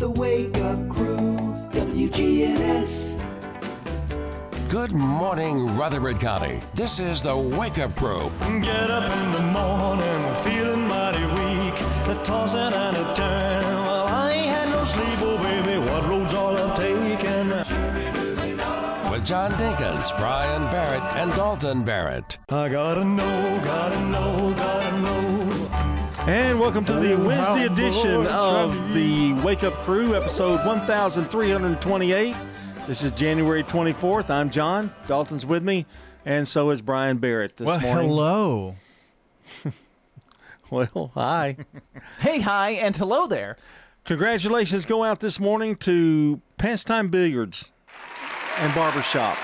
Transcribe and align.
The 0.00 0.08
Wake 0.08 0.56
Up 0.56 0.88
Crew, 0.88 1.36
WGNS. 1.72 3.20
Good 4.70 4.92
morning, 4.92 5.76
Rutherford 5.76 6.18
County. 6.18 6.58
This 6.72 6.98
is 6.98 7.22
the 7.22 7.36
Wake 7.36 7.78
Up 7.78 7.94
Crew. 7.94 8.32
Get 8.62 8.90
up 8.90 9.12
in 9.12 9.32
the 9.32 9.42
morning, 9.52 10.34
feeling 10.36 10.88
mighty 10.88 11.22
weak. 11.26 11.74
The 12.06 12.18
tossing 12.24 12.60
and 12.60 12.96
a 12.96 13.14
turn. 13.14 13.62
Well, 13.62 14.06
I 14.06 14.32
ain't 14.32 14.46
had 14.46 14.70
no 14.70 14.84
sleep, 14.84 15.20
oh 15.20 15.36
baby. 15.36 15.78
What 15.78 16.08
roads 16.08 16.32
all 16.32 16.56
I've 16.56 16.74
taken? 16.78 17.50
With 19.10 19.26
John 19.26 19.50
Dinkins, 19.52 20.16
Brian 20.16 20.62
Barrett, 20.72 21.02
and 21.18 21.30
Dalton 21.32 21.84
Barrett. 21.84 22.38
I 22.48 22.70
gotta 22.70 23.04
know, 23.04 23.60
gotta 23.62 24.00
know, 24.00 24.54
gotta 24.56 24.98
know. 25.02 25.39
And 26.30 26.60
welcome 26.60 26.84
to 26.84 26.92
the 26.92 27.14
Oh, 27.14 27.26
Wednesday 27.26 27.66
edition 27.66 28.24
of 28.28 28.94
the 28.94 29.32
Wake 29.42 29.64
Up 29.64 29.74
Crew, 29.82 30.14
episode 30.14 30.64
1328. 30.64 32.36
This 32.86 33.02
is 33.02 33.10
January 33.10 33.64
24th. 33.64 34.30
I'm 34.30 34.48
John. 34.48 34.94
Dalton's 35.08 35.44
with 35.44 35.64
me, 35.64 35.86
and 36.24 36.46
so 36.46 36.70
is 36.70 36.82
Brian 36.82 37.18
Barrett 37.18 37.56
this 37.56 37.66
Well, 37.66 37.80
morning. 37.80 38.08
hello. 38.08 38.76
Well, 40.70 41.10
hi. 41.14 41.56
Hey, 42.20 42.38
hi, 42.38 42.70
and 42.74 42.96
hello 42.96 43.26
there. 43.26 43.56
Congratulations 44.04 44.86
go 44.86 45.02
out 45.02 45.18
this 45.18 45.40
morning 45.40 45.74
to 45.78 46.40
Pastime 46.58 47.08
Billiards 47.08 47.72
and 48.58 48.72
Barbershop. 48.72 49.36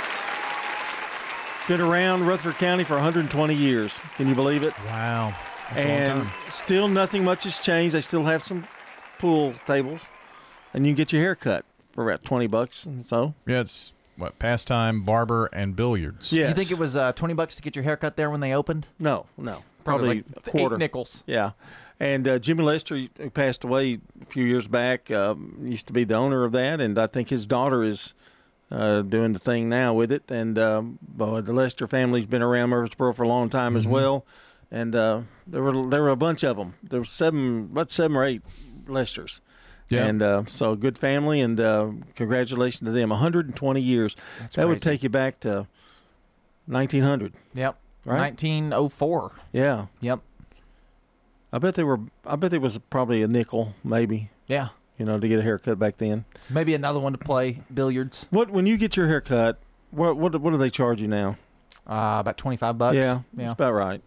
It's 1.56 1.66
been 1.66 1.80
around 1.80 2.28
Rutherford 2.28 2.58
County 2.58 2.84
for 2.84 2.94
120 2.94 3.54
years. 3.56 4.00
Can 4.14 4.28
you 4.28 4.36
believe 4.36 4.64
it? 4.64 4.72
Wow. 4.86 5.34
That's 5.74 5.78
and 5.86 6.28
still 6.50 6.88
nothing 6.88 7.24
much 7.24 7.44
has 7.44 7.58
changed. 7.58 7.94
They 7.94 8.00
still 8.00 8.24
have 8.24 8.42
some 8.42 8.66
pool 9.18 9.54
tables, 9.66 10.10
and 10.72 10.86
you 10.86 10.92
can 10.92 10.96
get 10.96 11.12
your 11.12 11.22
hair 11.22 11.34
cut 11.34 11.64
for 11.92 12.08
about 12.08 12.24
20 12.24 12.46
bucks. 12.46 12.86
And 12.86 13.04
so, 13.04 13.34
Yeah, 13.46 13.60
it's 13.60 13.92
what 14.16 14.38
pastime, 14.38 15.02
barber, 15.02 15.46
and 15.52 15.74
billiards. 15.74 16.32
Yeah, 16.32 16.48
You 16.48 16.54
think 16.54 16.70
it 16.70 16.78
was 16.78 16.96
uh, 16.96 17.12
20 17.12 17.34
bucks 17.34 17.56
to 17.56 17.62
get 17.62 17.74
your 17.76 17.82
haircut 17.82 18.16
there 18.16 18.30
when 18.30 18.40
they 18.40 18.52
opened? 18.54 18.88
No, 18.98 19.26
no. 19.36 19.62
Probably, 19.84 20.16
like 20.16 20.24
a 20.46 20.50
quarter. 20.50 20.76
Eight 20.76 20.78
nickels. 20.78 21.22
Yeah. 21.26 21.52
And 22.00 22.26
uh, 22.28 22.38
Jimmy 22.38 22.62
Lester, 22.64 22.96
who 23.18 23.30
passed 23.30 23.64
away 23.64 23.98
a 24.20 24.24
few 24.26 24.44
years 24.44 24.68
back, 24.68 25.10
um, 25.10 25.56
used 25.62 25.86
to 25.86 25.92
be 25.92 26.04
the 26.04 26.14
owner 26.14 26.44
of 26.44 26.52
that, 26.52 26.80
and 26.80 26.98
I 26.98 27.06
think 27.06 27.30
his 27.30 27.46
daughter 27.46 27.82
is 27.82 28.12
uh, 28.70 29.00
doing 29.02 29.32
the 29.32 29.38
thing 29.38 29.68
now 29.68 29.94
with 29.94 30.12
it. 30.12 30.30
And 30.30 30.58
um, 30.58 30.98
boy, 31.00 31.40
the 31.40 31.52
Lester 31.54 31.86
family's 31.86 32.26
been 32.26 32.42
around 32.42 32.70
Murfreesboro 32.70 33.12
for 33.14 33.22
a 33.22 33.28
long 33.28 33.48
time 33.48 33.72
Mm-hmm. 33.72 33.78
as 33.78 33.86
well. 33.88 34.26
And 34.70 34.94
uh, 34.94 35.22
there 35.46 35.62
were 35.62 35.86
there 35.86 36.02
were 36.02 36.08
a 36.10 36.16
bunch 36.16 36.42
of 36.42 36.56
them. 36.56 36.74
There 36.82 37.00
were 37.00 37.04
seven, 37.06 37.68
about 37.72 37.90
seven 37.90 38.16
or 38.16 38.24
eight 38.24 38.42
Lesters. 38.88 39.40
Yeah. 39.88 40.04
And 40.06 40.20
uh, 40.22 40.42
so 40.48 40.74
good 40.74 40.98
family, 40.98 41.40
and 41.40 41.60
uh, 41.60 41.90
congratulations 42.16 42.86
to 42.88 42.90
them. 42.90 43.10
120 43.10 43.80
years. 43.80 44.16
that 44.54 44.66
would 44.66 44.82
take 44.82 45.04
you 45.04 45.08
back 45.08 45.38
to 45.40 45.68
1900. 46.66 47.34
Yep. 47.54 47.76
Right. 48.04 48.18
1904. 48.18 49.32
Yeah. 49.52 49.86
Yep. 50.00 50.20
I 51.52 51.58
bet 51.58 51.74
they 51.76 51.84
were. 51.84 52.00
I 52.24 52.36
bet 52.36 52.50
there 52.50 52.60
was 52.60 52.78
probably 52.90 53.22
a 53.22 53.28
nickel, 53.28 53.74
maybe. 53.84 54.30
Yeah. 54.48 54.68
You 54.98 55.04
know, 55.06 55.18
to 55.20 55.28
get 55.28 55.38
a 55.38 55.42
haircut 55.42 55.78
back 55.78 55.98
then. 55.98 56.24
Maybe 56.50 56.74
another 56.74 56.98
one 56.98 57.12
to 57.12 57.18
play 57.18 57.62
billiards. 57.72 58.26
What 58.30 58.50
when 58.50 58.66
you 58.66 58.76
get 58.76 58.96
your 58.96 59.06
haircut? 59.06 59.58
What 59.90 60.16
what 60.16 60.40
what 60.40 60.50
do 60.50 60.56
they 60.56 60.70
charge 60.70 61.00
you 61.00 61.08
now? 61.08 61.36
Uh, 61.88 62.16
about 62.18 62.36
25 62.36 62.78
bucks. 62.78 62.96
yeah, 62.96 63.02
Yeah. 63.02 63.20
that's 63.34 63.52
about 63.52 63.72
right. 63.72 64.02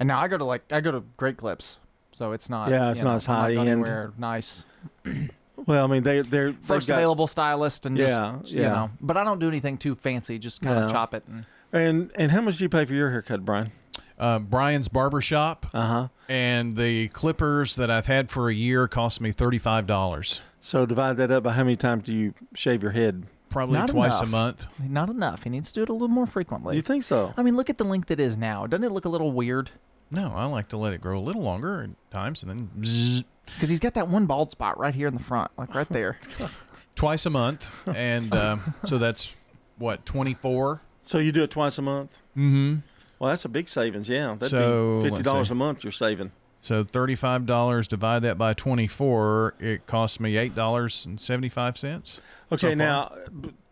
And 0.00 0.06
now 0.06 0.20
I 0.20 0.28
go 0.28 0.38
to 0.38 0.44
like 0.44 0.70
I 0.72 0.80
go 0.80 0.92
to 0.92 1.02
Great 1.16 1.36
Clips, 1.36 1.78
so 2.12 2.32
it's 2.32 2.48
not. 2.48 2.70
Yeah, 2.70 2.90
it's 2.90 2.98
you 3.00 3.04
not 3.04 3.10
know, 3.10 3.16
as 3.16 3.28
I'm 3.28 3.34
high 3.34 3.54
going 3.54 3.68
end. 3.68 3.80
Anywhere 3.82 4.12
nice. 4.18 4.64
Well, 5.66 5.84
I 5.84 5.88
mean 5.88 6.04
they 6.04 6.20
they're 6.22 6.52
they've 6.52 6.60
First 6.62 6.86
got- 6.86 6.94
available 6.94 7.26
stylist 7.26 7.84
and 7.84 7.96
just 7.96 8.12
Yeah, 8.16 8.38
you 8.44 8.62
yeah. 8.62 8.68
know. 8.74 8.90
But 9.00 9.16
I 9.16 9.24
don't 9.24 9.40
do 9.40 9.48
anything 9.48 9.76
too 9.76 9.96
fancy. 9.96 10.38
Just 10.38 10.62
kind 10.62 10.78
of 10.78 10.84
No. 10.84 10.90
chop 10.92 11.14
it 11.14 11.24
and. 11.26 11.46
And 11.72 12.12
and 12.14 12.30
how 12.30 12.40
much 12.40 12.58
do 12.58 12.64
you 12.64 12.68
pay 12.68 12.84
for 12.84 12.94
your 12.94 13.10
haircut, 13.10 13.44
Brian? 13.44 13.72
Uh, 14.18 14.38
Brian's 14.38 14.86
Barbershop 14.88 15.66
Uh 15.74 15.86
huh. 15.86 16.08
and 16.28 16.76
the 16.76 17.08
clippers 17.08 17.74
that 17.74 17.90
I've 17.90 18.06
had 18.06 18.30
for 18.30 18.48
a 18.48 18.54
year 18.54 18.86
cost 18.86 19.20
me 19.20 19.32
$35. 19.32 20.40
So 20.60 20.86
divide 20.86 21.16
that 21.16 21.30
up 21.32 21.42
by 21.42 21.52
how 21.52 21.64
many 21.64 21.76
times 21.76 22.04
do 22.04 22.14
you 22.14 22.34
shave 22.54 22.80
your 22.82 22.92
head? 22.92 23.26
Probably 23.50 23.78
Not 23.78 23.88
twice 23.88 24.20
a 24.20 24.26
month. 24.26 24.66
Not 24.78 25.08
enough. 25.10 25.42
He 25.42 25.50
needs 25.50 25.72
to 25.72 25.80
do 25.80 25.82
it 25.82 25.88
a 25.88 25.92
little 25.92 26.08
more 26.08 26.26
frequently. 26.26 26.76
You 26.76 26.82
think 26.82 27.02
so? 27.02 27.34
I 27.36 27.42
mean, 27.42 27.56
look 27.56 27.68
at 27.68 27.78
the 27.78 27.84
length 27.84 28.10
it 28.12 28.20
is 28.20 28.36
now. 28.38 28.66
Doesn't 28.66 28.84
it 28.84 28.92
look 28.92 29.04
a 29.06 29.08
little 29.08 29.32
weird? 29.32 29.70
No, 30.10 30.32
I 30.34 30.46
like 30.46 30.68
to 30.68 30.76
let 30.76 30.92
it 30.94 31.00
grow 31.00 31.18
a 31.18 31.20
little 31.20 31.42
longer 31.42 31.82
at 31.82 32.10
times 32.10 32.42
and 32.42 32.50
then 32.50 32.70
bzzz, 32.80 33.24
Because 33.46 33.68
he's 33.68 33.80
got 33.80 33.94
that 33.94 34.08
one 34.08 34.26
bald 34.26 34.50
spot 34.50 34.78
right 34.78 34.94
here 34.94 35.06
in 35.06 35.14
the 35.14 35.22
front, 35.22 35.50
like 35.58 35.74
right 35.74 35.88
there. 35.90 36.18
twice 36.94 37.26
a 37.26 37.30
month. 37.30 37.70
And 37.86 38.32
um, 38.34 38.74
so 38.86 38.96
that's 38.98 39.34
what, 39.78 40.06
24? 40.06 40.80
So 41.02 41.18
you 41.18 41.32
do 41.32 41.42
it 41.42 41.50
twice 41.50 41.78
a 41.78 41.82
month? 41.82 42.18
Mm-hmm. 42.36 42.76
Well, 43.18 43.30
that's 43.30 43.44
a 43.44 43.48
big 43.48 43.68
savings. 43.68 44.08
Yeah, 44.08 44.34
that'd 44.38 44.50
So, 44.50 45.02
be 45.02 45.08
fifty 45.10 45.22
dollars 45.24 45.48
see. 45.48 45.52
a 45.52 45.56
month 45.56 45.82
you're 45.84 45.90
saving. 45.92 46.32
So 46.60 46.84
$35, 46.84 47.86
divide 47.88 48.22
that 48.22 48.36
by 48.36 48.52
24, 48.52 49.54
it 49.60 49.86
costs 49.86 50.18
me 50.18 50.34
$8.75. 50.34 52.20
Okay, 52.52 52.70
so 52.70 52.74
now 52.74 53.12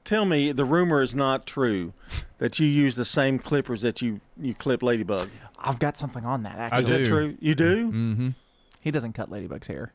tell 0.04 0.25
me 0.25 0.52
the 0.52 0.64
rumor 0.64 1.02
is 1.02 1.14
not 1.14 1.46
true 1.46 1.92
that 2.38 2.58
you 2.58 2.66
use 2.66 2.94
the 2.96 3.04
same 3.04 3.38
clippers 3.38 3.82
that 3.82 4.00
you 4.02 4.20
you 4.41 4.54
clip 4.54 4.82
Ladybug. 4.82 5.28
I've 5.59 5.78
got 5.78 5.97
something 5.97 6.25
on 6.25 6.43
that 6.44 6.59
I 6.59 6.65
actually. 6.78 6.83
Is 6.83 6.89
that 6.89 7.06
true? 7.06 7.37
You 7.41 7.55
do? 7.55 7.87
Mm-hmm. 7.93 8.28
He 8.81 8.91
doesn't 8.91 9.15
cut 9.15 9.31
Ladybug's 9.31 9.67
hair. 9.67 9.93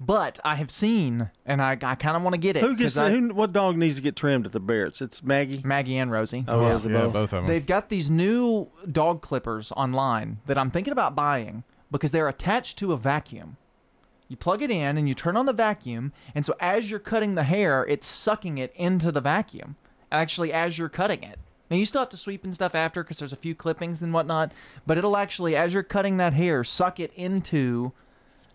But 0.00 0.40
I 0.44 0.56
have 0.56 0.70
seen, 0.70 1.30
and 1.46 1.62
I, 1.62 1.72
I 1.80 1.94
kind 1.94 2.16
of 2.16 2.22
want 2.22 2.34
to 2.34 2.40
get 2.40 2.56
it. 2.56 2.62
Who 2.62 2.74
gets 2.74 2.96
'cause 2.96 2.98
I- 3.06 3.10
who, 3.12 3.28
what 3.32 3.52
dog 3.52 3.76
needs 3.76 3.96
to 3.96 4.02
get 4.02 4.16
trimmed 4.16 4.46
at 4.46 4.52
the 4.52 4.60
Barretts? 4.60 5.00
It's 5.00 5.22
Maggie. 5.22 5.62
Maggie 5.64 5.96
and 5.96 6.10
Rosie. 6.10 6.44
Oh, 6.48 6.60
Yeah. 6.62 6.72
Yeah, 6.90 6.94
both. 7.02 7.12
both 7.12 7.22
of 7.24 7.30
them. 7.30 7.46
They've 7.46 7.64
got 7.64 7.88
these 7.88 8.10
new 8.10 8.68
dog 8.90 9.22
clippers 9.22 9.70
online 9.72 10.38
that 10.46 10.58
I'm 10.58 10.72
thinking 10.72 10.92
about 10.92 11.14
buying 11.14 11.62
because 11.90 12.10
they're 12.10 12.26
attached 12.28 12.78
to 12.78 12.92
a 12.92 12.96
vacuum. 12.96 13.58
You 14.26 14.36
plug 14.36 14.60
it 14.62 14.70
in 14.72 14.96
and 14.96 15.08
you 15.08 15.14
turn 15.14 15.36
on 15.36 15.46
the 15.46 15.52
vacuum, 15.52 16.12
and 16.34 16.44
so 16.44 16.56
as 16.58 16.90
you're 16.90 16.98
cutting 16.98 17.36
the 17.36 17.44
hair, 17.44 17.84
it's 17.88 18.06
sucking 18.08 18.58
it 18.58 18.72
into 18.74 19.12
the 19.12 19.20
vacuum. 19.20 19.76
Actually, 20.10 20.52
as 20.52 20.78
you're 20.78 20.88
cutting 20.88 21.22
it. 21.22 21.38
Now 21.72 21.78
you 21.78 21.86
still 21.86 22.02
have 22.02 22.10
to 22.10 22.18
sweep 22.18 22.44
and 22.44 22.54
stuff 22.54 22.74
after 22.74 23.02
because 23.02 23.18
there's 23.18 23.32
a 23.32 23.36
few 23.36 23.54
clippings 23.54 24.02
and 24.02 24.12
whatnot, 24.12 24.52
but 24.86 24.98
it'll 24.98 25.16
actually, 25.16 25.56
as 25.56 25.72
you're 25.72 25.82
cutting 25.82 26.18
that 26.18 26.34
hair, 26.34 26.64
suck 26.64 27.00
it 27.00 27.10
into 27.16 27.92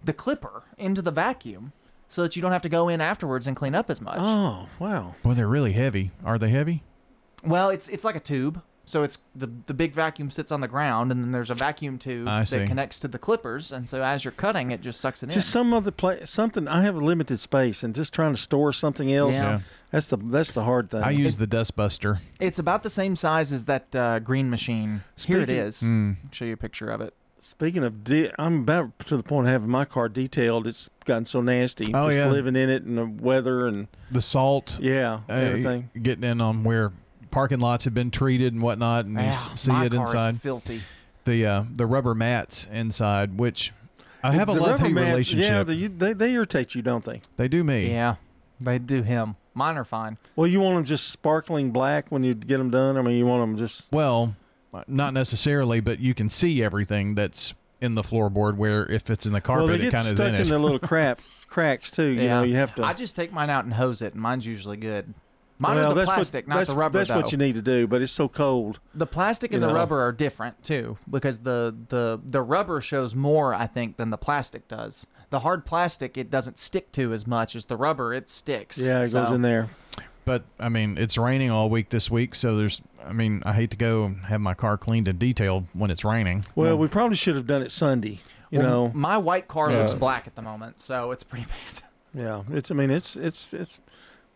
the 0.05 0.13
clipper, 0.13 0.61
into 0.77 1.01
the 1.01 1.09
vacuum, 1.09 1.71
so 2.07 2.21
that 2.21 2.35
you 2.35 2.43
don't 2.43 2.51
have 2.51 2.61
to 2.61 2.69
go 2.69 2.89
in 2.89 3.01
afterwards 3.01 3.47
and 3.47 3.55
clean 3.55 3.73
up 3.73 3.89
as 3.89 3.99
much. 4.01 4.19
Oh, 4.19 4.69
wow. 4.77 5.15
Boy, 5.23 5.33
they're 5.33 5.47
really 5.47 5.73
heavy. 5.73 6.11
Are 6.23 6.37
they 6.37 6.49
heavy? 6.49 6.83
Well, 7.43 7.71
it's 7.71 7.87
it's 7.87 8.03
like 8.03 8.15
a 8.15 8.19
tube. 8.19 8.61
So 8.87 9.03
it's 9.03 9.17
the 9.35 9.47
the 9.65 9.73
big 9.73 9.93
vacuum 9.93 10.31
sits 10.31 10.49
on 10.49 10.61
the 10.61 10.67
ground, 10.67 11.11
and 11.11 11.21
then 11.21 11.31
there's 11.33 11.51
a 11.51 11.55
vacuum 11.55 11.97
tube 11.99 12.25
I 12.27 12.45
see. 12.45 12.59
that 12.59 12.67
connects 12.69 12.99
to 12.99 13.09
the 13.09 13.19
clippers, 13.19 13.73
and 13.73 13.87
so 13.89 14.01
as 14.01 14.23
you're 14.23 14.31
cutting, 14.31 14.71
it 14.71 14.79
just 14.81 15.01
sucks 15.01 15.21
it 15.21 15.27
Just 15.27 15.49
in. 15.49 15.51
some 15.51 15.73
other 15.73 15.91
place, 15.91 16.29
something. 16.29 16.69
I 16.69 16.83
have 16.83 16.95
a 16.95 16.99
limited 17.03 17.41
space, 17.41 17.83
and 17.83 17.93
just 17.93 18.13
trying 18.13 18.33
to 18.33 18.39
store 18.41 18.71
something 18.71 19.11
else. 19.11 19.35
Yeah. 19.35 19.43
Yeah. 19.43 19.59
That's 19.91 20.07
the 20.07 20.15
that's 20.17 20.53
the 20.53 20.63
hard 20.63 20.89
thing. 20.89 21.03
I 21.03 21.11
use 21.11 21.35
the 21.35 21.47
dust 21.47 21.75
buster. 21.75 22.21
It's 22.39 22.59
about 22.59 22.81
the 22.83 22.89
same 22.89 23.17
size 23.17 23.51
as 23.51 23.65
that 23.65 23.93
uh, 23.93 24.19
green 24.19 24.49
machine. 24.49 25.03
Here 25.17 25.41
it 25.41 25.49
Speaking- 25.49 25.55
is. 25.63 25.81
Mm. 25.83 26.15
Show 26.31 26.45
you 26.45 26.53
a 26.53 26.57
picture 26.57 26.89
of 26.89 27.01
it. 27.01 27.13
Speaking 27.39 27.83
of, 27.83 28.03
de- 28.03 28.31
I'm 28.41 28.61
about 28.61 28.97
to 29.07 29.15
the 29.17 29.21
point 29.23 29.47
of 29.47 29.51
having 29.53 29.69
my 29.69 29.85
car 29.85 30.09
detailed. 30.09 30.65
It's 30.65 30.89
gotten 31.05 31.25
so 31.25 31.41
nasty. 31.41 31.93
Oh, 31.93 32.07
just 32.07 32.17
yeah. 32.17 32.27
living 32.29 32.55
in 32.55 32.69
it 32.69 32.83
and 32.83 32.97
the 32.97 33.05
weather 33.05 33.67
and 33.67 33.87
The 34.11 34.21
salt. 34.21 34.79
yeah, 34.81 35.19
uh, 35.29 35.33
everything. 35.33 35.89
Getting 36.01 36.23
in 36.23 36.41
on 36.41 36.63
where 36.63 36.93
parking 37.37 37.59
lots 37.59 37.85
have 37.85 37.93
been 37.93 38.09
treated 38.09 38.51
and 38.53 38.63
whatnot, 38.63 39.05
and 39.05 39.13
you 39.13 39.19
Yeah, 39.21 39.29
s- 39.29 39.61
see 39.61 39.71
my 39.71 39.85
it 39.85 39.91
car 39.91 40.05
inside. 40.07 40.35
is 40.35 40.41
filthy. 40.41 40.81
the 41.25 41.45
uh, 41.45 41.63
the 41.71 41.85
rubber 41.85 42.15
mats 42.15 42.67
inside, 42.71 43.37
which 43.37 43.71
I 44.23 44.31
have 44.33 44.49
a 44.49 44.53
love 44.53 44.79
hate 44.79 44.95
relationship. 44.95 45.47
Yeah, 45.51 45.61
the, 45.63 45.75
you, 45.75 45.87
they 45.89 46.13
they 46.13 46.31
irritate 46.31 46.73
you, 46.73 46.81
don't 46.81 47.05
they? 47.05 47.21
they 47.35 47.47
do 47.47 47.63
me. 47.63 47.89
Yeah, 47.91 48.15
they 48.59 48.79
do 48.79 49.03
him. 49.03 49.35
Mine 49.53 49.77
are 49.77 49.85
fine. 49.85 50.17
Well, 50.35 50.47
you 50.47 50.59
want 50.61 50.77
them 50.77 50.83
just 50.85 51.09
sparkling 51.09 51.69
black 51.69 52.07
when 52.09 52.23
you 52.23 52.33
get 52.33 52.57
them 52.57 52.71
done. 52.71 52.97
I 52.97 53.03
mean, 53.03 53.17
you 53.17 53.25
want 53.27 53.43
them 53.43 53.55
just 53.57 53.91
Well, 53.91 54.35
not 54.87 55.13
necessarily, 55.13 55.79
but 55.79 55.99
you 55.99 56.15
can 56.15 56.29
see 56.31 56.63
everything 56.63 57.13
that's 57.13 57.53
in 57.81 57.93
the 57.93 58.03
floorboard. 58.03 58.55
Where 58.55 58.89
if 58.91 59.11
it's 59.11 59.27
in 59.27 59.31
the 59.33 59.43
well, 59.47 59.57
carpet, 59.57 59.67
they 59.67 59.75
it 59.75 59.91
get 59.91 59.91
kind 59.91 60.05
of 60.05 60.15
stuck 60.17 60.33
in 60.33 60.41
in 60.41 60.47
the 60.47 60.57
little 60.57 60.79
cracks 60.89 61.45
cracks 61.45 61.91
too. 61.91 62.03
You 62.07 62.21
yeah, 62.21 62.39
know, 62.39 62.43
you 62.43 62.55
have 62.55 62.73
to. 62.75 62.83
I 62.83 62.93
just 62.93 63.15
take 63.15 63.31
mine 63.31 63.51
out 63.51 63.63
and 63.65 63.75
hose 63.75 64.01
it, 64.01 64.13
and 64.13 64.21
mine's 64.23 64.45
usually 64.47 64.77
good. 64.77 65.13
Mine 65.59 65.75
well, 65.75 65.85
are 65.85 65.89
the 65.95 66.01
that's 66.01 66.11
plastic, 66.11 66.45
what, 66.47 66.49
not 66.53 66.57
that's, 66.59 66.69
the 66.69 66.75
rubber. 66.75 66.97
That's 66.99 67.09
though. 67.09 67.15
what 67.17 67.31
you 67.31 67.37
need 67.39 67.55
to 67.55 67.61
do, 67.63 67.87
but 67.87 68.01
it's 68.03 68.11
so 68.11 68.27
cold. 68.27 68.79
The 68.93 69.07
plastic 69.07 69.51
You 69.51 69.55
and 69.55 69.63
the 69.63 69.67
know. 69.69 69.73
rubber 69.73 70.01
are 70.01 70.11
different 70.11 70.63
too, 70.63 70.97
because 71.09 71.39
the, 71.39 71.75
the 71.89 72.19
the 72.23 72.41
rubber 72.43 72.79
shows 72.79 73.15
more, 73.15 73.53
I 73.55 73.65
think, 73.65 73.97
than 73.97 74.11
the 74.11 74.17
plastic 74.17 74.67
does. 74.67 75.07
The 75.31 75.39
hard 75.39 75.65
plastic 75.65 76.15
it 76.17 76.29
doesn't 76.29 76.59
stick 76.59 76.91
to 76.93 77.11
as 77.11 77.25
much 77.25 77.55
as 77.55 77.65
the 77.65 77.75
rubber; 77.75 78.13
it 78.13 78.29
sticks. 78.29 78.77
Yeah, 78.77 79.03
it 79.03 79.11
goes 79.11 79.31
in 79.31 79.41
there. 79.41 79.69
But 80.25 80.43
I 80.59 80.69
mean, 80.69 80.97
it's 80.97 81.17
raining 81.17 81.49
all 81.51 81.69
week 81.69 81.89
this 81.89 82.11
week, 82.11 82.35
so 82.35 82.55
there's. 82.55 82.81
I 83.05 83.13
mean, 83.13 83.41
I 83.45 83.53
hate 83.53 83.71
to 83.71 83.77
go 83.77 84.03
and 84.03 84.23
have 84.25 84.41
my 84.41 84.53
car 84.53 84.77
cleaned 84.77 85.07
and 85.07 85.17
detailed 85.17 85.65
when 85.73 85.89
it's 85.89 86.03
raining. 86.05 86.43
Well, 86.53 86.77
we 86.77 86.87
probably 86.87 87.15
should 87.15 87.35
have 87.35 87.47
done 87.47 87.61
it 87.61 87.71
Sunday. 87.71 88.19
You 88.51 88.59
Well, 88.59 88.69
know, 88.69 88.91
my 88.93 89.17
white 89.17 89.47
car 89.47 89.71
Yeah. 89.71 89.79
looks 89.79 89.93
black 89.93 90.27
at 90.27 90.35
the 90.35 90.41
moment, 90.41 90.79
so 90.81 91.11
it's 91.11 91.23
pretty 91.23 91.45
bad. 91.73 91.83
Yeah, 92.13 92.43
it's. 92.51 92.69
I 92.71 92.75
mean, 92.75 92.89
it's 92.91 93.15
it's 93.15 93.53
it's 93.53 93.79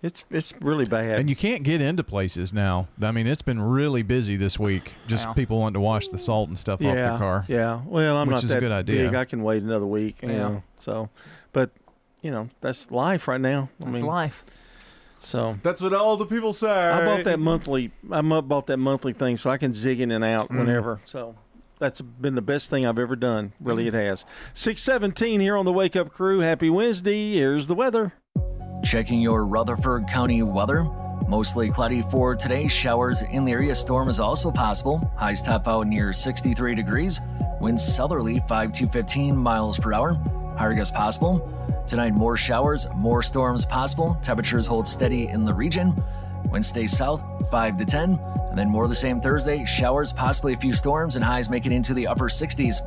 it's 0.02 0.24
it's 0.32 0.54
really 0.62 0.86
bad. 0.86 1.20
And 1.20 1.30
you 1.30 1.36
can't 1.36 1.64
get 1.64 1.80
into 1.82 2.04
places 2.04 2.54
now. 2.54 2.88
I 3.02 3.12
mean, 3.12 3.28
it's 3.28 3.42
been 3.42 3.62
really 3.62 4.02
busy 4.04 4.36
this 4.36 4.58
week. 4.60 4.94
Just 5.08 5.28
Yeah. 5.28 5.34
people 5.34 5.60
wanting 5.60 5.76
to 5.76 5.80
wash 5.82 6.10
the 6.10 6.18
salt 6.20 6.50
and 6.50 6.58
stuff 6.58 6.82
yeah, 6.82 6.90
off 6.90 6.96
their 6.96 7.18
car. 7.18 7.46
Yeah. 7.48 7.82
Well, 7.86 8.18
I'm 8.18 8.28
Which 8.28 8.36
not 8.36 8.44
is 8.44 8.52
a 8.52 8.56
that 8.56 8.60
good 8.62 8.72
idea. 8.72 9.06
big. 9.06 9.16
I 9.16 9.26
can 9.26 9.44
wait 9.44 9.64
another 9.64 9.86
week. 9.86 10.22
You 10.24 10.30
Yeah. 10.30 10.38
know, 10.38 10.64
so, 10.76 11.10
but 11.54 11.72
you 12.22 12.32
know, 12.32 12.50
that's 12.62 12.92
life 12.92 13.28
right 13.28 13.42
now. 13.42 13.70
I 13.82 13.86
That's 13.86 13.94
mean, 13.96 14.06
life. 14.06 14.44
so 15.20 15.58
That's 15.64 15.82
what 15.82 15.94
all 15.94 16.18
the 16.18 16.26
people 16.26 16.54
say. 16.54 16.70
I 16.72 17.04
bought 17.06 17.24
that 17.26 17.40
monthly. 17.40 17.92
I 18.12 18.22
bought 18.22 18.68
that 18.68 18.78
monthly 18.78 19.14
thing 19.14 19.38
so 19.38 19.50
I 19.50 19.58
can 19.58 19.74
zig 19.74 20.02
in 20.02 20.12
and 20.12 20.24
out 20.24 20.50
Mm. 20.50 20.60
whenever. 20.60 21.00
So 21.06 21.36
that's 21.80 22.02
been 22.02 22.36
the 22.36 22.42
best 22.44 22.70
thing 22.70 22.86
I've 22.86 23.00
ever 23.00 23.16
done. 23.16 23.54
Really, 23.60 23.88
it 23.88 23.94
has. 23.96 24.26
Six 24.54 24.82
seventeen 24.84 25.42
here 25.42 25.58
on 25.58 25.66
the 25.66 25.74
Wake 25.74 25.96
Up 25.96 26.12
Crew. 26.12 26.40
Happy 26.40 26.70
Wednesday. 26.70 27.34
Here's 27.34 27.66
the 27.68 27.76
weather. 27.76 28.14
Checking 28.84 29.22
your 29.22 29.46
Rutherford 29.46 30.08
County 30.08 30.42
weather. 30.42 30.84
Mostly 31.28 31.70
cloudy 31.70 32.02
for 32.02 32.36
today. 32.36 32.68
Showers 32.68 33.22
in 33.22 33.46
the 33.46 33.52
area. 33.52 33.76
Storm 33.76 34.10
is 34.10 34.20
also 34.20 34.52
possible. 34.52 35.12
Highs 35.16 35.42
top 35.42 35.68
out 35.68 35.88
near 35.88 36.12
63 36.12 36.76
degrees. 36.76 37.22
Winds 37.60 37.84
southerly 37.84 38.42
5 38.48 38.72
to 38.74 38.88
15 38.88 39.38
miles 39.38 39.80
per 39.80 39.94
hour. 39.94 40.16
Higher 40.58 40.74
gusts 40.74 40.96
possible. 40.96 41.48
Tonight, 41.86 42.14
more 42.14 42.36
showers, 42.36 42.88
more 42.96 43.22
storms 43.22 43.66
possible. 43.66 44.18
Temperatures 44.22 44.68
hold 44.68 44.88
steady 44.88 45.28
in 45.28 45.46
the 45.46 45.54
region. 45.54 45.94
Stay 46.62 46.88
south 46.88 47.24
5 47.50 47.78
to 47.78 47.86
10. 47.86 48.20
And 48.50 48.58
then 48.58 48.70
more 48.70 48.88
the 48.88 48.96
same 48.96 49.22
Thursday. 49.22 49.64
Showers, 49.64 50.12
possibly 50.12 50.54
a 50.54 50.58
few 50.58 50.74
storms, 50.74 51.16
and 51.16 51.24
highs 51.24 51.50
make 51.50 51.66
it 51.66 51.72
into 51.72 51.94
the 51.94 52.08
upper 52.08 52.28
60s. 52.28 52.82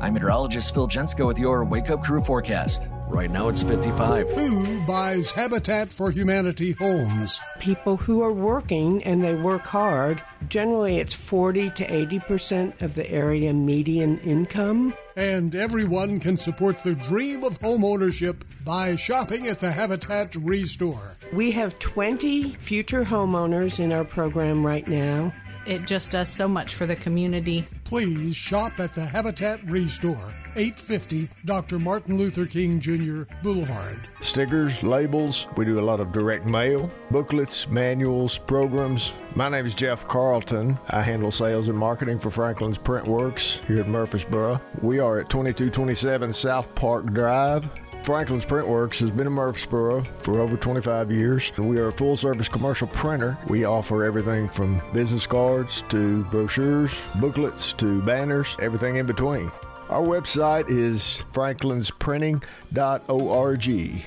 I'm 0.00 0.14
meteorologist 0.14 0.72
Phil 0.72 0.88
Jensko 0.88 1.26
with 1.26 1.38
your 1.38 1.62
Wake 1.64 1.90
Up 1.90 2.02
Crew 2.02 2.22
forecast. 2.22 2.88
Right 3.08 3.30
now 3.30 3.48
it's 3.48 3.62
55. 3.62 4.30
Who 4.30 4.80
buys 4.86 5.30
Habitat 5.30 5.92
for 5.92 6.10
Humanity 6.10 6.72
homes? 6.72 7.38
people 7.58 7.98
who 7.98 8.22
are 8.22 8.32
working 8.32 9.04
and 9.04 9.22
they 9.22 9.34
work 9.34 9.60
hard. 9.62 10.22
Generally, 10.48 10.96
it's 10.96 11.12
40 11.12 11.70
to 11.70 11.94
80 11.94 12.18
percent 12.20 12.80
of 12.80 12.94
the 12.94 13.08
area 13.10 13.52
median 13.52 14.18
income. 14.20 14.94
And 15.16 15.54
everyone 15.54 16.18
can 16.20 16.36
support 16.38 16.82
the 16.82 16.94
dream 16.94 17.44
of 17.44 17.60
home 17.60 17.84
ownership 17.84 18.44
by 18.64 18.96
shopping 18.96 19.48
at 19.48 19.60
the 19.60 19.70
Habitat 19.70 20.34
Restore. 20.36 21.16
We 21.34 21.50
have 21.50 21.78
20 21.78 22.54
future 22.54 23.04
homeowners 23.04 23.78
in 23.78 23.92
our 23.92 24.04
program 24.04 24.64
right 24.64 24.88
now. 24.88 25.32
It 25.70 25.86
just 25.86 26.10
does 26.10 26.28
so 26.28 26.48
much 26.48 26.74
for 26.74 26.84
the 26.84 26.96
community. 26.96 27.64
Please 27.84 28.34
shop 28.34 28.80
at 28.80 28.92
the 28.92 29.06
Habitat 29.06 29.64
Restore, 29.66 30.34
850 30.56 31.28
Dr. 31.44 31.78
Martin 31.78 32.16
Luther 32.18 32.44
King 32.44 32.80
Jr. 32.80 33.32
Boulevard. 33.40 34.08
stickers, 34.20 34.82
labels. 34.82 35.46
We 35.56 35.64
do 35.64 35.78
a 35.78 35.80
lot 35.80 36.00
of 36.00 36.10
direct 36.10 36.48
mail, 36.48 36.90
booklets, 37.12 37.68
manuals, 37.68 38.36
programs. 38.36 39.12
My 39.36 39.48
name 39.48 39.64
is 39.64 39.76
Jeff 39.76 40.08
Carlton. 40.08 40.76
I 40.88 41.02
handle 41.02 41.30
sales 41.30 41.68
and 41.68 41.78
marketing 41.78 42.18
for 42.18 42.32
Franklin's 42.32 42.76
Print 42.76 43.06
Works 43.06 43.60
here 43.68 43.78
at 43.78 43.86
Murfreesboro. 43.86 44.60
We 44.82 44.98
are 44.98 45.20
at 45.20 45.30
2227 45.30 46.32
South 46.32 46.74
Park 46.74 47.04
Drive. 47.12 47.70
Franklin's 48.02 48.46
Print 48.46 48.66
Works 48.66 48.98
has 49.00 49.10
been 49.10 49.26
in 49.26 49.34
Murfreesboro 49.34 50.02
for 50.18 50.40
over 50.40 50.56
25 50.56 51.10
years. 51.10 51.52
We 51.58 51.78
are 51.78 51.88
a 51.88 51.92
full 51.92 52.16
service 52.16 52.48
commercial 52.48 52.86
printer. 52.88 53.36
We 53.48 53.64
offer 53.64 54.04
everything 54.04 54.48
from 54.48 54.80
business 54.92 55.26
cards 55.26 55.84
to 55.90 56.24
brochures, 56.24 56.98
booklets 57.20 57.74
to 57.74 58.00
banners, 58.02 58.56
everything 58.60 58.96
in 58.96 59.06
between. 59.06 59.52
Our 59.90 60.02
website 60.02 60.70
is 60.70 61.22
franklinsprinting.org. 61.32 64.06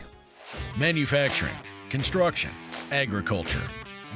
Manufacturing, 0.77 1.55
construction, 1.89 2.51
agriculture. 2.91 3.61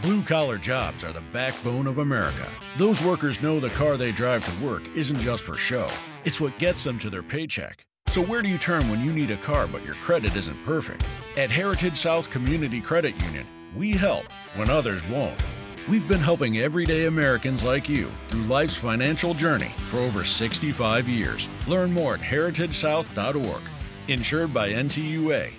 Blue 0.02 0.24
collar 0.24 0.58
jobs 0.58 1.04
are 1.04 1.14
the 1.14 1.24
backbone 1.34 1.88
of 1.88 1.98
America. 2.00 2.48
Those 2.78 3.04
workers 3.04 3.42
know 3.42 3.60
the 3.60 3.70
car 3.70 3.98
they 3.98 4.12
drive 4.12 4.46
to 4.46 4.66
work 4.66 4.88
isn't 4.96 5.20
just 5.20 5.44
for 5.44 5.58
show, 5.58 5.88
it's 6.26 6.42
what 6.42 6.58
gets 6.58 6.84
them 6.84 6.98
to 7.00 7.10
their 7.10 7.24
paycheck. 7.24 7.84
So, 8.10 8.22
where 8.24 8.42
do 8.42 8.50
you 8.50 8.58
turn 8.58 8.90
when 8.90 9.04
you 9.04 9.12
need 9.12 9.32
a 9.32 9.38
car 9.38 9.68
but 9.68 9.86
your 9.86 9.96
credit 9.96 10.36
isn't 10.36 10.64
perfect? 10.64 11.06
At 11.36 11.52
Heritage 11.52 11.98
South 11.98 12.30
Community 12.30 12.82
Credit 12.82 13.14
Union, 13.24 13.46
we 13.76 13.92
help 13.92 14.26
when 14.56 14.70
others 14.70 15.06
won't. 15.08 15.40
We've 15.88 16.08
been 16.08 16.20
helping 16.20 16.58
everyday 16.58 17.06
Americans 17.06 17.64
like 17.64 17.88
you 17.88 18.10
through 18.30 18.44
life's 18.44 18.76
financial 18.76 19.34
journey 19.34 19.72
for 19.90 19.98
over 19.98 20.24
65 20.24 21.08
years. 21.08 21.48
Learn 21.68 21.94
more 21.94 22.16
at 22.16 22.22
heritagesouth.org. 22.22 23.62
Insured 24.08 24.54
by 24.54 24.70
NCUA. 24.72 25.54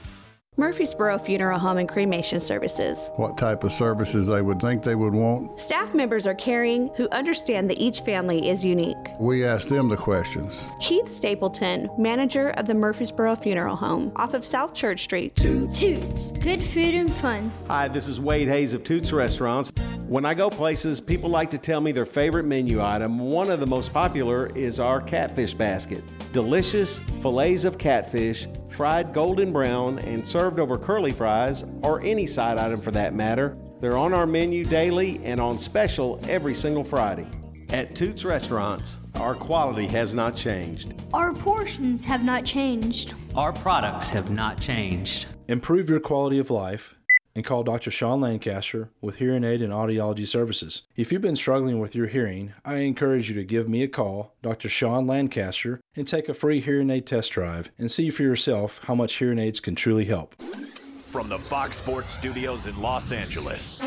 Murfreesboro 0.58 1.18
Funeral 1.18 1.56
Home 1.60 1.78
and 1.78 1.88
Cremation 1.88 2.40
Services. 2.40 3.12
what 3.14 3.38
type 3.38 3.62
of 3.62 3.70
services 3.72 4.26
they 4.26 4.42
would 4.42 4.60
think 4.60 4.82
they 4.82 4.96
would 4.96 5.14
want. 5.14 5.60
Staff 5.60 5.94
members 5.94 6.26
are 6.26 6.34
caring 6.34 6.90
who 6.96 7.08
understand 7.12 7.70
that 7.70 7.78
each 7.78 8.00
family 8.00 8.48
is 8.48 8.64
unique. 8.64 8.96
We 9.20 9.44
ask 9.44 9.68
them 9.68 9.88
the 9.88 9.96
questions. 9.96 10.66
Keith 10.80 11.06
Stapleton, 11.06 11.88
manager 11.96 12.50
of 12.56 12.66
the 12.66 12.74
Murfreesboro 12.74 13.36
Funeral 13.36 13.76
Home, 13.76 14.10
off 14.16 14.34
of 14.34 14.44
South 14.44 14.74
Church 14.74 15.04
Street. 15.04 15.36
Toots. 15.36 16.32
Good 16.32 16.60
food 16.60 16.92
and 16.92 17.12
fun. 17.12 17.52
Hi, 17.68 17.86
this 17.86 18.08
is 18.08 18.18
Wade 18.18 18.48
Hayes 18.48 18.72
of 18.72 18.82
Toots 18.82 19.12
Restaurants. 19.12 19.70
When 20.08 20.24
I 20.24 20.34
go 20.34 20.50
places, 20.50 21.00
people 21.00 21.30
like 21.30 21.50
to 21.50 21.58
tell 21.58 21.80
me 21.80 21.92
their 21.92 22.04
favorite 22.04 22.46
menu 22.46 22.82
item. 22.82 23.20
One 23.20 23.48
of 23.48 23.60
the 23.60 23.66
most 23.66 23.92
popular 23.92 24.48
is 24.56 24.80
our 24.80 25.00
catfish 25.00 25.54
basket. 25.54 26.02
Delicious 26.32 26.98
fillets 27.22 27.64
of 27.64 27.78
catfish, 27.78 28.46
fried 28.68 29.14
golden 29.14 29.50
brown, 29.50 29.98
and 30.00 30.26
served 30.26 30.60
over 30.60 30.76
curly 30.76 31.10
fries, 31.10 31.64
or 31.82 32.02
any 32.02 32.26
side 32.26 32.58
item 32.58 32.80
for 32.80 32.90
that 32.90 33.14
matter. 33.14 33.56
They're 33.80 33.96
on 33.96 34.12
our 34.12 34.26
menu 34.26 34.64
daily 34.64 35.20
and 35.24 35.40
on 35.40 35.56
special 35.56 36.20
every 36.28 36.54
single 36.54 36.84
Friday. 36.84 37.26
At 37.70 37.94
Toots 37.94 38.24
Restaurants, 38.24 38.98
our 39.14 39.34
quality 39.34 39.86
has 39.86 40.12
not 40.12 40.36
changed. 40.36 40.94
Our 41.14 41.32
portions 41.32 42.04
have 42.04 42.24
not 42.24 42.44
changed. 42.44 43.14
Our 43.34 43.52
products 43.52 44.10
have 44.10 44.30
not 44.30 44.60
changed. 44.60 45.26
Improve 45.48 45.88
your 45.88 46.00
quality 46.00 46.38
of 46.38 46.50
life 46.50 46.94
and 47.34 47.44
call 47.44 47.62
Dr. 47.62 47.90
Sean 47.90 48.20
Lancaster 48.20 48.90
with 49.00 49.16
Hearing 49.16 49.44
Aid 49.44 49.62
and 49.62 49.72
Audiology 49.72 50.26
Services. 50.26 50.82
If 50.96 51.12
you've 51.12 51.22
been 51.22 51.36
struggling 51.36 51.78
with 51.78 51.94
your 51.94 52.08
hearing, 52.08 52.54
I 52.64 52.76
encourage 52.76 53.28
you 53.28 53.34
to 53.36 53.44
give 53.44 53.68
me 53.68 53.82
a 53.82 53.88
call, 53.88 54.34
Dr. 54.42 54.68
Sean 54.68 55.06
Lancaster, 55.06 55.80
and 55.94 56.06
take 56.06 56.28
a 56.28 56.34
free 56.34 56.60
hearing 56.60 56.90
aid 56.90 57.06
test 57.06 57.32
drive 57.32 57.70
and 57.78 57.90
see 57.90 58.10
for 58.10 58.22
yourself 58.22 58.80
how 58.84 58.94
much 58.94 59.14
hearing 59.14 59.38
aids 59.38 59.60
can 59.60 59.74
truly 59.74 60.06
help. 60.06 60.34
From 60.40 61.28
the 61.28 61.38
Fox 61.38 61.76
Sports 61.76 62.10
Studios 62.10 62.66
in 62.66 62.80
Los 62.80 63.12
Angeles, 63.12 63.80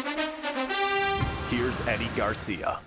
here's 1.50 1.88
Eddie 1.88 2.10
Garcia. 2.16 2.80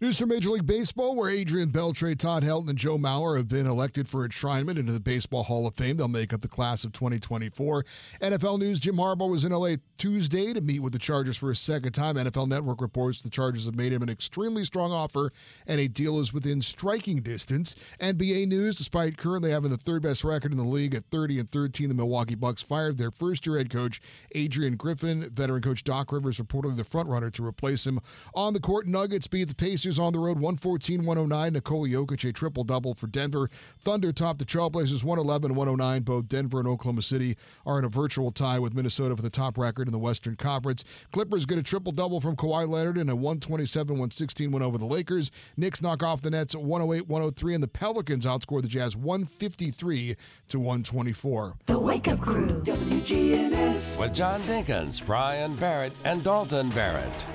News 0.00 0.16
from 0.16 0.28
Major 0.28 0.50
League 0.50 0.64
Baseball, 0.64 1.16
where 1.16 1.28
Adrian 1.28 1.70
Beltre, 1.70 2.16
Todd 2.16 2.44
Helton, 2.44 2.68
and 2.68 2.78
Joe 2.78 2.98
Mauer 2.98 3.36
have 3.36 3.48
been 3.48 3.66
elected 3.66 4.08
for 4.08 4.28
enshrinement 4.28 4.78
into 4.78 4.92
the 4.92 5.00
Baseball 5.00 5.42
Hall 5.42 5.66
of 5.66 5.74
Fame. 5.74 5.96
They'll 5.96 6.06
make 6.06 6.32
up 6.32 6.40
the 6.40 6.46
class 6.46 6.84
of 6.84 6.92
2024. 6.92 7.84
NFL 8.22 8.60
news 8.60 8.78
Jim 8.78 8.94
Harbaugh 8.94 9.28
was 9.28 9.44
in 9.44 9.50
LA 9.50 9.74
Tuesday 9.96 10.52
to 10.52 10.60
meet 10.60 10.78
with 10.78 10.92
the 10.92 11.00
Chargers 11.00 11.36
for 11.36 11.50
a 11.50 11.56
second 11.56 11.90
time. 11.90 12.14
NFL 12.14 12.46
Network 12.46 12.80
reports 12.80 13.22
the 13.22 13.28
Chargers 13.28 13.66
have 13.66 13.74
made 13.74 13.92
him 13.92 14.02
an 14.02 14.08
extremely 14.08 14.64
strong 14.64 14.92
offer, 14.92 15.32
and 15.66 15.80
a 15.80 15.88
deal 15.88 16.20
is 16.20 16.32
within 16.32 16.62
striking 16.62 17.20
distance. 17.20 17.74
NBA 17.98 18.46
news 18.46 18.76
despite 18.76 19.16
currently 19.16 19.50
having 19.50 19.70
the 19.70 19.76
third 19.76 20.02
best 20.02 20.22
record 20.22 20.52
in 20.52 20.58
the 20.58 20.64
league 20.64 20.94
at 20.94 21.02
30 21.10 21.40
and 21.40 21.50
13, 21.50 21.88
the 21.88 21.94
Milwaukee 21.96 22.36
Bucks 22.36 22.62
fired 22.62 22.98
their 22.98 23.10
first 23.10 23.44
year 23.48 23.56
head 23.56 23.68
coach, 23.68 24.00
Adrian 24.36 24.76
Griffin. 24.76 25.28
Veteran 25.30 25.60
coach 25.60 25.82
Doc 25.82 26.12
Rivers 26.12 26.38
reportedly 26.38 26.76
the 26.76 26.84
frontrunner 26.84 27.32
to 27.32 27.44
replace 27.44 27.84
him. 27.84 27.98
On 28.34 28.54
the 28.54 28.60
court, 28.60 28.86
Nuggets 28.86 29.26
beat 29.26 29.48
the 29.48 29.56
Pacers 29.56 29.87
on 29.96 30.12
the 30.12 30.18
road 30.18 30.40
114 30.40 31.04
109. 31.04 31.52
Nikola 31.52 31.88
Jokic, 31.88 32.28
a 32.28 32.32
triple 32.32 32.64
double 32.64 32.94
for 32.94 33.06
Denver. 33.06 33.48
Thunder 33.78 34.10
topped 34.10 34.40
the 34.40 34.44
Trailblazers 34.44 35.04
111 35.04 35.54
109. 35.54 36.02
Both 36.02 36.28
Denver 36.28 36.58
and 36.58 36.66
Oklahoma 36.66 37.02
City 37.02 37.36
are 37.64 37.78
in 37.78 37.84
a 37.84 37.88
virtual 37.88 38.32
tie 38.32 38.58
with 38.58 38.74
Minnesota 38.74 39.14
for 39.14 39.22
the 39.22 39.30
top 39.30 39.56
record 39.56 39.86
in 39.86 39.92
the 39.92 39.98
Western 39.98 40.34
Conference. 40.34 40.84
Clippers 41.12 41.46
get 41.46 41.58
a 41.58 41.62
triple 41.62 41.92
double 41.92 42.20
from 42.20 42.34
Kawhi 42.34 42.68
Leonard 42.68 42.98
in 42.98 43.08
a 43.08 43.14
127 43.14 43.90
116 43.92 44.50
win 44.50 44.62
over 44.62 44.78
the 44.78 44.84
Lakers. 44.84 45.30
Knicks 45.56 45.80
knock 45.80 46.02
off 46.02 46.22
the 46.22 46.30
Nets 46.30 46.56
108 46.56 47.08
103, 47.08 47.54
and 47.54 47.62
the 47.62 47.68
Pelicans 47.68 48.26
outscore 48.26 48.60
the 48.60 48.68
Jazz 48.68 48.96
153 48.96 50.16
to 50.48 50.58
124. 50.58 51.54
The 51.66 51.78
Wake 51.78 52.08
Up 52.08 52.20
Crew, 52.20 52.48
WGNS. 52.64 54.00
With 54.00 54.14
John 54.14 54.40
Dinkins, 54.42 55.04
Brian 55.04 55.54
Barrett, 55.56 55.92
and 56.04 56.24
Dalton 56.24 56.70
Barrett. 56.70 57.26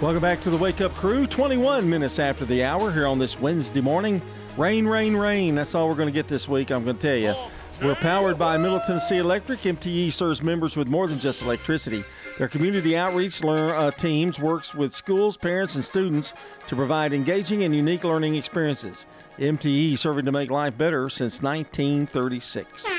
Welcome 0.00 0.22
back 0.22 0.40
to 0.40 0.50
the 0.50 0.56
Wake 0.56 0.80
Up 0.80 0.92
Crew. 0.94 1.24
21 1.24 1.88
minutes 1.88 2.18
after 2.18 2.44
the 2.44 2.64
hour 2.64 2.90
here 2.90 3.06
on 3.06 3.20
this 3.20 3.38
Wednesday 3.38 3.80
morning. 3.80 4.20
Rain, 4.56 4.86
rain, 4.86 5.16
rain. 5.16 5.54
That's 5.54 5.76
all 5.76 5.88
we're 5.88 5.94
going 5.94 6.08
to 6.08 6.12
get 6.12 6.26
this 6.26 6.48
week, 6.48 6.72
I'm 6.72 6.82
going 6.82 6.96
to 6.96 7.02
tell 7.02 7.16
you. 7.16 7.34
We're 7.80 7.94
powered 7.94 8.36
by 8.36 8.56
Middle 8.56 8.80
Tennessee 8.80 9.18
Electric. 9.18 9.60
MTE 9.60 10.12
serves 10.12 10.42
members 10.42 10.76
with 10.76 10.88
more 10.88 11.06
than 11.06 11.20
just 11.20 11.42
electricity. 11.42 12.02
Their 12.38 12.48
community 12.48 12.96
outreach 12.96 13.44
learn, 13.44 13.70
uh, 13.70 13.92
teams 13.92 14.40
works 14.40 14.74
with 14.74 14.92
schools, 14.92 15.36
parents, 15.36 15.76
and 15.76 15.84
students 15.84 16.34
to 16.66 16.74
provide 16.74 17.12
engaging 17.12 17.62
and 17.62 17.74
unique 17.74 18.02
learning 18.02 18.34
experiences. 18.34 19.06
MTE 19.38 19.96
serving 19.96 20.24
to 20.24 20.32
make 20.32 20.50
life 20.50 20.76
better 20.76 21.08
since 21.08 21.40
1936. 21.40 22.90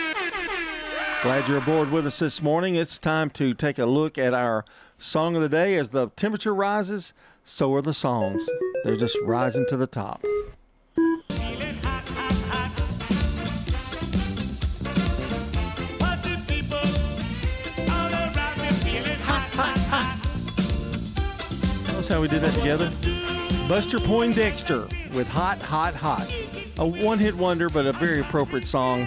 Glad 1.23 1.47
you're 1.47 1.57
aboard 1.57 1.91
with 1.91 2.05
us 2.05 2.19
this 2.19 2.41
morning. 2.41 2.75
It's 2.75 2.97
time 2.97 3.29
to 3.31 3.53
take 3.53 3.79
a 3.79 3.85
look 3.85 4.17
at 4.17 4.33
our 4.33 4.63
song 4.97 5.35
of 5.35 5.41
the 5.41 5.49
day. 5.49 5.75
As 5.75 5.89
the 5.89 6.09
temperature 6.15 6.53
rises, 6.53 7.13
so 7.43 7.73
are 7.73 7.81
the 7.81 7.93
songs. 7.93 8.49
They're 8.83 8.97
just 8.97 9.17
rising 9.23 9.65
to 9.69 9.77
the 9.77 9.87
top. 9.87 10.23
How 22.07 22.21
we 22.21 22.27
did 22.29 22.43
that 22.43 22.53
together? 22.53 22.89
Buster 23.67 23.99
Poindexter 23.99 24.83
with 25.13 25.27
Hot, 25.27 25.61
Hot, 25.61 25.93
Hot. 25.95 26.31
A 26.77 26.85
one 26.85 27.19
hit 27.19 27.35
wonder, 27.35 27.67
but 27.67 27.85
a 27.85 27.91
very 27.91 28.21
appropriate 28.21 28.65
song 28.65 29.05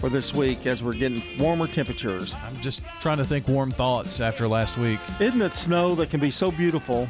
for 0.00 0.08
this 0.08 0.32
week 0.34 0.66
as 0.66 0.82
we're 0.82 0.94
getting 0.94 1.22
warmer 1.38 1.66
temperatures. 1.66 2.34
I'm 2.46 2.56
just 2.60 2.84
trying 3.00 3.18
to 3.18 3.24
think 3.24 3.46
warm 3.46 3.70
thoughts 3.70 4.18
after 4.20 4.48
last 4.48 4.78
week. 4.78 4.98
Isn't 5.20 5.42
it 5.42 5.54
snow 5.54 5.94
that 5.96 6.08
can 6.10 6.20
be 6.20 6.30
so 6.30 6.50
beautiful? 6.50 7.06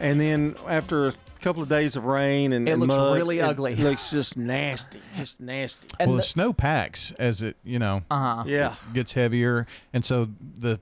And 0.00 0.20
then 0.20 0.54
after 0.68 1.08
a 1.08 1.14
couple 1.40 1.62
of 1.62 1.68
days 1.68 1.96
of 1.96 2.04
rain 2.04 2.52
and 2.52 2.68
It 2.68 2.72
and 2.72 2.80
looks 2.80 2.94
mud, 2.94 3.16
really 3.16 3.40
it 3.40 3.42
ugly. 3.42 3.74
looks 3.74 4.10
just 4.12 4.36
nasty, 4.36 5.00
just 5.16 5.40
nasty. 5.40 5.88
well, 5.98 6.16
the, 6.16 6.22
snow 6.22 6.52
packs 6.52 7.10
as 7.18 7.42
it, 7.42 7.56
you 7.64 7.78
know, 7.80 8.02
Uh-huh. 8.10 8.44
Yeah. 8.46 8.74
gets 8.94 9.12
heavier, 9.12 9.66
and 9.92 10.04
so 10.04 10.28
the 10.58 10.78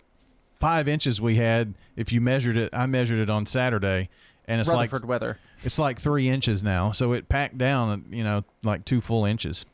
five 0.61 0.88
inches 0.88 1.21
we 1.23 1.37
had, 1.37 1.75
if 1.97 2.12
you 2.12 2.21
measured 2.21 2.57
it, 2.59 2.71
I 2.75 2.85
measured 2.87 3.19
it 3.21 3.31
on 3.31 3.47
Saturday, 3.47 4.11
and 4.47 4.61
it's 4.61 4.69
Rutherford 4.69 5.02
like 5.02 5.09
weather. 5.09 5.38
It's 5.62 5.78
like 5.78 5.99
three 5.99 6.28
inches 6.28 6.62
now, 6.62 6.90
so 6.90 7.12
it 7.12 7.28
packed 7.31 7.57
down, 7.57 8.04
you 8.11 8.25
know, 8.25 8.45
like 8.62 8.85
two 8.85 9.00
full 9.00 9.25
inches. 9.25 9.64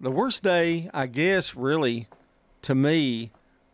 The 0.00 0.10
worst 0.10 0.42
day, 0.42 0.90
I 0.92 1.06
guess, 1.06 1.54
really, 1.54 2.08
to 2.62 2.74
me, 2.74 3.30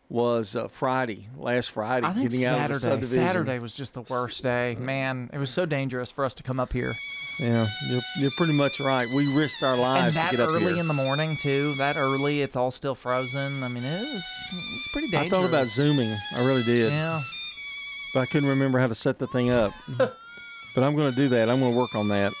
was 0.09 0.55
uh, 0.55 0.67
Friday, 0.67 1.27
last 1.37 1.71
Friday, 1.71 2.05
I 2.07 2.13
think 2.13 2.31
getting 2.31 2.45
out 2.45 2.69
of 2.71 2.75
the 2.75 2.79
Saturday. 2.79 2.91
subdivision. 3.05 3.27
Saturday 3.27 3.59
was 3.59 3.73
just 3.73 3.93
the 3.93 4.03
worst 4.03 4.43
day. 4.43 4.77
Man, 4.79 5.29
it 5.33 5.37
was 5.37 5.49
so 5.49 5.65
dangerous 5.65 6.11
for 6.11 6.23
us 6.23 6.35
to 6.35 6.43
come 6.43 6.59
up 6.59 6.71
here. 6.71 6.95
Yeah, 7.39 7.67
you're, 7.89 8.01
you're 8.19 8.31
pretty 8.37 8.53
much 8.53 8.79
right. 8.79 9.09
We 9.09 9.33
risked 9.35 9.63
our 9.63 9.73
And 9.73 9.81
lives 9.81 10.15
that 10.15 10.31
to 10.31 10.37
get 10.37 10.43
up 10.43 10.49
early 10.49 10.73
here. 10.73 10.77
in 10.77 10.87
the 10.87 10.93
morning 10.93 11.35
too. 11.35 11.73
That 11.77 11.97
early, 11.97 12.41
it's 12.41 12.55
all 12.55 12.69
still 12.69 12.93
frozen. 12.93 13.63
I 13.63 13.67
mean, 13.69 13.83
it 13.83 14.13
was 14.13 14.23
it's 14.75 14.87
pretty 14.89 15.07
dangerous. 15.09 15.33
I 15.33 15.35
thought 15.35 15.45
about 15.49 15.65
zooming. 15.67 16.15
I 16.31 16.45
really 16.45 16.63
did. 16.63 16.91
Yeah. 16.91 17.23
But 18.13 18.19
I 18.21 18.25
couldn't 18.27 18.49
remember 18.49 18.77
how 18.79 18.85
to 18.87 18.93
set 18.95 19.17
the 19.17 19.25
thing 19.25 19.49
up. 19.49 19.73
but 19.97 20.13
I'm 20.77 20.95
going 20.95 21.09
to 21.11 21.15
do 21.17 21.27
that. 21.29 21.49
I'm 21.49 21.59
going 21.59 21.71
to 21.73 21.77
work 21.77 21.95
on 21.95 22.09
that. 22.09 22.31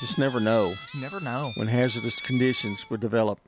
Just 0.00 0.18
never 0.18 0.40
know 0.40 0.74
never 0.94 1.20
know. 1.20 1.52
when 1.54 1.68
hazardous 1.68 2.20
conditions 2.20 2.88
would 2.90 3.00
develop. 3.00 3.38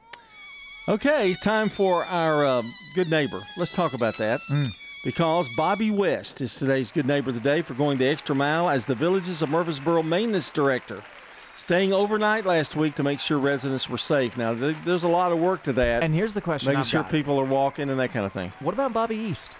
Okay, 0.88 1.35
time 1.43 1.69
for 1.69 2.05
our 2.05 2.45
uh, 2.47 2.62
good 2.95 3.11
neighbor. 3.11 3.43
Let's 3.57 3.73
talk 3.73 3.93
about 3.93 4.17
that. 4.19 4.41
Because 5.05 5.49
Bobby 5.57 5.91
West 5.91 6.41
is 6.41 6.55
today's 6.57 6.91
good 6.93 7.07
neighbor 7.07 7.31
of 7.31 7.35
the 7.35 7.41
day 7.41 7.62
for 7.62 7.75
going 7.75 7.99
the 7.99 8.07
extra 8.07 8.35
mile 8.35 8.69
as 8.71 8.87
the 8.87 8.95
Villages 8.95 9.43
of 9.43 9.49
Murfreesboro 9.50 10.03
maintenance 10.03 10.50
director. 10.50 11.03
Staying 11.57 11.93
overnight 11.93 12.45
last 12.45 12.76
week 12.76 12.95
to 12.97 13.03
make 13.03 13.19
sure 13.19 13.38
residents 13.38 13.88
were 13.88 13.99
safe. 13.99 14.37
Now, 14.37 14.55
th- 14.55 14.76
there's 14.85 15.05
a 15.05 15.09
lot 15.09 15.33
of 15.33 15.38
work 15.38 15.62
to 15.65 15.73
that. 15.75 16.03
And 16.03 16.15
here's 16.15 16.35
the 16.35 16.41
question 16.41 16.69
making 16.69 16.81
I've 16.81 16.87
sure 16.87 17.03
got. 17.03 17.11
people 17.11 17.41
are 17.41 17.45
walking 17.45 17.88
and 17.88 17.99
that 17.99 18.12
kind 18.12 18.26
of 18.26 18.33
thing. 18.33 18.53
What 18.61 18.75
about 18.75 18.93
Bobby 18.93 19.17
East? 19.17 19.57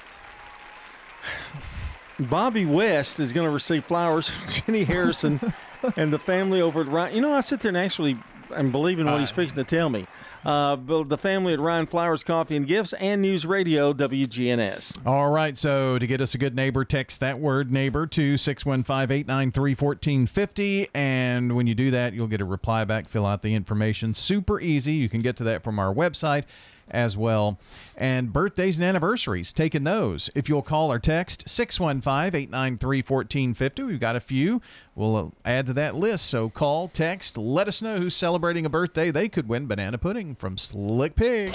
Bobby 2.19 2.64
West 2.64 3.21
is 3.21 3.33
going 3.33 3.47
to 3.47 3.50
receive 3.52 3.85
flowers 3.85 4.28
from 4.28 4.49
Jenny 4.50 4.85
Harrison 4.85 5.40
and 5.97 6.12
the 6.12 6.18
family 6.18 6.61
over 6.61 6.80
at 6.80 6.88
Ryan. 6.88 7.14
You 7.14 7.21
know, 7.21 7.33
I 7.33 7.40
sit 7.40 7.61
there 7.61 7.71
and 7.71 7.76
actually 7.76 8.18
I'm 8.54 8.71
believing 8.71 9.06
what 9.06 9.21
he's 9.21 9.30
fixing 9.30 9.56
to 9.56 9.64
tell 9.64 9.88
me. 9.88 10.06
Uh, 10.45 10.76
but 10.76 11.09
the 11.09 11.18
family 11.18 11.52
at 11.52 11.61
Ryan 11.61 11.87
Flowers 11.87 12.23
Coffee 12.23 12.56
and 12.56 12.66
Gifts 12.66 12.92
and 12.95 13.21
News 13.21 13.45
Radio 13.45 13.92
WGNS. 13.92 15.04
All 15.04 15.30
right, 15.30 15.59
so 15.59 15.99
to 15.99 16.06
get 16.06 16.21
us 16.21 16.35
a 16.35 16.38
good 16.38 16.54
neighbor, 16.54 16.85
text 16.85 17.21
that 17.21 17.40
word 17.40 17.73
neighbor 17.73 18.06
to 18.06 18.37
615 18.37 19.16
893 19.16 19.71
1450. 19.75 20.88
And 20.95 21.56
when 21.56 21.66
you 21.66 21.75
do 21.75 21.90
that, 21.90 22.12
you'll 22.12 22.28
get 22.28 22.40
a 22.40 22.45
reply 22.45 22.85
back, 22.85 23.09
fill 23.09 23.26
out 23.26 23.42
the 23.42 23.54
information. 23.54 24.14
Super 24.14 24.61
easy. 24.61 24.92
You 24.92 25.09
can 25.09 25.21
get 25.21 25.37
to 25.37 25.45
that 25.45 25.64
from 25.64 25.78
our 25.78 25.92
website 25.92 26.45
as 26.90 27.16
well. 27.16 27.59
And 27.97 28.33
birthdays 28.33 28.78
and 28.78 28.85
anniversaries, 28.85 29.52
taking 29.52 29.85
those. 29.85 30.31
If 30.35 30.49
you'll 30.49 30.62
call 30.62 30.93
or 30.93 30.99
text 30.99 31.49
615 31.49 32.40
893 32.40 32.99
1450, 32.99 33.83
we've 33.83 34.00
got 34.00 34.16
a 34.16 34.21
few. 34.21 34.61
We'll 34.95 35.33
add 35.45 35.66
to 35.66 35.73
that 35.75 35.95
list. 35.95 36.26
So 36.26 36.49
call, 36.49 36.88
text, 36.88 37.37
let 37.37 37.69
us 37.69 37.83
know 37.83 37.99
who's 37.99 38.16
celebrating 38.16 38.66
a 38.66 38.71
birthday. 38.71 39.11
They 39.11 39.28
could 39.28 39.49
win 39.49 39.66
banana 39.66 39.99
pudding 39.99 40.35
from 40.35 40.59
Slick 40.59 41.14
Pig. 41.16 41.55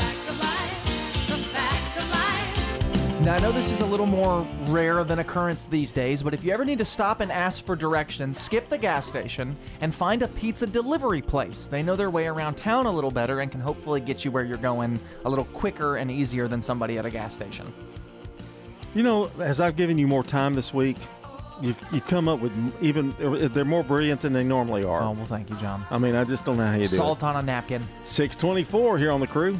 Now, 3.22 3.36
I 3.36 3.40
know 3.40 3.52
this 3.52 3.72
is 3.72 3.82
a 3.82 3.86
little 3.86 4.08
more 4.08 4.48
rare 4.66 4.98
of 4.98 5.12
an 5.12 5.20
occurrence 5.20 5.66
these 5.66 5.94
days, 5.94 6.24
but 6.24 6.34
if 6.34 6.44
you 6.44 6.52
ever 6.52 6.66
need 6.66 6.80
to 6.80 6.86
stop 6.86 7.20
and 7.20 7.32
ask 7.32 7.64
for 7.64 7.76
directions, 7.76 8.40
skip 8.40 8.68
the 8.68 8.80
gas 8.80 9.06
station 9.06 9.56
and 9.82 9.94
find 9.94 10.24
a 10.24 10.28
pizza 10.28 10.66
delivery 10.66 11.22
place. 11.22 11.68
They 11.68 11.84
know 11.84 11.96
their 11.96 12.10
way 12.10 12.26
around 12.26 12.56
town 12.56 12.88
a 12.88 12.92
little 12.92 13.12
better 13.12 13.42
and 13.42 13.52
can 13.52 13.62
hopefully 13.62 14.02
get 14.02 14.26
you 14.26 14.32
where 14.32 14.44
you're 14.44 14.58
going 14.58 15.00
a 15.24 15.30
little 15.30 15.46
quicker 15.46 15.98
and 15.98 16.10
easier 16.10 16.48
than 16.48 16.64
somebody 16.64 16.98
at 16.98 17.06
a 17.06 17.12
gas 17.12 17.36
station. 17.36 17.72
You 18.96 19.04
know, 19.04 19.30
as 19.38 19.62
I've 19.62 19.76
given 19.76 20.00
you 20.00 20.08
more 20.08 20.24
time 20.24 20.56
this 20.56 20.74
week, 20.74 20.98
you've, 21.62 21.78
you've 21.92 22.08
come 22.08 22.28
up 22.28 22.40
with 22.40 22.52
even, 22.82 23.14
they're 23.54 23.64
more 23.64 23.84
brilliant 23.84 24.22
than 24.22 24.34
they 24.34 24.44
normally 24.44 24.84
are. 24.84 25.04
Oh, 25.04 25.12
well, 25.12 25.26
thank 25.26 25.52
you, 25.52 25.56
John. 25.58 25.86
I 25.92 26.00
mean, 26.00 26.16
I 26.16 26.24
just 26.24 26.44
don't 26.44 26.58
know 26.58 26.66
how 26.66 26.74
you 26.74 26.88
do 26.88 26.96
Salt 26.96 27.20
it. 27.20 27.22
Salt 27.22 27.36
on 27.36 27.44
a 27.44 27.46
napkin. 27.46 27.84
624 28.04 28.98
here 28.98 29.12
on 29.12 29.20
the 29.20 29.28
crew. 29.28 29.60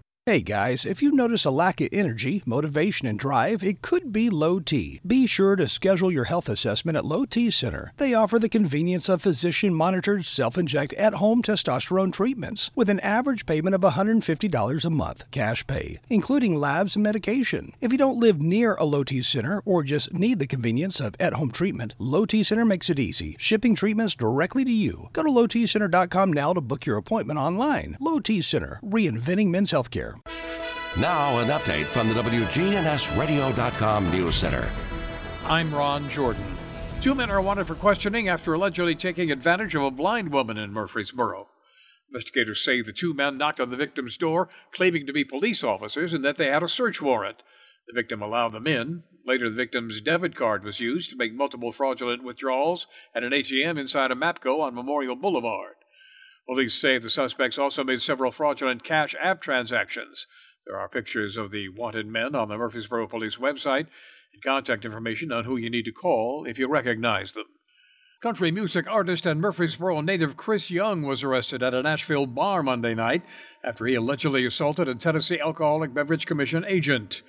Hey 0.27 0.41
guys, 0.41 0.85
if 0.85 1.01
you 1.01 1.13
notice 1.13 1.45
a 1.45 1.49
lack 1.49 1.81
of 1.81 1.89
energy, 1.91 2.43
motivation, 2.45 3.07
and 3.07 3.17
drive, 3.17 3.63
it 3.63 3.81
could 3.81 4.13
be 4.13 4.29
low 4.29 4.59
T. 4.59 5.01
Be 5.03 5.25
sure 5.25 5.55
to 5.55 5.67
schedule 5.67 6.11
your 6.11 6.25
health 6.25 6.47
assessment 6.47 6.95
at 6.95 7.05
Low 7.05 7.25
T 7.25 7.49
Center. 7.49 7.91
They 7.97 8.13
offer 8.13 8.37
the 8.37 8.47
convenience 8.47 9.09
of 9.09 9.23
physician 9.23 9.73
monitored 9.73 10.23
self 10.23 10.59
inject 10.59 10.93
at 10.93 11.15
home 11.15 11.41
testosterone 11.41 12.13
treatments 12.13 12.69
with 12.75 12.87
an 12.87 12.99
average 12.99 13.47
payment 13.47 13.73
of 13.73 13.81
$150 13.81 14.85
a 14.85 14.89
month, 14.91 15.23
cash 15.31 15.65
pay, 15.65 15.99
including 16.07 16.55
labs 16.55 16.95
and 16.95 17.01
medication. 17.01 17.73
If 17.81 17.91
you 17.91 17.97
don't 17.97 18.19
live 18.19 18.39
near 18.39 18.75
a 18.75 18.85
Low 18.85 19.03
T 19.03 19.23
Center 19.23 19.63
or 19.65 19.81
just 19.81 20.13
need 20.13 20.37
the 20.37 20.45
convenience 20.45 20.99
of 20.99 21.15
at 21.19 21.33
home 21.33 21.49
treatment, 21.49 21.95
Low 21.97 22.27
T 22.27 22.43
Center 22.43 22.63
makes 22.63 22.91
it 22.91 22.99
easy, 22.99 23.35
shipping 23.39 23.73
treatments 23.73 24.13
directly 24.13 24.65
to 24.65 24.71
you. 24.71 25.09
Go 25.13 25.23
to 25.23 25.29
lowtcenter.com 25.31 26.31
now 26.31 26.53
to 26.53 26.61
book 26.61 26.85
your 26.85 26.97
appointment 26.97 27.39
online. 27.39 27.97
Low 27.99 28.19
T 28.19 28.43
Center, 28.43 28.79
reinventing 28.83 29.47
men's 29.47 29.71
healthcare. 29.71 30.10
Now, 30.99 31.37
an 31.39 31.47
update 31.47 31.85
from 31.85 32.09
the 32.09 32.15
WGNSradio.com 32.15 34.11
News 34.11 34.35
Center. 34.35 34.69
I'm 35.45 35.73
Ron 35.73 36.09
Jordan. 36.09 36.57
Two 36.99 37.15
men 37.15 37.31
are 37.31 37.41
wanted 37.41 37.65
for 37.65 37.75
questioning 37.75 38.29
after 38.29 38.53
allegedly 38.53 38.95
taking 38.95 39.31
advantage 39.31 39.73
of 39.73 39.83
a 39.83 39.91
blind 39.91 40.31
woman 40.31 40.57
in 40.57 40.71
Murfreesboro. 40.71 41.47
Investigators 42.13 42.63
say 42.63 42.81
the 42.81 42.91
two 42.91 43.13
men 43.13 43.37
knocked 43.37 43.61
on 43.61 43.69
the 43.69 43.77
victim's 43.77 44.17
door, 44.17 44.49
claiming 44.71 45.07
to 45.07 45.13
be 45.13 45.23
police 45.23 45.63
officers 45.63 46.13
and 46.13 46.25
that 46.25 46.37
they 46.37 46.47
had 46.47 46.61
a 46.61 46.67
search 46.67 47.01
warrant. 47.01 47.41
The 47.87 47.93
victim 47.93 48.21
allowed 48.21 48.49
them 48.49 48.67
in. 48.67 49.03
Later, 49.25 49.49
the 49.49 49.55
victim's 49.55 50.01
debit 50.01 50.35
card 50.35 50.63
was 50.63 50.79
used 50.79 51.09
to 51.11 51.17
make 51.17 51.33
multiple 51.33 51.71
fraudulent 51.71 52.23
withdrawals 52.23 52.85
at 53.15 53.23
an 53.23 53.31
ATM 53.31 53.79
inside 53.79 54.11
a 54.11 54.15
MAPCO 54.15 54.59
on 54.59 54.75
Memorial 54.75 55.15
Boulevard. 55.15 55.75
Police 56.51 56.73
say 56.73 56.97
the 56.97 57.09
suspects 57.09 57.57
also 57.57 57.81
made 57.81 58.01
several 58.01 58.29
fraudulent 58.29 58.83
cash 58.83 59.15
app 59.21 59.39
transactions. 59.39 60.27
There 60.67 60.77
are 60.77 60.89
pictures 60.89 61.37
of 61.37 61.49
the 61.49 61.69
wanted 61.69 62.07
men 62.07 62.35
on 62.35 62.49
the 62.49 62.57
Murfreesboro 62.57 63.07
Police 63.07 63.37
website 63.37 63.87
and 64.33 64.43
contact 64.43 64.83
information 64.83 65.31
on 65.31 65.45
who 65.45 65.55
you 65.55 65.69
need 65.69 65.85
to 65.85 65.93
call 65.93 66.43
if 66.45 66.59
you 66.59 66.67
recognize 66.67 67.31
them. 67.31 67.45
Country 68.19 68.51
music 68.51 68.85
artist 68.85 69.25
and 69.25 69.39
Murfreesboro 69.39 70.01
native 70.01 70.35
Chris 70.35 70.69
Young 70.69 71.03
was 71.03 71.23
arrested 71.23 71.63
at 71.63 71.73
a 71.73 71.83
Nashville 71.83 72.25
bar 72.25 72.61
Monday 72.61 72.95
night 72.95 73.21
after 73.63 73.85
he 73.85 73.95
allegedly 73.95 74.45
assaulted 74.45 74.89
a 74.89 74.95
Tennessee 74.95 75.39
Alcoholic 75.39 75.93
Beverage 75.93 76.25
Commission 76.25 76.65
agent. 76.67 77.21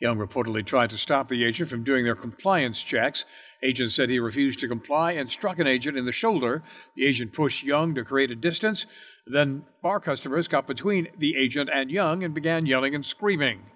Young 0.00 0.18
reportedly 0.18 0.62
tried 0.62 0.90
to 0.90 0.98
stop 0.98 1.28
the 1.28 1.44
agent 1.44 1.70
from 1.70 1.82
doing 1.82 2.04
their 2.04 2.14
compliance 2.14 2.82
checks. 2.82 3.24
Agent 3.62 3.92
said 3.92 4.10
he 4.10 4.18
refused 4.18 4.60
to 4.60 4.68
comply 4.68 5.12
and 5.12 5.30
struck 5.30 5.58
an 5.58 5.66
agent 5.66 5.96
in 5.96 6.04
the 6.04 6.12
shoulder. 6.12 6.62
The 6.94 7.06
agent 7.06 7.32
pushed 7.32 7.64
Young 7.64 7.94
to 7.94 8.04
create 8.04 8.30
a 8.30 8.36
distance. 8.36 8.86
Then 9.26 9.64
bar 9.82 10.00
customers 10.00 10.48
got 10.48 10.66
between 10.66 11.08
the 11.18 11.36
agent 11.36 11.70
and 11.72 11.90
Young 11.90 12.22
and 12.22 12.34
began 12.34 12.66
yelling 12.66 12.94
and 12.94 13.04
screaming. 13.04 13.70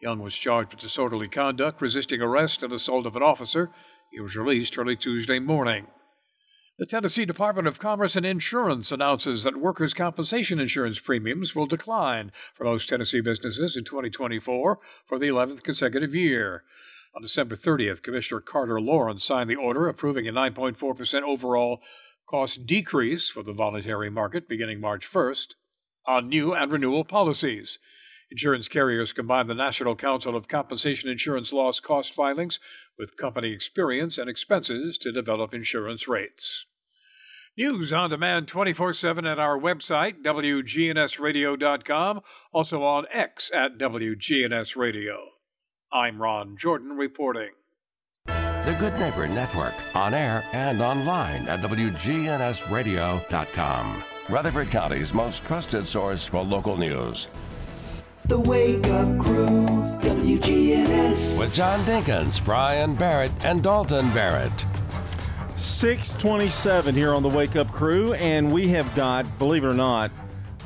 Young 0.00 0.20
was 0.20 0.34
charged 0.34 0.72
with 0.72 0.80
disorderly 0.80 1.28
conduct, 1.28 1.80
resisting 1.80 2.20
arrest, 2.20 2.62
and 2.62 2.72
assault 2.72 3.06
of 3.06 3.16
an 3.16 3.22
officer. 3.22 3.70
He 4.10 4.20
was 4.20 4.34
released 4.34 4.78
early 4.78 4.96
Tuesday 4.96 5.38
morning. 5.38 5.86
The 6.78 6.86
Tennessee 6.86 7.26
Department 7.26 7.68
of 7.68 7.78
Commerce 7.78 8.16
and 8.16 8.24
Insurance 8.24 8.90
announces 8.90 9.44
that 9.44 9.60
workers' 9.60 9.92
compensation 9.92 10.58
insurance 10.58 10.98
premiums 10.98 11.54
will 11.54 11.66
decline 11.66 12.32
for 12.54 12.64
most 12.64 12.88
Tennessee 12.88 13.20
businesses 13.20 13.76
in 13.76 13.84
2024 13.84 14.78
for 15.04 15.18
the 15.18 15.26
11th 15.26 15.62
consecutive 15.62 16.14
year. 16.14 16.64
On 17.14 17.22
December 17.22 17.56
30th, 17.56 18.02
Commissioner 18.02 18.40
Carter 18.40 18.80
Lawrence 18.80 19.24
signed 19.24 19.50
the 19.50 19.56
order 19.56 19.88
approving 19.88 20.28
a 20.28 20.32
9.4% 20.32 21.22
overall 21.22 21.82
cost 22.28 22.66
decrease 22.66 23.28
for 23.28 23.42
the 23.42 23.52
voluntary 23.52 24.10
market 24.10 24.48
beginning 24.48 24.80
March 24.80 25.10
1st 25.10 25.54
on 26.06 26.28
new 26.28 26.54
and 26.54 26.70
renewal 26.70 27.04
policies. 27.04 27.78
Insurance 28.30 28.68
carriers 28.68 29.12
combine 29.12 29.48
the 29.48 29.54
National 29.54 29.96
Council 29.96 30.36
of 30.36 30.46
Compensation 30.46 31.10
Insurance 31.10 31.52
Loss 31.52 31.80
Cost 31.80 32.14
filings 32.14 32.60
with 32.96 33.16
company 33.16 33.50
experience 33.50 34.16
and 34.16 34.30
expenses 34.30 34.96
to 34.98 35.10
develop 35.10 35.52
insurance 35.52 36.06
rates. 36.06 36.66
News 37.56 37.92
on 37.92 38.10
demand 38.10 38.46
24 38.46 38.92
7 38.92 39.26
at 39.26 39.40
our 39.40 39.58
website, 39.58 40.22
WGNSradio.com, 40.22 42.20
also 42.52 42.84
on 42.84 43.06
X 43.10 43.50
at 43.52 43.76
WGNS 43.78 44.76
Radio. 44.76 45.39
I'm 45.92 46.22
Ron 46.22 46.56
Jordan 46.56 46.96
reporting. 46.96 47.50
The 48.26 48.76
Good 48.78 48.96
Neighbor 49.00 49.26
Network, 49.26 49.74
on 49.96 50.14
air 50.14 50.44
and 50.52 50.80
online 50.80 51.48
at 51.48 51.58
WGNSradio.com. 51.60 54.04
Rutherford 54.28 54.70
County's 54.70 55.12
most 55.12 55.44
trusted 55.44 55.84
source 55.84 56.24
for 56.24 56.44
local 56.44 56.76
news. 56.76 57.26
The 58.26 58.38
Wake 58.38 58.86
Up 58.86 59.18
Crew, 59.18 59.66
WGNS. 60.00 61.40
With 61.40 61.52
John 61.52 61.80
Dinkins, 61.80 62.44
Brian 62.44 62.94
Barrett, 62.94 63.32
and 63.40 63.60
Dalton 63.60 64.08
Barrett. 64.10 64.64
627 65.56 66.94
here 66.94 67.12
on 67.12 67.24
the 67.24 67.28
Wake 67.28 67.56
Up 67.56 67.72
Crew, 67.72 68.12
and 68.12 68.52
we 68.52 68.68
have 68.68 68.94
got, 68.94 69.40
believe 69.40 69.64
it 69.64 69.68
or 69.68 69.74
not, 69.74 70.12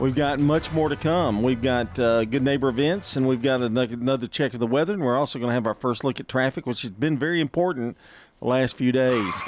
we've 0.00 0.14
got 0.14 0.40
much 0.40 0.72
more 0.72 0.88
to 0.88 0.96
come. 0.96 1.42
We've 1.42 1.60
got 1.62 1.98
uh, 1.98 2.24
good 2.24 2.42
neighbor 2.42 2.68
events, 2.68 3.16
and 3.16 3.26
we've 3.26 3.42
got 3.42 3.62
another, 3.62 4.26
check 4.26 4.54
of 4.54 4.60
the 4.60 4.66
weather, 4.66 4.94
and 4.94 5.02
we're 5.02 5.16
also 5.16 5.38
going 5.38 5.50
to 5.50 5.54
have 5.54 5.66
our 5.66 5.74
first 5.74 6.04
look 6.04 6.20
at 6.20 6.28
traffic, 6.28 6.66
which 6.66 6.82
has 6.82 6.90
been 6.90 7.18
very 7.18 7.40
important 7.40 7.96
the 8.40 8.46
last 8.46 8.76
few 8.76 8.92
days, 8.92 9.42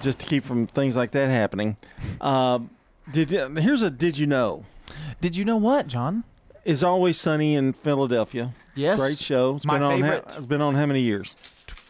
just 0.00 0.20
to 0.20 0.26
keep 0.26 0.44
from 0.44 0.66
things 0.66 0.96
like 0.96 1.12
that 1.12 1.28
happening. 1.30 1.76
Uh, 2.20 2.60
did 3.10 3.30
here's 3.30 3.82
a 3.82 3.90
did 3.90 4.18
you 4.18 4.26
know? 4.26 4.64
Did 5.20 5.36
you 5.36 5.44
know 5.44 5.56
what, 5.56 5.86
John? 5.86 6.24
Is 6.64 6.84
always 6.84 7.18
sunny 7.18 7.54
in 7.54 7.72
Philadelphia. 7.72 8.52
Yes. 8.74 9.00
great 9.00 9.18
show. 9.18 9.56
It's 9.56 9.64
My 9.64 9.74
been 9.74 9.82
on. 9.82 10.00
favorite. 10.00 10.24
it's 10.26 10.36
been 10.36 10.60
on 10.60 10.74
how 10.74 10.86
many 10.86 11.00
years? 11.00 11.34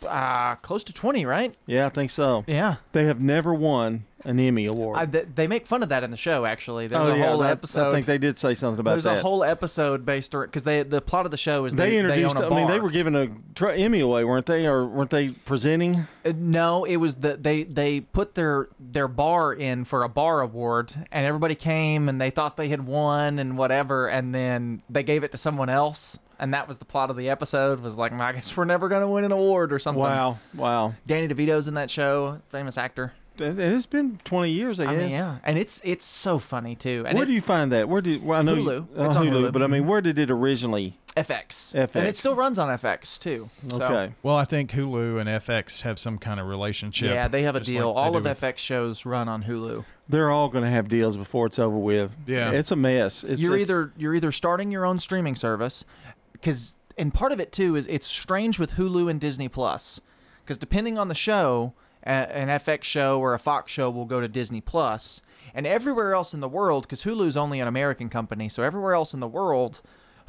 Uh, 0.06 0.54
close 0.56 0.82
to 0.84 0.92
20, 0.92 1.26
right? 1.26 1.54
Yeah, 1.66 1.86
I 1.86 1.88
think 1.90 2.10
so. 2.10 2.44
Yeah. 2.46 2.76
They 2.92 3.04
have 3.04 3.20
never 3.20 3.52
won 3.52 4.04
an 4.24 4.38
Emmy 4.38 4.66
award. 4.66 4.98
I, 4.98 5.06
th- 5.06 5.28
they 5.34 5.46
make 5.46 5.66
fun 5.66 5.82
of 5.82 5.88
that 5.88 6.04
in 6.04 6.10
the 6.10 6.16
show, 6.16 6.44
actually. 6.44 6.86
There's 6.86 7.00
oh 7.02 7.12
a 7.12 7.18
yeah, 7.18 7.26
whole 7.28 7.38
that- 7.38 7.50
episode. 7.52 7.88
I 7.88 7.92
think 7.92 8.06
they 8.06 8.18
did 8.18 8.36
say 8.38 8.54
something 8.54 8.80
about 8.80 8.92
There's 8.92 9.04
that. 9.04 9.18
a 9.18 9.22
whole 9.22 9.42
episode 9.44 10.04
based 10.04 10.34
around 10.34 10.46
because 10.46 10.64
they 10.64 10.82
the 10.82 11.00
plot 11.00 11.24
of 11.24 11.30
the 11.30 11.38
show 11.38 11.64
is 11.64 11.74
they, 11.74 11.90
they, 11.90 11.98
introduced. 11.98 12.36
They 12.36 12.44
I 12.46 12.48
mean, 12.50 12.68
they 12.68 12.80
were 12.80 12.90
giving 12.90 13.14
a 13.14 13.28
tr- 13.54 13.70
Emmy 13.70 14.00
away, 14.00 14.24
weren't 14.24 14.46
they? 14.46 14.66
Or 14.66 14.86
weren't 14.86 15.10
they 15.10 15.30
presenting? 15.30 16.06
Uh, 16.24 16.32
No, 16.36 16.84
it 16.84 16.96
was 16.96 17.16
that 17.16 17.42
they 17.42 17.62
they 17.64 18.00
put 18.00 18.34
their 18.34 18.68
their 18.78 19.08
bar 19.08 19.52
in 19.54 19.84
for 19.84 20.02
a 20.02 20.08
bar 20.08 20.40
award, 20.40 20.92
and 21.10 21.24
everybody 21.26 21.54
came 21.54 22.08
and 22.08 22.20
they 22.20 22.30
thought 22.30 22.56
they 22.56 22.68
had 22.68 22.86
won 22.86 23.38
and 23.38 23.56
whatever, 23.56 24.08
and 24.08 24.34
then 24.34 24.82
they 24.90 25.02
gave 25.02 25.24
it 25.24 25.30
to 25.32 25.38
someone 25.38 25.68
else, 25.70 26.18
and 26.38 26.52
that 26.52 26.68
was 26.68 26.76
the 26.76 26.84
plot 26.84 27.08
of 27.10 27.16
the 27.16 27.30
episode. 27.30 27.80
Was 27.80 27.96
like, 27.96 28.12
I 28.12 28.32
guess 28.32 28.54
we're 28.56 28.64
never 28.66 28.88
gonna 28.88 29.08
win 29.08 29.24
an 29.24 29.32
award 29.32 29.72
or 29.72 29.78
something. 29.78 30.02
Wow, 30.02 30.38
wow. 30.54 30.94
Danny 31.06 31.26
DeVito's 31.26 31.68
in 31.68 31.74
that 31.74 31.90
show, 31.90 32.40
famous 32.50 32.76
actor. 32.76 33.12
It 33.40 33.56
has 33.58 33.86
been 33.86 34.18
20 34.24 34.50
years, 34.50 34.80
I 34.80 34.84
I 34.84 34.86
guess. 34.94 35.00
mean, 35.02 35.10
yeah, 35.10 35.38
and 35.44 35.58
it's 35.58 35.80
it's 35.84 36.04
so 36.04 36.38
funny 36.38 36.74
too. 36.74 37.04
And 37.06 37.14
Where 37.16 37.24
it- 37.24 37.28
do 37.28 37.32
you 37.32 37.40
find 37.40 37.72
that? 37.72 37.88
Where 37.88 38.00
did? 38.00 38.24
Well, 38.24 38.38
I 38.38 38.42
know 38.42 38.54
you- 38.54 38.64
Hulu. 38.64 38.80
uh, 38.98 39.04
It's 39.06 39.16
on 39.16 39.26
Hulu. 39.26 39.52
but 39.52 39.62
I 39.62 39.66
mean, 39.66 39.86
where 39.86 40.00
did 40.00 40.18
it 40.18 40.30
originally? 40.30 40.96
FX. 41.16 41.74
FX. 41.74 41.96
And 41.96 42.06
it 42.06 42.16
still 42.16 42.36
runs 42.36 42.56
on 42.58 42.68
FX 42.68 43.18
too. 43.18 43.50
So- 43.68 43.82
Okay. 43.82 44.14
Well, 44.22 44.36
I 44.36 44.44
think 44.44 44.70
Hulu 44.70 45.18
and 45.20 45.28
FX 45.28 45.82
have 45.82 45.98
some 45.98 46.18
kind 46.18 46.38
of 46.38 46.46
relationship. 46.46 47.10
Yeah, 47.10 47.26
they 47.26 47.42
have 47.42 47.56
a 47.56 47.60
deal. 47.60 47.88
like 47.88 47.96
All 47.96 48.16
of 48.16 48.24
with- 48.24 48.38
FX 48.40 48.58
shows 48.58 49.04
run 49.04 49.28
on 49.28 49.42
Hulu. 49.42 49.84
They're 50.08 50.30
all 50.30 50.48
going 50.48 50.64
to 50.64 50.70
have 50.70 50.86
deals 50.88 51.16
before 51.16 51.46
it's 51.46 51.58
over 51.58 51.76
with. 51.76 52.16
Yeah. 52.26 52.52
it's 52.52 52.70
a 52.70 52.76
mess. 52.76 53.24
It's, 53.24 53.40
you're 53.42 53.54
it's- 53.54 53.68
either 53.68 53.92
you're 53.96 54.14
either 54.14 54.30
starting 54.32 54.70
your 54.70 54.84
own 54.86 54.98
streaming 55.00 55.34
service 55.34 55.84
because 56.32 56.74
and 56.96 57.12
part 57.12 57.32
of 57.32 57.40
it 57.40 57.50
too 57.52 57.74
is 57.76 57.86
it's 57.88 58.06
strange 58.06 58.58
with 58.58 58.72
Hulu 58.74 59.10
and 59.10 59.20
Disney 59.20 59.48
Plus 59.48 60.00
because 60.44 60.58
depending 60.58 60.96
on 60.98 61.08
the 61.08 61.14
show, 61.14 61.72
a- 61.74 61.89
an 62.02 62.48
FX 62.48 62.84
show 62.84 63.20
or 63.20 63.34
a 63.34 63.38
Fox 63.38 63.70
show 63.70 63.90
will 63.90 64.06
go 64.06 64.20
to 64.20 64.28
Disney 64.28 64.60
Plus, 64.60 65.20
and 65.54 65.66
everywhere 65.66 66.14
else 66.14 66.32
in 66.34 66.40
the 66.40 66.48
world 66.48 66.84
because 66.84 67.02
Hulu's 67.02 67.36
only 67.36 67.60
an 67.60 67.68
American 67.68 68.08
company, 68.08 68.48
so 68.48 68.62
everywhere 68.62 68.94
else 68.94 69.12
in 69.14 69.20
the 69.20 69.28
world, 69.28 69.80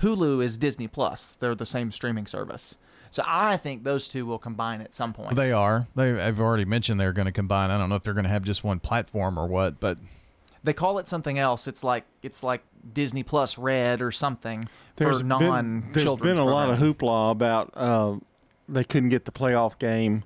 Hulu 0.02 0.44
is 0.44 0.58
Disney 0.58 0.88
Plus. 0.88 1.36
They're 1.40 1.56
the 1.56 1.66
same 1.66 1.92
streaming 1.92 2.26
service. 2.28 2.76
So 3.10 3.24
I 3.26 3.58
think 3.58 3.84
those 3.84 4.08
two 4.08 4.26
will 4.26 4.40
combine 4.40 4.80
at 4.82 4.96
some 4.96 5.12
point. 5.14 5.36
They 5.36 5.52
are. 5.52 5.88
They, 5.96 6.20
I've 6.20 6.40
already 6.40 6.64
mentioned 6.66 6.98
they're 7.00 7.12
going 7.14 7.26
to 7.26 7.32
combine. 7.34 7.70
I 7.70 7.78
don't 7.78 7.90
know 7.90 7.96
if 7.96 8.04
they're 8.04 8.14
going 8.14 8.24
to 8.24 8.30
have 8.30 8.44
just 8.44 8.64
one 8.64 8.80
platform 8.80 9.38
or 9.38 9.48
what, 9.48 9.80
but 9.82 9.98
They 10.64 10.72
call 10.74 10.98
it 10.98 11.08
something 11.10 11.38
else. 11.38 11.68
It's 11.68 11.84
like 11.84 12.06
it's 12.24 12.42
like 12.42 12.64
Disney 12.94 13.24
Plus 13.24 13.58
Red 13.58 14.02
or 14.02 14.12
something 14.14 14.68
There's 14.96 15.18
for 15.20 15.24
been- 15.26 15.28
non 15.28 15.90
There's 15.92 16.06
children's 16.06 16.40
been 16.40 16.48
a 16.48 16.50
lot 16.50 16.70
of 16.70 16.78
hoopla 16.78 17.32
about 17.32 17.72
uh, 17.76 18.16
they 18.70 18.86
couldn't 18.86 19.10
get 19.10 19.26
the 19.26 19.32
playoff 19.34 19.78
game 19.78 20.24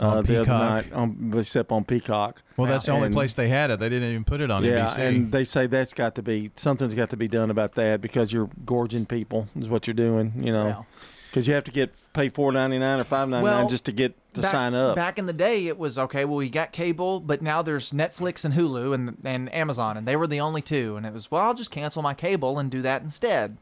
uh, 0.00 0.08
On 0.18 0.24
the 0.26 0.40
other 0.42 0.50
night, 0.50 0.92
on, 0.92 1.32
except 1.36 1.72
on 1.72 1.84
Peacock. 1.84 2.42
well, 2.56 2.66
that's 2.68 2.86
the 2.86 2.92
only 2.92 3.06
And- 3.06 3.14
place 3.14 3.34
they 3.34 3.48
had 3.48 3.70
it. 3.70 3.80
They 3.80 3.88
didn't 3.88 4.10
even 4.10 4.24
put 4.24 4.40
it 4.40 4.50
on 4.50 4.62
yeah, 4.64 4.86
NBC. 4.86 4.98
and 4.98 5.32
they 5.32 5.44
say 5.44 5.66
that's 5.66 5.94
got 5.94 6.14
to 6.16 6.22
be 6.22 6.50
something's 6.56 6.94
got 6.94 7.10
to 7.10 7.16
be 7.16 7.28
done 7.28 7.50
about 7.50 7.74
that 7.76 8.00
because 8.00 8.32
you're 8.32 8.50
gorging 8.64 9.06
people 9.06 9.48
is 9.58 9.68
what 9.68 9.86
you're 9.86 9.94
doing. 9.94 10.32
You 10.36 10.52
know, 10.52 10.84
because 11.30 11.48
you 11.48 11.54
have 11.54 11.64
to 11.64 11.70
get 11.70 11.94
pay 12.12 12.28
four 12.28 12.52
ninety 12.52 12.78
nine 12.78 13.00
or 13.00 13.04
five 13.04 13.28
ninety 13.28 13.46
nine 13.46 13.58
Well, 13.60 13.68
just 13.68 13.84
to 13.86 13.92
get 13.92 14.14
to 14.34 14.42
back, 14.42 14.50
sign 14.50 14.74
up. 14.74 14.96
Back 14.96 15.18
in 15.18 15.24
the 15.26 15.32
day, 15.32 15.66
it 15.66 15.78
was 15.78 15.98
okay. 15.98 16.24
Well, 16.26 16.36
we 16.36 16.50
got 16.50 16.72
cable, 16.72 17.20
but 17.20 17.40
now 17.40 17.62
there's 17.62 17.92
Netflix 17.92 18.44
and 18.44 18.52
Hulu 18.54 18.94
and 18.94 19.16
and 19.24 19.52
Amazon, 19.54 19.96
and 19.96 20.06
they 20.06 20.16
were 20.16 20.26
the 20.26 20.40
only 20.40 20.60
two. 20.62 20.96
And 20.96 21.06
it 21.06 21.12
was 21.14 21.30
well, 21.30 21.42
I'll 21.42 21.54
just 21.54 21.70
cancel 21.70 22.02
my 22.02 22.12
cable 22.14 22.58
and 22.58 22.70
do 22.70 22.82
that 22.82 23.00
instead. 23.02 23.56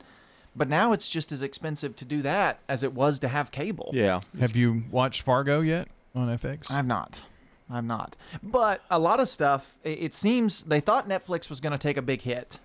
But 0.56 0.68
now 0.68 0.92
it's 0.92 1.08
just 1.08 1.32
as 1.32 1.42
expensive 1.42 1.96
to 1.96 2.04
do 2.04 2.22
that 2.22 2.60
as 2.68 2.84
it 2.84 2.92
was 2.92 3.18
to 3.20 3.28
have 3.28 3.50
cable. 3.50 3.90
yeah, 3.92 4.20
have 4.38 4.54
you 4.56 4.84
watched 4.90 5.22
Fargo 5.22 5.60
yet 5.60 5.88
on 6.14 6.28
FX? 6.28 6.70
I've 6.70 6.86
not. 6.86 7.22
I've 7.70 7.84
not. 7.84 8.16
But 8.42 8.82
a 8.90 8.98
lot 8.98 9.20
of 9.20 9.28
stuff, 9.28 9.76
it, 9.82 10.14
seems 10.14 10.62
they 10.64 10.80
thought 10.80 11.08
Netflix 11.08 11.48
was 11.48 11.60
going 11.60 11.72
to 11.72 11.78
take 11.78 11.96
a 11.96 12.02
big 12.02 12.22
hit. 12.22 12.60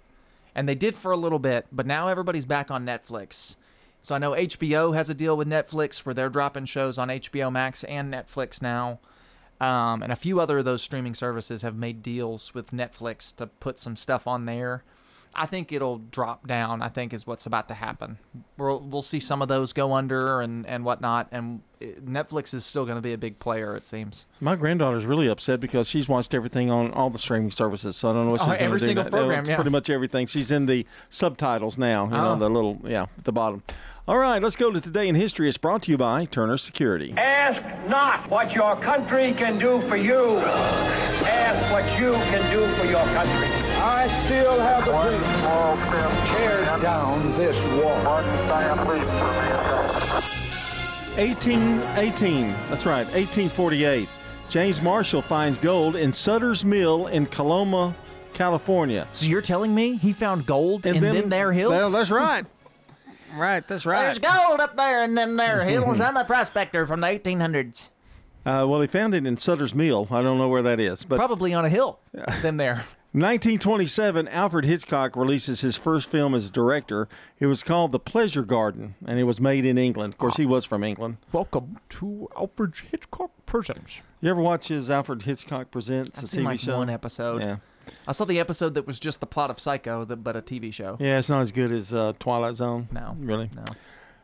And 0.56 0.68
they 0.68 0.76
did 0.76 0.96
for 0.96 1.12
a 1.12 1.18
little 1.18 1.40
bit, 1.40 1.68
but 1.72 1.86
now 1.86 2.08
everybody's 2.08 2.46
back 2.46 2.70
on 2.70 2.86
Netflix. 2.86 3.56
So 4.02 4.16
I 4.16 4.18
know 4.18 4.32
HBO 4.32 4.94
has 4.96 5.10
a 5.10 5.14
deal 5.14 5.38
with 5.38 5.48
Netflix 5.48 6.00
where 6.00 6.14
they're 6.14 6.30
dropping 6.30 6.66
shows 6.66 6.98
on 6.98 7.10
HBO 7.10 7.52
Max 7.52 7.84
and 7.86 8.14
Netflix 8.14 8.62
now. 8.62 9.00
Um, 9.62 10.02
and 10.02 10.12
a 10.12 10.16
few 10.16 10.40
other 10.40 10.60
of 10.60 10.66
those 10.66 10.82
streaming 10.82 11.16
services 11.16 11.62
have 11.62 11.76
made 11.76 12.02
deals 12.02 12.54
with 12.54 12.72
Netflix 12.72 13.36
to 13.36 13.48
put 13.48 13.78
some 13.78 13.96
stuff 13.96 14.26
on 14.26 14.46
there. 14.46 14.84
I 15.36 15.46
think 15.46 15.72
it'll 15.72 16.00
drop 16.00 16.48
down. 16.48 16.82
I 16.82 16.90
think 16.90 17.14
is 17.14 17.26
what's 17.28 17.46
about 17.46 17.68
to 17.70 17.74
happen. 17.74 18.18
We'll 18.58 18.80
we'll 18.80 19.02
see 19.02 19.20
some 19.20 19.42
of 19.42 19.48
those 19.48 19.74
go 19.74 19.94
under 19.94 20.42
and 20.42 20.66
and 20.66 20.84
whatnot. 20.84 21.28
And 21.32 21.62
Netflix 21.82 22.54
is 22.54 22.66
still 22.66 22.84
going 22.86 22.98
to 22.98 23.02
be 23.02 23.14
a 23.14 23.18
big 23.18 23.40
player. 23.40 23.76
It 23.76 23.86
seems. 23.86 24.26
My 24.42 24.56
granddaughter's 24.56 25.06
really 25.06 25.28
upset 25.28 25.60
because 25.60 25.88
she's 25.88 26.10
watched 26.10 26.34
everything 26.34 26.70
on 26.72 26.92
all 26.92 27.10
the 27.10 27.20
streaming 27.20 27.52
services. 27.52 27.96
So 27.96 28.10
I 28.10 28.14
don't 28.14 28.26
know 28.26 28.32
what 28.32 28.42
Oh, 28.42 28.46
she's 28.46 28.48
going 28.48 28.58
to 28.58 28.64
do. 28.64 28.66
every 28.66 28.80
single 28.80 29.04
program, 29.06 29.40
It's 29.42 29.50
yeah. 29.50 29.56
pretty 29.56 29.70
much 29.70 29.90
everything. 29.90 30.26
She's 30.28 30.52
in 30.52 30.66
the 30.66 30.86
subtitles 31.10 31.78
now. 31.78 32.06
You 32.06 32.12
know, 32.12 32.32
Oh. 32.34 32.36
the 32.36 32.50
little 32.50 32.80
yeah 32.84 33.04
at 33.18 33.24
the 33.24 33.32
bottom. 33.32 33.64
All 34.08 34.18
right, 34.18 34.42
let's 34.42 34.56
go 34.56 34.72
to 34.72 34.82
today 34.82 35.08
in 35.08 35.14
history. 35.14 35.48
It's 35.48 35.60
brought 35.60 35.84
to 35.84 35.92
you 35.92 35.98
by 35.98 36.26
Turner 36.26 36.58
Security. 36.58 37.14
Ask 37.16 37.62
not 37.88 38.28
what 38.30 38.52
your 38.54 38.76
country 38.78 39.34
can 39.36 39.60
do 39.60 39.80
for 39.88 39.96
you. 39.98 40.40
Ask 40.40 41.72
what 41.72 41.86
you 42.00 42.14
can 42.14 42.52
do 42.52 42.66
for 42.74 42.86
your 42.88 43.04
country. 43.14 43.69
I 43.82 44.08
still 44.26 44.60
have 44.60 44.88
a 44.88 44.92
dream. 45.10 45.22
Tear 46.26 46.80
down 46.82 47.32
this 47.38 47.66
wall. 47.68 48.00
1818. 51.18 52.52
That's 52.70 52.86
right, 52.86 53.06
1848. 53.08 54.08
James 54.50 54.82
Marshall 54.82 55.22
finds 55.22 55.58
gold 55.58 55.96
in 55.96 56.12
Sutter's 56.14 56.66
Mill 56.66 57.08
in 57.08 57.26
Coloma, 57.28 57.94
California. 58.34 59.08
So 59.12 59.26
you're 59.28 59.42
telling 59.42 59.76
me 59.76 59.96
he 59.98 60.12
found 60.14 60.46
gold 60.46 60.86
in 60.86 61.00
them- 61.02 61.16
them 61.16 61.30
there 61.30 61.52
hills? 61.52 61.72
Well, 61.72 61.92
that's 61.92 62.10
right. 62.10 62.46
right. 63.36 63.68
That's 63.68 63.86
right. 63.86 64.06
There's 64.06 64.20
gold 64.20 64.60
up 64.60 64.76
there 64.76 65.04
in 65.04 65.16
them 65.16 65.36
there 65.36 65.64
hills. 65.68 66.00
I'm 66.00 66.18
a 66.18 66.26
prospector 66.26 66.88
from 66.88 67.02
the 67.02 67.08
1800s. 67.08 67.90
Uh, 68.46 68.66
well, 68.68 68.82
he 68.82 68.88
found 68.88 69.14
it 69.14 69.28
in 69.28 69.38
Sutter's 69.38 69.76
Mill. 69.76 70.08
I 70.10 70.22
don't 70.22 70.38
know 70.38 70.48
where 70.48 70.62
that 70.64 70.80
is, 70.80 71.04
but 71.04 71.18
Probably 71.18 71.54
on 71.54 71.66
a 71.66 71.70
hill. 71.70 72.00
them 72.42 72.58
there. 72.58 72.86
1927, 73.14 74.28
Alfred 74.28 74.66
Hitchcock 74.66 75.16
releases 75.16 75.62
his 75.62 75.76
first 75.76 76.08
film 76.08 76.36
as 76.36 76.52
director. 76.52 77.08
It 77.40 77.48
was 77.48 77.64
called 77.64 77.92
The 77.92 77.98
Pleasure 77.98 78.44
Garden, 78.44 78.94
and 79.04 79.18
it 79.18 79.24
was 79.24 79.42
made 79.42 79.66
in 79.66 79.80
England. 79.80 80.14
Of 80.14 80.20
course, 80.20 80.38
he 80.38 80.46
was 80.46 80.64
from 80.64 80.84
England. 80.84 81.18
Welcome 81.32 81.78
to 81.90 82.30
Alfred 82.38 82.76
Hitchcock 82.92 83.32
Presents. 83.48 84.02
You 84.22 84.30
ever 84.30 84.40
watch 84.40 84.68
his 84.68 84.92
Alfred 84.92 85.24
Hitchcock 85.24 85.72
Presents, 85.72 86.20
I've 86.20 86.26
a 86.26 86.28
seen 86.28 86.42
TV 86.42 86.46
like 86.46 86.60
show? 86.60 86.78
one 86.78 86.92
episode. 86.92 87.42
Yeah. 87.42 87.58
I 88.08 88.12
saw 88.12 88.26
the 88.26 88.40
episode 88.40 88.76
that 88.76 88.86
was 88.86 89.00
just 89.00 89.22
the 89.22 89.26
plot 89.26 89.50
of 89.50 89.60
Psycho, 89.60 90.06
the, 90.06 90.16
but 90.16 90.36
a 90.36 90.44
TV 90.44 90.72
show. 90.72 90.96
Yeah, 91.00 91.18
it's 91.18 91.32
not 91.32 91.42
as 91.42 91.52
good 91.52 91.72
as 91.72 91.92
uh, 91.92 92.14
Twilight 92.20 92.58
Zone. 92.58 92.90
No. 92.92 93.18
Really? 93.20 93.50
No. 93.56 93.64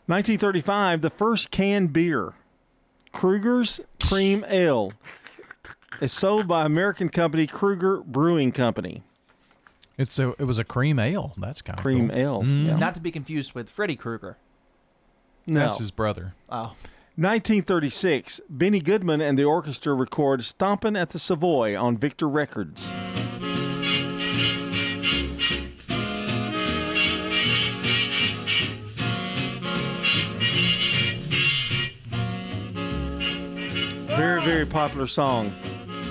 1935, 0.05 1.01
the 1.01 1.09
first 1.09 1.49
canned 1.49 1.91
beer, 1.91 2.33
Krueger's 3.11 3.81
Cream 3.99 4.45
Ale, 4.47 4.93
is 6.01 6.12
sold 6.12 6.47
by 6.47 6.65
American 6.65 7.10
company 7.10 7.47
Krueger 7.47 8.01
Brewing 8.01 8.51
Company. 8.51 9.03
It's 9.97 10.19
a, 10.19 10.31
it 10.39 10.43
was 10.45 10.60
a 10.60 10.63
cream 10.65 10.99
ale. 10.99 11.34
That's 11.38 11.62
kind 11.62 11.79
of 11.79 11.84
Cream 11.84 12.10
cool. 12.10 12.17
ales, 12.17 12.47
Mm. 12.49 12.65
yeah. 12.67 12.75
Not 12.77 12.95
to 12.95 13.01
be 13.01 13.12
confused 13.12 13.53
with 13.53 13.69
Freddy 13.69 13.95
Krueger. 13.95 14.38
No. 15.47 15.62
That's 15.62 15.77
his 15.77 15.91
brother. 15.91 16.34
Oh. 16.49 16.75
1936, 17.17 18.41
Benny 18.49 18.81
Goodman 18.81 19.21
and 19.21 19.39
the 19.39 19.45
orchestra 19.45 19.93
record 19.93 20.41
Stompin' 20.43 20.97
at 20.99 21.12
the 21.12 21.19
Savoy 21.19 21.79
on 21.79 21.97
Victor 21.97 22.27
Records. 22.27 22.91
Very, 34.17 34.41
very 34.43 34.65
popular 34.65 35.08
song 35.08 35.53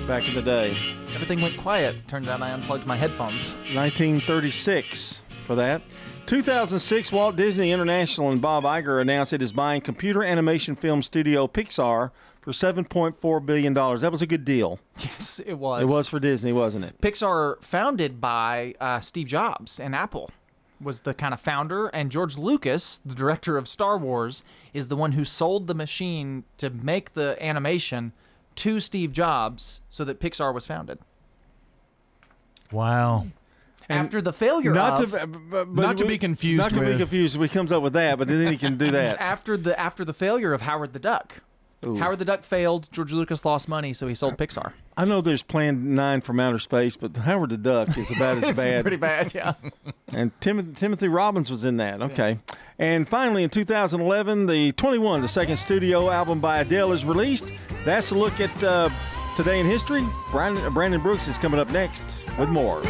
back 0.06 0.28
in 0.28 0.34
the 0.34 0.42
day. 0.42 0.76
Everything 1.14 1.40
went 1.40 1.56
quiet. 1.56 1.96
Turns 2.08 2.28
out 2.28 2.42
I 2.42 2.50
unplugged 2.50 2.86
my 2.86 2.96
headphones. 2.96 3.54
1936 3.74 5.24
for 5.46 5.54
that. 5.54 5.82
2006, 6.26 7.12
Walt 7.12 7.36
Disney 7.36 7.72
International 7.72 8.30
and 8.30 8.40
Bob 8.40 8.64
Iger 8.64 9.00
announced 9.00 9.32
it 9.32 9.42
is 9.42 9.52
buying 9.52 9.80
computer 9.80 10.22
animation 10.22 10.76
film 10.76 11.02
studio 11.02 11.46
Pixar 11.46 12.10
for 12.40 12.50
$7.4 12.50 13.46
billion. 13.46 13.74
That 13.74 14.12
was 14.12 14.22
a 14.22 14.26
good 14.26 14.44
deal. 14.44 14.78
Yes, 14.98 15.40
it 15.44 15.54
was. 15.54 15.82
It 15.82 15.86
was 15.86 16.08
for 16.08 16.20
Disney, 16.20 16.52
wasn't 16.52 16.84
it? 16.84 17.00
Pixar, 17.00 17.62
founded 17.62 18.20
by 18.20 18.74
uh, 18.80 19.00
Steve 19.00 19.26
Jobs 19.26 19.80
and 19.80 19.94
Apple, 19.94 20.30
was 20.80 21.00
the 21.00 21.14
kind 21.14 21.32
of 21.32 21.40
founder, 21.40 21.88
and 21.88 22.10
George 22.10 22.36
Lucas, 22.36 23.00
the 23.04 23.14
director 23.14 23.56
of 23.56 23.68
Star 23.68 23.96
Wars, 23.96 24.44
is 24.72 24.88
the 24.88 24.96
one 24.96 25.12
who 25.12 25.24
sold 25.24 25.66
the 25.66 25.74
machine 25.74 26.44
to 26.58 26.68
make 26.70 27.14
the 27.14 27.36
animation 27.40 28.12
to 28.56 28.80
Steve 28.80 29.12
Jobs 29.12 29.80
so 29.90 30.04
that 30.04 30.20
Pixar 30.20 30.52
was 30.52 30.66
founded. 30.66 30.98
Wow. 32.72 33.26
After 33.88 34.22
the 34.22 34.32
failure 34.32 34.72
not 34.72 35.02
of, 35.02 35.10
to, 35.10 35.26
but, 35.26 35.68
Not 35.68 35.98
to 35.98 36.06
be 36.06 36.16
confused 36.16 36.58
Not 36.58 36.70
to 36.70 36.80
be 36.80 36.96
confused. 36.96 37.38
He 37.38 37.48
comes 37.48 37.70
up 37.70 37.82
with 37.82 37.92
that, 37.92 38.18
but 38.18 38.28
then 38.28 38.50
he 38.50 38.56
can 38.56 38.78
do 38.78 38.90
that. 38.90 39.20
after 39.20 39.56
the 39.56 39.78
after 39.78 40.04
the 40.04 40.14
failure 40.14 40.52
of 40.52 40.62
Howard 40.62 40.92
the 40.92 40.98
Duck. 40.98 41.42
Ooh. 41.86 41.96
Howard 41.96 42.18
the 42.18 42.24
Duck 42.24 42.42
failed. 42.44 42.88
George 42.92 43.12
Lucas 43.12 43.44
lost 43.44 43.68
money, 43.68 43.92
so 43.92 44.06
he 44.08 44.14
sold 44.14 44.36
Pixar. 44.36 44.72
I 44.96 45.04
know 45.04 45.20
there's 45.20 45.42
Plan 45.42 45.94
9 45.94 46.20
from 46.20 46.38
outer 46.40 46.58
space, 46.58 46.96
but 46.96 47.16
Howard 47.16 47.50
the 47.50 47.56
Duck 47.56 47.96
is 47.98 48.10
about 48.10 48.36
as 48.42 48.44
it's 48.44 48.62
bad. 48.62 48.82
pretty 48.82 48.96
bad, 48.96 49.34
yeah. 49.34 49.54
And 50.12 50.30
Tim- 50.40 50.74
Timothy 50.74 51.08
Robbins 51.08 51.50
was 51.50 51.64
in 51.64 51.76
that. 51.78 52.00
Okay. 52.00 52.38
And 52.78 53.08
finally, 53.08 53.42
in 53.42 53.50
2011, 53.50 54.46
the 54.46 54.70
21, 54.72 55.22
the 55.22 55.28
second 55.28 55.56
studio 55.56 56.08
album 56.10 56.40
by 56.40 56.60
Adele, 56.60 56.92
is 56.92 57.04
released. 57.04 57.52
That's 57.84 58.10
a 58.12 58.14
look 58.14 58.38
at 58.40 58.62
uh, 58.62 58.88
today 59.36 59.58
in 59.58 59.66
history. 59.66 60.04
Brandon, 60.30 60.72
Brandon 60.72 61.00
Brooks 61.00 61.26
is 61.26 61.36
coming 61.38 61.58
up 61.58 61.70
next 61.70 62.04
with 62.38 62.48
more. 62.48 62.80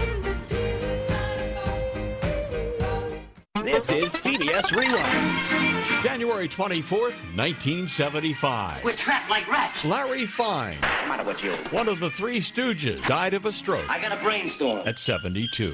This 3.64 3.90
is 3.90 4.12
CBS 4.14 4.76
Rewind. 4.76 5.83
January 6.04 6.48
24th, 6.50 7.16
1975. 7.34 8.84
We're 8.84 8.92
trapped 8.92 9.30
like 9.30 9.48
rats. 9.50 9.86
Larry 9.86 10.26
Fine, 10.26 10.76
What's 10.82 11.00
the 11.00 11.06
matter 11.08 11.24
with 11.24 11.42
you? 11.42 11.52
one 11.70 11.88
of 11.88 11.98
the 11.98 12.10
three 12.10 12.40
stooges, 12.40 13.02
died 13.06 13.32
of 13.32 13.46
a 13.46 13.52
stroke 13.52 13.88
I 13.88 14.02
got 14.02 14.12
a 14.12 14.22
brainstorm. 14.22 14.86
at 14.86 14.98
72. 14.98 15.72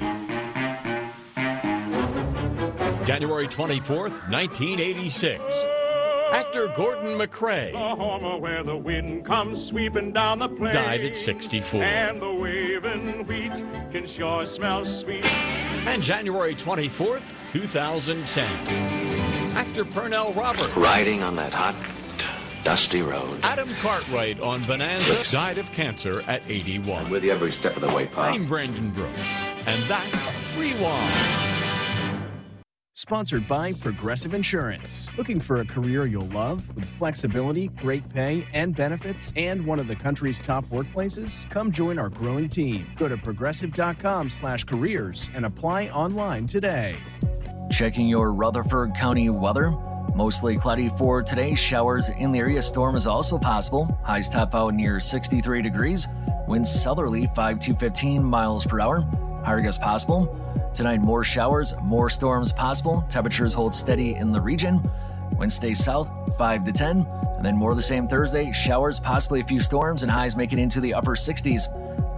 January 3.05 3.45
24th, 3.49 4.21
1986. 4.31 5.43
Actor 6.31 6.67
Gordon 6.77 7.17
MacRae 7.17 7.73
Oklahoma, 7.75 8.37
where 8.37 8.63
the 8.63 8.77
wind 8.77 9.25
comes 9.25 9.61
sweeping 9.61 10.13
down 10.13 10.39
the 10.39 10.47
plain. 10.47 10.71
died 10.73 11.03
at 11.03 11.17
64. 11.17 11.83
And 11.83 12.21
the 12.21 12.33
waving 12.33 13.27
wheat 13.27 13.51
can 13.91 14.07
sure 14.07 14.47
smell 14.47 14.85
sweet. 14.85 15.25
And 15.85 16.01
January 16.01 16.55
24th, 16.55 17.23
2010. 17.51 19.40
Actor 19.53 19.85
Pernell 19.85 20.35
Roberts 20.35 20.75
Riding 20.77 21.23
on 21.23 21.35
that 21.35 21.51
hot, 21.51 21.75
dusty 22.63 23.01
road. 23.01 23.37
Adam 23.43 23.67
Cartwright 23.81 24.39
on 24.39 24.63
Bonanza 24.63 25.29
died 25.29 25.57
of 25.57 25.69
cancer 25.73 26.21
at 26.27 26.41
81. 26.47 27.09
With 27.09 27.25
you 27.25 27.31
every 27.31 27.51
step 27.51 27.75
of 27.75 27.81
the 27.81 27.93
way, 27.93 28.07
pal. 28.07 28.23
I'm 28.23 28.47
Brandon 28.47 28.91
Brooks, 28.91 29.19
and 29.65 29.83
that's 29.83 30.31
Rewind. 30.57 31.13
Sponsored 32.93 33.45
by 33.47 33.73
Progressive 33.73 34.33
Insurance. 34.33 35.11
Looking 35.17 35.41
for 35.41 35.59
a 35.59 35.65
career 35.65 36.05
you'll 36.05 36.27
love 36.27 36.73
with 36.75 36.85
flexibility, 36.85 37.67
great 37.67 38.07
pay, 38.09 38.47
and 38.53 38.73
benefits, 38.73 39.33
and 39.35 39.65
one 39.65 39.79
of 39.79 39.87
the 39.87 39.95
country's 39.95 40.39
top 40.39 40.63
workplaces? 40.67 41.49
Come 41.49 41.71
join 41.71 41.99
our 41.99 42.09
growing 42.09 42.47
team. 42.47 42.87
Go 42.97 43.09
to 43.09 43.17
progressive.com/careers 43.17 45.29
and 45.33 45.45
apply 45.45 45.89
online 45.89 46.45
today. 46.45 46.95
Checking 47.69 48.07
your 48.07 48.33
Rutherford 48.33 48.95
County 48.95 49.29
weather. 49.29 49.71
Mostly 50.15 50.57
cloudy 50.57 50.89
for 50.89 51.21
today. 51.23 51.55
Showers 51.55 52.09
in 52.09 52.31
the 52.31 52.39
area. 52.39 52.61
Storm 52.61 52.95
is 52.95 53.07
also 53.07 53.37
possible. 53.37 53.97
Highs 54.03 54.29
top 54.29 54.53
out 54.55 54.73
near 54.73 54.99
63 54.99 55.61
degrees. 55.61 56.07
Winds 56.47 56.69
southerly 56.69 57.29
5 57.33 57.59
to 57.59 57.75
15 57.75 58.23
miles 58.23 58.65
per 58.65 58.81
hour. 58.81 59.01
Higher 59.45 59.61
gusts 59.61 59.81
possible. 59.81 60.37
Tonight, 60.73 61.01
more 61.01 61.23
showers, 61.23 61.73
more 61.81 62.09
storms 62.09 62.51
possible. 62.51 63.05
Temperatures 63.09 63.53
hold 63.53 63.73
steady 63.73 64.15
in 64.15 64.31
the 64.31 64.41
region. 64.41 64.81
Winds 65.37 65.55
stay 65.55 65.73
south 65.73 66.11
5 66.37 66.65
to 66.65 66.71
10. 66.71 67.05
And 67.37 67.45
then 67.45 67.55
more 67.55 67.73
the 67.73 67.81
same 67.81 68.07
Thursday. 68.07 68.51
Showers, 68.51 68.99
possibly 68.99 69.39
a 69.39 69.43
few 69.43 69.59
storms, 69.59 70.03
and 70.03 70.11
highs 70.11 70.35
making 70.35 70.59
into 70.59 70.79
the 70.79 70.93
upper 70.93 71.15
60s. 71.15 71.67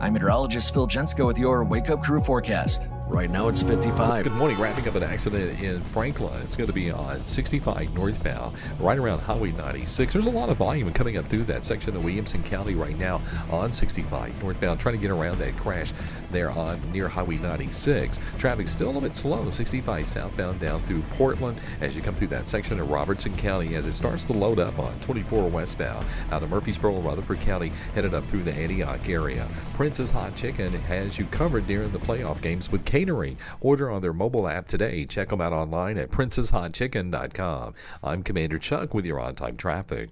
I'm 0.01 0.13
meteorologist 0.13 0.73
Phil 0.73 0.87
Jensko 0.87 1.25
with 1.25 1.37
your 1.37 1.63
Wake 1.63 1.89
Up 1.89 2.03
Crew 2.03 2.21
forecast. 2.21 2.89
Right 3.13 3.29
now 3.29 3.47
it's 3.47 3.61
55. 3.61 4.23
Good 4.23 4.33
morning. 4.33 4.59
Wrapping 4.59 4.87
up 4.87 4.95
an 4.95 5.03
accident 5.03 5.61
in 5.61 5.83
Franklin. 5.83 6.41
It's 6.41 6.57
going 6.57 6.65
to 6.65 6.73
be 6.73 6.89
on 6.89 7.23
65 7.27 7.93
northbound, 7.93 8.57
right 8.79 8.97
around 8.97 9.19
Highway 9.19 9.51
96. 9.51 10.11
There's 10.11 10.25
a 10.25 10.31
lot 10.31 10.49
of 10.49 10.57
volume 10.57 10.91
coming 10.91 11.17
up 11.17 11.29
through 11.29 11.43
that 11.43 11.63
section 11.63 11.95
of 11.95 12.03
Williamson 12.03 12.41
County 12.41 12.73
right 12.73 12.97
now 12.97 13.21
on 13.51 13.71
65 13.71 14.41
northbound, 14.41 14.79
trying 14.79 14.95
to 14.95 14.99
get 14.99 15.11
around 15.11 15.37
that 15.37 15.55
crash 15.57 15.93
there 16.31 16.49
on 16.49 16.91
near 16.91 17.07
Highway 17.07 17.37
96. 17.37 18.19
Traffic 18.39 18.67
still 18.67 18.87
a 18.87 18.93
little 18.93 19.01
bit 19.01 19.15
slow. 19.15 19.47
65 19.47 20.07
southbound 20.07 20.59
down 20.59 20.81
through 20.81 21.03
Portland 21.11 21.61
as 21.81 21.95
you 21.95 22.01
come 22.01 22.15
through 22.15 22.29
that 22.29 22.47
section 22.47 22.79
of 22.79 22.89
Robertson 22.89 23.37
County 23.37 23.75
as 23.75 23.85
it 23.85 23.93
starts 23.93 24.23
to 24.23 24.33
load 24.33 24.57
up 24.57 24.79
on 24.79 24.99
24 25.01 25.51
westbound 25.51 26.03
out 26.31 26.41
of 26.41 26.49
Murfreesboro, 26.49 26.99
Rutherford 26.99 27.41
County, 27.41 27.71
headed 27.93 28.15
up 28.15 28.25
through 28.25 28.41
the 28.41 28.53
Antioch 28.53 29.07
area. 29.07 29.47
Prince's 29.75 30.09
Hot 30.09 30.35
Chicken 30.35 30.73
has 30.73 31.19
you 31.19 31.25
covered 31.27 31.67
during 31.67 31.91
the 31.91 31.99
playoff 31.99 32.41
games 32.41 32.71
with 32.71 32.83
catering. 33.03 33.37
Order 33.61 33.89
on 33.89 34.01
their 34.01 34.13
mobile 34.13 34.47
app 34.47 34.67
today. 34.67 35.05
Check 35.05 35.29
them 35.29 35.41
out 35.41 35.53
online 35.53 35.97
at 35.97 36.09
princeshotchicken.com. 36.11 37.73
I'm 38.03 38.23
Commander 38.23 38.59
Chuck 38.59 38.93
with 38.93 39.05
your 39.05 39.19
on 39.19 39.35
time 39.35 39.57
traffic. 39.57 40.09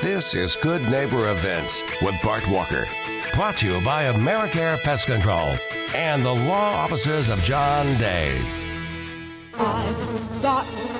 This 0.00 0.34
is 0.34 0.56
Good 0.56 0.82
Neighbor 0.90 1.30
Events 1.30 1.82
with 2.00 2.14
Bart 2.22 2.48
Walker. 2.48 2.86
Brought 3.34 3.58
to 3.58 3.66
you 3.66 3.84
by 3.84 4.04
Americare 4.04 4.80
Pest 4.80 5.06
Control 5.06 5.56
and 5.94 6.24
the 6.24 6.32
law 6.32 6.74
offices 6.74 7.28
of 7.28 7.38
John 7.40 7.86
Day. 7.98 8.40
I've 9.54 10.42
got 10.42 10.64
pets. 10.64 10.99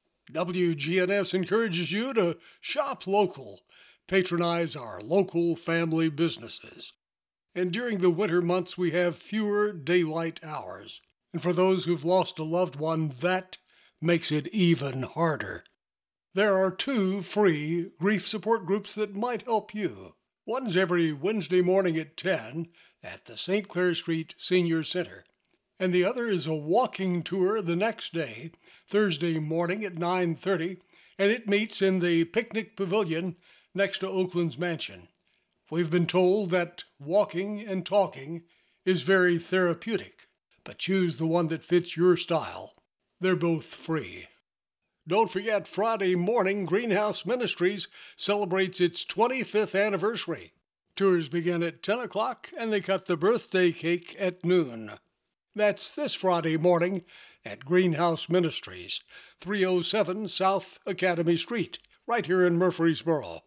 WGNS 0.33 1.33
encourages 1.33 1.91
you 1.91 2.13
to 2.13 2.37
shop 2.59 3.05
local, 3.07 3.61
patronize 4.07 4.75
our 4.75 5.01
local 5.01 5.55
family 5.55 6.09
businesses. 6.09 6.93
And 7.53 7.71
during 7.71 7.99
the 7.99 8.09
winter 8.09 8.41
months, 8.41 8.77
we 8.77 8.91
have 8.91 9.15
fewer 9.15 9.73
daylight 9.73 10.39
hours. 10.43 11.01
And 11.33 11.41
for 11.41 11.53
those 11.53 11.85
who've 11.85 12.05
lost 12.05 12.39
a 12.39 12.43
loved 12.43 12.77
one, 12.77 13.13
that 13.19 13.57
makes 14.01 14.31
it 14.31 14.47
even 14.47 15.03
harder. 15.03 15.63
There 16.33 16.57
are 16.57 16.71
two 16.71 17.21
free 17.21 17.91
grief 17.99 18.25
support 18.25 18.65
groups 18.65 18.95
that 18.95 19.15
might 19.15 19.43
help 19.43 19.75
you. 19.75 20.15
One's 20.45 20.77
every 20.77 21.11
Wednesday 21.11 21.61
morning 21.61 21.97
at 21.97 22.15
10 22.17 22.67
at 23.03 23.25
the 23.25 23.37
St. 23.37 23.67
Clair 23.67 23.93
Street 23.93 24.33
Senior 24.37 24.83
Center. 24.83 25.25
And 25.81 25.91
the 25.91 26.03
other 26.03 26.27
is 26.27 26.45
a 26.45 26.53
walking 26.53 27.23
tour 27.23 27.59
the 27.59 27.75
next 27.75 28.13
day, 28.13 28.51
Thursday 28.87 29.39
morning 29.39 29.83
at 29.83 29.95
9:30, 29.95 30.77
and 31.17 31.31
it 31.31 31.47
meets 31.47 31.81
in 31.81 32.01
the 32.01 32.25
picnic 32.25 32.75
pavilion 32.75 33.35
next 33.73 33.97
to 33.97 34.07
Oaklands 34.07 34.59
mansion. 34.59 35.07
We've 35.71 35.89
been 35.89 36.05
told 36.05 36.51
that 36.51 36.83
walking 36.99 37.61
and 37.61 37.83
talking 37.83 38.43
is 38.85 39.01
very 39.01 39.39
therapeutic, 39.39 40.27
but 40.63 40.77
choose 40.77 41.17
the 41.17 41.25
one 41.25 41.47
that 41.47 41.65
fits 41.65 41.97
your 41.97 42.15
style. 42.15 42.75
They're 43.19 43.35
both 43.35 43.65
free. 43.65 44.27
Don't 45.07 45.31
forget, 45.31 45.67
Friday 45.67 46.13
morning, 46.13 46.65
Greenhouse 46.65 47.25
Ministries 47.25 47.87
celebrates 48.15 48.79
its 48.79 49.03
25th 49.03 49.73
anniversary. 49.73 50.53
Tours 50.95 51.27
begin 51.27 51.63
at 51.63 51.81
10 51.81 52.01
o'clock 52.01 52.51
and 52.55 52.71
they 52.71 52.81
cut 52.81 53.07
the 53.07 53.17
birthday 53.17 53.71
cake 53.71 54.15
at 54.19 54.45
noon. 54.45 54.91
That's 55.53 55.91
this 55.91 56.13
Friday 56.13 56.55
morning 56.55 57.03
at 57.43 57.65
Greenhouse 57.65 58.29
Ministries, 58.29 59.01
307 59.41 60.29
South 60.29 60.79
Academy 60.85 61.35
Street, 61.35 61.77
right 62.07 62.25
here 62.25 62.45
in 62.45 62.57
Murfreesboro. 62.57 63.41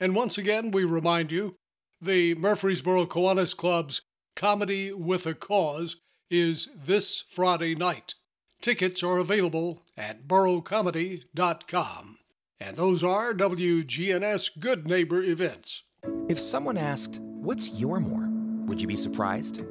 And 0.00 0.16
once 0.16 0.36
again, 0.36 0.72
we 0.72 0.82
remind 0.84 1.30
you 1.30 1.58
the 2.02 2.34
Murfreesboro 2.34 3.06
Kiwanis 3.06 3.56
Club's 3.56 4.02
Comedy 4.34 4.92
with 4.92 5.26
a 5.26 5.34
Cause 5.34 5.94
is 6.28 6.68
this 6.74 7.22
Friday 7.30 7.76
night. 7.76 8.14
Tickets 8.60 9.04
are 9.04 9.18
available 9.18 9.84
at 9.96 10.26
boroughcomedy.com. 10.26 12.18
And 12.58 12.76
those 12.76 13.04
are 13.04 13.32
WGNS 13.32 14.58
Good 14.58 14.88
Neighbor 14.88 15.22
events. 15.22 15.84
If 16.28 16.40
someone 16.40 16.78
asked, 16.78 17.20
What's 17.20 17.78
your 17.78 18.00
more? 18.00 18.28
Would 18.66 18.80
you 18.82 18.88
be 18.88 18.96
surprised? 18.96 19.62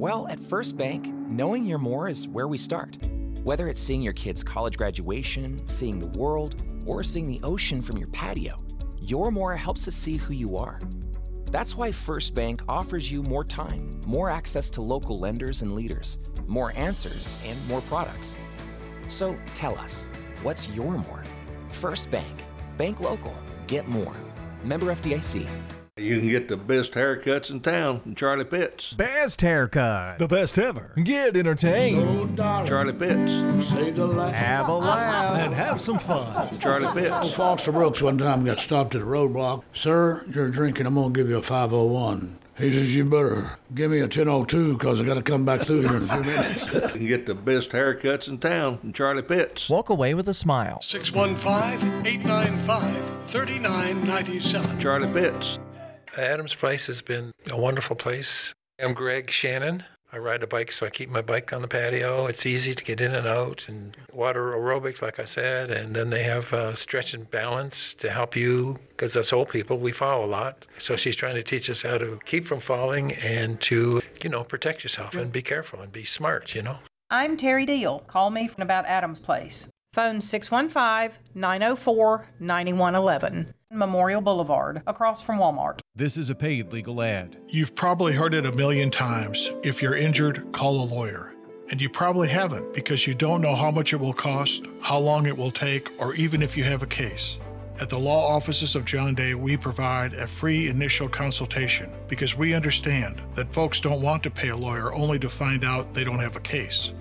Well, 0.00 0.26
at 0.28 0.40
First 0.40 0.78
Bank, 0.78 1.08
knowing 1.28 1.66
your 1.66 1.76
more 1.76 2.08
is 2.08 2.26
where 2.26 2.48
we 2.48 2.56
start. 2.56 2.96
Whether 3.44 3.68
it's 3.68 3.78
seeing 3.78 4.00
your 4.00 4.14
kid's 4.14 4.42
college 4.42 4.78
graduation, 4.78 5.60
seeing 5.68 5.98
the 5.98 6.06
world, 6.06 6.54
or 6.86 7.04
seeing 7.04 7.26
the 7.26 7.38
ocean 7.42 7.82
from 7.82 7.98
your 7.98 8.08
patio, 8.08 8.64
your 8.96 9.30
more 9.30 9.54
helps 9.54 9.86
us 9.88 9.94
see 9.94 10.16
who 10.16 10.32
you 10.32 10.56
are. 10.56 10.80
That's 11.50 11.76
why 11.76 11.92
First 11.92 12.34
Bank 12.34 12.62
offers 12.66 13.12
you 13.12 13.22
more 13.22 13.44
time, 13.44 14.00
more 14.06 14.30
access 14.30 14.70
to 14.70 14.80
local 14.80 15.18
lenders 15.18 15.60
and 15.60 15.74
leaders, 15.74 16.16
more 16.46 16.72
answers, 16.76 17.38
and 17.44 17.58
more 17.68 17.82
products. 17.82 18.38
So 19.06 19.36
tell 19.52 19.78
us, 19.78 20.08
what's 20.42 20.74
your 20.74 20.96
more? 20.96 21.22
First 21.68 22.10
Bank. 22.10 22.42
Bank 22.78 23.00
local. 23.00 23.34
Get 23.66 23.86
more. 23.86 24.16
Member 24.64 24.94
FDIC. 24.94 25.46
You 26.00 26.18
can 26.18 26.28
get 26.28 26.48
the 26.48 26.56
best 26.56 26.92
haircuts 26.92 27.50
in 27.50 27.60
town 27.60 28.00
from 28.00 28.14
Charlie 28.14 28.44
Pitts. 28.44 28.94
Best 28.94 29.40
haircut. 29.42 30.18
The 30.18 30.26
best 30.28 30.56
ever. 30.58 30.92
Get 31.02 31.36
entertained. 31.36 32.36
Charlie 32.38 32.92
Pitts. 32.92 33.32
Have 33.70 34.68
a 34.68 34.74
laugh. 34.74 35.38
And 35.38 35.54
have 35.54 35.80
some 35.80 35.98
fun. 35.98 36.58
Charlie 36.58 36.88
Pitts. 37.00 37.14
Old 37.16 37.34
Foster 37.34 37.72
Brooks 37.72 38.00
one 38.00 38.18
time 38.18 38.44
got 38.44 38.58
stopped 38.60 38.94
at 38.94 39.02
a 39.02 39.04
roadblock. 39.04 39.62
Sir, 39.72 40.24
you're 40.32 40.48
drinking. 40.48 40.86
I'm 40.86 40.94
going 40.94 41.12
to 41.12 41.20
give 41.20 41.28
you 41.28 41.36
a 41.38 41.42
501. 41.42 42.38
He 42.56 42.72
says, 42.72 42.94
You 42.94 43.04
better 43.06 43.58
give 43.74 43.90
me 43.90 43.98
a 43.98 44.02
1002 44.02 44.74
because 44.74 45.00
I 45.00 45.04
got 45.04 45.14
to 45.14 45.22
come 45.22 45.44
back 45.46 45.62
through 45.62 45.82
here 45.82 45.96
in 45.96 46.04
a 46.04 46.08
few 46.08 46.22
minutes. 46.24 46.70
You 46.74 46.80
can 46.80 47.06
get 47.06 47.26
the 47.26 47.34
best 47.34 47.70
haircuts 47.70 48.28
in 48.28 48.38
town 48.38 48.78
from 48.78 48.92
Charlie 48.92 49.22
Pitts. 49.22 49.70
Walk 49.70 49.88
away 49.88 50.12
with 50.14 50.28
a 50.28 50.34
smile. 50.34 50.80
615 50.82 52.06
895 52.06 53.30
3997. 53.30 54.78
Charlie 54.78 55.12
Pitts. 55.12 55.58
Adams 56.16 56.54
Place 56.54 56.86
has 56.88 57.02
been 57.02 57.32
a 57.50 57.58
wonderful 57.58 57.96
place. 57.96 58.52
I'm 58.82 58.94
Greg 58.94 59.30
Shannon. 59.30 59.84
I 60.12 60.18
ride 60.18 60.42
a 60.42 60.46
bike, 60.48 60.72
so 60.72 60.86
I 60.86 60.90
keep 60.90 61.08
my 61.08 61.22
bike 61.22 61.52
on 61.52 61.62
the 61.62 61.68
patio. 61.68 62.26
It's 62.26 62.44
easy 62.44 62.74
to 62.74 62.82
get 62.82 63.00
in 63.00 63.14
and 63.14 63.28
out, 63.28 63.66
and 63.68 63.96
water 64.12 64.50
aerobics, 64.50 65.00
like 65.00 65.20
I 65.20 65.24
said. 65.24 65.70
And 65.70 65.94
then 65.94 66.10
they 66.10 66.24
have 66.24 66.52
uh, 66.52 66.74
stretch 66.74 67.14
and 67.14 67.30
balance 67.30 67.94
to 67.94 68.10
help 68.10 68.34
you, 68.34 68.80
because 68.88 69.16
us 69.16 69.32
old 69.32 69.50
people, 69.50 69.78
we 69.78 69.92
fall 69.92 70.24
a 70.24 70.26
lot. 70.26 70.66
So 70.78 70.96
she's 70.96 71.14
trying 71.14 71.36
to 71.36 71.44
teach 71.44 71.70
us 71.70 71.82
how 71.82 71.98
to 71.98 72.18
keep 72.24 72.48
from 72.48 72.58
falling 72.58 73.12
and 73.24 73.60
to, 73.62 74.00
you 74.20 74.30
know, 74.30 74.42
protect 74.42 74.82
yourself 74.82 75.14
and 75.14 75.30
be 75.30 75.42
careful 75.42 75.80
and 75.80 75.92
be 75.92 76.02
smart, 76.02 76.56
you 76.56 76.62
know. 76.62 76.80
I'm 77.08 77.36
Terry 77.36 77.66
Deal. 77.66 78.00
Call 78.08 78.30
me 78.30 78.50
about 78.58 78.86
Adams 78.86 79.20
Place. 79.20 79.68
Phone 79.92 80.20
615 80.20 81.18
904 81.34 82.26
9111. 82.38 83.54
Memorial 83.72 84.20
Boulevard, 84.20 84.82
across 84.86 85.20
from 85.20 85.38
Walmart. 85.38 85.80
This 85.96 86.16
is 86.16 86.30
a 86.30 86.34
paid 86.34 86.72
legal 86.72 87.02
ad. 87.02 87.36
You've 87.48 87.74
probably 87.74 88.12
heard 88.12 88.32
it 88.34 88.46
a 88.46 88.52
million 88.52 88.92
times. 88.92 89.50
If 89.64 89.82
you're 89.82 89.96
injured, 89.96 90.44
call 90.52 90.80
a 90.80 90.86
lawyer. 90.86 91.32
And 91.70 91.80
you 91.80 91.88
probably 91.88 92.28
haven't 92.28 92.72
because 92.72 93.04
you 93.08 93.14
don't 93.14 93.40
know 93.40 93.56
how 93.56 93.72
much 93.72 93.92
it 93.92 93.96
will 93.96 94.12
cost, 94.12 94.64
how 94.80 94.98
long 94.98 95.26
it 95.26 95.36
will 95.36 95.50
take, 95.50 95.90
or 96.00 96.14
even 96.14 96.40
if 96.40 96.56
you 96.56 96.62
have 96.62 96.84
a 96.84 96.86
case. 96.86 97.38
At 97.80 97.88
the 97.88 97.98
law 97.98 98.32
offices 98.32 98.76
of 98.76 98.84
John 98.84 99.16
Day, 99.16 99.34
we 99.34 99.56
provide 99.56 100.12
a 100.12 100.26
free 100.26 100.68
initial 100.68 101.08
consultation 101.08 101.90
because 102.06 102.36
we 102.36 102.54
understand 102.54 103.20
that 103.34 103.52
folks 103.52 103.80
don't 103.80 104.02
want 104.02 104.22
to 104.22 104.30
pay 104.30 104.50
a 104.50 104.56
lawyer 104.56 104.92
only 104.94 105.18
to 105.18 105.28
find 105.28 105.64
out 105.64 105.94
they 105.94 106.04
don't 106.04 106.20
have 106.20 106.36
a 106.36 106.40
case. 106.40 106.92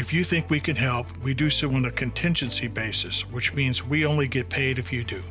If 0.00 0.14
you 0.14 0.24
think 0.24 0.48
we 0.48 0.60
can 0.60 0.76
help, 0.76 1.14
we 1.18 1.34
do 1.34 1.50
so 1.50 1.70
on 1.70 1.84
a 1.84 1.90
contingency 1.90 2.68
basis, 2.68 3.20
which 3.30 3.52
means 3.52 3.84
we 3.84 4.06
only 4.06 4.28
get 4.28 4.48
paid 4.48 4.78
if 4.78 4.94
you 4.94 5.04
do. 5.04 5.22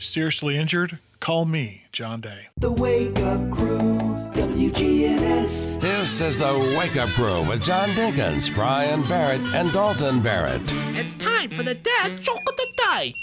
Seriously 0.00 0.56
injured? 0.56 0.98
Call 1.20 1.44
me, 1.44 1.84
John 1.92 2.20
Day. 2.20 2.48
The 2.56 2.72
Wake 2.72 3.16
Up 3.20 3.48
Crew, 3.52 3.78
WGNS. 3.78 5.80
This 5.80 6.20
is 6.20 6.36
the 6.36 6.52
Wake 6.76 6.96
Up 6.96 7.10
Crew 7.10 7.48
with 7.48 7.62
John 7.62 7.90
Dinkins, 7.90 8.52
Brian 8.52 9.04
Barrett, 9.04 9.40
and 9.54 9.72
Dalton 9.72 10.20
Barrett. 10.20 10.62
It's 10.96 11.14
time 11.14 11.50
for 11.50 11.62
the 11.62 11.76
dad 11.76 12.20
joke 12.20 12.42
of 12.48 12.56
the 12.56 12.66
day. 12.76 13.14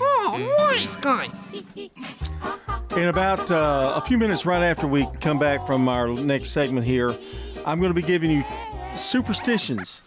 Oh, 0.00 0.68
nice 0.70 0.94
guy. 0.94 1.28
In 2.96 3.08
about 3.08 3.50
uh, 3.50 3.94
a 3.96 4.00
few 4.02 4.18
minutes, 4.18 4.46
right 4.46 4.62
after 4.62 4.86
we 4.86 5.08
come 5.20 5.40
back 5.40 5.66
from 5.66 5.88
our 5.88 6.06
next 6.06 6.50
segment 6.50 6.86
here, 6.86 7.12
I'm 7.66 7.80
going 7.80 7.90
to 7.90 8.00
be 8.00 8.06
giving 8.06 8.30
you 8.30 8.44
superstitions. 8.96 10.02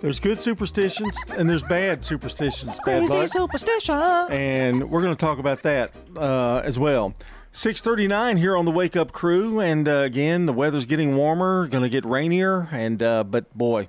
There's 0.00 0.20
good 0.20 0.40
superstitions 0.40 1.16
and 1.36 1.48
there's 1.48 1.62
bad 1.62 2.04
superstitions. 2.04 2.78
bad 2.84 3.06
Crazy 3.06 3.12
luck. 3.14 3.28
superstition. 3.28 3.94
and 4.30 4.90
we're 4.90 5.02
going 5.02 5.14
to 5.16 5.20
talk 5.20 5.38
about 5.38 5.62
that 5.62 5.94
uh, 6.16 6.60
as 6.64 6.78
well. 6.78 7.14
6:39 7.52 8.36
here 8.38 8.56
on 8.56 8.64
the 8.64 8.72
Wake 8.72 8.96
Up 8.96 9.12
Crew, 9.12 9.60
and 9.60 9.86
uh, 9.86 9.92
again, 9.98 10.46
the 10.46 10.52
weather's 10.52 10.86
getting 10.86 11.16
warmer, 11.16 11.68
going 11.68 11.84
to 11.84 11.88
get 11.88 12.04
rainier, 12.04 12.68
and 12.72 13.00
uh, 13.00 13.22
but 13.22 13.56
boy, 13.56 13.88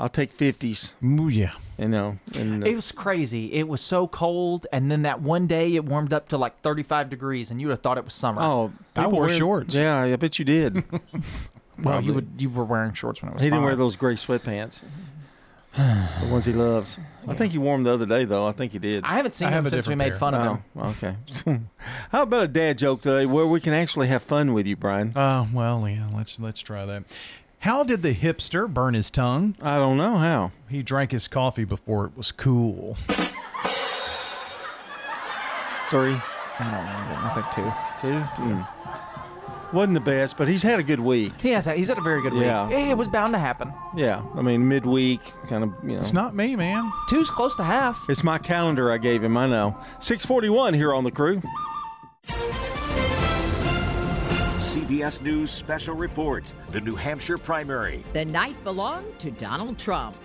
I'll 0.00 0.08
take 0.08 0.34
50s. 0.36 0.94
Ooh, 1.20 1.28
yeah. 1.28 1.52
You 1.78 1.88
know, 1.88 2.18
and 2.34 2.64
uh, 2.64 2.66
It 2.66 2.74
was 2.74 2.90
crazy. 2.92 3.52
It 3.52 3.68
was 3.68 3.80
so 3.82 4.06
cold, 4.06 4.66
and 4.72 4.90
then 4.90 5.02
that 5.02 5.20
one 5.20 5.46
day 5.46 5.74
it 5.74 5.84
warmed 5.84 6.12
up 6.14 6.28
to 6.28 6.38
like 6.38 6.58
35 6.60 7.10
degrees, 7.10 7.50
and 7.50 7.60
you 7.60 7.66
would 7.66 7.72
have 7.72 7.82
thought 7.82 7.98
it 7.98 8.04
was 8.04 8.14
summer. 8.14 8.40
oh, 8.40 8.72
I 8.96 9.06
wore 9.08 9.22
wear- 9.26 9.30
shorts. 9.30 9.74
Yeah, 9.74 10.00
I 10.00 10.16
bet 10.16 10.38
you 10.38 10.44
did. 10.46 10.82
well, 11.78 11.84
probably. 11.94 12.06
you 12.08 12.14
would 12.14 12.28
you 12.38 12.50
were 12.50 12.64
wearing 12.64 12.92
shorts 12.92 13.22
when 13.22 13.30
it 13.30 13.34
was. 13.34 13.42
he 13.42 13.48
didn't 13.50 13.64
wear 13.64 13.76
those 13.76 13.96
gray 13.96 14.14
sweatpants, 14.14 14.82
the 15.76 16.28
ones 16.30 16.44
he 16.44 16.52
loves. 16.52 16.98
I 17.26 17.34
think 17.34 17.52
he 17.52 17.58
wore 17.58 17.74
them 17.76 17.84
the 17.84 17.92
other 17.92 18.06
day, 18.06 18.24
though. 18.24 18.46
I 18.46 18.52
think 18.52 18.72
he 18.72 18.78
did. 18.78 19.04
I 19.04 19.16
haven't 19.16 19.34
seen 19.34 19.48
I 19.48 19.50
him 19.52 19.54
have 19.56 19.66
a 19.66 19.70
since 19.70 19.86
we 19.86 19.94
different 19.94 19.98
made 19.98 20.10
pair. 20.10 20.18
fun 20.18 20.34
of 20.34 20.56
him. 20.56 20.64
Oh, 20.76 20.88
okay. 20.90 21.60
How 22.10 22.22
about 22.22 22.44
a 22.44 22.48
dad 22.48 22.78
joke 22.78 23.00
today 23.02 23.26
where 23.26 23.46
we 23.46 23.60
can 23.60 23.72
actually 23.72 24.08
have 24.08 24.22
fun 24.22 24.52
with 24.52 24.66
you, 24.66 24.76
Brian? 24.76 25.16
Uh, 25.16 25.46
well, 25.52 25.88
yeah, 25.88 26.08
let's 26.14 26.38
let's 26.40 26.60
try 26.60 26.84
that. 26.86 27.04
How 27.60 27.84
did 27.84 28.02
the 28.02 28.12
hipster 28.12 28.66
burn 28.72 28.94
his 28.94 29.08
tongue? 29.08 29.54
I 29.62 29.78
don't 29.78 29.96
know 29.96 30.16
how. 30.16 30.50
He 30.68 30.82
drank 30.82 31.12
his 31.12 31.28
coffee 31.28 31.64
before 31.64 32.06
it 32.06 32.16
was 32.16 32.32
cool. 32.32 32.96
Three, 35.90 36.16
I 36.58 36.64
don't 36.64 36.84
know. 36.84 37.18
I 37.20 37.32
think 37.34 37.46
two. 37.52 37.72
two, 38.00 38.18
Hmm. 38.42 38.62
Wasn't 39.72 39.94
the 39.94 40.00
best, 40.00 40.36
but 40.36 40.48
he's 40.48 40.62
had 40.62 40.78
a 40.78 40.82
good 40.82 41.00
week. 41.00 41.32
He 41.40 41.50
has. 41.50 41.64
He's 41.64 41.88
had 41.88 41.96
a 41.96 42.02
very 42.02 42.20
good 42.20 42.34
week. 42.34 42.42
Yeah. 42.42 42.68
It 42.68 42.96
was 42.96 43.08
bound 43.08 43.32
to 43.32 43.38
happen. 43.38 43.72
Yeah, 43.96 44.22
I 44.34 44.42
mean 44.42 44.68
midweek, 44.68 45.20
kind 45.48 45.64
of. 45.64 45.72
You 45.82 45.92
know, 45.92 45.96
It's 45.98 46.12
not 46.12 46.34
me, 46.34 46.56
man. 46.56 46.92
Two's 47.08 47.30
close 47.30 47.56
to 47.56 47.64
half. 47.64 47.98
It's 48.08 48.22
my 48.22 48.36
calendar 48.38 48.92
I 48.92 48.98
gave 48.98 49.24
him. 49.24 49.36
I 49.36 49.46
know. 49.46 49.76
641 50.00 50.74
here 50.74 50.92
on 50.92 51.04
the 51.04 51.10
crew. 51.10 51.40
CBS 54.58 55.20
News 55.22 55.50
special 55.50 55.94
report 55.94 56.52
the 56.70 56.80
New 56.80 56.94
Hampshire 56.94 57.38
primary. 57.38 58.04
The 58.12 58.24
night 58.24 58.62
belonged 58.64 59.18
to 59.20 59.30
Donald 59.30 59.78
Trump. 59.78 60.16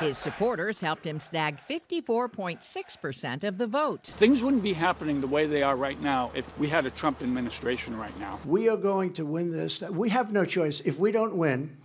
His 0.00 0.18
supporters 0.18 0.80
helped 0.80 1.06
him 1.06 1.20
snag 1.20 1.58
54.6% 1.58 3.44
of 3.44 3.56
the 3.56 3.66
vote. 3.66 4.04
Things 4.04 4.42
wouldn't 4.42 4.62
be 4.62 4.74
happening 4.74 5.22
the 5.22 5.26
way 5.26 5.46
they 5.46 5.62
are 5.62 5.74
right 5.74 6.00
now 6.00 6.30
if 6.34 6.44
we 6.58 6.68
had 6.68 6.84
a 6.84 6.90
Trump 6.90 7.22
administration 7.22 7.96
right 7.96 8.16
now. 8.18 8.38
We 8.44 8.68
are 8.68 8.76
going 8.76 9.14
to 9.14 9.24
win 9.24 9.50
this. 9.50 9.80
We 9.80 10.10
have 10.10 10.32
no 10.32 10.44
choice. 10.44 10.80
If 10.80 10.98
we 10.98 11.12
don't 11.12 11.36
win, 11.36 11.78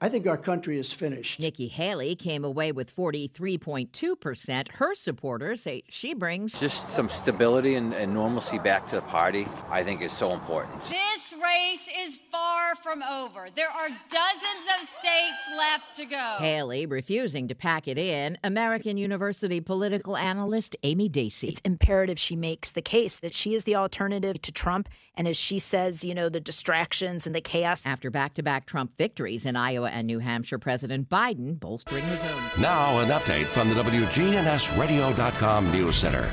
I 0.00 0.08
think 0.08 0.28
our 0.28 0.36
country 0.36 0.78
is 0.78 0.92
finished. 0.92 1.40
Nikki 1.40 1.66
Haley 1.66 2.14
came 2.14 2.44
away 2.44 2.70
with 2.70 2.94
43.2%. 2.94 4.68
Her 4.68 4.94
supporters 4.94 5.62
say 5.62 5.82
she 5.88 6.14
brings 6.14 6.60
just 6.60 6.90
some 6.90 7.08
stability 7.08 7.74
and, 7.74 7.92
and, 7.94 8.14
normalcy 8.14 8.60
back 8.60 8.86
to 8.90 8.96
the 8.96 9.02
party, 9.02 9.48
I 9.68 9.82
think 9.82 10.00
is 10.00 10.12
so 10.12 10.32
important. 10.32 10.80
This 10.88 11.17
race 11.58 11.88
is 11.98 12.18
far 12.30 12.74
from 12.76 13.02
over. 13.02 13.48
There 13.54 13.70
are 13.70 13.88
dozens 13.88 14.66
of 14.78 14.88
states 14.88 15.50
left 15.56 15.96
to 15.96 16.04
go. 16.06 16.36
Haley 16.38 16.86
refusing 16.86 17.48
to 17.48 17.54
pack 17.54 17.88
it 17.88 17.98
in. 17.98 18.38
American 18.44 18.96
University 18.96 19.60
political 19.60 20.16
analyst 20.16 20.76
Amy 20.82 21.08
Dacey. 21.08 21.48
It's 21.48 21.60
imperative 21.64 22.18
she 22.18 22.36
makes 22.36 22.70
the 22.70 22.82
case 22.82 23.18
that 23.18 23.34
she 23.34 23.54
is 23.54 23.64
the 23.64 23.76
alternative 23.76 24.40
to 24.42 24.52
Trump. 24.52 24.88
And 25.14 25.26
as 25.26 25.36
she 25.36 25.58
says, 25.58 26.04
you 26.04 26.14
know, 26.14 26.28
the 26.28 26.40
distractions 26.40 27.26
and 27.26 27.34
the 27.34 27.40
chaos. 27.40 27.84
After 27.84 28.10
back 28.10 28.34
to 28.34 28.42
back 28.42 28.66
Trump 28.66 28.96
victories 28.96 29.44
in 29.44 29.56
Iowa 29.56 29.90
and 29.90 30.06
New 30.06 30.20
Hampshire, 30.20 30.58
President 30.58 31.08
Biden 31.08 31.58
bolstering 31.58 32.04
his 32.04 32.22
own. 32.22 32.62
Now, 32.62 32.98
an 33.00 33.08
update 33.08 33.46
from 33.46 33.68
the 33.68 33.74
WGNSradio.com 33.82 35.72
News 35.72 35.96
Center. 35.96 36.30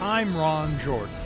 I'm 0.00 0.36
Ron 0.36 0.78
Jordan. 0.78 1.25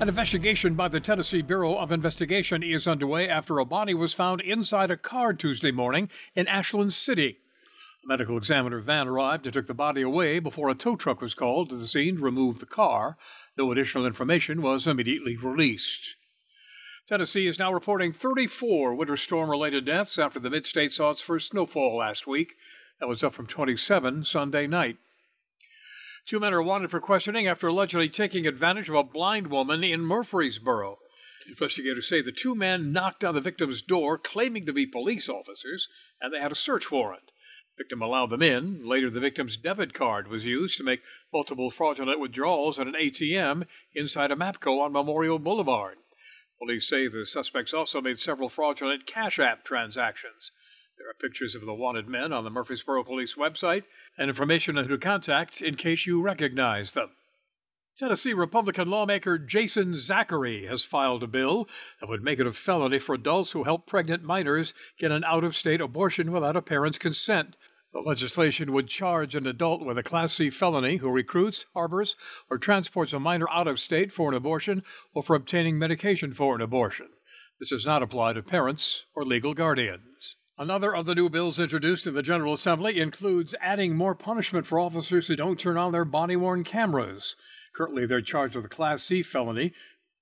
An 0.00 0.08
investigation 0.08 0.74
by 0.74 0.86
the 0.86 1.00
Tennessee 1.00 1.42
Bureau 1.42 1.76
of 1.76 1.90
Investigation 1.90 2.62
is 2.62 2.86
underway 2.86 3.28
after 3.28 3.58
a 3.58 3.64
body 3.64 3.94
was 3.94 4.14
found 4.14 4.40
inside 4.40 4.92
a 4.92 4.96
car 4.96 5.32
Tuesday 5.32 5.72
morning 5.72 6.08
in 6.36 6.46
Ashland 6.46 6.92
City. 6.92 7.38
A 8.04 8.06
medical 8.06 8.36
examiner 8.36 8.78
van 8.78 9.08
arrived 9.08 9.44
and 9.44 9.52
took 9.52 9.66
the 9.66 9.74
body 9.74 10.00
away 10.00 10.38
before 10.38 10.68
a 10.70 10.74
tow 10.76 10.94
truck 10.94 11.20
was 11.20 11.34
called 11.34 11.70
to 11.70 11.76
the 11.76 11.88
scene 11.88 12.18
to 12.18 12.22
remove 12.22 12.60
the 12.60 12.64
car. 12.66 13.16
No 13.56 13.72
additional 13.72 14.06
information 14.06 14.62
was 14.62 14.86
immediately 14.86 15.36
released. 15.36 16.14
Tennessee 17.08 17.48
is 17.48 17.58
now 17.58 17.72
reporting 17.72 18.12
34 18.12 18.94
winter 18.94 19.16
storm 19.16 19.50
related 19.50 19.84
deaths 19.84 20.16
after 20.16 20.38
the 20.38 20.48
mid 20.48 20.64
state 20.64 20.92
saw 20.92 21.10
its 21.10 21.20
first 21.20 21.48
snowfall 21.48 21.96
last 21.96 22.24
week. 22.24 22.54
That 23.00 23.08
was 23.08 23.24
up 23.24 23.32
from 23.32 23.48
27 23.48 24.24
Sunday 24.24 24.68
night. 24.68 24.98
Two 26.28 26.38
men 26.38 26.52
are 26.52 26.62
wanted 26.62 26.90
for 26.90 27.00
questioning 27.00 27.46
after 27.46 27.68
allegedly 27.68 28.10
taking 28.10 28.46
advantage 28.46 28.90
of 28.90 28.94
a 28.94 29.02
blind 29.02 29.46
woman 29.46 29.82
in 29.82 30.02
Murfreesboro. 30.02 30.98
Investigators 31.48 32.06
say 32.06 32.20
the 32.20 32.32
two 32.32 32.54
men 32.54 32.92
knocked 32.92 33.24
on 33.24 33.34
the 33.34 33.40
victim's 33.40 33.80
door 33.80 34.18
claiming 34.18 34.66
to 34.66 34.74
be 34.74 34.84
police 34.84 35.26
officers, 35.26 35.88
and 36.20 36.34
they 36.34 36.38
had 36.38 36.52
a 36.52 36.54
search 36.54 36.92
warrant. 36.92 37.32
The 37.74 37.84
victim 37.84 38.02
allowed 38.02 38.28
them 38.28 38.42
in. 38.42 38.86
Later, 38.86 39.08
the 39.08 39.20
victim's 39.20 39.56
debit 39.56 39.94
card 39.94 40.28
was 40.28 40.44
used 40.44 40.76
to 40.76 40.84
make 40.84 41.00
multiple 41.32 41.70
fraudulent 41.70 42.20
withdrawals 42.20 42.78
at 42.78 42.86
an 42.86 42.94
ATM 43.00 43.64
inside 43.94 44.30
a 44.30 44.36
MAPCO 44.36 44.82
on 44.82 44.92
Memorial 44.92 45.38
Boulevard. 45.38 45.96
Police 46.58 46.86
say 46.86 47.08
the 47.08 47.24
suspects 47.24 47.72
also 47.72 48.02
made 48.02 48.18
several 48.18 48.50
fraudulent 48.50 49.06
Cash 49.06 49.38
App 49.38 49.64
transactions. 49.64 50.52
There 51.08 51.12
are 51.12 51.26
pictures 51.30 51.54
of 51.54 51.64
the 51.64 51.72
wanted 51.72 52.06
men 52.06 52.34
on 52.34 52.44
the 52.44 52.50
Murfreesboro 52.50 53.02
Police 53.02 53.34
website 53.34 53.84
and 54.18 54.28
information 54.28 54.76
on 54.76 54.84
who 54.84 54.90
to 54.90 54.98
contact 54.98 55.62
in 55.62 55.74
case 55.74 56.06
you 56.06 56.20
recognize 56.20 56.92
them. 56.92 57.12
Tennessee 57.96 58.34
Republican 58.34 58.90
lawmaker 58.90 59.38
Jason 59.38 59.96
Zachary 59.96 60.66
has 60.66 60.84
filed 60.84 61.22
a 61.22 61.26
bill 61.26 61.66
that 61.98 62.10
would 62.10 62.22
make 62.22 62.40
it 62.40 62.46
a 62.46 62.52
felony 62.52 62.98
for 62.98 63.14
adults 63.14 63.52
who 63.52 63.64
help 63.64 63.86
pregnant 63.86 64.22
minors 64.22 64.74
get 64.98 65.10
an 65.10 65.24
out 65.24 65.44
of 65.44 65.56
state 65.56 65.80
abortion 65.80 66.30
without 66.30 66.56
a 66.56 66.60
parent's 66.60 66.98
consent. 66.98 67.56
The 67.94 68.00
legislation 68.00 68.74
would 68.74 68.88
charge 68.88 69.34
an 69.34 69.46
adult 69.46 69.86
with 69.86 69.96
a 69.96 70.02
Class 70.02 70.34
C 70.34 70.50
felony 70.50 70.98
who 70.98 71.08
recruits, 71.08 71.64
harbors, 71.72 72.16
or 72.50 72.58
transports 72.58 73.14
a 73.14 73.18
minor 73.18 73.48
out 73.50 73.66
of 73.66 73.80
state 73.80 74.12
for 74.12 74.28
an 74.28 74.36
abortion 74.36 74.82
or 75.14 75.22
for 75.22 75.34
obtaining 75.34 75.78
medication 75.78 76.34
for 76.34 76.54
an 76.54 76.60
abortion. 76.60 77.08
This 77.58 77.70
does 77.70 77.86
not 77.86 78.02
apply 78.02 78.34
to 78.34 78.42
parents 78.42 79.06
or 79.14 79.24
legal 79.24 79.54
guardians. 79.54 80.36
Another 80.60 80.92
of 80.92 81.06
the 81.06 81.14
new 81.14 81.28
bills 81.28 81.60
introduced 81.60 82.08
in 82.08 82.14
the 82.14 82.22
General 82.22 82.52
Assembly 82.52 82.98
includes 82.98 83.54
adding 83.60 83.94
more 83.94 84.16
punishment 84.16 84.66
for 84.66 84.80
officers 84.80 85.28
who 85.28 85.36
don't 85.36 85.56
turn 85.56 85.76
on 85.76 85.92
their 85.92 86.04
body 86.04 86.34
worn 86.34 86.64
cameras. 86.64 87.36
Currently, 87.76 88.06
they're 88.06 88.20
charged 88.20 88.56
with 88.56 88.64
a 88.64 88.68
Class 88.68 89.04
C 89.04 89.22
felony, 89.22 89.72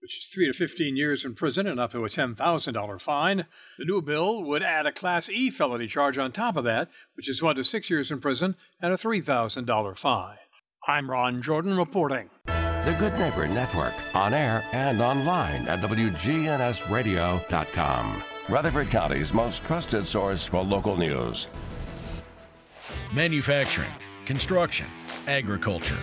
which 0.03 0.19
is 0.19 0.27
3 0.27 0.49
to 0.49 0.53
15 0.53 0.95
years 0.95 1.25
in 1.25 1.35
prison 1.35 1.67
and 1.67 1.81
up 1.81 1.93
to 1.93 2.05
a 2.05 2.11
$10,000 2.11 3.01
fine. 3.01 3.47
The 3.79 3.87
new 3.87 4.03
bill 4.03 4.45
would 4.45 4.63
add 4.63 4.85
a 4.85 4.93
Class 4.93 5.31
E 5.31 5.49
felony 5.49 5.87
charge 5.87 6.19
on 6.19 6.33
top 6.33 6.59
of 6.59 6.65
that, 6.65 6.91
which 7.15 7.31
is 7.31 7.43
1 7.43 7.57
to 7.57 7.65
6 7.65 7.89
years 7.89 8.11
in 8.11 8.21
prison 8.21 8.57
and 8.79 8.93
a 8.93 8.99
$3,000 8.99 9.97
fine. 9.97 10.37
I'm 10.87 11.11
Ron 11.11 11.41
Jordan 11.41 11.79
reporting. 11.79 12.29
The 12.45 12.95
Good 12.99 13.19
Neighbor 13.19 13.49
Network, 13.49 13.95
on 14.15 14.35
air 14.35 14.63
and 14.75 15.01
online 15.01 15.67
at 15.67 15.81
WGNSradio.com. 15.81 18.23
Rutherford 18.49 18.91
County's 18.91 19.35
most 19.35 19.65
trusted 19.65 20.07
source 20.07 20.47
for 20.47 20.63
local 20.63 20.97
news. 20.97 21.49
Manufacturing, 23.13 23.91
construction, 24.25 24.87
agriculture. 25.27 25.99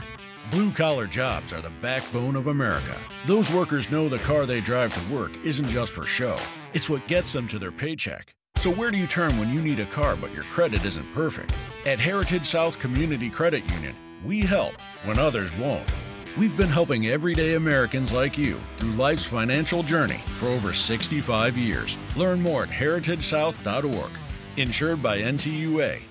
Blue 0.52 0.70
collar 0.72 1.08
jobs 1.08 1.54
are 1.54 1.62
the 1.62 1.72
backbone 1.82 2.36
of 2.36 2.48
America. 2.48 2.98
Those 3.26 3.50
workers 3.50 3.90
know 3.90 4.10
the 4.10 4.18
car 4.20 4.46
they 4.46 4.60
drive 4.60 4.94
to 4.94 5.16
work 5.16 5.32
isn't 5.46 5.70
just 5.70 5.94
for 5.94 6.06
show, 6.06 6.36
it's 6.74 6.90
what 6.90 7.08
gets 7.08 7.32
them 7.32 7.48
to 7.48 7.58
their 7.58 7.72
paycheck. 7.72 8.36
So, 8.58 8.70
where 8.70 8.92
do 8.92 8.98
you 8.98 9.08
turn 9.08 9.38
when 9.40 9.54
you 9.54 9.62
need 9.62 9.80
a 9.80 9.86
car 9.86 10.18
but 10.18 10.34
your 10.34 10.44
credit 10.46 10.84
isn't 10.84 11.14
perfect? 11.14 11.54
At 11.86 11.98
Heritage 11.98 12.46
South 12.46 12.78
Community 12.78 13.30
Credit 13.30 13.64
Union, 13.72 13.96
we 14.22 14.42
help 14.42 14.74
when 15.06 15.18
others 15.18 15.56
won't. 15.56 15.90
We've 16.36 16.58
been 16.58 16.70
helping 16.70 17.08
everyday 17.08 17.54
Americans 17.54 18.12
like 18.12 18.40
you 18.40 18.60
through 18.78 18.94
life's 18.94 19.26
financial 19.26 19.84
journey 19.84 20.20
for 20.40 20.48
over 20.48 20.74
65 20.74 21.56
years. 21.58 21.98
Learn 22.16 22.42
more 22.42 22.64
at 22.64 22.70
heritagesouth.org. 22.70 24.10
Insured 24.58 25.04
by 25.04 25.20
NCUA. 25.20 26.02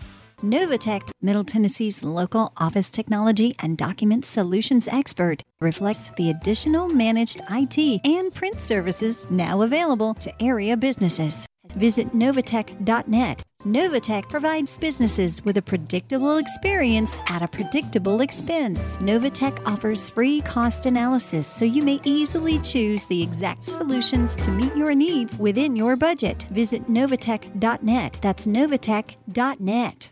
Novatech, 0.42 1.10
Middle 1.20 1.44
Tennessee's 1.44 2.04
local 2.04 2.52
office 2.56 2.90
technology 2.90 3.54
and 3.60 3.76
document 3.76 4.24
solutions 4.24 4.86
expert, 4.88 5.42
reflects 5.60 6.10
the 6.16 6.30
additional 6.30 6.88
managed 6.88 7.42
IT 7.50 8.00
and 8.04 8.32
print 8.32 8.60
services 8.60 9.26
now 9.30 9.62
available 9.62 10.14
to 10.14 10.42
area 10.42 10.76
businesses. 10.76 11.46
Visit 11.76 12.12
Novatech.net. 12.12 13.42
Novatech 13.64 14.28
provides 14.28 14.78
businesses 14.78 15.44
with 15.44 15.56
a 15.56 15.62
predictable 15.62 16.38
experience 16.38 17.18
at 17.28 17.42
a 17.42 17.48
predictable 17.48 18.20
expense. 18.20 18.96
Novatech 18.98 19.66
offers 19.66 20.08
free 20.08 20.40
cost 20.42 20.86
analysis 20.86 21.46
so 21.46 21.64
you 21.64 21.82
may 21.82 22.00
easily 22.04 22.58
choose 22.60 23.04
the 23.06 23.22
exact 23.22 23.64
solutions 23.64 24.36
to 24.36 24.50
meet 24.50 24.76
your 24.76 24.94
needs 24.94 25.38
within 25.38 25.74
your 25.74 25.96
budget. 25.96 26.46
Visit 26.50 26.86
Novatech.net. 26.88 28.18
That's 28.22 28.46
Novatech.net. 28.46 30.11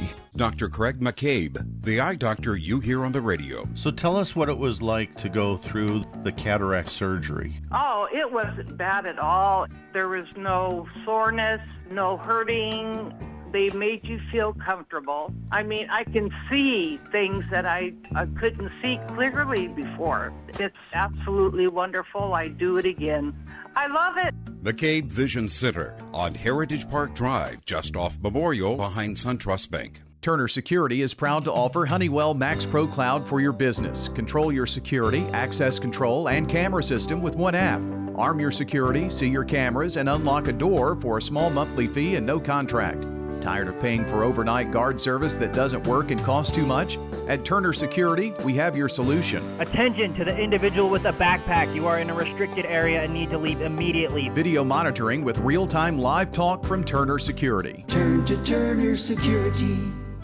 Dr. 0.35 0.69
Craig 0.69 0.99
McCabe, 0.99 1.83
the 1.83 1.99
eye 1.99 2.15
doctor 2.15 2.55
you 2.55 2.79
hear 2.79 3.03
on 3.03 3.11
the 3.11 3.21
radio. 3.21 3.67
So 3.73 3.91
tell 3.91 4.15
us 4.15 4.35
what 4.35 4.49
it 4.49 4.57
was 4.57 4.81
like 4.81 5.15
to 5.17 5.29
go 5.29 5.57
through 5.57 6.03
the 6.23 6.31
cataract 6.31 6.89
surgery. 6.89 7.61
Oh, 7.71 8.07
it 8.13 8.31
wasn't 8.31 8.77
bad 8.77 9.05
at 9.05 9.19
all. 9.19 9.67
There 9.93 10.07
was 10.07 10.25
no 10.35 10.87
soreness, 11.05 11.61
no 11.89 12.17
hurting. 12.17 13.13
They 13.51 13.69
made 13.71 14.07
you 14.07 14.19
feel 14.31 14.53
comfortable. 14.53 15.33
I 15.51 15.63
mean, 15.63 15.89
I 15.89 16.05
can 16.05 16.31
see 16.49 16.99
things 17.11 17.43
that 17.51 17.65
I, 17.65 17.93
I 18.15 18.25
couldn't 18.25 18.71
see 18.81 18.99
clearly 19.09 19.67
before. 19.67 20.33
It's 20.59 20.77
absolutely 20.93 21.67
wonderful. 21.67 22.33
I 22.33 22.47
do 22.47 22.77
it 22.77 22.85
again. 22.85 23.35
I 23.75 23.87
love 23.87 24.17
it. 24.17 24.35
McCabe 24.63 25.05
Vision 25.05 25.47
Center 25.49 25.97
on 26.13 26.35
Heritage 26.35 26.89
Park 26.89 27.15
Drive, 27.15 27.65
just 27.65 27.95
off 27.95 28.17
Memorial 28.21 28.77
behind 28.77 29.17
SunTrust 29.17 29.71
Bank. 29.71 30.01
Turner 30.21 30.47
Security 30.47 31.01
is 31.01 31.15
proud 31.15 31.43
to 31.45 31.51
offer 31.51 31.85
Honeywell 31.85 32.35
Max 32.35 32.63
Pro 32.63 32.85
Cloud 32.85 33.25
for 33.25 33.41
your 33.41 33.53
business. 33.53 34.07
Control 34.09 34.51
your 34.51 34.67
security, 34.67 35.23
access 35.33 35.79
control, 35.79 36.29
and 36.29 36.47
camera 36.47 36.83
system 36.83 37.23
with 37.23 37.35
one 37.35 37.55
app. 37.55 37.81
Arm 38.15 38.39
your 38.39 38.51
security, 38.51 39.09
see 39.09 39.27
your 39.27 39.43
cameras, 39.43 39.97
and 39.97 40.07
unlock 40.07 40.47
a 40.47 40.53
door 40.53 40.95
for 41.01 41.17
a 41.17 41.21
small 41.21 41.49
monthly 41.49 41.87
fee 41.87 42.17
and 42.17 42.25
no 42.25 42.39
contract. 42.39 43.03
Tired 43.41 43.67
of 43.67 43.81
paying 43.81 44.05
for 44.05 44.23
overnight 44.23 44.71
guard 44.71 45.01
service 45.01 45.35
that 45.37 45.51
doesn't 45.51 45.85
work 45.87 46.11
and 46.11 46.23
costs 46.23 46.55
too 46.55 46.65
much? 46.65 46.99
At 47.27 47.43
Turner 47.43 47.73
Security, 47.73 48.33
we 48.45 48.53
have 48.53 48.77
your 48.77 48.87
solution. 48.87 49.43
Attention 49.59 50.13
to 50.13 50.23
the 50.23 50.37
individual 50.37 50.89
with 50.89 51.05
a 51.05 51.13
backpack. 51.13 51.73
You 51.73 51.87
are 51.87 51.99
in 51.99 52.11
a 52.11 52.13
restricted 52.13 52.65
area 52.65 53.01
and 53.01 53.11
need 53.13 53.31
to 53.31 53.39
leave 53.39 53.61
immediately. 53.61 54.29
Video 54.29 54.63
monitoring 54.63 55.23
with 55.23 55.39
real 55.39 55.65
time 55.65 55.97
live 55.97 56.31
talk 56.31 56.63
from 56.63 56.83
Turner 56.83 57.17
Security. 57.17 57.83
Turn 57.87 58.23
to 58.25 58.37
Turner 58.43 58.95
Security. 58.95 59.77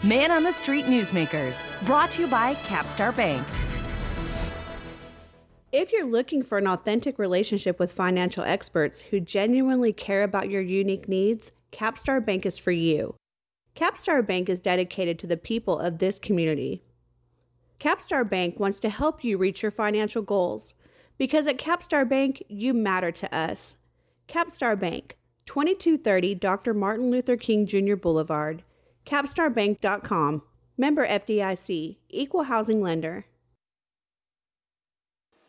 Man 0.04 0.30
on 0.30 0.44
the 0.44 0.52
Street 0.52 0.84
Newsmakers, 0.84 1.58
brought 1.84 2.12
to 2.12 2.22
you 2.22 2.28
by 2.28 2.54
Capstar 2.54 3.14
Bank. 3.16 3.44
If 5.72 5.92
you're 5.92 6.06
looking 6.06 6.42
for 6.42 6.56
an 6.56 6.68
authentic 6.68 7.18
relationship 7.18 7.80
with 7.80 7.92
financial 7.92 8.44
experts 8.44 9.00
who 9.00 9.18
genuinely 9.18 9.92
care 9.92 10.22
about 10.22 10.48
your 10.48 10.62
unique 10.62 11.08
needs, 11.08 11.50
Capstar 11.72 12.24
Bank 12.24 12.46
is 12.46 12.58
for 12.58 12.70
you. 12.70 13.14
Capstar 13.76 14.26
Bank 14.26 14.48
is 14.48 14.60
dedicated 14.60 15.18
to 15.18 15.26
the 15.26 15.36
people 15.36 15.78
of 15.78 15.98
this 15.98 16.18
community. 16.18 16.82
Capstar 17.78 18.28
Bank 18.28 18.58
wants 18.58 18.80
to 18.80 18.88
help 18.88 19.22
you 19.22 19.38
reach 19.38 19.62
your 19.62 19.70
financial 19.70 20.22
goals 20.22 20.74
because 21.16 21.46
at 21.46 21.58
Capstar 21.58 22.08
Bank, 22.08 22.42
you 22.48 22.74
matter 22.74 23.12
to 23.12 23.34
us. 23.34 23.76
Capstar 24.28 24.78
Bank, 24.78 25.16
2230 25.46 26.34
Dr. 26.34 26.74
Martin 26.74 27.10
Luther 27.10 27.36
King 27.36 27.66
Jr. 27.66 27.96
Boulevard, 27.96 28.62
capstarbank.com. 29.06 30.42
Member 30.76 31.06
FDIC, 31.08 31.96
Equal 32.08 32.44
Housing 32.44 32.80
Lender. 32.80 33.26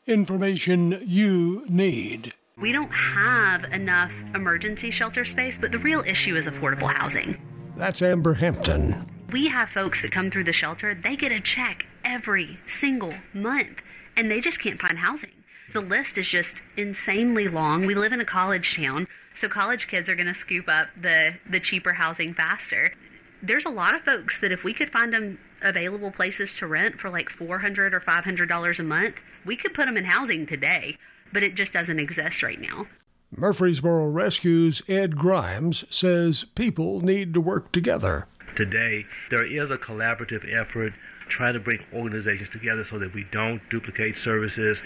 Information 0.07 1.03
you 1.05 1.63
need. 1.67 2.33
We 2.59 2.73
don't 2.73 2.91
have 2.91 3.63
enough 3.65 4.11
emergency 4.35 4.91
shelter 4.91 5.23
space, 5.23 5.57
but 5.57 5.71
the 5.71 5.79
real 5.79 6.01
issue 6.01 6.35
is 6.35 6.45
affordable 6.45 6.93
housing. 6.93 7.39
That's 7.77 8.01
Amber 8.01 8.33
Hampton. 8.33 9.09
We 9.31 9.47
have 9.47 9.69
folks 9.69 10.01
that 10.01 10.11
come 10.11 10.29
through 10.29 10.43
the 10.43 10.53
shelter, 10.53 10.93
they 10.93 11.15
get 11.15 11.31
a 11.31 11.39
check 11.39 11.85
every 12.03 12.59
single 12.67 13.13
month, 13.33 13.81
and 14.17 14.29
they 14.29 14.41
just 14.41 14.59
can't 14.59 14.81
find 14.81 14.97
housing. 14.97 15.31
The 15.71 15.79
list 15.79 16.17
is 16.17 16.27
just 16.27 16.55
insanely 16.75 17.47
long. 17.47 17.85
We 17.85 17.95
live 17.95 18.11
in 18.11 18.19
a 18.19 18.25
college 18.25 18.75
town, 18.75 19.07
so 19.35 19.47
college 19.47 19.87
kids 19.87 20.09
are 20.09 20.15
going 20.15 20.27
to 20.27 20.33
scoop 20.33 20.67
up 20.67 20.89
the, 20.99 21.35
the 21.49 21.59
cheaper 21.61 21.93
housing 21.93 22.33
faster. 22.33 22.93
There's 23.41 23.65
a 23.65 23.69
lot 23.69 23.95
of 23.95 24.01
folks 24.01 24.41
that 24.41 24.51
if 24.51 24.65
we 24.65 24.73
could 24.73 24.89
find 24.89 25.13
them 25.13 25.39
available 25.61 26.11
places 26.11 26.53
to 26.55 26.67
rent 26.67 26.99
for 26.99 27.09
like 27.09 27.29
400 27.29 27.93
or 27.93 28.01
$500 28.01 28.79
a 28.79 28.83
month, 28.83 29.15
we 29.45 29.55
could 29.55 29.73
put 29.73 29.85
them 29.85 29.95
in 29.95 30.05
housing 30.05 30.45
today, 30.45 30.97
but 31.33 31.43
it 31.43 31.55
just 31.55 31.73
doesn't 31.73 31.99
exist 31.99 32.43
right 32.43 32.59
now. 32.59 32.87
Murfreesboro 33.35 34.07
Rescue's 34.07 34.81
Ed 34.87 35.15
Grimes 35.15 35.85
says 35.89 36.45
people 36.55 37.01
need 37.01 37.33
to 37.33 37.41
work 37.41 37.71
together. 37.71 38.27
Today, 38.55 39.05
there 39.29 39.45
is 39.45 39.69
a 39.69 39.77
collaborative 39.77 40.51
effort 40.51 40.93
trying 41.27 41.53
to 41.53 41.59
bring 41.59 41.85
organizations 41.93 42.49
together 42.49 42.83
so 42.83 42.97
that 42.99 43.13
we 43.13 43.25
don't 43.31 43.61
duplicate 43.69 44.17
services. 44.17 44.81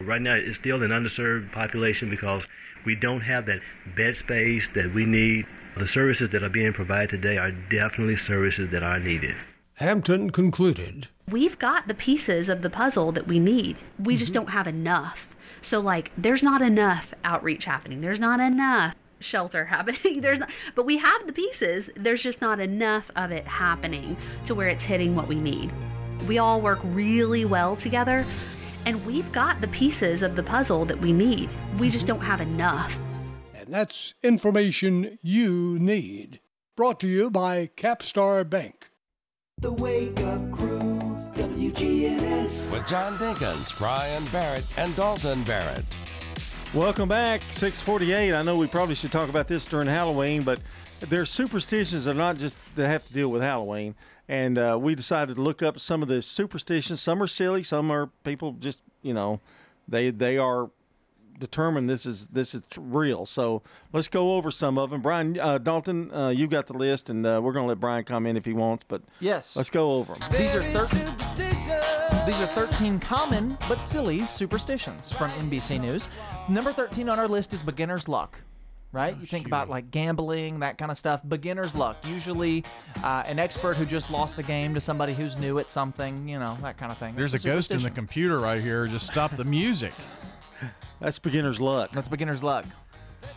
Right 0.00 0.22
now, 0.22 0.36
it's 0.36 0.56
still 0.56 0.82
an 0.82 0.90
underserved 0.90 1.52
population 1.52 2.08
because 2.08 2.46
we 2.84 2.94
don't 2.94 3.20
have 3.22 3.46
that 3.46 3.60
bed 3.96 4.16
space 4.16 4.68
that 4.70 4.94
we 4.94 5.04
need. 5.04 5.46
The 5.76 5.86
services 5.86 6.30
that 6.30 6.42
are 6.42 6.48
being 6.48 6.72
provided 6.72 7.10
today 7.10 7.38
are 7.38 7.50
definitely 7.50 8.16
services 8.16 8.70
that 8.70 8.82
are 8.82 8.98
needed. 8.98 9.34
Hampton 9.74 10.30
concluded. 10.30 11.08
We've 11.28 11.58
got 11.58 11.88
the 11.88 11.94
pieces 11.94 12.48
of 12.48 12.62
the 12.62 12.70
puzzle 12.70 13.12
that 13.12 13.26
we 13.26 13.38
need. 13.38 13.76
We 13.98 14.16
just 14.16 14.32
mm-hmm. 14.32 14.42
don't 14.44 14.52
have 14.52 14.66
enough. 14.66 15.36
So 15.62 15.80
like 15.80 16.12
there's 16.16 16.42
not 16.42 16.62
enough 16.62 17.12
outreach 17.24 17.64
happening. 17.64 18.00
There's 18.00 18.20
not 18.20 18.40
enough 18.40 18.96
shelter 19.20 19.64
happening. 19.66 20.20
There's 20.20 20.38
not, 20.38 20.50
but 20.74 20.86
we 20.86 20.98
have 20.98 21.26
the 21.26 21.32
pieces. 21.32 21.90
There's 21.96 22.22
just 22.22 22.40
not 22.40 22.60
enough 22.60 23.10
of 23.16 23.30
it 23.30 23.46
happening 23.46 24.16
to 24.46 24.54
where 24.54 24.68
it's 24.68 24.84
hitting 24.84 25.14
what 25.14 25.28
we 25.28 25.36
need. 25.36 25.72
We 26.28 26.38
all 26.38 26.60
work 26.60 26.80
really 26.82 27.44
well 27.44 27.76
together 27.76 28.24
and 28.86 29.04
we've 29.04 29.30
got 29.32 29.60
the 29.60 29.68
pieces 29.68 30.22
of 30.22 30.36
the 30.36 30.42
puzzle 30.42 30.84
that 30.86 30.98
we 31.00 31.12
need. 31.12 31.50
We 31.78 31.90
just 31.90 32.06
don't 32.06 32.20
have 32.20 32.40
enough. 32.40 32.98
And 33.54 33.72
that's 33.72 34.14
information 34.22 35.18
you 35.22 35.78
need. 35.78 36.40
Brought 36.76 37.00
to 37.00 37.08
you 37.08 37.30
by 37.30 37.70
Capstar 37.76 38.48
Bank. 38.48 38.90
The 39.58 39.72
Wake 39.72 40.18
Up 40.20 40.50
Crew, 40.50 40.79
WGNS. 41.60 42.72
With 42.72 42.86
John 42.86 43.18
Dinkins, 43.18 43.76
Brian 43.76 44.24
Barrett, 44.32 44.64
and 44.78 44.96
Dalton 44.96 45.42
Barrett. 45.42 45.84
Welcome 46.72 47.06
back, 47.06 47.42
648. 47.50 48.32
I 48.32 48.42
know 48.42 48.56
we 48.56 48.66
probably 48.66 48.94
should 48.94 49.12
talk 49.12 49.28
about 49.28 49.46
this 49.46 49.66
during 49.66 49.86
Halloween, 49.86 50.42
but 50.42 50.58
there's 51.00 51.28
superstitions 51.28 52.06
that 52.06 52.12
are 52.12 52.14
not 52.14 52.38
just 52.38 52.56
that 52.76 52.88
have 52.88 53.06
to 53.06 53.12
deal 53.12 53.28
with 53.28 53.42
Halloween. 53.42 53.94
And 54.26 54.56
uh, 54.56 54.78
we 54.80 54.94
decided 54.94 55.36
to 55.36 55.42
look 55.42 55.62
up 55.62 55.78
some 55.78 56.00
of 56.00 56.08
the 56.08 56.22
superstitions. 56.22 57.02
Some 57.02 57.22
are 57.22 57.26
silly, 57.26 57.62
some 57.62 57.90
are 57.90 58.06
people 58.24 58.52
just, 58.52 58.80
you 59.02 59.12
know, 59.12 59.40
they 59.86 60.10
they 60.10 60.38
are 60.38 60.70
determined 61.40 61.90
this 61.90 62.06
is 62.06 62.28
this 62.28 62.54
is 62.54 62.62
real. 62.78 63.26
So 63.26 63.62
let's 63.92 64.08
go 64.08 64.36
over 64.36 64.50
some 64.50 64.78
of 64.78 64.90
them. 64.90 65.02
Brian 65.02 65.38
uh, 65.38 65.58
Dalton, 65.58 66.12
uh, 66.12 66.28
you 66.28 66.46
got 66.46 66.68
the 66.68 66.74
list, 66.74 67.10
and 67.10 67.26
uh, 67.26 67.40
we're 67.42 67.52
going 67.52 67.64
to 67.64 67.68
let 67.68 67.80
Brian 67.80 68.04
comment 68.04 68.38
if 68.38 68.44
he 68.44 68.52
wants. 68.52 68.84
But 68.86 69.02
yes, 69.18 69.56
let's 69.56 69.70
go 69.70 69.92
over 69.92 70.14
them. 70.14 70.30
These 70.32 70.54
are 70.54 70.62
thirteen. 70.62 71.49
These 72.26 72.40
are 72.40 72.46
13 72.46 73.00
common 73.00 73.56
but 73.68 73.80
silly 73.80 74.26
superstitions 74.26 75.10
from 75.10 75.30
NBC 75.30 75.80
News. 75.80 76.08
Number 76.48 76.72
13 76.72 77.08
on 77.08 77.18
our 77.18 77.26
list 77.26 77.54
is 77.54 77.62
beginner's 77.62 78.08
luck. 78.08 78.38
Right? 78.92 79.16
you 79.18 79.26
think 79.26 79.46
about 79.46 79.68
like 79.68 79.90
gambling, 79.90 80.60
that 80.60 80.76
kind 80.76 80.90
of 80.90 80.98
stuff. 80.98 81.22
Beginner's 81.26 81.74
luck. 81.74 81.96
Usually 82.04 82.64
uh, 83.02 83.22
an 83.26 83.38
expert 83.38 83.76
who 83.76 83.86
just 83.86 84.10
lost 84.10 84.38
a 84.38 84.42
game 84.42 84.74
to 84.74 84.80
somebody 84.80 85.14
who's 85.14 85.36
new 85.38 85.58
at 85.58 85.70
something, 85.70 86.28
you 86.28 86.38
know, 86.38 86.58
that 86.62 86.76
kind 86.76 86.90
of 86.92 86.98
thing. 86.98 87.14
There's 87.14 87.34
a 87.34 87.36
It's 87.36 87.44
ghost 87.44 87.70
in 87.70 87.82
the 87.82 87.90
computer 87.90 88.38
right 88.38 88.60
here. 88.60 88.86
Just 88.86 89.06
stop 89.06 89.30
the 89.32 89.44
music. 89.44 89.92
That's 91.00 91.18
beginner's 91.18 91.60
luck. 91.60 91.90
That's 91.92 92.08
beginner's 92.08 92.42
luck. 92.42 92.66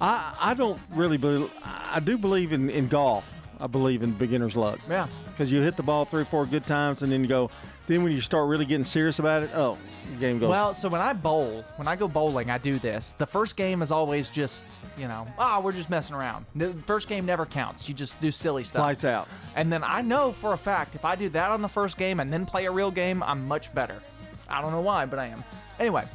I, 0.02 0.36
I 0.40 0.54
don't 0.56 0.80
really 0.92 1.18
believe. 1.18 1.52
I 1.64 2.00
do 2.00 2.18
believe 2.18 2.52
in, 2.52 2.70
in 2.70 2.88
golf. 2.88 3.32
I 3.60 3.68
believe 3.68 4.02
in 4.02 4.12
beginner's 4.12 4.56
luck. 4.56 4.80
Yeah. 4.90 5.08
Because 5.28 5.52
you 5.52 5.62
hit 5.62 5.78
the 5.78 5.84
ball 5.84 6.06
three 6.06 6.26
four 6.26 6.46
good 6.46 6.66
times, 6.66 7.02
and 7.04 7.12
then 7.12 7.22
you 7.22 7.28
go. 7.28 7.50
Then 7.86 8.02
when 8.02 8.14
you 8.14 8.22
start 8.22 8.48
really 8.48 8.66
getting 8.66 8.86
serious 8.86 9.20
about 9.20 9.44
it, 9.44 9.50
oh, 9.54 9.78
the 10.12 10.18
game 10.18 10.40
goes. 10.40 10.50
Well, 10.50 10.74
so 10.74 10.88
when 10.88 11.02
I 11.02 11.12
bowl, 11.12 11.66
when 11.76 11.88
I 11.88 11.98
go 11.98 12.08
bowling, 12.08 12.50
I 12.50 12.58
do 12.58 12.80
this. 12.80 13.14
The 13.18 13.26
first 13.26 13.58
game 13.58 13.82
is 13.82 13.92
always 13.92 14.30
just, 14.30 14.64
you 14.98 15.08
know, 15.10 15.28
ah, 15.38 15.60
we're 15.60 15.74
just 15.74 15.90
messing 15.90 16.16
around. 16.16 16.46
The 16.56 16.74
first 16.86 17.10
game 17.10 17.26
never 17.26 17.46
counts. 17.46 17.90
You 17.90 17.94
just 17.94 18.22
do 18.22 18.32
silly 18.32 18.64
stuff. 18.64 18.82
Lights 18.82 19.04
out. 19.04 19.28
And 19.56 19.72
then 19.72 19.84
I 19.84 20.02
know 20.02 20.32
for 20.32 20.54
a 20.54 20.58
fact 20.58 20.96
if 20.96 21.04
I 21.04 21.16
do 21.18 21.28
that 21.30 21.52
on 21.52 21.62
the 21.62 21.68
first 21.68 21.98
game 21.98 22.22
and 22.22 22.32
then 22.32 22.46
play 22.46 22.66
a 22.66 22.72
real 22.72 22.90
game, 22.92 23.22
I'm 23.22 23.46
much 23.48 23.74
better. 23.74 24.02
I 24.50 24.62
don't 24.62 24.72
know 24.72 24.82
why, 24.82 25.06
but 25.06 25.20
I 25.20 25.28
am. 25.28 25.44
Anyway, 25.78 26.06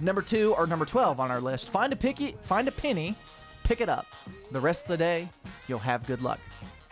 number 0.00 0.22
two 0.22 0.54
or 0.56 0.66
number 0.66 0.84
twelve 0.84 1.20
on 1.20 1.30
our 1.30 1.40
list: 1.40 1.70
find 1.70 1.92
a 1.92 1.96
picky, 1.96 2.34
find 2.42 2.66
a 2.66 2.72
penny, 2.72 3.14
pick 3.62 3.80
it 3.80 3.88
up. 3.88 4.06
The 4.50 4.60
rest 4.60 4.86
of 4.86 4.88
the 4.88 4.96
day, 4.96 5.28
you'll 5.68 5.78
have 5.78 6.04
good 6.06 6.22
luck. 6.22 6.40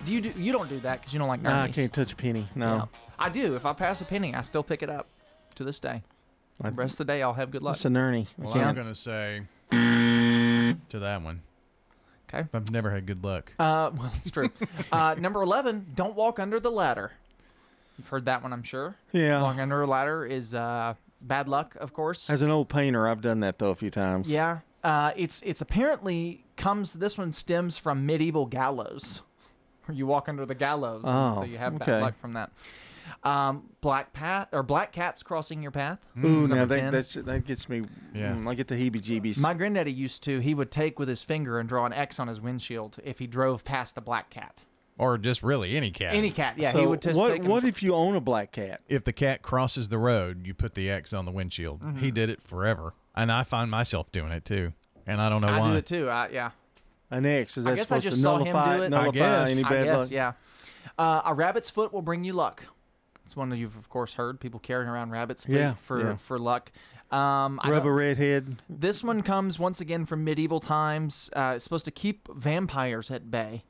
Do 0.05 0.13
you 0.13 0.21
do? 0.21 0.33
You 0.37 0.53
don't 0.53 0.69
do 0.69 0.81
that 0.81 1.01
because 1.01 1.13
you 1.13 1.19
don't 1.19 1.29
like 1.29 1.43
Nah, 1.43 1.63
I 1.63 1.69
can't 1.69 1.93
touch 1.93 2.13
a 2.13 2.17
penny. 2.17 2.49
No. 2.55 2.75
Yeah. 2.75 2.85
I 3.19 3.29
do. 3.29 3.55
If 3.57 3.67
I 3.67 3.73
pass 3.73 4.01
a 4.01 4.05
penny, 4.05 4.35
I 4.35 4.43
still 4.43 4.63
pick 4.63 4.83
it 4.83 4.91
up 4.91 5.07
to 5.55 5.65
this 5.65 5.79
day. 5.81 6.03
The 6.61 6.71
rest 6.71 6.95
of 6.95 7.07
the 7.07 7.13
day, 7.13 7.23
I'll 7.23 7.33
have 7.33 7.51
good 7.51 7.63
luck. 7.63 7.75
That's 7.75 7.87
an 7.87 7.97
Ernie. 7.97 8.29
Well, 8.39 8.55
I'm 8.57 8.75
going 8.75 8.87
to 8.87 8.95
say 8.95 9.43
to 9.71 10.77
that 10.93 11.23
one. 11.23 11.43
Okay. 12.29 12.49
I've 12.55 12.71
never 12.71 12.91
had 12.91 13.07
good 13.07 13.23
luck. 13.25 13.53
Uh, 13.59 13.91
well, 13.97 14.13
it's 14.17 14.31
true. 14.31 14.51
uh, 14.91 15.17
number 15.19 15.43
11, 15.43 15.89
don't 15.95 16.15
walk 16.15 16.39
under 16.39 16.61
the 16.61 16.71
ladder. 16.71 17.13
You've 17.99 18.09
heard 18.09 18.25
that 18.25 18.43
one, 18.43 18.53
I'm 18.53 18.63
sure. 18.63 18.97
Yeah. 19.13 19.43
Walking 19.43 19.61
under 19.61 19.83
a 19.83 19.87
ladder 19.87 20.25
is 20.25 20.55
uh, 20.55 20.95
bad 21.21 21.49
luck, 21.49 21.77
of 21.77 21.93
course. 21.93 22.31
As 22.31 22.43
an 22.43 22.51
old 22.51 22.69
painter, 22.69 23.07
I've 23.09 23.21
done 23.21 23.41
that 23.41 23.59
though 23.59 23.71
a 23.71 23.75
few 23.75 23.91
times. 23.91 24.31
Yeah. 24.31 24.61
Uh, 24.83 25.13
it's 25.15 25.41
it's 25.43 25.61
apparently 25.61 26.45
comes. 26.57 26.95
This 26.95 27.17
one 27.17 27.33
stems 27.33 27.77
from 27.79 28.05
medieval 28.05 28.47
gallows, 28.47 29.23
where 29.87 29.97
you 29.97 30.07
walk 30.07 30.28
under 30.28 30.47
the 30.47 30.55
gallows, 30.55 31.03
and 31.05 31.35
so 31.37 31.41
Oh, 31.41 31.45
you 31.45 31.59
have 31.59 31.74
okay. 31.76 31.87
bad 31.87 32.03
luck 32.03 32.20
from 32.20 32.35
that. 32.35 32.51
Um, 33.24 33.68
black 33.80 34.12
path 34.12 34.49
or 34.53 34.62
black 34.62 34.93
cats 34.93 35.22
crossing 35.22 35.62
your 35.62 35.70
path. 35.70 35.99
Ooh, 36.24 36.41
is 36.41 36.49
now 36.49 36.64
that 36.64 36.93
that's 36.93 37.14
that 37.14 37.45
gets 37.45 37.68
me. 37.68 37.83
Yeah. 38.14 38.33
mm, 38.33 38.49
I 38.49 38.55
get 38.55 38.68
the 38.68 38.74
heebie-jeebies. 38.74 39.41
My 39.41 39.55
granddaddy 39.55 39.93
used 39.93 40.22
to. 40.24 40.41
He 40.41 40.55
would 40.55 40.70
take 40.70 40.99
with 40.99 41.09
his 41.09 41.22
finger 41.22 41.59
and 41.59 41.68
draw 41.68 41.85
an 41.87 41.93
X 41.93 42.18
on 42.18 42.28
his 42.28 42.41
windshield 42.41 42.99
if 43.05 43.18
he 43.18 43.26
drove 43.26 43.64
past 43.64 43.97
a 43.97 44.01
black 44.01 44.30
cat. 44.30 44.62
Or 44.99 45.18
just 45.18 45.43
really 45.43 45.76
any 45.76 45.91
cat. 45.91 46.14
Any 46.14 46.30
cat, 46.30 46.59
yeah. 46.59 46.72
he 46.72 46.87
would 46.87 47.03
just 47.03 47.18
what? 47.18 47.30
take. 47.33 47.45
What 47.45 47.64
if 47.64 47.83
you 47.83 47.95
own 47.95 48.14
a 48.14 48.20
black 48.20 48.53
cat? 48.53 48.80
If 48.89 49.05
the 49.05 49.12
cat 49.12 49.43
crosses 49.43 49.89
the 49.89 49.99
road, 49.99 50.47
you 50.47 50.55
put 50.55 50.74
the 50.74 50.91
X 50.91 51.12
on 51.12 51.24
the 51.24 51.33
windshield. 51.33 51.80
Mm-hmm. 51.80 51.99
He 51.99 52.11
did 52.11 52.28
it 52.28 52.43
forever. 52.43 52.95
And 53.14 53.30
I 53.33 53.45
find 53.45 53.70
myself 53.70 54.11
doing 54.12 54.33
it 54.33 54.45
too. 54.45 54.72
And 55.07 55.20
I 55.20 55.28
don't 55.28 55.41
know 55.43 55.49
I 55.49 55.59
why. 55.59 55.70
do 55.72 55.76
it 55.76 55.87
too. 55.87 56.09
I, 56.09 56.28
yeah. 56.28 56.51
An 57.13 57.25
X 57.27 57.57
is 57.59 57.67
I 57.67 57.71
that 57.71 57.77
guess 57.77 57.93
I 57.93 58.01
supposed 58.01 58.05
just 58.05 58.17
to 58.17 58.23
saw 58.23 58.39
him 58.39 58.45
nullify 58.53 58.77
do 58.79 58.83
it. 58.83 58.87
I 58.87 58.89
nullify 58.89 59.11
guess. 59.13 59.51
any 59.53 59.65
I 59.65 59.69
bad 59.69 59.85
guess, 59.85 59.99
luck? 59.99 60.11
yeah. 60.11 60.33
Uh, 60.99 61.23
a 61.27 61.35
rabbit's 61.35 61.71
foot 61.71 61.93
will 61.93 62.03
bring 62.03 62.25
you 62.25 62.33
luck. 62.33 62.63
It's 63.27 63.37
one 63.37 63.49
that 63.51 63.57
you've 63.59 63.77
of 63.77 63.89
course 63.89 64.15
heard 64.15 64.41
people 64.41 64.59
carrying 64.61 64.89
around 64.89 65.11
rabbits' 65.11 65.45
feet 65.45 65.55
Yeah, 65.57 65.75
for 65.75 66.01
yeah. 66.01 66.17
for 66.17 66.39
luck. 66.39 66.73
Um, 67.11 67.61
I 67.63 67.71
Rub 67.71 67.83
a 67.83 67.87
don't- 67.87 67.95
redhead. 67.97 68.63
this 68.69 69.05
one 69.05 69.23
comes 69.23 69.59
once 69.59 69.81
again 69.81 70.07
from 70.07 70.25
medieval 70.25 70.61
times. 70.61 71.29
Uh, 71.37 71.53
it's 71.57 71.65
supposed 71.65 71.85
to 71.85 71.91
keep 71.91 72.27
vampires 72.35 73.11
at 73.11 73.31
bay. 73.31 73.65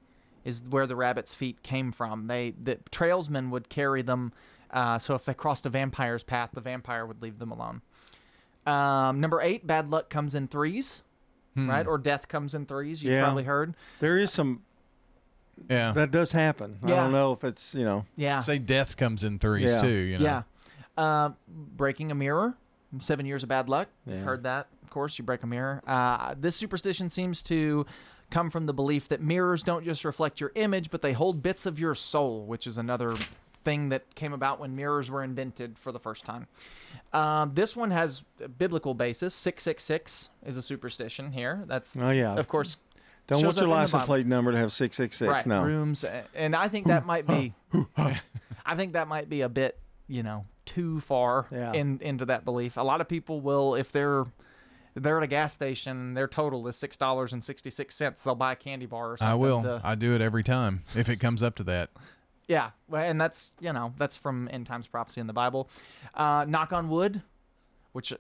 is 0.45 0.63
where 0.69 0.87
the 0.89 0.97
rabbit's 0.97 1.35
feet 1.35 1.63
came 1.63 1.93
from. 1.93 2.27
They 2.29 2.55
the 2.61 2.79
trailsmen 2.91 3.51
would 3.51 3.69
carry 3.69 4.03
them. 4.03 4.33
Uh, 4.71 4.99
so 4.99 5.15
if 5.15 5.25
they 5.25 5.35
crossed 5.35 5.67
a 5.67 5.69
vampire's 5.69 6.23
path, 6.23 6.51
the 6.55 6.61
vampire 6.61 7.05
would 7.07 7.21
leave 7.23 7.39
them 7.39 7.51
alone. 7.53 7.83
Um, 8.67 9.21
number 9.21 9.41
eight, 9.41 9.67
bad 9.67 9.91
luck 9.91 10.09
comes 10.09 10.35
in 10.35 10.49
threes, 10.49 11.03
Hmm. 11.55 11.69
right? 11.69 11.87
Or 11.87 11.99
death 11.99 12.29
comes 12.29 12.55
in 12.55 12.67
threes. 12.67 13.03
You've 13.03 13.13
Yeah. 13.15 13.25
probably 13.25 13.45
heard. 13.45 13.75
There 14.01 14.19
is 14.19 14.33
some. 14.33 14.63
Yeah. 15.69 15.93
That 15.93 16.11
does 16.11 16.33
happen. 16.33 16.79
I 16.83 16.89
don't 16.89 17.13
know 17.13 17.33
if 17.33 17.45
it's 17.45 17.75
you 17.75 17.85
know. 17.85 18.07
Yeah. 18.17 18.41
Say 18.41 18.59
death 18.59 18.97
comes 18.97 19.23
in 19.23 19.39
threes 19.39 19.75
Yeah. 19.75 19.81
too. 19.83 19.89
You 19.91 20.19
know? 20.19 20.25
Yeah. 20.25 20.43
Uh, 20.97 21.31
breaking 21.49 22.11
a 22.11 22.15
mirror, 22.15 22.55
seven 23.01 23.27
years 23.27 23.43
of 23.43 23.49
bad 23.49 23.69
luck. 23.69 23.89
You've 24.07 24.17
Yeah. 24.19 24.23
heard 24.25 24.43
that, 24.45 24.69
of 24.83 24.91
course. 24.91 25.19
You 25.19 25.25
break 25.25 25.43
a 25.43 25.47
mirror. 25.47 25.83
Uh, 25.87 26.35
this 26.39 26.57
superstition 26.57 27.09
seems 27.11 27.43
to 27.45 27.87
come 28.31 28.51
from 28.51 28.65
the 28.67 28.73
belief 28.73 29.09
that 29.09 29.21
mirrors 29.21 29.63
don't 29.63 29.85
just 29.85 30.05
reflect 30.07 30.41
your 30.41 30.53
image, 30.55 30.91
but 30.91 31.03
they 31.03 31.13
hold 31.13 31.43
bits 31.43 31.67
of 31.67 31.79
your 31.79 31.95
soul, 31.95 32.47
which 32.47 32.67
is 32.67 32.79
another 32.79 33.15
thing 33.65 33.89
that 33.91 34.15
came 34.15 34.33
about 34.33 34.61
when 34.61 34.75
mirrors 34.77 35.11
were 35.11 35.23
invented 35.23 35.79
for 35.79 35.93
the 35.93 35.99
first 36.01 36.25
time. 36.25 36.47
Um, 37.13 37.53
this 37.55 37.77
one 37.77 37.91
has 37.91 38.25
a 38.43 38.49
biblical 38.49 38.95
basis. 38.95 39.35
Six 39.35 39.63
six 39.63 39.83
six 39.85 40.31
is 40.45 40.57
a 40.57 40.63
superstition 40.63 41.33
here. 41.33 41.65
That's 41.67 41.97
Oh 41.97 42.11
yeah. 42.11 42.35
of 42.35 42.49
course. 42.49 42.77
Don't 43.29 43.39
shows 43.39 43.45
want 43.45 43.57
your 43.59 43.65
up 43.67 43.71
in 43.75 43.79
license 43.83 44.05
plate 44.05 44.27
number 44.27 44.51
to 44.53 44.59
have 44.59 44.73
six 44.73 44.97
six 44.97 45.17
six. 45.17 45.29
Right, 45.29 45.47
No. 45.47 45.63
rooms, 45.63 46.05
and 46.35 46.57
I 46.57 46.69
think 46.69 46.87
that 46.89 47.07
might 47.07 47.27
be. 47.27 47.55
I 47.97 48.77
think 48.77 48.93
that 48.95 49.09
might 49.09 49.29
be 49.29 49.41
a 49.43 49.49
bit, 49.49 49.79
you 50.09 50.23
know, 50.23 50.45
too 50.65 51.01
far 51.01 51.47
Yeah. 51.51 51.73
in 51.73 51.99
into 52.01 52.27
that 52.27 52.45
belief. 52.45 52.77
A 52.77 52.83
lot 52.83 53.01
of 53.01 53.09
people 53.09 53.41
will, 53.41 53.75
if 53.75 53.93
they're 53.93 54.25
they're 54.95 55.17
at 55.17 55.23
a 55.23 55.29
gas 55.29 55.53
station, 55.55 55.97
and 55.97 56.17
their 56.17 56.29
total 56.29 56.67
is 56.69 56.77
six 56.77 56.97
dollars 56.97 57.33
and 57.33 57.43
sixty 57.43 57.71
six 57.71 57.95
cents. 57.95 58.23
They'll 58.25 58.35
buy 58.35 58.53
a 58.53 58.57
candy 58.57 58.87
bar 58.87 59.13
or 59.13 59.17
something. 59.17 59.33
I 59.33 59.35
will. 59.37 59.63
to- 59.63 59.81
I 59.85 59.95
do 59.95 60.15
it 60.15 60.21
every 60.21 60.43
time 60.43 60.83
if 60.97 61.09
it 61.09 61.17
comes 61.17 61.43
up 61.43 61.55
to 61.57 61.63
that. 61.65 61.91
Yeah, 62.49 62.71
and 62.93 63.21
that's 63.21 63.53
you 63.61 63.73
know 63.73 63.93
that's 63.99 64.17
from 64.17 64.49
end 64.53 64.67
times 64.67 64.87
prophecy 64.87 65.21
in 65.21 65.27
the 65.27 65.33
Bible. 65.33 65.69
Uh, 66.15 66.45
knock 66.49 66.73
on 66.73 66.89
wood, 66.89 67.23
which, 67.93 68.13
uh, 68.13 68.17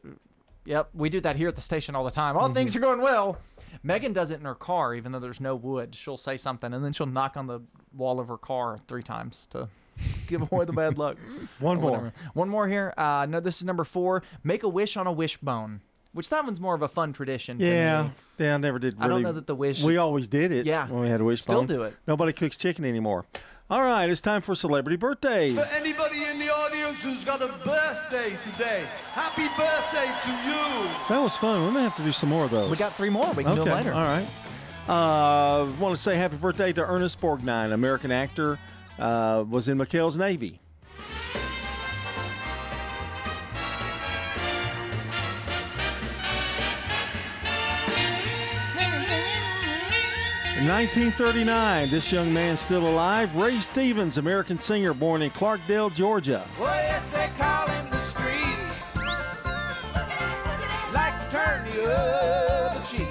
yep, 0.65 0.89
we 0.95 1.09
do 1.11 1.21
that 1.21 1.37
here 1.37 1.49
at 1.49 1.57
the 1.57 1.63
station 1.63 1.95
all 1.95 2.05
the 2.05 2.11
time. 2.11 2.37
All 2.37 2.53
things 2.53 2.75
are 2.77 2.81
going 2.81 3.01
well. 3.03 3.39
Megan 3.83 4.13
does 4.13 4.31
it 4.31 4.39
in 4.39 4.45
her 4.45 4.55
car, 4.55 4.95
even 4.95 5.13
though 5.13 5.19
there's 5.19 5.41
no 5.41 5.57
wood. 5.57 5.95
She'll 5.95 6.19
say 6.19 6.37
something, 6.37 6.73
and 6.73 6.85
then 6.85 6.93
she'll 6.93 7.07
knock 7.07 7.37
on 7.37 7.47
the 7.47 7.61
wall 7.95 8.21
of 8.21 8.29
her 8.29 8.37
car 8.39 8.79
three 8.87 9.03
times 9.03 9.47
to 9.49 9.69
give 10.27 10.51
away 10.53 10.65
the 10.65 10.73
bad 10.73 10.99
luck. 10.99 11.17
One 11.59 11.81
more. 11.81 11.91
whatever. 11.91 12.13
One 12.35 12.49
more 12.49 12.69
here. 12.69 12.93
Uh, 12.97 13.27
no, 13.29 13.41
this 13.41 13.57
is 13.57 13.65
number 13.65 13.85
four. 13.85 14.23
Make 14.45 14.63
a 14.63 14.69
wish 14.69 14.97
on 14.97 15.07
a 15.07 15.13
wishbone, 15.13 15.81
which 16.13 16.29
that 16.29 16.45
one's 16.45 16.61
more 16.61 16.75
of 16.75 16.83
a 16.83 16.89
fun 16.89 17.13
tradition. 17.13 17.59
Yeah, 17.59 18.11
yeah, 18.39 18.55
I 18.55 18.59
never 18.59 18.79
did. 18.79 18.97
I 19.01 19.09
don't 19.09 19.23
know 19.23 19.33
that 19.33 19.47
the 19.47 19.55
wish- 19.55 19.83
We 19.83 19.97
always 19.97 20.29
did 20.29 20.53
it. 20.53 20.67
Yeah. 20.67 20.87
when 20.89 21.03
we 21.03 21.09
had 21.09 21.21
a 21.21 21.25
wishbone. 21.25 21.67
Still 21.67 21.79
do 21.79 21.83
it. 21.85 21.95
Nobody 22.07 22.33
cooks 22.33 22.57
chicken 22.57 22.85
anymore. 22.85 23.25
All 23.71 23.81
right, 23.81 24.11
it's 24.11 24.21
time 24.21 24.43
for 24.43 24.55
celebrity 24.55 24.97
birthdays. 24.97 25.55
For 25.55 25.75
anybody 25.75 26.25
in 26.25 26.39
the 26.39 26.51
audience 26.51 27.03
who's 27.03 27.25
got 27.25 27.41
a 27.41 27.49
birthday 27.65 28.37
today, 28.43 28.85
happy 29.13 29.49
birthday 29.57 30.11
to 30.25 30.31
you. 30.47 30.91
That 31.09 31.23
was 31.23 31.37
fun. 31.37 31.65
We 31.65 31.71
may 31.71 31.83
have 31.83 31.97
to 31.97 32.03
do 32.03 32.13
some 32.13 32.29
more 32.29 32.45
of 32.45 32.51
those. 32.51 32.71
We 32.71 32.77
got 32.77 32.93
three 32.93 33.09
more. 33.09 33.33
We 33.33 33.45
can 33.45 33.53
okay, 33.53 33.61
do 33.61 33.65
them 33.65 33.79
later. 33.79 33.93
All 33.95 34.05
right. 34.05 34.27
Uh, 34.89 35.71
want 35.81 35.97
to 35.97 36.03
say 36.03 36.17
happy 36.17 36.37
birthday 36.37 36.73
to 36.75 36.85
Ernest 36.85 37.21
Borgnine, 37.21 37.73
American 37.73 38.11
actor. 38.11 38.59
Uh, 38.99 39.45
was 39.49 39.69
in 39.69 39.79
McHale's 39.79 40.19
Navy. 40.19 40.61
1939, 50.69 51.91
this 51.91 52.13
young 52.13 52.33
man 52.33 52.57
still 52.57 52.87
alive, 52.87 53.35
Ray 53.37 53.59
Stevens, 53.59 54.19
American 54.19 54.61
singer 54.61 54.93
born 54.93 55.23
in 55.23 55.31
Clarkdale, 55.31 55.95
Georgia. 55.95 56.47
Well, 56.61 56.75
yes, 56.75 57.11
they 57.11 57.31
call 57.39 57.67
him 57.69 57.89
the 57.91 58.01
street. 58.01 58.23
Likes 60.93 61.25
to 61.25 61.31
turn 61.31 61.65
the 61.65 61.85
other 61.85 62.81
cheek. 62.87 63.09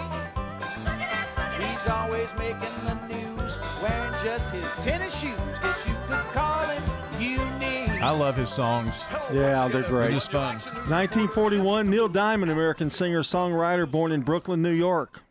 He's 1.59 1.87
always 1.87 2.29
making 2.37 2.69
the 2.85 2.95
news, 3.07 3.59
wearing 3.81 4.13
just 4.23 4.53
his 4.53 4.85
tennis 4.85 5.19
shoes. 5.19 5.33
Guess 5.61 5.87
you 5.87 5.95
could 6.07 6.25
call 6.33 6.67
him 6.67 6.83
unique. 7.19 8.01
I 8.03 8.11
love 8.11 8.35
his 8.35 8.49
songs. 8.49 9.05
Oh, 9.11 9.29
yeah, 9.33 9.67
they're 9.67 9.81
great. 9.83 10.09
They're 10.09 10.19
just 10.19 10.31
fun. 10.31 10.55
1941, 10.55 11.89
Neil 11.89 12.07
Diamond, 12.07 12.51
American 12.51 12.89
singer 12.89 13.23
songwriter 13.23 13.89
born 13.89 14.11
in 14.11 14.21
Brooklyn, 14.21 14.61
New 14.61 14.69
York. 14.71 15.23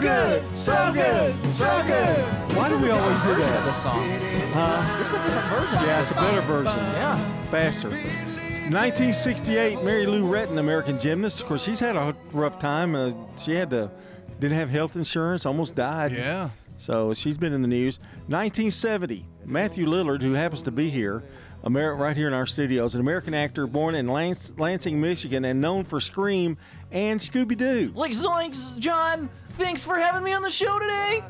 Good. 0.00 0.56
So 0.56 0.92
good, 0.92 1.34
so 1.52 1.82
good. 1.86 2.24
Why 2.56 2.68
do 2.68 2.82
we 2.82 2.90
always 2.90 3.20
do 3.22 3.34
that? 3.34 3.64
The 3.64 3.72
song. 3.72 4.08
Huh? 4.52 4.98
This 4.98 5.08
is 5.08 5.14
a 5.14 5.22
different 5.24 5.48
version. 5.48 5.78
Yeah, 5.86 6.00
it's 6.00 6.10
a 6.10 6.14
better 6.14 6.40
version. 6.42 6.78
Yeah. 6.78 7.18
Faster. 7.50 7.88
1968, 7.88 9.82
Mary 9.82 10.06
Lou 10.06 10.24
Retton, 10.24 10.58
American 10.58 10.98
gymnast. 10.98 11.40
Of 11.42 11.48
course, 11.48 11.64
she's 11.64 11.80
had 11.80 11.96
a 11.96 12.16
rough 12.32 12.58
time. 12.58 12.94
Uh, 12.94 13.12
she 13.36 13.54
had 13.54 13.70
to, 13.70 13.90
didn't 14.38 14.58
have 14.58 14.70
health 14.70 14.96
insurance, 14.96 15.44
almost 15.44 15.74
died. 15.74 16.12
Yeah. 16.12 16.50
So 16.76 17.12
she's 17.12 17.36
been 17.36 17.52
in 17.52 17.62
the 17.62 17.68
news. 17.68 17.98
1970, 18.28 19.26
Matthew 19.44 19.86
Lillard, 19.86 20.22
who 20.22 20.32
happens 20.34 20.62
to 20.62 20.70
be 20.70 20.88
here, 20.88 21.22
Amer- 21.64 21.94
right 21.94 22.16
here 22.16 22.26
in 22.28 22.32
our 22.32 22.46
studios, 22.46 22.94
an 22.94 23.00
American 23.00 23.34
actor 23.34 23.66
born 23.66 23.94
in 23.94 24.08
Lans- 24.08 24.58
Lansing, 24.58 25.00
Michigan, 25.00 25.44
and 25.44 25.60
known 25.60 25.84
for 25.84 26.00
Scream 26.00 26.56
and 26.90 27.20
Scooby 27.20 27.56
Doo. 27.56 27.92
Like 27.94 28.12
zoinks, 28.12 28.78
John. 28.78 29.28
Thanks 29.60 29.84
for 29.84 29.98
having 29.98 30.22
me 30.22 30.32
on 30.32 30.40
the 30.40 30.50
show 30.50 30.78
today. 30.78 31.22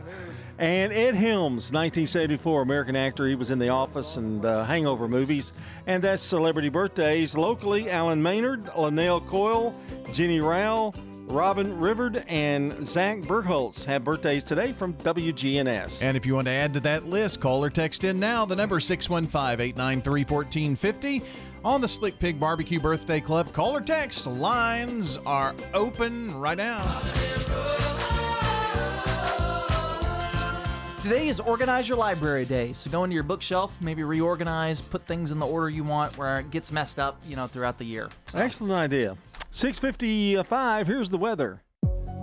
And 0.56 0.92
Ed 0.92 1.16
Helms, 1.16 1.72
1974, 1.72 2.62
American 2.62 2.94
actor. 2.94 3.26
He 3.26 3.34
was 3.34 3.50
in 3.50 3.58
The 3.58 3.70
Office 3.70 4.18
and 4.18 4.44
uh, 4.44 4.64
Hangover 4.64 5.08
movies. 5.08 5.52
And 5.88 6.00
that's 6.00 6.22
celebrity 6.22 6.68
birthdays. 6.68 7.36
Locally, 7.36 7.90
Alan 7.90 8.22
Maynard, 8.22 8.70
Linnell 8.76 9.20
Coyle, 9.20 9.78
Jenny 10.12 10.38
Rowell, 10.38 10.94
Robin 11.26 11.76
Rivard, 11.76 12.24
and 12.28 12.86
Zach 12.86 13.18
Bergholtz 13.18 13.84
have 13.84 14.04
birthdays 14.04 14.44
today 14.44 14.72
from 14.72 14.94
WGNS. 14.94 16.04
And 16.04 16.16
if 16.16 16.24
you 16.24 16.36
want 16.36 16.46
to 16.46 16.52
add 16.52 16.72
to 16.74 16.80
that 16.80 17.06
list, 17.06 17.40
call 17.40 17.64
or 17.64 17.70
text 17.70 18.04
in 18.04 18.20
now. 18.20 18.46
The 18.46 18.54
number 18.54 18.78
is 18.78 18.84
615 18.84 19.60
893 19.60 20.24
1450. 20.24 21.22
On 21.64 21.80
the 21.80 21.88
Slick 21.88 22.18
Pig 22.20 22.38
Barbecue 22.38 22.78
Birthday 22.78 23.20
Club, 23.20 23.52
call 23.52 23.76
or 23.76 23.80
text. 23.80 24.28
Lines 24.28 25.18
are 25.26 25.52
open 25.74 26.38
right 26.38 26.56
now. 26.56 26.80
Today 31.02 31.28
is 31.28 31.40
Organize 31.40 31.88
Your 31.88 31.96
Library 31.96 32.44
Day, 32.44 32.74
so 32.74 32.90
go 32.90 33.04
into 33.04 33.14
your 33.14 33.22
bookshelf, 33.22 33.72
maybe 33.80 34.04
reorganize, 34.04 34.82
put 34.82 35.06
things 35.06 35.32
in 35.32 35.38
the 35.38 35.46
order 35.46 35.70
you 35.70 35.82
want 35.82 36.18
where 36.18 36.40
it 36.40 36.50
gets 36.50 36.70
messed 36.70 36.98
up, 36.98 37.18
you 37.26 37.36
know, 37.36 37.46
throughout 37.46 37.78
the 37.78 37.86
year. 37.86 38.10
Excellent 38.34 38.74
idea. 38.74 39.16
655, 39.50 40.86
here's 40.86 41.08
the 41.08 41.16
weather. 41.16 41.62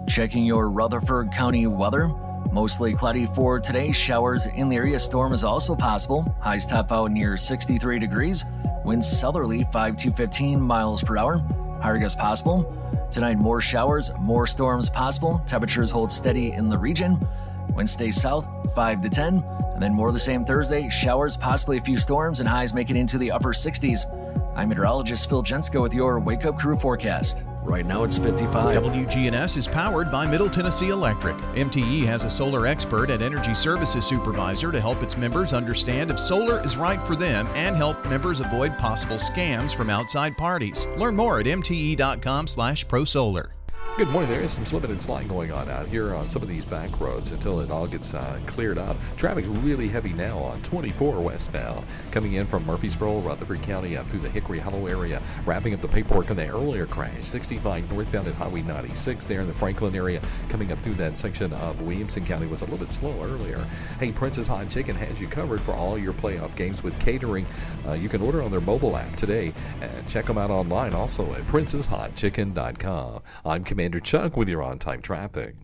Checking 0.07 0.43
your 0.43 0.69
Rutherford 0.69 1.31
County 1.31 1.65
weather. 1.65 2.07
Mostly 2.53 2.93
cloudy 2.93 3.25
for 3.25 3.59
today. 3.59 3.91
Showers 3.91 4.45
in 4.45 4.69
the 4.69 4.75
area. 4.75 4.99
Storm 4.99 5.33
is 5.33 5.43
also 5.43 5.75
possible. 5.75 6.37
Highs 6.39 6.67
top 6.67 6.91
out 6.91 7.09
near 7.09 7.35
63 7.35 7.97
degrees. 7.97 8.45
Winds 8.85 9.09
southerly 9.09 9.65
5 9.73 9.97
to 9.97 10.11
15 10.13 10.61
miles 10.61 11.03
per 11.03 11.17
hour. 11.17 11.39
Higher 11.81 11.97
gusts 11.97 12.19
possible. 12.19 12.73
Tonight, 13.09 13.39
more 13.39 13.59
showers, 13.59 14.11
more 14.19 14.45
storms 14.45 14.87
possible. 14.89 15.41
Temperatures 15.47 15.89
hold 15.89 16.11
steady 16.11 16.51
in 16.51 16.69
the 16.69 16.77
region. 16.77 17.19
Winds 17.77 17.93
stay 17.93 18.11
south 18.11 18.47
5 18.73 19.01
to 19.03 19.09
10. 19.09 19.43
And 19.75 19.81
then 19.81 19.93
more 19.93 20.11
the 20.11 20.19
same 20.19 20.43
Thursday. 20.43 20.89
Showers, 20.89 21.37
possibly 21.37 21.77
a 21.77 21.81
few 21.81 21.97
storms, 21.97 22.39
and 22.39 22.49
highs 22.49 22.73
make 22.73 22.89
it 22.89 22.95
into 22.95 23.19
the 23.19 23.31
upper 23.31 23.53
60s. 23.53 24.01
I'm 24.55 24.69
meteorologist 24.69 25.29
Phil 25.29 25.43
Jensko 25.43 25.83
with 25.83 25.93
your 25.93 26.19
Wake 26.19 26.45
Up 26.45 26.57
Crew 26.57 26.75
forecast. 26.75 27.43
Right 27.61 27.85
now 27.85 28.03
it's 28.03 28.17
55. 28.17 28.81
WGNS 28.81 29.57
is 29.57 29.67
powered 29.67 30.09
by 30.09 30.25
Middle 30.25 30.49
Tennessee 30.49 30.87
Electric. 30.87 31.35
MTE 31.53 32.05
has 32.05 32.23
a 32.23 32.29
solar 32.31 32.65
expert 32.65 33.11
and 33.11 33.21
energy 33.21 33.53
services 33.53 34.05
supervisor 34.05 34.71
to 34.71 34.81
help 34.81 35.03
its 35.03 35.17
members 35.17 35.53
understand 35.53 36.09
if 36.09 36.19
solar 36.19 36.63
is 36.63 36.77
right 36.77 37.01
for 37.01 37.15
them 37.15 37.45
and 37.55 37.75
help 37.75 38.03
members 38.09 38.39
avoid 38.39 38.75
possible 38.77 39.17
scams 39.17 39.75
from 39.75 39.91
outside 39.91 40.35
parties. 40.37 40.87
Learn 40.97 41.15
more 41.15 41.39
at 41.39 41.45
mte.com 41.45 42.47
slash 42.47 42.87
prosolar. 42.87 43.56
Good 43.97 44.09
morning. 44.09 44.29
There 44.29 44.41
is 44.41 44.53
some 44.53 44.63
slipping 44.63 44.91
and 44.91 45.01
sliding 45.01 45.27
going 45.27 45.51
on 45.51 45.69
out 45.69 45.87
here 45.87 46.13
on 46.13 46.29
some 46.29 46.43
of 46.43 46.47
these 46.47 46.65
back 46.65 46.99
roads 46.99 47.31
until 47.31 47.61
it 47.61 47.71
all 47.71 47.87
gets 47.87 48.13
uh, 48.13 48.39
cleared 48.45 48.77
up. 48.77 48.95
Traffic's 49.15 49.47
really 49.47 49.87
heavy 49.87 50.13
now 50.13 50.37
on 50.37 50.61
24 50.61 51.19
westbound, 51.19 51.83
coming 52.11 52.33
in 52.33 52.45
from 52.45 52.63
Murfreesboro, 52.67 53.21
Rutherford 53.21 53.63
County, 53.63 53.97
up 53.97 54.07
through 54.09 54.19
the 54.19 54.29
Hickory 54.29 54.59
Hollow 54.59 54.85
area, 54.85 55.19
wrapping 55.47 55.73
up 55.73 55.81
the 55.81 55.87
paperwork 55.87 56.29
on 56.29 56.37
the 56.37 56.47
earlier 56.47 56.85
crash. 56.85 57.23
65 57.23 57.91
northbound 57.91 58.27
at 58.27 58.35
Highway 58.35 58.61
96 58.61 59.25
there 59.25 59.41
in 59.41 59.47
the 59.47 59.53
Franklin 59.53 59.95
area, 59.95 60.21
coming 60.47 60.71
up 60.71 60.79
through 60.83 60.93
that 60.95 61.17
section 61.17 61.51
of 61.53 61.81
Williamson 61.81 62.23
County 62.23 62.45
was 62.45 62.61
a 62.61 62.65
little 62.65 62.77
bit 62.77 62.93
slow 62.93 63.19
earlier. 63.23 63.65
Hey, 63.99 64.11
Prince's 64.11 64.47
Hot 64.47 64.69
Chicken 64.69 64.95
has 64.95 65.19
you 65.19 65.27
covered 65.27 65.59
for 65.59 65.73
all 65.73 65.97
your 65.97 66.13
playoff 66.13 66.55
games 66.55 66.83
with 66.83 66.99
catering. 66.99 67.47
Uh, 67.87 67.93
you 67.93 68.09
can 68.09 68.21
order 68.21 68.43
on 68.43 68.51
their 68.51 68.61
mobile 68.61 68.95
app 68.95 69.15
today 69.15 69.55
and 69.81 70.07
check 70.07 70.25
them 70.25 70.37
out 70.37 70.51
online 70.51 70.93
also 70.93 71.33
at 71.33 71.41
princeshotchicken.com. 71.47 73.21
I'm 73.43 73.63
Commander 73.67 73.99
Chuck 73.99 74.37
with 74.37 74.47
your 74.47 74.63
on 74.63 74.79
time 74.79 75.01
traffic. 75.01 75.55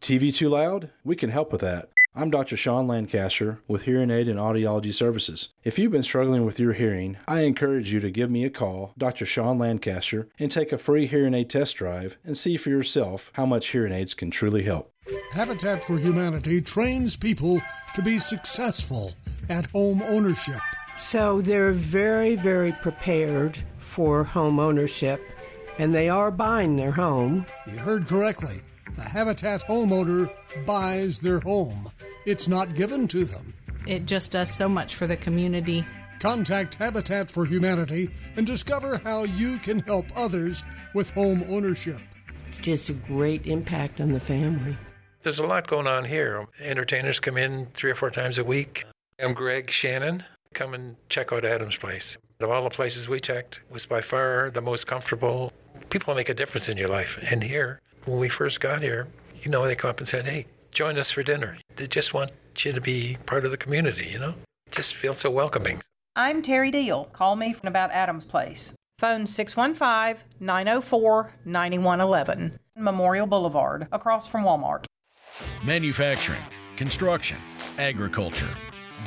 TV 0.00 0.32
too 0.32 0.48
loud? 0.48 0.90
We 1.02 1.16
can 1.16 1.30
help 1.30 1.50
with 1.50 1.60
that. 1.60 1.88
I'm 2.14 2.30
Dr. 2.30 2.56
Sean 2.56 2.86
Lancaster 2.86 3.60
with 3.66 3.82
Hearing 3.82 4.12
Aid 4.12 4.28
and 4.28 4.38
Audiology 4.38 4.94
Services. 4.94 5.48
If 5.64 5.76
you've 5.76 5.90
been 5.90 6.04
struggling 6.04 6.46
with 6.46 6.60
your 6.60 6.74
hearing, 6.74 7.16
I 7.26 7.40
encourage 7.40 7.92
you 7.92 7.98
to 7.98 8.12
give 8.12 8.30
me 8.30 8.44
a 8.44 8.50
call, 8.50 8.92
Dr. 8.96 9.26
Sean 9.26 9.58
Lancaster, 9.58 10.28
and 10.38 10.52
take 10.52 10.70
a 10.70 10.78
free 10.78 11.06
hearing 11.06 11.34
aid 11.34 11.50
test 11.50 11.74
drive 11.76 12.16
and 12.24 12.38
see 12.38 12.56
for 12.56 12.70
yourself 12.70 13.32
how 13.34 13.44
much 13.44 13.70
hearing 13.70 13.92
aids 13.92 14.14
can 14.14 14.30
truly 14.30 14.62
help. 14.62 14.92
Habitat 15.32 15.82
for 15.82 15.98
Humanity 15.98 16.60
trains 16.60 17.16
people 17.16 17.60
to 17.94 18.02
be 18.02 18.20
successful 18.20 19.14
at 19.48 19.66
home 19.66 20.00
ownership. 20.02 20.60
So 20.96 21.40
they're 21.40 21.72
very, 21.72 22.36
very 22.36 22.70
prepared 22.70 23.58
for 23.80 24.22
home 24.22 24.60
ownership 24.60 25.20
and 25.78 25.94
they 25.94 26.08
are 26.08 26.30
buying 26.30 26.76
their 26.76 26.90
home. 26.92 27.46
You 27.66 27.78
heard 27.78 28.06
correctly. 28.06 28.60
The 28.96 29.02
Habitat 29.02 29.62
homeowner 29.62 30.30
buys 30.66 31.20
their 31.20 31.40
home. 31.40 31.90
It's 32.26 32.48
not 32.48 32.74
given 32.74 33.06
to 33.08 33.24
them. 33.24 33.54
It 33.86 34.06
just 34.06 34.32
does 34.32 34.52
so 34.52 34.68
much 34.68 34.96
for 34.96 35.06
the 35.06 35.16
community. 35.16 35.84
Contact 36.20 36.74
Habitat 36.74 37.30
for 37.30 37.44
Humanity 37.44 38.10
and 38.36 38.46
discover 38.46 38.98
how 38.98 39.22
you 39.22 39.58
can 39.58 39.78
help 39.80 40.06
others 40.16 40.62
with 40.94 41.10
home 41.10 41.44
ownership. 41.48 42.00
It's 42.48 42.58
just 42.58 42.88
a 42.88 42.94
great 42.94 43.46
impact 43.46 44.00
on 44.00 44.12
the 44.12 44.20
family. 44.20 44.76
There's 45.22 45.38
a 45.38 45.46
lot 45.46 45.68
going 45.68 45.86
on 45.86 46.04
here. 46.04 46.46
Entertainers 46.62 47.20
come 47.20 47.36
in 47.36 47.66
three 47.66 47.90
or 47.90 47.94
four 47.94 48.10
times 48.10 48.38
a 48.38 48.44
week. 48.44 48.84
I'm 49.22 49.32
Greg 49.32 49.70
Shannon. 49.70 50.24
Come 50.54 50.74
and 50.74 50.96
check 51.08 51.32
out 51.32 51.44
Adam's 51.44 51.76
Place. 51.76 52.16
Of 52.40 52.50
all 52.50 52.64
the 52.64 52.70
places 52.70 53.08
we 53.08 53.20
checked, 53.20 53.60
was 53.70 53.84
by 53.84 54.00
far 54.00 54.50
the 54.50 54.62
most 54.62 54.86
comfortable, 54.86 55.52
people 55.90 56.14
make 56.14 56.28
a 56.28 56.34
difference 56.34 56.68
in 56.68 56.76
your 56.76 56.88
life. 56.88 57.18
And 57.30 57.42
here, 57.42 57.80
when 58.04 58.18
we 58.18 58.28
first 58.28 58.60
got 58.60 58.82
here, 58.82 59.08
you 59.42 59.50
know, 59.50 59.66
they 59.66 59.74
come 59.74 59.90
up 59.90 59.98
and 59.98 60.08
said, 60.08 60.26
hey, 60.26 60.46
join 60.72 60.98
us 60.98 61.10
for 61.10 61.22
dinner. 61.22 61.58
They 61.76 61.86
just 61.86 62.14
want 62.14 62.32
you 62.58 62.72
to 62.72 62.80
be 62.80 63.16
part 63.26 63.44
of 63.44 63.50
the 63.50 63.56
community, 63.56 64.08
you 64.10 64.18
know? 64.18 64.34
Just 64.70 64.94
feel 64.94 65.14
so 65.14 65.30
welcoming. 65.30 65.80
I'm 66.16 66.42
Terry 66.42 66.70
Deal. 66.70 67.04
Call 67.12 67.36
me 67.36 67.54
about 67.62 67.90
Adam's 67.92 68.26
Place. 68.26 68.72
Phone 68.98 69.26
615 69.26 70.24
904 70.40 71.32
9111. 71.44 72.58
Memorial 72.76 73.26
Boulevard, 73.26 73.86
across 73.92 74.28
from 74.28 74.44
Walmart. 74.44 74.84
Manufacturing, 75.64 76.42
construction, 76.76 77.38
agriculture. 77.78 78.48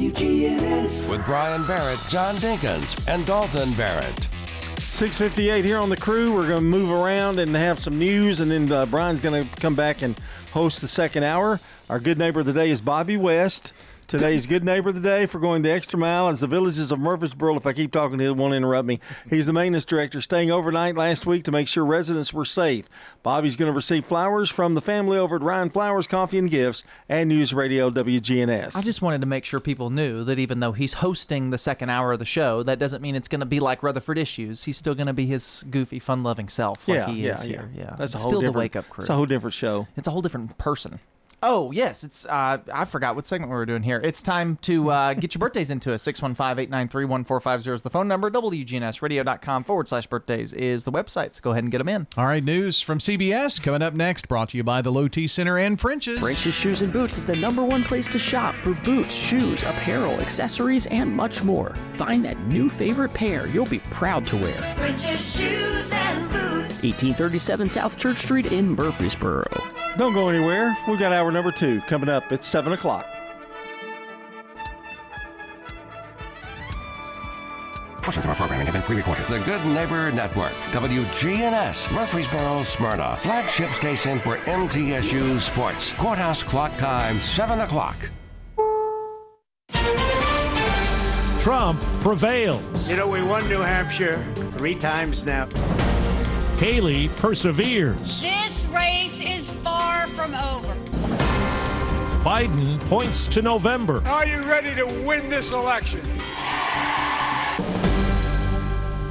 WGNS. 0.00 1.10
With 1.10 1.22
Brian 1.26 1.66
Barrett, 1.66 2.00
John 2.08 2.34
Dinkins, 2.36 2.98
and 3.06 3.26
Dalton 3.26 3.70
Barrett. 3.74 4.28
658 4.78 5.62
here 5.62 5.76
on 5.76 5.90
the 5.90 5.96
crew. 5.96 6.32
We're 6.34 6.48
going 6.48 6.60
to 6.60 6.64
move 6.64 6.90
around 6.90 7.38
and 7.38 7.54
have 7.54 7.78
some 7.78 7.98
news, 7.98 8.40
and 8.40 8.50
then 8.50 8.72
uh, 8.72 8.86
Brian's 8.86 9.20
going 9.20 9.46
to 9.46 9.56
come 9.60 9.74
back 9.74 10.00
and 10.00 10.18
host 10.52 10.80
the 10.80 10.88
second 10.88 11.24
hour. 11.24 11.60
Our 11.90 12.00
good 12.00 12.16
neighbor 12.16 12.40
of 12.40 12.46
the 12.46 12.54
day 12.54 12.70
is 12.70 12.80
Bobby 12.80 13.18
West. 13.18 13.74
Today's 14.10 14.48
good 14.48 14.64
neighbor 14.64 14.88
of 14.88 14.96
the 14.96 15.00
day 15.00 15.24
for 15.26 15.38
going 15.38 15.62
the 15.62 15.70
extra 15.70 15.96
mile 15.96 16.28
is 16.30 16.40
the 16.40 16.48
villages 16.48 16.90
of 16.90 16.98
Murfreesboro. 16.98 17.54
If 17.54 17.64
I 17.64 17.72
keep 17.72 17.92
talking, 17.92 18.18
he 18.18 18.28
won't 18.28 18.54
interrupt 18.54 18.88
me. 18.88 18.98
He's 19.28 19.46
the 19.46 19.52
maintenance 19.52 19.84
director, 19.84 20.20
staying 20.20 20.50
overnight 20.50 20.96
last 20.96 21.26
week 21.26 21.44
to 21.44 21.52
make 21.52 21.68
sure 21.68 21.84
residents 21.84 22.34
were 22.34 22.44
safe. 22.44 22.88
Bobby's 23.22 23.54
going 23.54 23.70
to 23.70 23.72
receive 23.72 24.04
flowers 24.04 24.50
from 24.50 24.74
the 24.74 24.80
family 24.80 25.16
over 25.16 25.36
at 25.36 25.42
Ryan 25.42 25.70
Flowers 25.70 26.08
Coffee 26.08 26.38
and 26.38 26.50
Gifts 26.50 26.82
and 27.08 27.28
News 27.28 27.54
Radio 27.54 27.88
WGNS. 27.88 28.74
I 28.76 28.82
just 28.82 29.00
wanted 29.00 29.20
to 29.20 29.28
make 29.28 29.44
sure 29.44 29.60
people 29.60 29.90
knew 29.90 30.24
that 30.24 30.40
even 30.40 30.58
though 30.58 30.72
he's 30.72 30.94
hosting 30.94 31.50
the 31.50 31.58
second 31.58 31.90
hour 31.90 32.12
of 32.12 32.18
the 32.18 32.24
show, 32.24 32.64
that 32.64 32.80
doesn't 32.80 33.02
mean 33.02 33.14
it's 33.14 33.28
going 33.28 33.38
to 33.38 33.46
be 33.46 33.60
like 33.60 33.80
Rutherford 33.80 34.18
Issues. 34.18 34.64
He's 34.64 34.76
still 34.76 34.96
going 34.96 35.06
to 35.06 35.12
be 35.12 35.26
his 35.26 35.64
goofy, 35.70 36.00
fun-loving 36.00 36.48
self, 36.48 36.88
like 36.88 36.96
yeah, 36.96 37.10
he 37.10 37.26
yeah, 37.26 37.34
is 37.34 37.46
yeah. 37.46 37.52
here. 37.52 37.70
Yeah, 37.76 37.94
That's 37.96 38.14
a 38.14 38.16
It's 38.16 38.24
whole 38.24 38.30
still 38.30 38.40
the 38.40 38.50
Wake 38.50 38.74
Up 38.74 38.88
Crew. 38.88 39.02
It's 39.02 39.10
a 39.10 39.14
whole 39.14 39.26
different 39.26 39.54
show. 39.54 39.86
It's 39.96 40.08
a 40.08 40.10
whole 40.10 40.22
different 40.22 40.58
person. 40.58 40.98
Oh, 41.42 41.70
yes. 41.70 42.04
It's 42.04 42.26
uh, 42.26 42.58
I 42.72 42.84
forgot 42.84 43.16
what 43.16 43.26
segment 43.26 43.50
we 43.50 43.56
were 43.56 43.66
doing 43.66 43.82
here. 43.82 44.00
It's 44.04 44.22
time 44.22 44.56
to 44.62 44.90
uh, 44.90 45.14
get 45.14 45.34
your 45.34 45.40
birthdays 45.40 45.70
into 45.70 45.94
us. 45.94 46.04
615-893-1450 46.04 47.74
is 47.74 47.82
the 47.82 47.90
phone 47.90 48.08
number. 48.08 48.30
WGNSradio.com 48.30 49.64
forward 49.64 49.88
slash 49.88 50.06
birthdays 50.06 50.52
is 50.52 50.84
the 50.84 50.92
website. 50.92 51.34
So 51.34 51.40
go 51.42 51.50
ahead 51.50 51.64
and 51.64 51.70
get 51.72 51.78
them 51.78 51.88
in. 51.88 52.06
All 52.16 52.26
right, 52.26 52.42
news 52.44 52.80
from 52.80 52.98
CBS 52.98 53.62
coming 53.62 53.82
up 53.82 53.94
next, 53.94 54.28
brought 54.28 54.50
to 54.50 54.56
you 54.56 54.64
by 54.64 54.82
the 54.82 54.90
Low 54.92 55.08
T 55.08 55.26
Center 55.26 55.58
and 55.58 55.80
French's. 55.80 56.20
French's 56.20 56.54
Shoes 56.54 56.82
and 56.82 56.92
Boots 56.92 57.16
is 57.16 57.24
the 57.24 57.36
number 57.36 57.64
one 57.64 57.84
place 57.84 58.08
to 58.08 58.18
shop 58.18 58.54
for 58.56 58.74
boots, 58.84 59.14
shoes, 59.14 59.62
apparel, 59.62 60.20
accessories, 60.20 60.86
and 60.88 61.10
much 61.14 61.42
more. 61.42 61.74
Find 61.92 62.24
that 62.24 62.38
new 62.46 62.68
favorite 62.68 63.14
pair 63.14 63.46
you'll 63.48 63.66
be 63.66 63.80
proud 63.90 64.26
to 64.26 64.36
wear. 64.36 64.52
French's 64.76 65.36
Shoes 65.36 65.90
and 65.92 66.30
Boots. 66.30 66.49
1837 66.82 67.68
South 67.68 67.98
Church 67.98 68.18
Street 68.18 68.52
in 68.52 68.74
Murfreesboro. 68.74 69.44
Don't 69.96 70.14
go 70.14 70.28
anywhere. 70.28 70.76
We've 70.88 70.98
got 70.98 71.12
hour 71.12 71.30
number 71.30 71.52
two 71.52 71.80
coming 71.82 72.08
up. 72.08 72.30
at 72.32 72.44
7 72.44 72.72
o'clock. 72.72 73.06
Portions 78.02 78.24
of 78.24 78.30
our 78.30 78.36
programming 78.36 78.66
have 78.66 78.74
been 78.74 78.82
pre-recorded. 78.82 79.24
The 79.26 79.38
Good 79.40 79.64
Neighbor 79.66 80.10
Network, 80.10 80.52
WGNS, 80.72 81.92
Murfreesboro, 81.94 82.62
Smyrna, 82.62 83.16
flagship 83.20 83.70
station 83.70 84.18
for 84.20 84.38
MTSU 84.38 85.38
Sports. 85.38 85.92
Courthouse 85.92 86.42
clock 86.42 86.76
time, 86.78 87.16
7 87.16 87.60
o'clock. 87.60 87.96
Trump 91.40 91.80
prevails. 92.00 92.90
You 92.90 92.96
know, 92.96 93.08
we 93.08 93.22
won 93.22 93.46
New 93.48 93.60
Hampshire 93.60 94.18
three 94.52 94.74
times 94.74 95.24
now. 95.24 95.48
Haley 96.60 97.08
perseveres. 97.16 98.20
This 98.20 98.66
race 98.66 99.18
is 99.18 99.48
far 99.48 100.06
from 100.08 100.34
over. 100.34 100.74
Biden 102.22 102.78
points 102.80 103.26
to 103.28 103.40
November. 103.40 104.06
Are 104.06 104.26
you 104.26 104.42
ready 104.42 104.74
to 104.74 104.84
win 105.06 105.30
this 105.30 105.52
election? 105.52 106.02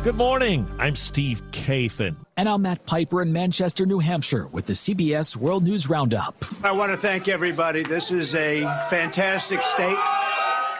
Good 0.03 0.13
morning. 0.13 0.69
I'm 0.77 0.95
Steve 0.95 1.41
Kathan. 1.49 2.17
And 2.37 2.47
I'm 2.47 2.61
Matt 2.61 2.85
Piper 2.85 3.19
in 3.23 3.33
Manchester, 3.33 3.87
New 3.87 3.97
Hampshire 3.97 4.45
with 4.45 4.67
the 4.67 4.73
CBS 4.73 5.35
World 5.35 5.63
News 5.63 5.89
Roundup. 5.89 6.45
I 6.63 6.73
want 6.73 6.91
to 6.91 6.97
thank 6.97 7.27
everybody. 7.27 7.81
This 7.81 8.11
is 8.11 8.35
a 8.35 8.61
fantastic 8.91 9.63
state. 9.63 9.97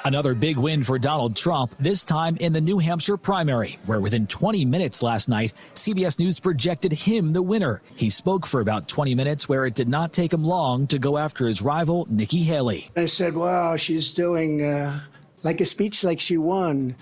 Another 0.06 0.34
big 0.34 0.58
win 0.58 0.84
for 0.84 0.98
Donald 0.98 1.36
Trump, 1.36 1.76
this 1.80 2.06
time 2.06 2.38
in 2.38 2.54
the 2.54 2.62
New 2.62 2.80
Hampshire 2.80 3.18
primary, 3.18 3.78
where 3.86 4.00
within 4.00 4.28
20 4.28 4.66
minutes 4.66 5.04
last 5.04 5.30
night, 5.30 5.54
CBS 5.76 6.20
News 6.20 6.40
projected 6.40 6.94
him 6.94 7.34
the 7.34 7.42
winner. 7.42 7.82
He 7.96 8.10
spoke 8.10 8.46
for 8.46 8.62
about 8.62 8.88
20 8.88 9.14
minutes, 9.16 9.50
where 9.50 9.66
it 9.66 9.76
did 9.76 9.90
not 9.90 10.14
take 10.14 10.34
him 10.34 10.44
long 10.44 10.88
to 10.88 11.00
go 11.00 11.18
after 11.18 11.48
his 11.48 11.62
rival, 11.62 12.08
Nikki 12.10 12.44
Haley. 12.44 12.90
I 12.96 13.06
said, 13.06 13.36
wow, 13.36 13.76
she's 13.76 14.12
doing 14.12 14.64
uh, 14.64 15.00
like 15.44 15.62
a 15.62 15.66
speech 15.66 16.04
like 16.04 16.20
she 16.20 16.38
won. 16.38 16.96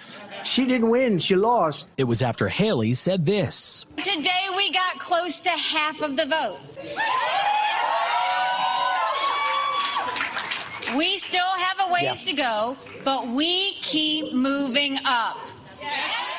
She 0.44 0.66
didn't 0.66 0.90
win, 0.90 1.20
she 1.20 1.36
lost. 1.36 1.90
It 1.98 2.06
was 2.06 2.22
after 2.22 2.48
Haley 2.48 2.94
said 2.94 3.26
this. 3.26 3.86
Today 3.98 4.48
we 4.56 4.72
got 4.72 5.00
close 5.00 5.40
to 5.42 5.52
half 5.52 6.02
of 6.02 6.16
the 6.16 6.26
vote. 6.26 6.60
We 10.96 11.18
still 11.18 11.42
have 11.58 11.90
a 11.90 11.94
ways 11.94 12.04
Yeah. 12.04 12.32
to 12.32 12.34
go, 12.34 12.78
but 13.04 13.28
we 13.28 13.74
keep 13.82 14.34
moving 14.34 15.00
up. 15.06 15.38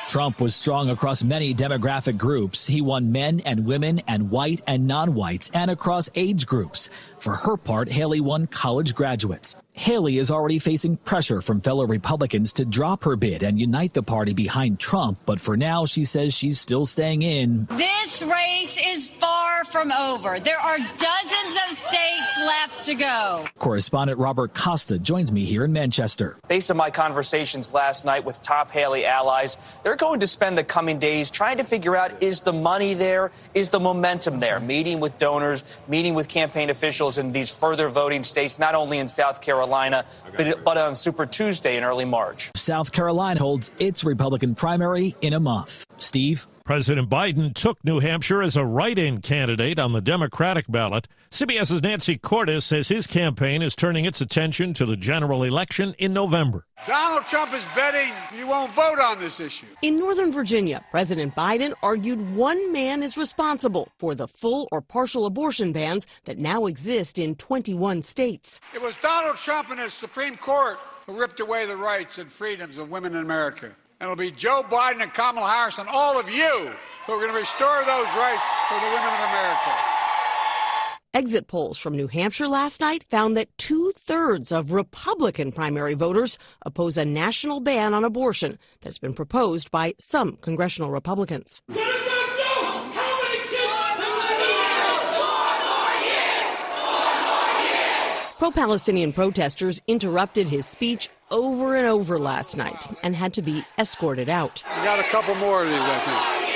Trump 0.07 0.41
was 0.41 0.55
strong 0.55 0.89
across 0.89 1.21
many 1.23 1.53
demographic 1.53 2.17
groups. 2.17 2.65
He 2.65 2.81
won 2.81 3.11
men 3.11 3.41
and 3.45 3.65
women 3.65 4.01
and 4.07 4.31
white 4.31 4.61
and 4.65 4.87
non-whites 4.87 5.51
and 5.53 5.69
across 5.69 6.09
age 6.15 6.47
groups. 6.47 6.89
For 7.19 7.35
her 7.35 7.57
part, 7.57 7.89
Haley 7.89 8.21
won 8.21 8.47
college 8.47 8.95
graduates. 8.95 9.55
Haley 9.73 10.17
is 10.17 10.29
already 10.29 10.59
facing 10.59 10.97
pressure 10.97 11.41
from 11.41 11.61
fellow 11.61 11.85
Republicans 11.85 12.51
to 12.53 12.65
drop 12.65 13.05
her 13.05 13.15
bid 13.15 13.43
and 13.43 13.57
unite 13.57 13.93
the 13.93 14.03
party 14.03 14.33
behind 14.33 14.77
Trump, 14.77 15.19
but 15.25 15.39
for 15.39 15.55
now 15.55 15.85
she 15.85 16.03
says 16.03 16.33
she's 16.33 16.59
still 16.59 16.85
staying 16.85 17.21
in. 17.21 17.65
This 17.71 18.21
race 18.21 18.77
is 18.85 19.07
far 19.07 19.63
from 19.63 19.93
over. 19.93 20.37
There 20.37 20.59
are 20.59 20.77
dozens 20.77 21.55
of 21.65 21.75
states 21.77 22.39
left 22.39 22.81
to 22.83 22.95
go. 22.95 23.45
Correspondent 23.57 24.19
Robert 24.19 24.53
Costa 24.53 24.99
joins 24.99 25.31
me 25.31 25.45
here 25.45 25.63
in 25.63 25.71
Manchester. 25.71 26.37
Based 26.49 26.69
on 26.69 26.75
my 26.75 26.89
conversations 26.89 27.73
last 27.73 28.03
night 28.03 28.25
with 28.25 28.41
top 28.41 28.71
Haley 28.71 29.05
allies, 29.05 29.57
they're 29.83 29.95
going 29.95 30.19
to 30.19 30.27
spend 30.27 30.57
the 30.57 30.63
coming 30.65 30.99
days 30.99 31.31
trying 31.31 31.57
to 31.57 31.63
figure 31.63 31.95
out 31.95 32.21
is 32.21 32.41
the 32.41 32.51
money 32.51 32.95
there, 32.95 33.31
is 33.53 33.69
the 33.69 33.79
momentum 33.79 34.41
there, 34.41 34.59
meeting 34.59 34.99
with 34.99 35.17
donors, 35.17 35.63
meeting 35.87 36.15
with 36.15 36.27
campaign 36.27 36.69
officials 36.69 37.08
in 37.17 37.31
these 37.31 37.49
further 37.49 37.89
voting 37.89 38.23
states, 38.23 38.59
not 38.59 38.75
only 38.75 38.99
in 38.99 39.07
South 39.07 39.41
Carolina, 39.41 40.05
but, 40.35 40.63
but 40.63 40.77
on 40.77 40.95
Super 40.95 41.25
Tuesday 41.25 41.77
in 41.77 41.83
early 41.83 42.05
March. 42.05 42.51
South 42.55 42.91
Carolina 42.91 43.39
holds 43.39 43.71
its 43.79 44.03
Republican 44.03 44.55
primary 44.55 45.15
in 45.21 45.33
a 45.33 45.39
month. 45.39 45.85
Steve? 45.97 46.47
President 46.63 47.09
Biden 47.09 47.53
took 47.53 47.83
New 47.83 47.99
Hampshire 47.99 48.43
as 48.43 48.55
a 48.55 48.63
write 48.63 48.99
in 48.99 49.21
candidate 49.21 49.79
on 49.79 49.93
the 49.93 50.01
Democratic 50.01 50.65
ballot. 50.69 51.07
CBS's 51.31 51.83
Nancy 51.83 52.17
Cordes 52.17 52.65
says 52.65 52.87
his 52.87 53.05
campaign 53.05 53.61
is 53.61 53.75
turning 53.75 54.05
its 54.05 54.19
attention 54.19 54.73
to 54.73 54.85
the 54.85 54.97
general 54.97 55.43
election 55.43 55.93
in 55.99 56.11
November. 56.11 56.65
Donald 56.87 57.23
Trump 57.27 57.53
is 57.53 57.63
betting 57.75 58.11
you 58.35 58.47
won't 58.47 58.73
vote 58.73 58.97
on 58.97 59.19
this 59.19 59.39
issue. 59.39 59.67
In 59.83 59.99
Northern 59.99 60.31
Virginia, 60.31 60.83
President 60.89 61.35
Biden 61.35 61.73
argued 61.83 62.35
one 62.35 62.73
man 62.73 63.03
is 63.03 63.15
responsible 63.15 63.89
for 63.99 64.15
the 64.15 64.27
full 64.27 64.67
or 64.71 64.81
partial 64.81 65.27
abortion 65.27 65.71
bans 65.71 66.07
that 66.25 66.39
now 66.39 66.65
exist 66.65 67.19
in 67.19 67.35
21 67.35 68.01
states. 68.01 68.59
It 68.73 68.81
was 68.81 68.95
Donald 68.95 69.37
Trump 69.37 69.69
and 69.69 69.79
his 69.79 69.93
Supreme 69.93 70.35
Court 70.35 70.79
who 71.05 71.19
ripped 71.19 71.39
away 71.39 71.67
the 71.67 71.77
rights 71.77 72.17
and 72.17 72.31
freedoms 72.31 72.79
of 72.79 72.89
women 72.89 73.13
in 73.13 73.21
America. 73.21 73.67
And 73.99 74.07
it'll 74.07 74.15
be 74.15 74.31
Joe 74.31 74.63
Biden 74.67 75.03
and 75.03 75.13
Kamala 75.13 75.47
Harris 75.47 75.77
and 75.77 75.89
all 75.89 76.19
of 76.19 76.27
you 76.27 76.71
who 77.05 77.13
are 77.13 77.19
going 77.19 77.31
to 77.31 77.37
restore 77.37 77.83
those 77.85 78.07
rights 78.17 78.43
for 78.67 78.79
the 78.79 78.87
women 78.87 79.13
of 79.13 79.29
America. 79.29 79.88
Exit 81.11 81.47
polls 81.47 81.79
from 81.79 81.95
New 81.97 82.07
Hampshire 82.07 82.47
last 82.47 82.79
night 82.79 83.03
found 83.09 83.35
that 83.35 83.57
two 83.57 83.91
thirds 83.95 84.51
of 84.51 84.71
Republican 84.71 85.51
primary 85.51 85.95
voters 85.95 86.37
oppose 86.67 86.97
a 86.97 87.05
national 87.05 87.61
ban 87.61 87.95
on 87.95 88.03
abortion 88.03 88.59
that's 88.81 88.99
been 88.99 89.15
proposed 89.15 89.71
by 89.71 89.95
some 89.97 90.37
congressional 90.41 90.91
Republicans. 90.91 91.61
Pro 98.37 98.51
Palestinian 98.51 99.11
protesters 99.11 99.81
interrupted 99.87 100.47
his 100.47 100.67
speech 100.67 101.09
over 101.31 101.75
and 101.75 101.87
over 101.87 102.19
last 102.19 102.55
night 102.55 102.85
and 103.01 103.15
had 103.15 103.33
to 103.33 103.41
be 103.41 103.63
escorted 103.79 104.29
out. 104.29 104.63
We 104.77 104.83
got 104.83 104.99
a 104.99 105.03
couple 105.03 105.33
more 105.35 105.63
of 105.63 105.69
these, 105.69 105.79
I 105.81 105.99
think. 106.39 106.48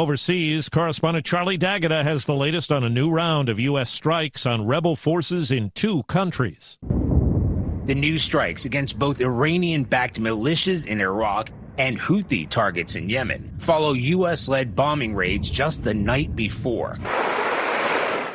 Overseas, 0.00 0.70
correspondent 0.70 1.26
Charlie 1.26 1.58
D'Agata 1.58 2.02
has 2.02 2.24
the 2.24 2.34
latest 2.34 2.72
on 2.72 2.84
a 2.84 2.88
new 2.88 3.10
round 3.10 3.50
of 3.50 3.60
U.S. 3.60 3.90
strikes 3.90 4.46
on 4.46 4.64
rebel 4.64 4.96
forces 4.96 5.50
in 5.50 5.72
two 5.74 6.04
countries. 6.04 6.78
The 7.84 7.94
new 7.94 8.18
strikes 8.18 8.64
against 8.64 8.98
both 8.98 9.20
Iranian 9.20 9.84
backed 9.84 10.18
militias 10.18 10.86
in 10.86 11.02
Iraq 11.02 11.50
and 11.76 12.00
Houthi 12.00 12.48
targets 12.48 12.94
in 12.96 13.10
Yemen 13.10 13.52
follow 13.58 13.92
U.S. 13.92 14.48
led 14.48 14.74
bombing 14.74 15.14
raids 15.14 15.50
just 15.50 15.84
the 15.84 15.92
night 15.92 16.34
before, 16.34 16.98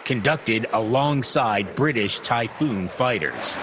conducted 0.04 0.68
alongside 0.72 1.76
British 1.76 2.20
Typhoon 2.20 2.88
fighters. 2.88 3.58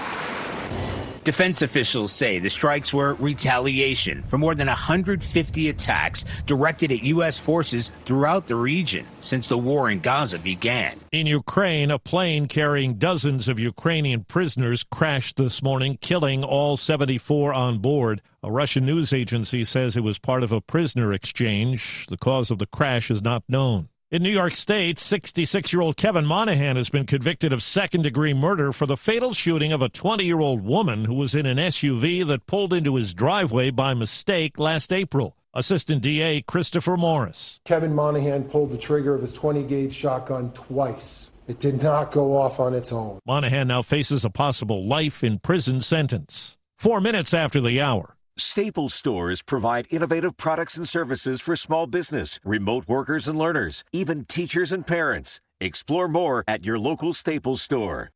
Defense 1.24 1.62
officials 1.62 2.10
say 2.10 2.40
the 2.40 2.50
strikes 2.50 2.92
were 2.92 3.14
retaliation 3.14 4.24
for 4.24 4.38
more 4.38 4.56
than 4.56 4.66
150 4.66 5.68
attacks 5.68 6.24
directed 6.46 6.90
at 6.90 7.04
U.S. 7.04 7.38
forces 7.38 7.92
throughout 8.06 8.48
the 8.48 8.56
region 8.56 9.06
since 9.20 9.46
the 9.46 9.56
war 9.56 9.88
in 9.88 10.00
Gaza 10.00 10.40
began. 10.40 10.98
In 11.12 11.28
Ukraine, 11.28 11.92
a 11.92 11.98
plane 12.00 12.48
carrying 12.48 12.94
dozens 12.94 13.46
of 13.46 13.60
Ukrainian 13.60 14.24
prisoners 14.24 14.82
crashed 14.82 15.36
this 15.36 15.62
morning, 15.62 15.96
killing 16.00 16.42
all 16.42 16.76
74 16.76 17.54
on 17.54 17.78
board. 17.78 18.20
A 18.42 18.50
Russian 18.50 18.84
news 18.84 19.12
agency 19.12 19.62
says 19.62 19.96
it 19.96 20.02
was 20.02 20.18
part 20.18 20.42
of 20.42 20.50
a 20.50 20.60
prisoner 20.60 21.12
exchange. 21.12 22.06
The 22.08 22.16
cause 22.16 22.50
of 22.50 22.58
the 22.58 22.66
crash 22.66 23.12
is 23.12 23.22
not 23.22 23.44
known. 23.48 23.88
In 24.12 24.22
New 24.22 24.28
York 24.28 24.54
State, 24.54 24.98
66 24.98 25.72
year 25.72 25.80
old 25.80 25.96
Kevin 25.96 26.26
Monahan 26.26 26.76
has 26.76 26.90
been 26.90 27.06
convicted 27.06 27.50
of 27.50 27.62
second 27.62 28.02
degree 28.02 28.34
murder 28.34 28.70
for 28.70 28.84
the 28.84 28.94
fatal 28.94 29.32
shooting 29.32 29.72
of 29.72 29.80
a 29.80 29.88
20 29.88 30.22
year 30.22 30.38
old 30.38 30.62
woman 30.62 31.06
who 31.06 31.14
was 31.14 31.34
in 31.34 31.46
an 31.46 31.56
SUV 31.56 32.26
that 32.26 32.46
pulled 32.46 32.74
into 32.74 32.96
his 32.96 33.14
driveway 33.14 33.70
by 33.70 33.94
mistake 33.94 34.58
last 34.58 34.92
April. 34.92 35.34
Assistant 35.54 36.02
DA 36.02 36.42
Christopher 36.42 36.98
Morris. 36.98 37.58
Kevin 37.64 37.94
Monahan 37.94 38.44
pulled 38.44 38.70
the 38.70 38.76
trigger 38.76 39.14
of 39.14 39.22
his 39.22 39.32
20 39.32 39.62
gauge 39.62 39.94
shotgun 39.94 40.52
twice. 40.52 41.30
It 41.48 41.58
did 41.58 41.82
not 41.82 42.12
go 42.12 42.36
off 42.36 42.60
on 42.60 42.74
its 42.74 42.92
own. 42.92 43.18
Monahan 43.24 43.68
now 43.68 43.80
faces 43.80 44.26
a 44.26 44.30
possible 44.30 44.86
life 44.86 45.24
in 45.24 45.38
prison 45.38 45.80
sentence. 45.80 46.58
Four 46.76 47.00
minutes 47.00 47.32
after 47.32 47.62
the 47.62 47.80
hour. 47.80 48.14
Staples 48.38 48.94
stores 48.94 49.42
provide 49.42 49.86
innovative 49.90 50.38
products 50.38 50.78
and 50.78 50.88
services 50.88 51.42
for 51.42 51.54
small 51.54 51.86
business, 51.86 52.40
remote 52.44 52.88
workers 52.88 53.28
and 53.28 53.38
learners, 53.38 53.84
even 53.92 54.24
teachers 54.24 54.72
and 54.72 54.86
parents. 54.86 55.40
Explore 55.60 56.08
more 56.08 56.42
at 56.48 56.64
your 56.64 56.78
local 56.78 57.12
Staples 57.12 57.60
store. 57.60 58.10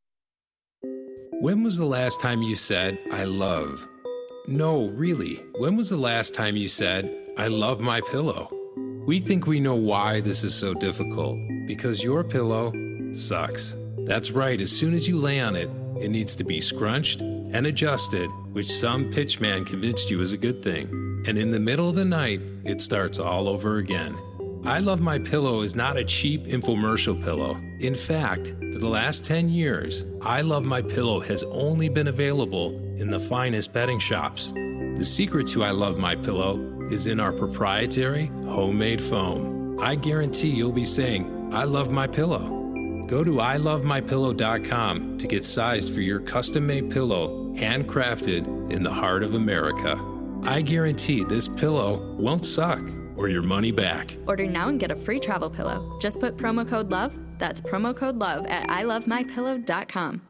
When 1.40 1.62
was 1.62 1.76
the 1.76 1.84
last 1.84 2.22
time 2.22 2.40
you 2.42 2.54
said, 2.54 2.98
I 3.12 3.24
love? 3.24 3.86
No, 4.48 4.86
really. 4.86 5.44
When 5.58 5.76
was 5.76 5.90
the 5.90 5.98
last 5.98 6.34
time 6.34 6.56
you 6.56 6.68
said, 6.68 7.14
I 7.36 7.48
love 7.48 7.80
my 7.80 8.00
pillow? 8.00 8.50
We 9.06 9.20
think 9.20 9.46
we 9.46 9.60
know 9.60 9.74
why 9.74 10.20
this 10.20 10.44
is 10.44 10.54
so 10.54 10.72
difficult 10.72 11.38
because 11.66 12.02
your 12.02 12.24
pillow 12.24 12.72
sucks. 13.12 13.76
That's 13.98 14.30
right, 14.30 14.60
as 14.62 14.72
soon 14.72 14.94
as 14.94 15.06
you 15.06 15.18
lay 15.18 15.40
on 15.40 15.56
it, 15.56 15.68
it 16.00 16.10
needs 16.10 16.36
to 16.36 16.44
be 16.44 16.60
scrunched 16.60 17.22
and 17.56 17.66
adjusted, 17.66 18.30
which 18.52 18.70
some 18.70 19.10
pitchman 19.10 19.66
convinced 19.66 20.10
you 20.10 20.20
is 20.20 20.32
a 20.32 20.36
good 20.36 20.62
thing. 20.62 20.86
And 21.26 21.38
in 21.38 21.50
the 21.50 21.58
middle 21.58 21.88
of 21.88 21.94
the 21.94 22.04
night, 22.04 22.42
it 22.64 22.82
starts 22.82 23.18
all 23.18 23.48
over 23.48 23.78
again. 23.78 24.14
I 24.66 24.80
Love 24.80 25.00
My 25.00 25.18
Pillow 25.18 25.62
is 25.62 25.74
not 25.74 25.96
a 25.96 26.04
cheap 26.04 26.44
infomercial 26.44 27.18
pillow. 27.24 27.58
In 27.80 27.94
fact, 27.94 28.48
for 28.48 28.78
the 28.78 28.88
last 28.88 29.24
10 29.24 29.48
years, 29.48 30.04
I 30.20 30.42
Love 30.42 30.66
My 30.66 30.82
Pillow 30.82 31.20
has 31.20 31.44
only 31.44 31.88
been 31.88 32.08
available 32.08 32.76
in 32.98 33.08
the 33.08 33.20
finest 33.20 33.72
bedding 33.72 34.00
shops. 34.00 34.52
The 34.52 35.04
secret 35.04 35.46
to 35.48 35.64
I 35.64 35.70
Love 35.70 35.98
My 35.98 36.14
Pillow 36.14 36.60
is 36.90 37.06
in 37.06 37.20
our 37.20 37.32
proprietary 37.32 38.26
homemade 38.44 39.00
foam. 39.00 39.78
I 39.80 39.94
guarantee 39.94 40.50
you'll 40.50 40.72
be 40.72 40.84
saying, 40.84 41.54
I 41.54 41.64
love 41.64 41.90
my 41.90 42.06
pillow. 42.06 42.65
Go 43.06 43.22
to 43.22 43.36
ilovemypillow.com 43.36 45.18
to 45.18 45.26
get 45.26 45.44
sized 45.44 45.94
for 45.94 46.00
your 46.00 46.20
custom 46.20 46.66
made 46.66 46.90
pillow, 46.90 47.54
handcrafted 47.56 48.72
in 48.72 48.82
the 48.82 48.92
heart 48.92 49.22
of 49.22 49.34
America. 49.34 50.00
I 50.42 50.62
guarantee 50.62 51.24
this 51.24 51.48
pillow 51.48 52.14
won't 52.18 52.44
suck 52.44 52.80
or 53.16 53.28
your 53.28 53.42
money 53.42 53.72
back. 53.72 54.16
Order 54.26 54.46
now 54.46 54.68
and 54.68 54.78
get 54.78 54.90
a 54.90 54.96
free 54.96 55.20
travel 55.20 55.50
pillow. 55.50 55.96
Just 56.00 56.20
put 56.20 56.36
promo 56.36 56.68
code 56.68 56.90
LOVE, 56.90 57.18
that's 57.38 57.60
promo 57.60 57.96
code 57.96 58.16
LOVE 58.16 58.46
at 58.46 58.68
ilovemypillow.com. 58.68 60.22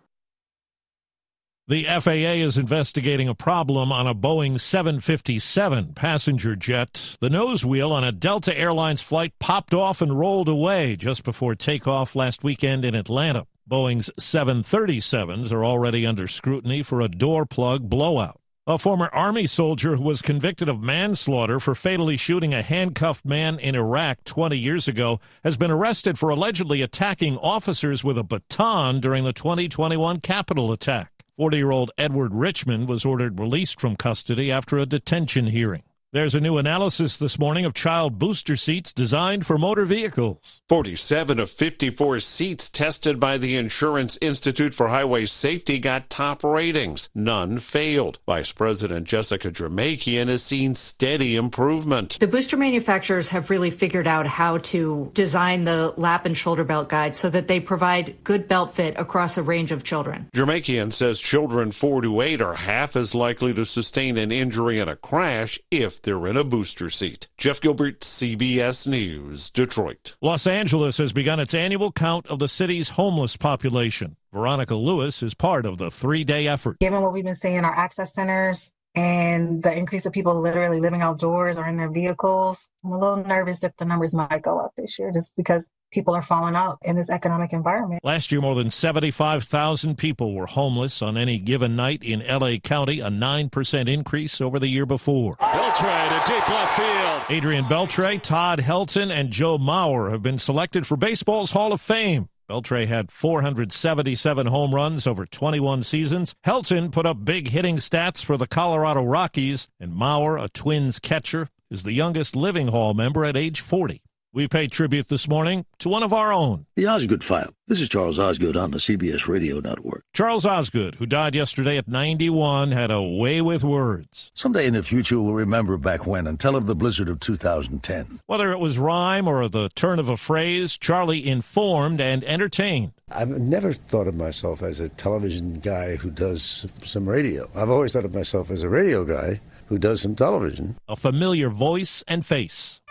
The 1.69 1.83
FAA 1.83 2.45
is 2.45 2.59
investigating 2.59 3.29
a 3.29 3.35
problem 3.35 3.91
on 3.91 4.07
a 4.07 4.15
Boeing 4.15 4.61
757 4.61 5.95
passenger 5.95 6.55
jet. 6.55 7.17
The 7.21 7.29
nose 7.29 7.65
wheel 7.65 7.91
on 7.91 8.05
a 8.05 8.13
Delta 8.13 8.57
Airlines 8.57 9.03
flight 9.03 9.33
popped 9.41 9.75
off 9.75 10.01
and 10.01 10.17
rolled 10.17 10.49
away 10.49 10.95
just 10.95 11.25
before 11.25 11.57
takeoff 11.57 12.15
last 12.15 12.45
weekend 12.45 12.85
in 12.85 12.95
Atlanta. 12.95 13.49
Boeing's 13.69 14.13
737s 14.17 15.51
are 15.51 15.65
already 15.65 16.07
under 16.07 16.29
scrutiny 16.29 16.85
for 16.85 17.01
a 17.01 17.09
door 17.09 17.45
plug 17.45 17.91
blowout. 17.91 18.39
A 18.69 18.79
former 18.79 19.11
Army 19.13 19.49
soldier 19.49 19.97
who 19.97 20.05
was 20.05 20.23
convicted 20.23 20.69
of 20.69 20.81
manslaughter 20.81 21.59
for 21.59 21.75
fatally 21.75 22.17
shooting 22.17 22.55
a 22.55 22.63
handcuffed 22.63 23.25
man 23.25 23.59
in 23.59 23.75
Iraq 23.75 24.23
20 24.23 24.57
years 24.57 24.87
ago 24.87 25.19
has 25.43 25.57
been 25.57 25.73
arrested 25.73 26.17
for 26.17 26.29
allegedly 26.29 26.81
attacking 26.81 27.37
officers 27.39 28.05
with 28.05 28.17
a 28.17 28.23
baton 28.23 29.01
during 29.01 29.25
the 29.25 29.33
2021 29.33 30.21
Capitol 30.21 30.71
attack. 30.71 31.16
40 31.37 31.57
year 31.59 31.71
old 31.71 31.91
Edward 31.99 32.33
Richmond 32.33 32.89
was 32.89 33.05
ordered 33.05 33.39
released 33.39 33.79
from 33.79 33.95
custody 33.95 34.51
after 34.51 34.79
a 34.79 34.87
detention 34.87 35.49
hearing. 35.49 35.83
There's 36.17 36.35
a 36.35 36.41
new 36.41 36.57
analysis 36.57 37.19
this 37.19 37.39
morning 37.39 37.67
of 37.67 37.75
child 37.75 38.19
booster 38.19 38.57
seats 38.57 38.91
designed 38.91 39.45
for 39.45 39.59
motor 39.59 39.85
vehicles. 39.85 40.63
47 40.67 41.39
of 41.39 41.51
54 41.51 42.21
seats 42.21 42.71
tested 42.71 43.21
by 43.21 43.37
the 43.37 43.55
Insurance 43.55 44.17
Institute 44.23 44.73
for 44.73 44.89
Highway 44.89 45.27
Safety 45.27 45.79
got 45.79 46.09
top 46.09 46.43
ratings. 46.43 47.11
None 47.15 47.59
failed. 47.59 48.19
Vice 48.25 48.51
President 48.51 49.07
Jessica 49.07 49.51
Jermakian 49.51 50.29
has 50.29 50.43
seen 50.43 50.75
steady 50.75 51.37
improvement. 51.37 52.19
The 52.19 52.27
booster 52.27 52.57
manufacturers 52.57 53.29
have 53.29 53.51
really 53.51 53.71
figured 53.71 54.07
out 54.07 54.27
how 54.27 54.57
to 54.73 55.11
design 55.13 55.65
the 55.65 55.93
lap 55.99 56.25
and 56.25 56.35
shoulder 56.35 56.65
belt 56.65 56.89
guide 56.89 57.15
so 57.15 57.29
that 57.29 57.47
they 57.47 57.61
provide 57.61 58.25
good 58.25 58.49
belt 58.49 58.75
fit 58.75 58.95
across 58.97 59.37
a 59.37 59.43
range 59.43 59.71
of 59.71 59.85
children. 59.85 60.31
Jermakian 60.35 60.95
says 60.95 61.21
children 61.21 61.73
4 61.73 62.01
to 62.01 62.23
8 62.23 62.41
are 62.41 62.55
half 62.55 62.97
as 62.97 63.15
likely 63.15 63.53
to 63.53 63.67
sustain 63.67 64.17
an 64.17 64.33
injury 64.33 64.79
in 64.79 64.89
a 64.89 64.97
crash 64.97 65.61
if 65.71 66.06
they're 66.07 66.27
in 66.29 66.37
a 66.37 66.45
booster 66.45 66.89
seat. 66.89 67.27
Jeff 67.37 67.61
Gilbert, 67.61 68.01
CBS 68.01 68.87
News, 68.87 69.51
Detroit. 69.51 70.15
Los 70.23 70.47
Angeles 70.47 70.99
has 70.99 71.13
begun 71.13 71.41
its 71.41 71.53
annual 71.53 71.91
count 71.91 72.29
of 72.29 72.39
the 72.39 72.49
city's 72.49 72.91
homeless 72.91 73.37
population. 73.37 74.17
Veronica 74.33 74.77
Lewis 74.77 75.23
is 75.23 75.35
part 75.35 75.67
of 75.67 75.79
the 75.79 75.91
three 75.91 76.23
day 76.23 76.47
effort. 76.47 76.79
Given 76.79 77.03
what 77.03 77.13
we've 77.13 77.25
been 77.25 77.35
seeing 77.35 77.57
in 77.57 77.65
our 77.65 77.75
access 77.75 78.15
centers 78.15 78.73
and 78.95 79.63
the 79.63 79.77
increase 79.77 80.07
of 80.07 80.13
people 80.13 80.41
literally 80.41 80.81
living 80.81 81.03
outdoors 81.03 81.57
or 81.57 81.67
in 81.67 81.77
their 81.77 81.91
vehicles, 81.91 82.69
I'm 82.85 82.93
a 82.93 82.99
little 82.99 83.25
nervous 83.25 83.59
that 83.61 83.77
the 83.77 83.85
numbers 83.85 84.15
might 84.15 84.43
go 84.43 84.61
up 84.61 84.73
this 84.77 84.99
year 85.01 85.11
just 85.13 85.33
because 85.37 85.69
people 85.97 86.15
are 86.15 86.21
falling 86.21 86.55
out 86.55 86.79
in 86.83 86.95
this 86.95 87.09
economic 87.09 87.55
environment. 87.55 88.05
Last 88.05 88.31
year, 88.31 88.43
more 88.43 88.55
than 88.55 88.69
75,000 88.69 89.97
people 89.97 90.35
were 90.35 90.45
homeless 90.45 91.01
on 91.01 91.17
any 91.17 91.39
given 91.39 91.75
night 91.75 92.03
in 92.03 92.21
L.A. 92.21 92.59
County, 92.59 93.01
a 93.01 93.09
9% 93.09 93.89
increase 93.89 94.43
over 94.43 94.59
the 94.59 94.69
year 94.69 94.85
before. 94.85 95.37
Beltre 95.37 96.09
to 96.09 96.31
deep 96.31 96.49
left 96.51 96.77
field. 96.77 97.23
Adrian 97.31 97.65
Beltre, 97.65 98.21
Todd 98.21 98.59
Helton, 98.59 99.11
and 99.11 99.31
Joe 99.31 99.57
Mauer 99.57 100.11
have 100.11 100.23
been 100.23 100.39
selected 100.39 100.87
for 100.87 100.99
baseball's 100.99 101.53
Hall 101.53 101.73
of 101.73 101.81
Fame. 101.81 102.29
Beltre 102.47 102.87
had 102.87 103.11
477 103.11 104.47
home 104.49 104.75
runs 104.75 105.07
over 105.07 105.25
21 105.25 105.83
seasons. 105.83 106.35
Helton 106.45 106.93
put 106.93 107.07
up 107.07 107.25
big 107.25 107.49
hitting 107.49 107.79
stats 107.79 108.23
for 108.23 108.37
the 108.37 108.47
Colorado 108.47 109.03
Rockies, 109.03 109.67
and 109.81 109.95
Mauer, 109.95 110.41
a 110.41 110.51
Twins 110.51 110.99
catcher, 110.99 111.49
is 111.71 111.85
the 111.85 111.93
youngest 111.93 112.37
living 112.37 112.69
Hall 112.69 112.93
member 112.93 113.25
at 113.25 113.35
age 113.35 113.63
40. 113.63 114.03
We 114.37 114.49
pay 114.49 114.67
tribute 114.67 115.09
this 115.09 115.29
morning 115.29 115.65
to 115.79 115.89
one 115.89 116.03
of 116.03 116.13
our 116.13 116.31
own. 116.31 116.67
The 116.75 116.87
Osgood 116.87 117.25
File. 117.25 117.55
This 117.69 117.81
is 117.81 117.89
Charles 117.89 118.19
Osgood 118.19 118.55
on 118.55 118.71
the 118.71 118.77
CBS 118.77 119.27
Radio 119.27 119.61
Network. 119.61 120.05
Charles 120.13 120.45
Osgood, 120.45 120.97
who 120.97 121.07
died 121.07 121.35
yesterday 121.35 121.79
at 121.79 121.89
91, 121.89 122.71
had 122.71 122.91
a 122.91 123.01
way 123.01 123.41
with 123.41 123.65
words. 123.65 124.31
Someday 124.35 124.67
in 124.67 124.75
the 124.75 124.83
future, 124.83 125.19
we'll 125.19 125.33
remember 125.33 125.79
back 125.79 126.07
when 126.07 126.27
and 126.27 126.39
tell 126.39 126.55
of 126.55 126.67
the 126.67 126.77
blizzard 126.77 127.09
of 127.09 127.19
2010. 127.19 128.21
Whether 128.27 128.53
it 128.53 128.59
was 128.59 128.79
rhyme 128.79 129.27
or 129.27 129.49
the 129.49 129.71
turn 129.75 129.99
of 129.99 130.11
a 130.11 130.19
phrase, 130.19 130.77
Charlie 130.77 131.27
informed 131.27 132.03
and 132.03 132.23
entertained. 132.23 132.93
I've 133.11 133.31
never 133.31 133.73
thought 133.73 134.07
of 134.07 134.17
myself 134.17 134.63
as 134.63 134.81
a 134.81 134.91
television 134.91 135.61
guy 135.61 135.97
who 135.97 136.11
does 136.11 136.67
some 136.83 137.09
radio. 137.09 137.49
I've 137.55 137.71
always 137.71 137.95
thought 137.95 138.05
of 138.05 138.15
myself 138.15 138.51
as 138.51 138.63
a 138.63 138.69
radio 138.69 139.03
guy 139.03 139.41
who 139.69 139.79
does 139.79 140.03
some 140.03 140.15
television. 140.15 140.77
A 140.91 140.95
familiar 140.95 141.49
voice 141.49 142.05
and 142.07 142.25
face. 142.27 142.83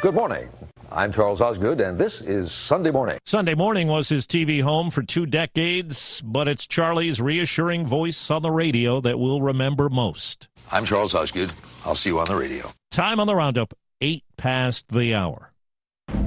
Good 0.00 0.14
morning. 0.14 0.48
I'm 0.92 1.10
Charles 1.10 1.40
Osgood, 1.40 1.80
and 1.80 1.98
this 1.98 2.22
is 2.22 2.52
Sunday 2.52 2.92
Morning. 2.92 3.18
Sunday 3.24 3.56
Morning 3.56 3.88
was 3.88 4.08
his 4.08 4.28
TV 4.28 4.62
home 4.62 4.92
for 4.92 5.02
two 5.02 5.26
decades, 5.26 6.22
but 6.24 6.46
it's 6.46 6.68
Charlie's 6.68 7.20
reassuring 7.20 7.84
voice 7.84 8.30
on 8.30 8.42
the 8.42 8.50
radio 8.52 9.00
that 9.00 9.18
we'll 9.18 9.42
remember 9.42 9.88
most. 9.88 10.46
I'm 10.70 10.84
Charles 10.84 11.16
Osgood. 11.16 11.52
I'll 11.84 11.96
see 11.96 12.10
you 12.10 12.20
on 12.20 12.26
the 12.26 12.36
radio. 12.36 12.70
Time 12.92 13.18
on 13.18 13.26
the 13.26 13.34
roundup, 13.34 13.74
eight 14.00 14.22
past 14.36 14.86
the 14.88 15.16
hour. 15.16 15.47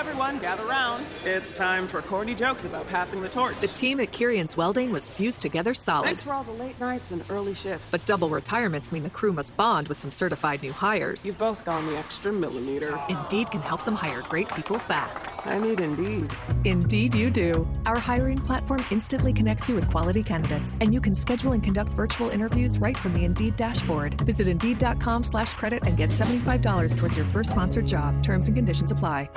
Okay, 0.00 0.08
everyone, 0.08 0.38
gather 0.38 0.64
round. 0.64 1.04
It's 1.26 1.52
time 1.52 1.86
for 1.86 2.00
corny 2.00 2.34
jokes 2.34 2.64
about 2.64 2.88
passing 2.88 3.20
the 3.20 3.28
torch. 3.28 3.58
The 3.60 3.66
team 3.66 4.00
at 4.00 4.10
Kirian's 4.12 4.56
Welding 4.56 4.92
was 4.92 5.10
fused 5.10 5.42
together 5.42 5.74
solid. 5.74 6.06
Thanks 6.06 6.22
for 6.22 6.32
all 6.32 6.42
the 6.42 6.52
late 6.52 6.80
nights 6.80 7.10
and 7.10 7.22
early 7.28 7.54
shifts. 7.54 7.90
But 7.90 8.06
double 8.06 8.30
retirements 8.30 8.92
mean 8.92 9.02
the 9.02 9.10
crew 9.10 9.32
must 9.32 9.54
bond 9.58 9.88
with 9.88 9.98
some 9.98 10.10
certified 10.10 10.62
new 10.62 10.72
hires. 10.72 11.22
You've 11.26 11.36
both 11.36 11.66
gone 11.66 11.84
the 11.84 11.98
extra 11.98 12.32
millimeter. 12.32 12.98
Indeed 13.10 13.50
can 13.50 13.60
help 13.60 13.84
them 13.84 13.94
hire 13.94 14.22
great 14.22 14.48
people 14.48 14.78
fast. 14.78 15.26
I 15.44 15.58
need 15.58 15.80
Indeed. 15.80 16.32
Indeed, 16.64 17.14
you 17.14 17.28
do. 17.28 17.68
Our 17.84 17.98
hiring 17.98 18.38
platform 18.38 18.82
instantly 18.90 19.34
connects 19.34 19.68
you 19.68 19.74
with 19.74 19.90
quality 19.90 20.22
candidates, 20.22 20.76
and 20.80 20.94
you 20.94 21.02
can 21.02 21.14
schedule 21.14 21.52
and 21.52 21.62
conduct 21.62 21.92
virtual 21.92 22.30
interviews 22.30 22.78
right 22.78 22.96
from 22.96 23.12
the 23.12 23.24
Indeed 23.24 23.56
dashboard. 23.56 24.18
Visit 24.22 24.48
Indeed.com/slash 24.48 25.52
credit 25.54 25.86
and 25.86 25.98
get 25.98 26.10
seventy-five 26.10 26.62
dollars 26.62 26.96
towards 26.96 27.16
your 27.16 27.26
first 27.26 27.50
sponsored 27.50 27.86
job. 27.86 28.22
Terms 28.22 28.46
and 28.46 28.56
conditions 28.56 28.92
apply. 28.92 29.28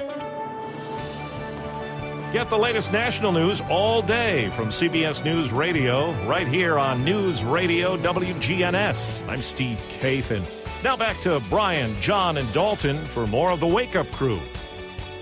Get 2.34 2.50
the 2.50 2.58
latest 2.58 2.92
national 2.92 3.32
news 3.32 3.62
all 3.70 4.02
day 4.02 4.50
from 4.50 4.70
CBS 4.70 5.24
News 5.24 5.54
Radio, 5.54 6.14
right 6.26 6.48
here 6.48 6.80
on 6.80 7.06
News 7.06 7.44
Radio 7.44 7.96
WGNS. 7.96 9.30
I'm 9.30 9.40
Steve 9.40 9.78
Kathan. 9.88 10.42
Now 10.84 10.98
back 10.98 11.20
to 11.20 11.40
Brian, 11.48 11.96
John, 12.02 12.38
and 12.38 12.52
Dalton 12.52 12.98
for 12.98 13.28
more 13.28 13.52
of 13.52 13.60
the 13.60 13.68
Wake 13.68 13.96
Up 13.96 14.08
Crew. 14.08 14.40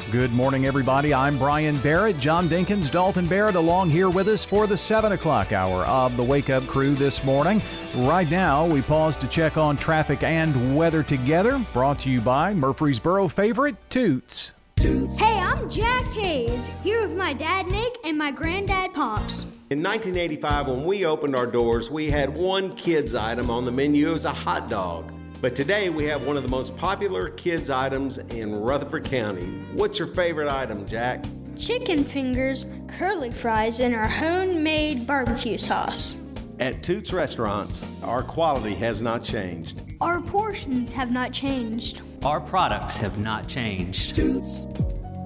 Good 0.09 0.32
morning, 0.32 0.66
everybody. 0.66 1.14
I'm 1.14 1.38
Brian 1.38 1.78
Barrett. 1.82 2.18
John 2.18 2.47
Dinkins, 2.47 2.89
Dalton 2.89 3.28
Barrett, 3.28 3.55
along 3.55 3.89
here 3.89 4.09
with 4.09 4.30
us 4.30 4.45
for 4.45 4.66
the 4.66 4.78
7 4.78 5.12
o'clock 5.12 5.51
hour 5.51 5.84
of 5.84 6.16
the 6.16 6.24
Wake 6.24 6.49
Up 6.49 6.66
Crew 6.66 6.95
this 6.95 7.26
morning. 7.26 7.62
Right 7.93 8.32
now, 8.32 8.66
we 8.66 8.82
pause 8.84 9.18
to 9.18 9.28
check 9.28 9.57
on 9.57 9.76
traffic 9.76 10.24
and 10.24 10.78
weather 10.78 11.03
together. 11.03 11.59
Brought 11.74 11.99
to 12.03 12.09
you 12.09 12.22
by 12.22 12.53
Murfreesboro 12.53 13.28
favorite 13.28 13.76
Toots. 13.89 14.53
Hey, 14.82 15.38
I'm 15.38 15.69
Jack 15.69 16.05
Hayes, 16.05 16.69
here 16.82 17.07
with 17.07 17.15
my 17.15 17.34
dad 17.34 17.67
Nick 17.67 17.99
and 18.03 18.17
my 18.17 18.32
granddad 18.32 18.95
Pops. 18.95 19.43
In 19.69 19.84
1985, 19.84 20.69
when 20.69 20.86
we 20.86 21.05
opened 21.05 21.36
our 21.36 21.45
doors, 21.45 21.91
we 21.91 22.09
had 22.09 22.34
one 22.34 22.75
kids 22.75 23.13
item 23.13 23.51
on 23.51 23.63
the 23.63 23.71
menu. 23.71 24.09
It 24.09 24.13
was 24.13 24.25
a 24.25 24.34
hot 24.34 24.69
dog. 24.69 25.13
But 25.39 25.55
today 25.55 25.91
we 25.91 26.05
have 26.05 26.25
one 26.25 26.36
of 26.36 26.41
the 26.41 26.49
most 26.49 26.75
popular 26.77 27.29
kids 27.29 27.69
items 27.69 28.17
in 28.17 28.55
Rutherford 28.55 29.05
County. 29.05 29.45
What's 29.73 29.99
your 29.99 30.07
favorite 30.15 30.49
item, 30.49 30.88
Jack? 30.88 31.25
Chicken 31.59 32.03
fingers, 32.03 32.65
curly 32.88 33.29
fries, 33.29 33.82
and 33.82 33.93
our 33.93 34.07
homemade 34.07 35.05
barbecue 35.05 35.59
sauce. 35.59 36.15
At 36.59 36.82
Toots 36.82 37.13
Restaurants, 37.13 37.86
our 38.01 38.23
quality 38.23 38.73
has 38.73 38.99
not 38.99 39.23
changed. 39.23 39.79
Our 40.01 40.21
portions 40.21 40.91
have 40.91 41.11
not 41.11 41.32
changed. 41.34 42.01
Our 42.24 42.39
products 42.39 42.97
have 42.97 43.17
not 43.17 43.47
changed. 43.47 44.22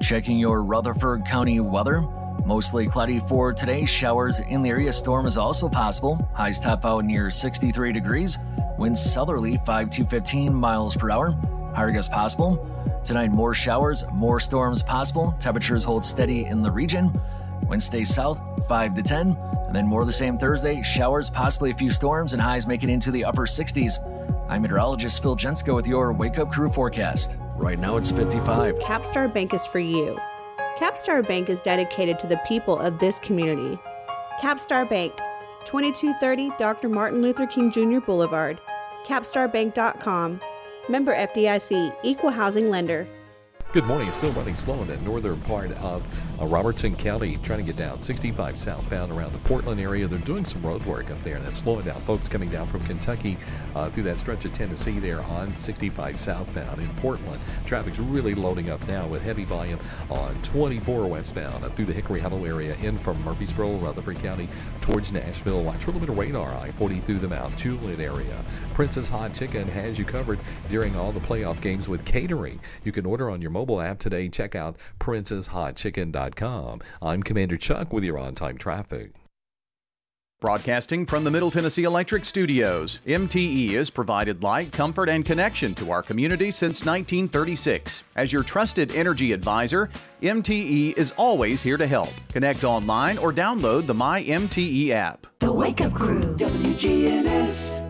Checking 0.02 0.38
your 0.38 0.64
Rutherford 0.64 1.26
County 1.26 1.60
weather. 1.60 2.00
Mostly 2.46 2.88
cloudy 2.88 3.20
for 3.20 3.52
today. 3.52 3.86
Showers 3.86 4.40
in 4.40 4.62
the 4.62 4.70
area. 4.70 4.94
Storm 4.94 5.26
is 5.26 5.38
also 5.38 5.68
possible. 5.68 6.16
Highs 6.34 6.58
top 6.58 6.86
out 6.86 7.04
near 7.04 7.30
63 7.30 7.92
degrees. 7.92 8.38
Winds 8.78 9.04
southerly 9.04 9.60
5 9.66 9.90
to 9.90 10.06
15 10.06 10.54
miles 10.54 10.96
per 10.96 11.12
hour. 11.12 11.32
Higher 11.76 11.92
gusts 11.92 12.14
possible. 12.14 12.66
Tonight, 13.04 13.32
more 13.32 13.54
showers, 13.54 14.06
more 14.14 14.40
storms 14.40 14.82
possible. 14.82 15.36
Temperatures 15.38 15.84
hold 15.84 16.06
steady 16.06 16.46
in 16.46 16.62
the 16.62 16.72
region. 16.72 17.12
Wednesday, 17.68 18.06
south 18.06 18.40
5 18.70 18.96
to 18.96 19.04
10. 19.04 19.38
And 19.68 19.76
then 19.76 19.86
more 19.86 20.06
the 20.06 20.14
same 20.14 20.38
Thursday. 20.38 20.82
Showers, 20.82 21.30
possibly 21.30 21.72
a 21.72 21.76
few 21.76 21.92
storms, 21.92 22.32
and 22.32 22.42
highs 22.42 22.66
make 22.66 22.84
it 22.84 22.90
into 22.90 23.12
the 23.12 23.26
upper 23.26 23.46
60s. 23.46 24.15
I'm 24.48 24.62
meteorologist 24.62 25.24
Phil 25.24 25.36
Jensko 25.36 25.74
with 25.74 25.88
your 25.88 26.14
Wake 26.14 26.38
Up 26.38 26.52
Crew 26.52 26.70
forecast. 26.70 27.36
Right 27.56 27.80
now 27.80 27.98
it's 27.98 28.12
55. 28.12 28.76
Capstar 28.76 29.34
Bank 29.34 29.56
is 29.56 29.66
for 29.66 29.80
you. 29.80 30.20
Capstar 30.78 31.28
Bank 31.28 31.50
is 31.50 31.60
dedicated 31.60 32.20
to 32.20 32.28
the 32.28 32.40
people 32.48 32.78
of 32.78 33.00
this 33.00 33.18
community. 33.18 33.80
Capstar 34.40 34.88
Bank, 34.88 35.14
2230 35.64 36.52
Dr. 36.60 36.90
Martin 36.90 37.24
Luther 37.24 37.48
King 37.48 37.72
Jr. 37.72 38.00
Boulevard, 38.00 38.62
capstarbank.com. 39.08 40.40
Member 40.90 41.16
FDIC, 41.16 41.96
equal 42.04 42.30
housing 42.30 42.70
lender. 42.70 43.08
Good 43.74 43.86
morning. 43.86 44.08
It's 44.08 44.18
still 44.18 44.32
running 44.34 44.56
slow 44.56 44.80
in 44.84 44.88
that 44.90 45.02
northern 45.02 45.42
part 45.42 45.72
of 45.72 46.08
uh, 46.40 46.46
Robertson 46.46 46.96
County, 46.96 47.38
trying 47.44 47.60
to 47.60 47.66
get 47.66 47.76
down 47.76 48.02
65 48.02 48.58
southbound 48.58 49.12
around 49.12 49.34
the 49.34 49.40
Portland 49.40 49.80
area. 49.80 50.08
They're 50.08 50.20
doing 50.20 50.46
some 50.46 50.62
road 50.66 50.84
work 50.86 51.12
up 51.12 51.22
there, 51.24 51.36
and 51.36 51.46
that's 51.46 51.60
slowing 51.60 51.86
down 51.86 52.02
folks 52.04 52.30
coming 52.30 52.50
down 52.50 52.68
from 52.68 52.84
Kentucky 52.86 53.38
uh, 53.76 53.90
through 53.90 54.04
that 54.04 54.20
stretch 54.20 54.46
of 54.46 54.54
Tennessee 54.54 55.00
there 55.00 55.22
on 55.22 55.56
65 55.56 56.20
southbound 56.20 56.82
in 56.82 56.90
Portland. 56.96 57.42
Traffic's 57.66 58.00
really 58.00 58.36
loading 58.36 58.70
up 58.70 58.86
now 58.88 59.08
with 59.08 59.22
heavy 59.22 59.46
volume 59.46 59.80
on 60.10 60.42
24 60.42 61.08
westbound 61.08 61.64
up 61.64 61.76
through 61.76 61.86
the 61.86 61.94
Hickory 61.94 62.20
Hollow 62.20 62.46
area 62.46 62.76
in 62.78 62.98
from 62.98 63.22
Murfreesboro, 63.24 63.78
Rutherford 63.78 64.20
County 64.20 64.50
towards 64.82 65.12
Nashville. 65.12 65.64
Watch 65.64 65.84
for 65.84 65.92
a 65.92 65.94
little 65.94 66.08
bit 66.08 66.10
of 66.10 66.18
radar 66.18 66.54
I 66.56 66.72
40 66.72 67.00
through 67.02 67.20
the 67.20 67.28
Mount 67.28 67.58
Juliet 67.58 68.00
area. 68.00 68.44
Prince's 68.74 69.10
Hot 69.10 69.34
Chicken 69.34 69.68
has 69.68 70.00
you 70.00 70.06
covered 70.06 70.40
during 70.70 70.96
all 70.96 71.12
the 71.12 71.20
playoff 71.20 71.62
games 71.62 71.88
with 71.88 72.04
catering. 72.06 72.60
You 72.84 72.92
can 72.92 73.06
order 73.06 73.30
on 73.30 73.42
your 73.42 73.52
mobile 73.52 73.82
app 73.82 74.00
today. 74.00 74.30
Check 74.30 74.56
out 74.56 74.78
Prince's 75.00 75.48
Hot 75.48 75.76
princeshotchicken.com. 75.76 76.25
I'm 77.02 77.22
Commander 77.22 77.58
Chuck 77.58 77.94
with 77.94 78.04
your 78.04 78.18
on 78.18 78.36
time 78.36 78.58
traffic. 78.58 79.12
Broadcasting 80.42 81.06
from 81.06 81.24
the 81.24 81.32
Middle 81.32 81.50
Tennessee 81.50 81.86
Electric 81.86 82.26
Studios, 82.26 83.00
MTE 83.08 83.72
has 83.72 83.90
provided 83.90 84.44
light, 84.44 84.72
comfort, 84.72 85.08
and 85.08 85.26
connection 85.26 85.74
to 85.76 85.92
our 85.92 86.04
community 86.04 86.52
since 86.52 86.86
1936. 86.86 88.04
As 88.16 88.34
your 88.34 88.44
trusted 88.44 88.94
energy 88.94 89.32
advisor, 89.32 89.90
MTE 90.22 90.98
is 90.98 91.14
always 91.18 91.62
here 91.62 91.78
to 91.78 91.88
help. 91.88 92.12
Connect 92.34 92.64
online 92.64 93.18
or 93.18 93.32
download 93.32 93.88
the 93.88 93.94
My 93.94 94.24
MTE 94.24 94.90
app. 94.90 95.26
The 95.40 95.52
Wake 95.52 95.82
Up 95.82 95.94
Crew, 95.94 96.22
WGNS. 96.22 97.82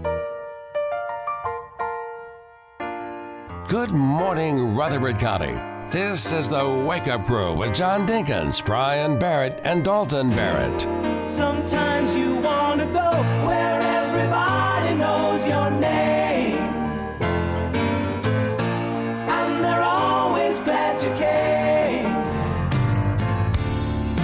Good 3.67 3.91
morning, 3.91 4.75
Rutherford 4.75 5.17
County. 5.19 5.74
This 5.91 6.33
is 6.33 6.49
the 6.49 6.67
Wake 6.67 7.07
Up 7.07 7.25
Crew 7.25 7.53
with 7.53 7.73
John 7.73 8.07
Dinkins, 8.07 8.65
Brian 8.65 9.19
Barrett, 9.19 9.61
and 9.63 9.85
Dalton 9.85 10.29
Barrett. 10.29 10.81
Sometimes 11.29 12.15
you 12.15 12.37
want 12.37 12.81
to 12.81 12.87
go 12.87 13.11
where 13.45 13.81
everybody 13.81 14.95
knows 14.95 15.47
your 15.47 15.69
name. 15.69 16.57
And 19.29 19.63
they're 19.63 19.83
always 19.83 20.59
glad 20.59 21.01
you 21.03 21.11
came. 21.15 22.09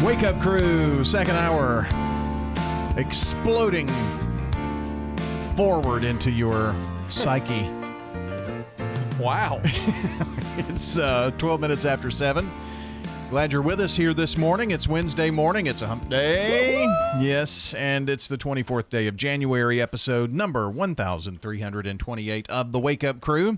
Wake 0.04 0.24
Up 0.24 0.42
Crew, 0.42 1.04
second 1.04 1.36
hour, 1.36 1.88
exploding 2.98 3.88
forward 5.56 6.04
into 6.04 6.32
your 6.32 6.76
psyche. 7.08 7.70
Wow. 9.20 9.62
it's 10.70 10.98
uh, 10.98 11.32
12 11.38 11.62
minutes 11.62 11.86
after 11.86 12.12
7. 12.12 12.50
Glad 13.30 13.54
you're 13.54 13.62
with 13.62 13.80
us 13.80 13.96
here 13.96 14.14
this 14.14 14.38
morning. 14.38 14.72
It's 14.72 14.90
Wednesday 14.90 15.30
morning. 15.30 15.68
It's 15.68 15.82
a 15.82 15.88
hump 15.88 16.10
day. 16.10 16.84
Yes, 17.18 17.74
and 17.76 18.10
it's 18.10 18.28
the 18.28 18.38
24th 18.38 18.90
day 18.90 19.08
of 19.08 19.16
January, 19.16 19.80
episode 19.80 20.34
number 20.34 20.70
1328 20.70 22.50
of 22.50 22.74
the 22.74 22.80
Wake 22.80 23.06
Up 23.06 23.22
Crew. 23.22 23.58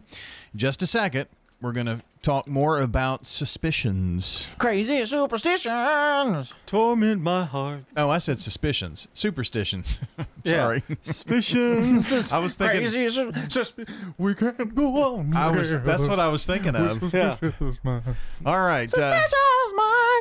Just 0.56 0.84
a 0.84 0.88
second, 0.88 1.28
we're 1.64 1.72
going 1.72 1.86
to 1.86 2.02
talk 2.22 2.46
more 2.48 2.80
about 2.80 3.26
suspicions. 3.26 4.48
Crazy 4.58 5.06
superstitions 5.06 6.54
torment 6.66 7.22
my 7.22 7.46
heart. 7.46 7.86
Oh, 7.96 8.10
I 8.10 8.18
said 8.18 8.40
suspicions. 8.40 9.08
Superstitions. 9.14 10.00
Sorry. 10.46 10.84
Suspicions. 11.02 12.32
I 12.32 12.40
was 12.40 12.56
thinking. 12.56 12.82
Crazy 12.82 13.10
sus- 13.10 13.34
sus- 13.54 13.74
we 14.18 14.36
can't 14.36 14.76
go 14.76 15.16
on. 15.16 15.36
I 15.36 15.52
was. 15.52 15.82
That's 15.82 16.08
what 16.08 16.20
I 16.20 16.28
was 16.28 16.46
thinking 16.46 16.76
of. 16.76 17.14
Yeah. 17.14 17.38
All 18.46 18.60
right. 18.60 18.94
Uh, 18.94 19.20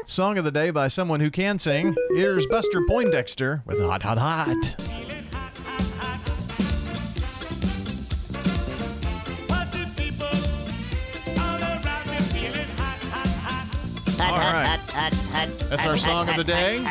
song 0.05 0.38
of 0.38 0.45
the 0.45 0.51
day 0.51 0.70
by 0.70 0.88
someone 0.88 1.20
who 1.20 1.30
can 1.30 1.59
sing. 1.59 1.95
Here's 2.11 2.47
Buster 2.47 2.82
Poindexter 2.88 3.62
with 3.66 3.80
Hot, 3.80 4.03
Hot, 4.03 4.18
Hot. 4.18 5.21
All 14.30 14.38
right. 14.38 14.78
That's 15.68 15.86
our 15.86 15.96
song 15.96 16.28
of 16.28 16.36
the 16.36 16.44
day 16.44 16.84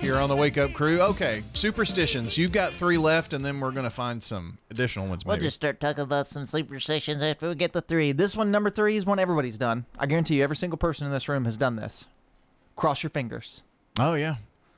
here 0.00 0.18
on 0.18 0.28
the 0.28 0.36
Wake 0.36 0.58
Up 0.58 0.72
Crew. 0.74 1.00
Okay, 1.00 1.42
superstitions. 1.54 2.36
You've 2.36 2.52
got 2.52 2.74
three 2.74 2.98
left, 2.98 3.32
and 3.32 3.42
then 3.44 3.58
we're 3.60 3.70
going 3.70 3.84
to 3.84 3.90
find 3.90 4.22
some 4.22 4.58
additional 4.70 5.06
ones. 5.06 5.24
We'll 5.24 5.38
just 5.38 5.54
start 5.54 5.80
talking 5.80 6.02
about 6.02 6.26
some 6.26 6.44
superstitions 6.44 7.22
after 7.22 7.48
we 7.48 7.54
get 7.54 7.72
the 7.72 7.80
three. 7.80 8.12
This 8.12 8.36
one, 8.36 8.50
number 8.50 8.68
three, 8.68 8.96
is 8.96 9.06
one 9.06 9.18
everybody's 9.18 9.56
done. 9.56 9.86
I 9.98 10.06
guarantee 10.06 10.36
you, 10.36 10.42
every 10.42 10.56
single 10.56 10.76
person 10.76 11.06
in 11.06 11.12
this 11.12 11.28
room 11.28 11.46
has 11.46 11.56
done 11.56 11.76
this. 11.76 12.04
Cross 12.76 13.02
your 13.02 13.10
fingers. 13.10 13.62
Oh 13.98 14.14
yeah, 14.14 14.36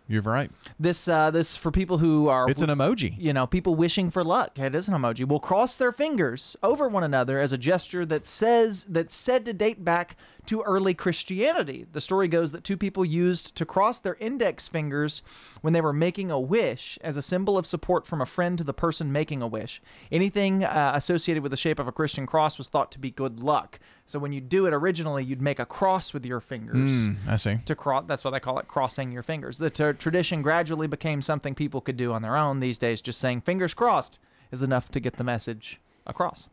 you're 0.08 0.22
right. 0.22 0.50
This, 0.78 1.08
uh, 1.08 1.30
this 1.30 1.56
for 1.56 1.70
people 1.70 1.98
who 1.98 2.28
are. 2.28 2.48
It's 2.48 2.62
an 2.62 2.70
emoji. 2.70 3.16
You 3.18 3.32
know, 3.32 3.46
people 3.46 3.74
wishing 3.74 4.10
for 4.10 4.22
luck. 4.22 4.58
It 4.58 4.74
is 4.74 4.86
an 4.88 4.94
emoji. 4.94 5.26
Will 5.26 5.40
cross 5.40 5.76
their 5.76 5.92
fingers 5.92 6.56
over 6.62 6.88
one 6.88 7.02
another 7.02 7.40
as 7.40 7.52
a 7.52 7.58
gesture 7.58 8.06
that 8.06 8.26
says 8.26 8.86
that's 8.88 9.14
said 9.14 9.44
to 9.46 9.52
date 9.52 9.84
back 9.84 10.16
to 10.46 10.62
early 10.62 10.94
Christianity. 10.94 11.86
The 11.90 12.00
story 12.00 12.28
goes 12.28 12.52
that 12.52 12.62
two 12.62 12.76
people 12.76 13.04
used 13.04 13.56
to 13.56 13.66
cross 13.66 13.98
their 13.98 14.14
index 14.16 14.68
fingers 14.68 15.22
when 15.60 15.72
they 15.72 15.80
were 15.80 15.92
making 15.92 16.30
a 16.30 16.38
wish 16.38 16.98
as 17.02 17.16
a 17.16 17.22
symbol 17.22 17.58
of 17.58 17.66
support 17.66 18.06
from 18.06 18.20
a 18.20 18.26
friend 18.26 18.56
to 18.58 18.64
the 18.64 18.72
person 18.72 19.10
making 19.10 19.42
a 19.42 19.46
wish. 19.48 19.82
Anything 20.12 20.64
uh, 20.64 20.92
associated 20.94 21.42
with 21.42 21.50
the 21.50 21.56
shape 21.56 21.80
of 21.80 21.88
a 21.88 21.92
Christian 21.92 22.26
cross 22.26 22.58
was 22.58 22.68
thought 22.68 22.92
to 22.92 23.00
be 23.00 23.10
good 23.10 23.40
luck. 23.40 23.80
So 24.08 24.18
when 24.20 24.32
you 24.32 24.40
do 24.40 24.66
it 24.66 24.72
originally, 24.72 25.24
you'd 25.24 25.42
make 25.42 25.58
a 25.58 25.66
cross 25.66 26.14
with 26.14 26.24
your 26.24 26.40
fingers 26.40 26.76
Mm, 26.90 27.16
I 27.26 27.36
see. 27.36 27.58
to 27.64 27.74
cross. 27.74 28.04
That's 28.06 28.22
why 28.22 28.30
they 28.30 28.38
call 28.40 28.58
it 28.60 28.68
crossing 28.68 29.10
your 29.10 29.24
fingers. 29.24 29.58
The 29.58 29.68
t- 29.68 29.92
tradition 29.98 30.42
gradually 30.42 30.86
became 30.86 31.20
something 31.22 31.54
people 31.56 31.80
could 31.80 31.96
do 31.96 32.12
on 32.12 32.22
their 32.22 32.36
own. 32.36 32.60
These 32.60 32.78
days, 32.78 33.00
just 33.00 33.18
saying 33.20 33.40
fingers 33.40 33.74
crossed 33.74 34.20
is 34.52 34.62
enough 34.62 34.90
to 34.92 35.00
get 35.00 35.16
the 35.16 35.24
message 35.24 35.80
across. 36.06 36.48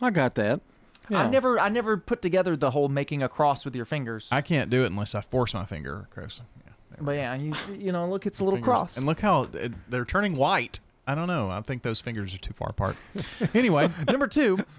I 0.00 0.10
got 0.10 0.34
that. 0.36 0.60
I 1.12 1.28
never, 1.28 1.58
I 1.58 1.68
never 1.68 1.96
put 1.96 2.22
together 2.22 2.56
the 2.56 2.70
whole 2.70 2.88
making 2.88 3.22
a 3.22 3.28
cross 3.28 3.64
with 3.64 3.74
your 3.74 3.84
fingers. 3.84 4.28
I 4.30 4.40
can't 4.42 4.70
do 4.70 4.84
it 4.84 4.86
unless 4.86 5.14
I 5.14 5.20
force 5.22 5.52
my 5.54 5.64
finger 5.64 6.06
across. 6.10 6.40
Yeah, 6.64 6.72
but 7.00 7.12
yeah, 7.16 7.34
you, 7.34 7.52
you 7.76 7.90
know, 7.92 8.08
look, 8.08 8.26
it's 8.26 8.38
a 8.40 8.44
little 8.44 8.58
fingers. 8.58 8.68
cross. 8.72 8.96
And 8.96 9.06
look 9.06 9.20
how 9.20 9.48
they're 9.88 10.04
turning 10.04 10.36
white. 10.36 10.78
I 11.10 11.16
don't 11.16 11.26
know. 11.26 11.50
I 11.50 11.60
think 11.60 11.82
those 11.82 12.00
fingers 12.00 12.32
are 12.32 12.38
too 12.38 12.52
far 12.52 12.68
apart. 12.68 12.94
anyway, 13.54 13.90
number 14.08 14.28
two. 14.28 14.58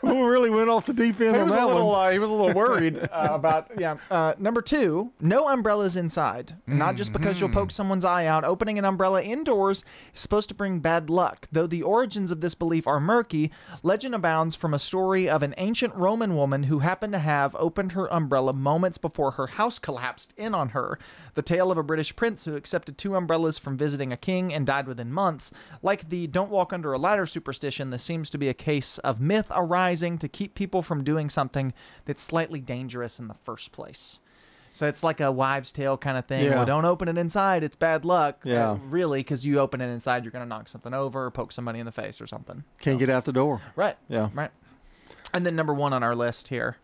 Who 0.00 0.28
really 0.28 0.50
went 0.50 0.68
off 0.68 0.86
the 0.86 0.92
deep 0.92 1.20
end 1.20 1.36
He 1.36 1.40
on 1.40 1.46
was, 1.46 1.54
a 1.54 1.64
little, 1.66 1.88
one? 1.90 2.08
uh, 2.08 2.10
he 2.10 2.18
was 2.18 2.30
a 2.30 2.32
little 2.32 2.52
worried 2.52 2.98
uh, 2.98 3.28
about 3.30 3.70
yeah. 3.78 3.98
Uh, 4.10 4.34
number 4.40 4.60
two, 4.60 5.12
no 5.20 5.48
umbrellas 5.48 5.94
inside. 5.94 6.54
Not 6.66 6.96
just 6.96 7.12
because 7.12 7.40
you'll 7.40 7.50
poke 7.50 7.70
someone's 7.70 8.04
eye 8.04 8.26
out. 8.26 8.42
Opening 8.42 8.76
an 8.76 8.84
umbrella 8.84 9.22
indoors 9.22 9.84
is 10.12 10.20
supposed 10.20 10.48
to 10.48 10.54
bring 10.56 10.80
bad 10.80 11.10
luck. 11.10 11.46
Though 11.52 11.68
the 11.68 11.84
origins 11.84 12.32
of 12.32 12.40
this 12.40 12.56
belief 12.56 12.88
are 12.88 12.98
murky, 12.98 13.52
legend 13.84 14.16
abounds 14.16 14.56
from 14.56 14.74
a 14.74 14.80
story 14.80 15.28
of 15.30 15.44
an 15.44 15.54
ancient 15.58 15.94
Roman 15.94 16.34
woman 16.34 16.64
who 16.64 16.80
happened 16.80 17.12
to 17.12 17.20
have 17.20 17.54
opened 17.54 17.92
her 17.92 18.12
umbrella 18.12 18.52
moments 18.52 18.98
before 18.98 19.32
her 19.32 19.46
house 19.46 19.78
collapsed 19.78 20.34
in 20.36 20.56
on 20.56 20.70
her. 20.70 20.98
The 21.38 21.42
tale 21.42 21.70
of 21.70 21.78
a 21.78 21.84
British 21.84 22.16
prince 22.16 22.46
who 22.46 22.56
accepted 22.56 22.98
two 22.98 23.14
umbrellas 23.14 23.58
from 23.58 23.76
visiting 23.76 24.12
a 24.12 24.16
king 24.16 24.52
and 24.52 24.66
died 24.66 24.88
within 24.88 25.12
months. 25.12 25.52
Like 25.84 26.08
the 26.08 26.26
don't 26.26 26.50
walk 26.50 26.72
under 26.72 26.92
a 26.92 26.98
ladder 26.98 27.26
superstition, 27.26 27.90
this 27.90 28.02
seems 28.02 28.28
to 28.30 28.38
be 28.38 28.48
a 28.48 28.54
case 28.54 28.98
of 28.98 29.20
myth 29.20 29.46
arising 29.54 30.18
to 30.18 30.26
keep 30.26 30.56
people 30.56 30.82
from 30.82 31.04
doing 31.04 31.30
something 31.30 31.74
that's 32.06 32.24
slightly 32.24 32.58
dangerous 32.60 33.20
in 33.20 33.28
the 33.28 33.34
first 33.34 33.70
place. 33.70 34.18
So 34.72 34.88
it's 34.88 35.04
like 35.04 35.20
a 35.20 35.30
wives' 35.30 35.70
tale 35.70 35.96
kind 35.96 36.18
of 36.18 36.26
thing. 36.26 36.46
Yeah. 36.46 36.56
Well, 36.56 36.66
don't 36.66 36.84
open 36.84 37.06
it 37.06 37.16
inside; 37.16 37.62
it's 37.62 37.76
bad 37.76 38.04
luck. 38.04 38.40
Yeah. 38.42 38.72
Uh, 38.72 38.74
really, 38.88 39.20
because 39.20 39.46
you 39.46 39.60
open 39.60 39.80
it 39.80 39.92
inside, 39.92 40.24
you're 40.24 40.32
going 40.32 40.44
to 40.44 40.48
knock 40.48 40.68
something 40.68 40.92
over, 40.92 41.26
or 41.26 41.30
poke 41.30 41.52
somebody 41.52 41.78
in 41.78 41.86
the 41.86 41.92
face, 41.92 42.20
or 42.20 42.26
something. 42.26 42.64
Can't 42.80 42.98
get 42.98 43.10
out 43.10 43.26
the 43.26 43.32
door. 43.32 43.62
Right. 43.76 43.96
Yeah. 44.08 44.30
Right. 44.34 44.50
And 45.32 45.46
then 45.46 45.54
number 45.54 45.72
one 45.72 45.92
on 45.92 46.02
our 46.02 46.16
list 46.16 46.48
here 46.48 46.78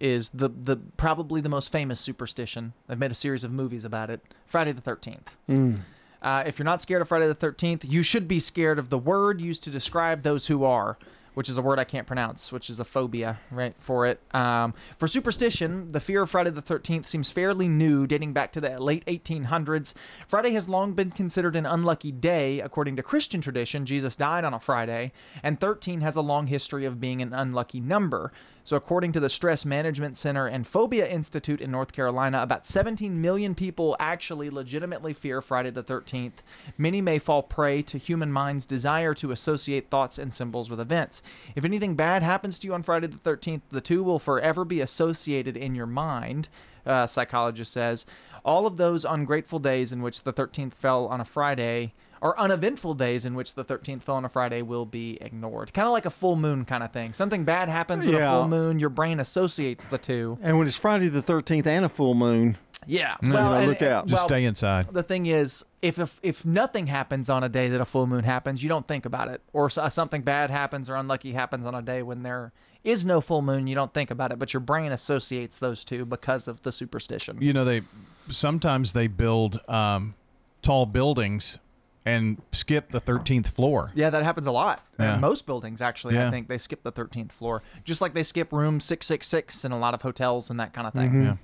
is 0.00 0.30
the 0.30 0.48
the 0.48 0.76
probably 0.96 1.40
the 1.40 1.48
most 1.48 1.70
famous 1.70 2.00
superstition. 2.00 2.72
I've 2.88 2.98
made 2.98 3.12
a 3.12 3.14
series 3.16 3.44
of 3.44 3.52
movies 3.52 3.84
about 3.84 4.10
it. 4.10 4.20
Friday 4.46 4.72
the 4.72 4.80
Thirteenth. 4.80 5.30
Mm. 5.48 5.80
Uh, 6.22 6.42
if 6.46 6.58
you're 6.58 6.64
not 6.64 6.82
scared 6.82 7.00
of 7.00 7.08
Friday 7.08 7.26
the 7.26 7.34
13th, 7.34 7.90
you 7.90 8.02
should 8.02 8.28
be 8.28 8.38
scared 8.38 8.78
of 8.78 8.90
the 8.90 8.98
word 8.98 9.40
used 9.40 9.62
to 9.64 9.70
describe 9.70 10.22
those 10.22 10.48
who 10.48 10.64
are. 10.64 10.98
which 11.34 11.48
is 11.48 11.56
a 11.56 11.62
word 11.62 11.78
I 11.78 11.84
can't 11.84 12.08
pronounce, 12.08 12.50
which 12.50 12.68
is 12.68 12.80
a 12.80 12.84
phobia, 12.84 13.38
right, 13.52 13.72
for 13.78 14.04
it. 14.04 14.20
Um, 14.34 14.74
for 14.98 15.06
superstition, 15.06 15.92
the 15.92 16.00
fear 16.00 16.22
of 16.22 16.30
Friday 16.30 16.50
the 16.50 16.60
13th 16.60 17.06
seems 17.06 17.30
fairly 17.30 17.68
new, 17.68 18.04
dating 18.06 18.32
back 18.32 18.50
to 18.52 18.60
the 18.60 18.80
late 18.80 19.06
1800s. 19.06 19.94
Friday 20.26 20.50
has 20.50 20.68
long 20.68 20.92
been 20.92 21.12
considered 21.12 21.54
an 21.54 21.66
unlucky 21.66 22.10
day. 22.10 22.60
According 22.60 22.96
to 22.96 23.02
Christian 23.04 23.40
tradition, 23.40 23.86
Jesus 23.86 24.16
died 24.16 24.44
on 24.44 24.52
a 24.52 24.60
Friday, 24.60 25.12
and 25.42 25.60
13 25.60 26.00
has 26.00 26.16
a 26.16 26.20
long 26.20 26.48
history 26.48 26.84
of 26.84 27.00
being 27.00 27.22
an 27.22 27.32
unlucky 27.32 27.80
number. 27.80 28.32
So, 28.64 28.76
according 28.76 29.12
to 29.12 29.20
the 29.20 29.30
Stress 29.30 29.64
Management 29.64 30.16
Center 30.16 30.46
and 30.46 30.66
Phobia 30.66 31.08
Institute 31.08 31.60
in 31.60 31.70
North 31.70 31.92
Carolina, 31.92 32.42
about 32.42 32.66
17 32.66 33.20
million 33.20 33.54
people 33.54 33.96
actually 33.98 34.50
legitimately 34.50 35.14
fear 35.14 35.40
Friday 35.40 35.70
the 35.70 35.82
13th. 35.82 36.40
Many 36.76 37.00
may 37.00 37.18
fall 37.18 37.42
prey 37.42 37.82
to 37.82 37.98
human 37.98 38.30
mind's 38.30 38.66
desire 38.66 39.14
to 39.14 39.32
associate 39.32 39.90
thoughts 39.90 40.18
and 40.18 40.32
symbols 40.32 40.68
with 40.68 40.80
events. 40.80 41.22
If 41.56 41.64
anything 41.64 41.94
bad 41.94 42.22
happens 42.22 42.58
to 42.58 42.66
you 42.66 42.74
on 42.74 42.82
Friday 42.82 43.06
the 43.06 43.16
13th, 43.16 43.62
the 43.70 43.80
two 43.80 44.02
will 44.02 44.18
forever 44.18 44.64
be 44.64 44.80
associated 44.80 45.56
in 45.56 45.74
your 45.74 45.86
mind, 45.86 46.48
uh, 46.84 47.06
psychologist 47.06 47.72
says. 47.72 48.06
All 48.44 48.66
of 48.66 48.76
those 48.76 49.04
ungrateful 49.04 49.58
days 49.58 49.92
in 49.92 50.02
which 50.02 50.22
the 50.22 50.32
13th 50.32 50.74
fell 50.74 51.06
on 51.06 51.20
a 51.20 51.24
Friday 51.24 51.92
or 52.20 52.38
uneventful 52.38 52.94
days 52.94 53.24
in 53.24 53.34
which 53.34 53.54
the 53.54 53.64
13th 53.64 54.02
fell 54.02 54.16
on 54.16 54.24
a 54.24 54.28
Friday 54.28 54.62
will 54.62 54.84
be 54.86 55.16
ignored. 55.20 55.72
Kind 55.72 55.86
of 55.86 55.92
like 55.92 56.04
a 56.06 56.10
full 56.10 56.36
moon 56.36 56.64
kind 56.64 56.82
of 56.82 56.92
thing. 56.92 57.12
Something 57.14 57.44
bad 57.44 57.68
happens 57.68 58.04
with 58.04 58.14
Yeah. 58.14 58.30
a 58.34 58.38
full 58.40 58.48
moon, 58.48 58.78
your 58.78 58.90
brain 58.90 59.20
associates 59.20 59.84
the 59.86 59.98
two. 59.98 60.38
And 60.42 60.58
when 60.58 60.66
it's 60.66 60.76
Friday 60.76 61.08
the 61.08 61.22
13th 61.22 61.66
and 61.66 61.84
a 61.84 61.88
full 61.88 62.14
moon, 62.14 62.58
Yeah. 62.86 63.16
you 63.22 63.28
know, 63.30 63.54
and- 63.54 63.68
look 63.68 63.80
out. 63.82 64.06
Just 64.06 64.20
well, 64.20 64.28
stay 64.28 64.44
inside. 64.44 64.88
The 64.92 65.02
thing 65.02 65.26
is, 65.26 65.64
if, 65.82 65.98
if 65.98 66.20
if 66.22 66.44
nothing 66.44 66.88
happens 66.88 67.30
on 67.30 67.42
a 67.42 67.48
day 67.48 67.68
that 67.68 67.80
a 67.80 67.84
full 67.86 68.06
moon 68.06 68.24
happens, 68.24 68.62
you 68.62 68.68
don't 68.68 68.86
think 68.86 69.06
about 69.06 69.28
it. 69.28 69.40
Or 69.54 69.70
uh, 69.76 69.88
something 69.88 70.20
bad 70.22 70.50
happens 70.50 70.90
or 70.90 70.96
unlucky 70.96 71.32
happens 71.32 71.66
on 71.66 71.74
a 71.74 71.80
day 71.82 72.02
when 72.02 72.22
there 72.22 72.52
is 72.84 73.04
no 73.04 73.20
full 73.20 73.40
moon, 73.42 73.66
you 73.66 73.74
don't 73.74 73.92
think 73.94 74.10
about 74.10 74.32
it, 74.32 74.38
but 74.38 74.52
your 74.54 74.60
brain 74.60 74.90
associates 74.92 75.58
those 75.58 75.84
two 75.84 76.04
because 76.06 76.48
of 76.48 76.62
the 76.62 76.72
superstition. 76.72 77.36
You 77.40 77.52
know, 77.54 77.64
they 77.64 77.82
sometimes 78.28 78.92
they 78.92 79.06
build 79.06 79.60
um, 79.68 80.14
tall 80.62 80.86
buildings 80.86 81.58
and 82.06 82.40
skip 82.52 82.90
the 82.92 83.00
13th 83.00 83.48
floor. 83.48 83.90
Yeah, 83.94 84.08
that 84.10 84.22
happens 84.22 84.46
a 84.46 84.52
lot. 84.52 84.80
Uh, 84.98 85.02
Yeah. 85.04 85.18
Most 85.18 85.44
buildings, 85.46 85.80
actually, 85.82 86.18
I 86.18 86.30
think 86.30 86.48
they 86.48 86.56
skip 86.58 86.82
the 86.82 86.92
13th 86.92 87.30
floor, 87.32 87.62
just 87.84 88.00
like 88.00 88.14
they 88.14 88.22
skip 88.22 88.52
room 88.52 88.80
666 88.80 89.64
in 89.64 89.72
a 89.72 89.78
lot 89.78 89.92
of 89.94 90.00
hotels 90.02 90.48
and 90.50 90.58
that 90.60 90.72
kind 90.72 90.86
of 90.86 90.92
thing. 90.94 91.22
Yeah. 91.22 91.36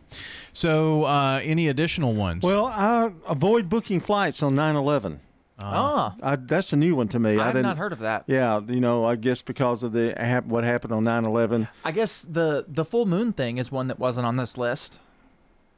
So, 0.52 1.04
uh, 1.04 1.40
any 1.42 1.68
additional 1.68 2.14
ones? 2.14 2.42
well, 2.42 2.66
I 2.66 3.12
avoid 3.28 3.68
booking 3.68 4.00
flights 4.00 4.42
on 4.42 4.54
9 4.54 4.76
11. 4.76 5.20
Ah. 5.58 6.14
I, 6.22 6.36
that's 6.36 6.72
a 6.74 6.76
new 6.76 6.94
one 6.94 7.08
to 7.08 7.18
me. 7.18 7.38
I 7.38 7.44
have 7.46 7.54
didn't- 7.54 7.76
heard 7.78 7.92
of 7.92 8.00
that. 8.00 8.24
Yeah, 8.26 8.60
you 8.66 8.80
know, 8.80 9.04
I 9.06 9.16
guess 9.16 9.40
because 9.42 9.82
of 9.82 9.92
the 9.92 10.14
hap- 10.18 10.44
what 10.46 10.64
happened 10.64 10.92
on 10.92 11.04
9 11.04 11.24
11. 11.24 11.68
I 11.84 11.92
guess 11.92 12.22
the 12.22 12.66
the 12.68 12.84
full 12.84 13.06
moon 13.06 13.32
thing 13.32 13.56
is 13.58 13.72
one 13.72 13.88
that 13.88 13.98
wasn't 13.98 14.26
on 14.26 14.36
this 14.36 14.58
list. 14.58 15.00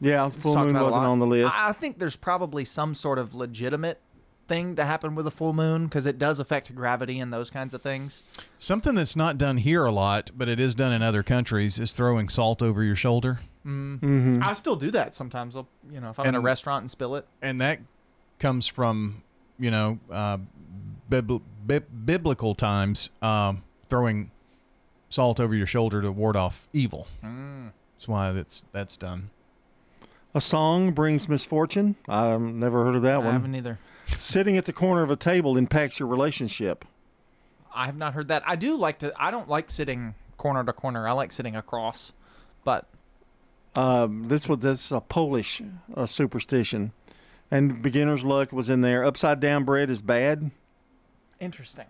Yeah, 0.00 0.28
full 0.30 0.56
moon 0.56 0.74
wasn't 0.78 1.04
on 1.04 1.18
the 1.20 1.26
list. 1.26 1.56
I 1.60 1.68
I 1.68 1.72
think 1.72 1.98
there's 2.00 2.16
probably 2.16 2.64
some 2.64 2.92
sort 2.94 3.18
of 3.20 3.34
legitimate 3.36 4.00
thing 4.48 4.74
to 4.76 4.84
happen 4.84 5.14
with 5.14 5.26
a 5.26 5.30
full 5.30 5.52
moon 5.52 5.84
because 5.86 6.06
it 6.06 6.18
does 6.18 6.38
affect 6.38 6.74
gravity 6.74 7.20
and 7.20 7.32
those 7.32 7.50
kinds 7.50 7.74
of 7.74 7.82
things. 7.82 8.24
Something 8.58 8.94
that's 8.94 9.14
not 9.14 9.38
done 9.38 9.58
here 9.58 9.84
a 9.84 9.92
lot, 9.92 10.30
but 10.36 10.48
it 10.48 10.58
is 10.58 10.74
done 10.74 10.92
in 10.92 11.02
other 11.02 11.22
countries, 11.22 11.78
is 11.78 11.92
throwing 11.92 12.28
salt 12.28 12.62
over 12.62 12.82
your 12.82 12.96
shoulder. 12.96 13.40
Mm. 13.66 14.00
Mhm. 14.00 14.42
I 14.42 14.54
still 14.54 14.76
do 14.76 14.90
that 14.92 15.14
sometimes. 15.14 15.54
I'll, 15.54 15.68
you 15.90 16.00
know, 16.00 16.10
if 16.10 16.18
I'm 16.18 16.26
in 16.26 16.34
a 16.34 16.40
restaurant 16.40 16.82
and 16.82 16.90
spill 16.90 17.14
it. 17.16 17.26
And 17.42 17.60
that 17.60 17.80
comes 18.40 18.66
from, 18.66 19.22
you 19.58 19.70
know, 19.70 19.98
uh, 20.10 20.38
bibl- 21.10 21.42
bib- 21.66 22.06
biblical 22.06 22.54
times, 22.54 23.10
um, 23.20 23.62
throwing 23.88 24.30
salt 25.10 25.38
over 25.40 25.54
your 25.54 25.66
shoulder 25.66 26.00
to 26.02 26.10
ward 26.10 26.36
off 26.36 26.66
evil. 26.72 27.06
Mm. 27.22 27.72
That's 27.96 28.08
why 28.08 28.32
that's 28.32 28.64
that's 28.72 28.96
done. 28.96 29.30
A 30.34 30.40
song 30.40 30.92
brings 30.92 31.28
misfortune. 31.28 31.96
I've 32.08 32.40
never 32.40 32.84
heard 32.84 32.94
of 32.96 33.02
that 33.02 33.14
I 33.14 33.18
one. 33.18 33.32
haven't 33.32 33.54
either. 33.54 33.78
Sitting 34.16 34.56
at 34.56 34.64
the 34.64 34.72
corner 34.72 35.02
of 35.02 35.10
a 35.10 35.16
table 35.16 35.56
impacts 35.56 35.98
your 36.00 36.08
relationship. 36.08 36.84
I 37.74 37.86
have 37.86 37.96
not 37.96 38.14
heard 38.14 38.28
that. 38.28 38.42
I 38.46 38.56
do 38.56 38.76
like 38.76 39.00
to. 39.00 39.12
I 39.16 39.30
don't 39.30 39.48
like 39.48 39.70
sitting 39.70 40.14
corner 40.36 40.64
to 40.64 40.72
corner. 40.72 41.06
I 41.06 41.12
like 41.12 41.32
sitting 41.32 41.54
across, 41.54 42.12
but 42.64 42.86
Um, 43.76 44.28
this 44.28 44.48
was 44.48 44.58
this 44.58 44.86
is 44.86 44.92
a 44.92 45.00
Polish 45.00 45.62
uh, 45.94 46.06
superstition, 46.06 46.92
and 47.50 47.80
beginner's 47.82 48.24
luck 48.24 48.50
was 48.52 48.68
in 48.68 48.80
there. 48.80 49.04
Upside 49.04 49.38
down 49.40 49.64
bread 49.64 49.90
is 49.90 50.02
bad. 50.02 50.50
Interesting. 51.38 51.86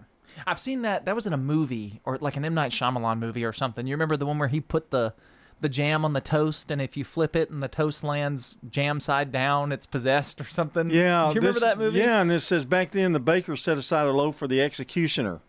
I've 0.46 0.60
seen 0.60 0.82
that. 0.82 1.06
That 1.06 1.14
was 1.14 1.26
in 1.26 1.32
a 1.32 1.38
movie 1.38 2.00
or 2.04 2.18
like 2.18 2.36
an 2.36 2.44
M 2.44 2.54
Night 2.54 2.72
Shyamalan 2.72 3.18
movie 3.18 3.44
or 3.44 3.52
something. 3.52 3.86
You 3.86 3.94
remember 3.94 4.16
the 4.16 4.26
one 4.26 4.38
where 4.38 4.48
he 4.48 4.60
put 4.60 4.90
the 4.90 5.14
the 5.60 5.68
jam 5.68 6.04
on 6.04 6.12
the 6.12 6.20
toast, 6.20 6.70
and 6.70 6.80
if 6.80 6.96
you 6.96 7.04
flip 7.04 7.34
it 7.34 7.50
and 7.50 7.62
the 7.62 7.68
toast 7.68 8.04
lands 8.04 8.56
jam 8.68 9.00
side 9.00 9.32
down, 9.32 9.72
it's 9.72 9.86
possessed 9.86 10.40
or 10.40 10.44
something. 10.44 10.90
Yeah, 10.90 11.28
Do 11.28 11.34
you 11.34 11.40
remember 11.40 11.52
this- 11.52 11.62
that 11.62 11.78
movie? 11.78 11.98
Yeah, 11.98 12.20
and 12.20 12.30
it 12.30 12.40
says 12.40 12.64
back 12.64 12.92
then 12.92 13.12
the 13.12 13.20
baker 13.20 13.56
set 13.56 13.78
aside 13.78 14.06
a 14.06 14.12
loaf 14.12 14.36
for 14.36 14.46
the 14.46 14.60
executioner, 14.62 15.40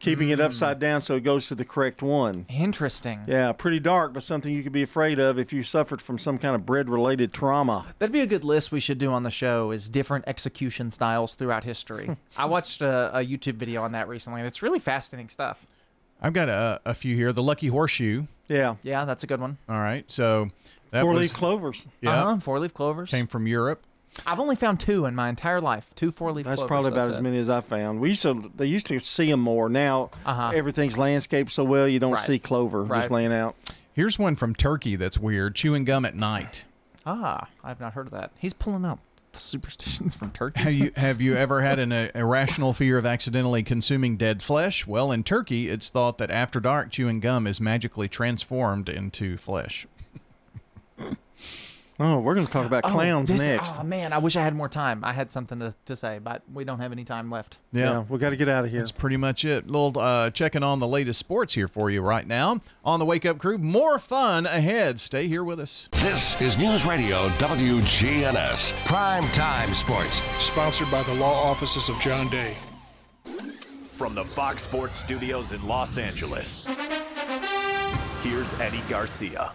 keeping 0.00 0.28
it 0.28 0.38
mm. 0.38 0.44
upside 0.44 0.78
down 0.78 1.00
so 1.00 1.16
it 1.16 1.24
goes 1.24 1.48
to 1.48 1.54
the 1.54 1.64
correct 1.64 2.02
one. 2.02 2.46
Interesting. 2.48 3.20
Yeah, 3.26 3.52
pretty 3.52 3.80
dark, 3.80 4.12
but 4.12 4.22
something 4.22 4.52
you 4.52 4.62
could 4.62 4.72
be 4.72 4.82
afraid 4.82 5.18
of 5.18 5.38
if 5.38 5.52
you 5.52 5.62
suffered 5.62 6.00
from 6.00 6.18
some 6.18 6.38
kind 6.38 6.54
of 6.54 6.64
bread-related 6.66 7.32
trauma. 7.32 7.86
That'd 7.98 8.12
be 8.12 8.20
a 8.20 8.26
good 8.26 8.44
list 8.44 8.70
we 8.70 8.80
should 8.80 8.98
do 8.98 9.10
on 9.10 9.22
the 9.22 9.30
show. 9.30 9.70
Is 9.70 9.88
different 9.88 10.24
execution 10.26 10.90
styles 10.90 11.34
throughout 11.34 11.64
history. 11.64 12.16
I 12.36 12.46
watched 12.46 12.82
a, 12.82 13.18
a 13.18 13.24
YouTube 13.24 13.54
video 13.54 13.82
on 13.82 13.92
that 13.92 14.08
recently, 14.08 14.40
and 14.40 14.46
it's 14.46 14.62
really 14.62 14.78
fascinating 14.78 15.30
stuff. 15.30 15.66
I've 16.20 16.32
got 16.32 16.48
a, 16.48 16.80
a 16.84 16.94
few 16.94 17.14
here. 17.14 17.32
The 17.32 17.42
Lucky 17.42 17.68
Horseshoe. 17.68 18.26
Yeah. 18.48 18.76
Yeah, 18.82 19.04
that's 19.04 19.22
a 19.22 19.26
good 19.26 19.40
one. 19.40 19.58
All 19.68 19.76
right. 19.78 20.04
So 20.10 20.48
that 20.90 21.02
Four-leaf 21.02 21.20
was- 21.30 21.32
clovers. 21.32 21.86
Yeah. 22.00 22.22
Uh-huh, 22.22 22.38
four 22.40 22.58
leaf 22.58 22.74
clovers. 22.74 23.10
Came 23.10 23.26
from 23.26 23.46
Europe. 23.46 23.82
I've 24.26 24.40
only 24.40 24.56
found 24.56 24.80
two 24.80 25.04
in 25.04 25.14
my 25.14 25.28
entire 25.28 25.60
life. 25.60 25.88
Two 25.94 26.10
four 26.10 26.32
leaf 26.32 26.44
clovers. 26.44 26.58
That's 26.60 26.68
clovers. 26.68 26.68
probably 26.68 26.88
about 26.88 27.02
that's 27.06 27.12
as 27.14 27.18
it. 27.18 27.22
many 27.22 27.38
as 27.38 27.48
I 27.48 27.60
found. 27.60 28.00
We 28.00 28.08
used 28.08 28.22
to 28.22 28.50
they 28.56 28.66
used 28.66 28.86
to 28.88 28.98
see 28.98 29.30
them 29.30 29.38
more. 29.40 29.68
Now 29.68 30.10
Uh-huh. 30.26 30.50
everything's 30.54 30.98
landscaped 30.98 31.52
so 31.52 31.62
well 31.62 31.86
you 31.86 32.00
don't 32.00 32.12
Right. 32.14 32.24
see 32.24 32.38
clover 32.40 32.84
just 32.88 33.10
laying 33.12 33.32
out. 33.32 33.54
Here's 33.92 34.18
one 34.18 34.34
from 34.34 34.54
Turkey 34.56 34.96
that's 34.96 35.18
weird. 35.18 35.54
Chewing 35.54 35.84
gum 35.84 36.04
at 36.04 36.16
night. 36.16 36.64
Ah, 37.06 37.48
I've 37.62 37.78
not 37.80 37.92
heard 37.92 38.06
of 38.06 38.12
that. 38.12 38.32
He's 38.38 38.52
pulling 38.52 38.84
out 38.84 38.98
superstitions 39.40 40.14
from 40.14 40.30
Turkey. 40.30 40.60
Have 40.60 40.72
you 40.72 40.92
have 40.96 41.20
you 41.20 41.34
ever 41.36 41.62
had 41.62 41.78
an 41.78 41.92
uh, 41.92 42.10
irrational 42.14 42.72
fear 42.72 42.98
of 42.98 43.06
accidentally 43.06 43.62
consuming 43.62 44.16
dead 44.16 44.42
flesh? 44.42 44.86
Well, 44.86 45.12
in 45.12 45.24
Turkey, 45.24 45.68
it's 45.68 45.90
thought 45.90 46.18
that 46.18 46.30
after 46.30 46.60
dark, 46.60 46.90
chewing 46.90 47.20
gum 47.20 47.46
is 47.46 47.60
magically 47.60 48.08
transformed 48.08 48.88
into 48.88 49.36
flesh. 49.36 49.86
Oh, 52.00 52.20
we're 52.20 52.34
going 52.34 52.46
to 52.46 52.52
talk 52.52 52.64
about 52.64 52.84
Oh, 52.84 52.90
clowns 52.90 53.28
this- 53.28 53.40
next. 53.40 53.74
Oh 53.80 53.82
man, 53.82 54.12
I 54.12 54.18
wish 54.18 54.36
I 54.36 54.42
had 54.42 54.54
more 54.54 54.68
time. 54.68 55.02
I 55.04 55.12
had 55.12 55.32
something 55.32 55.58
to, 55.58 55.74
to 55.86 55.96
say, 55.96 56.20
but 56.22 56.42
we 56.52 56.62
don't 56.62 56.78
have 56.78 56.92
any 56.92 57.02
time 57.04 57.28
left. 57.28 57.58
Yeah, 57.72 58.04
we 58.08 58.18
got 58.18 58.30
to 58.30 58.36
get 58.36 58.48
out 58.48 58.64
of 58.64 58.70
here. 58.70 58.78
That's 58.78 58.92
pretty 58.92 59.16
much 59.16 59.44
it. 59.44 59.66
Little 59.66 59.98
uh, 60.00 60.30
checking 60.30 60.62
on 60.62 60.78
the 60.78 60.86
latest 60.86 61.18
sports 61.18 61.54
here 61.54 61.66
for 61.66 61.90
you 61.90 62.00
right 62.00 62.24
now 62.26 62.60
on 62.84 63.00
the 63.00 63.04
Wake 63.04 63.26
Up 63.26 63.38
Crew. 63.38 63.58
More 63.58 63.98
fun 63.98 64.46
ahead. 64.46 65.00
Stay 65.00 65.26
here 65.26 65.42
with 65.42 65.58
us. 65.58 65.88
This 65.92 66.40
is 66.40 66.56
News 66.56 66.86
Radio 66.86 67.28
WGNS 67.30 68.72
Prime 68.86 69.24
Time 69.32 69.74
Sports. 69.74 70.20
Sponsored 70.42 70.90
by 70.92 71.02
the 71.02 71.14
law 71.14 71.42
offices 71.42 71.88
of 71.88 71.98
John 71.98 72.28
Day. 72.28 72.56
From 73.24 74.14
the 74.14 74.22
Fox 74.24 74.62
Sports 74.62 74.94
Studios 74.94 75.50
in 75.50 75.66
Los 75.66 75.98
Angeles, 75.98 76.64
here's 78.22 78.60
Eddie 78.60 78.82
Garcia. 78.88 79.50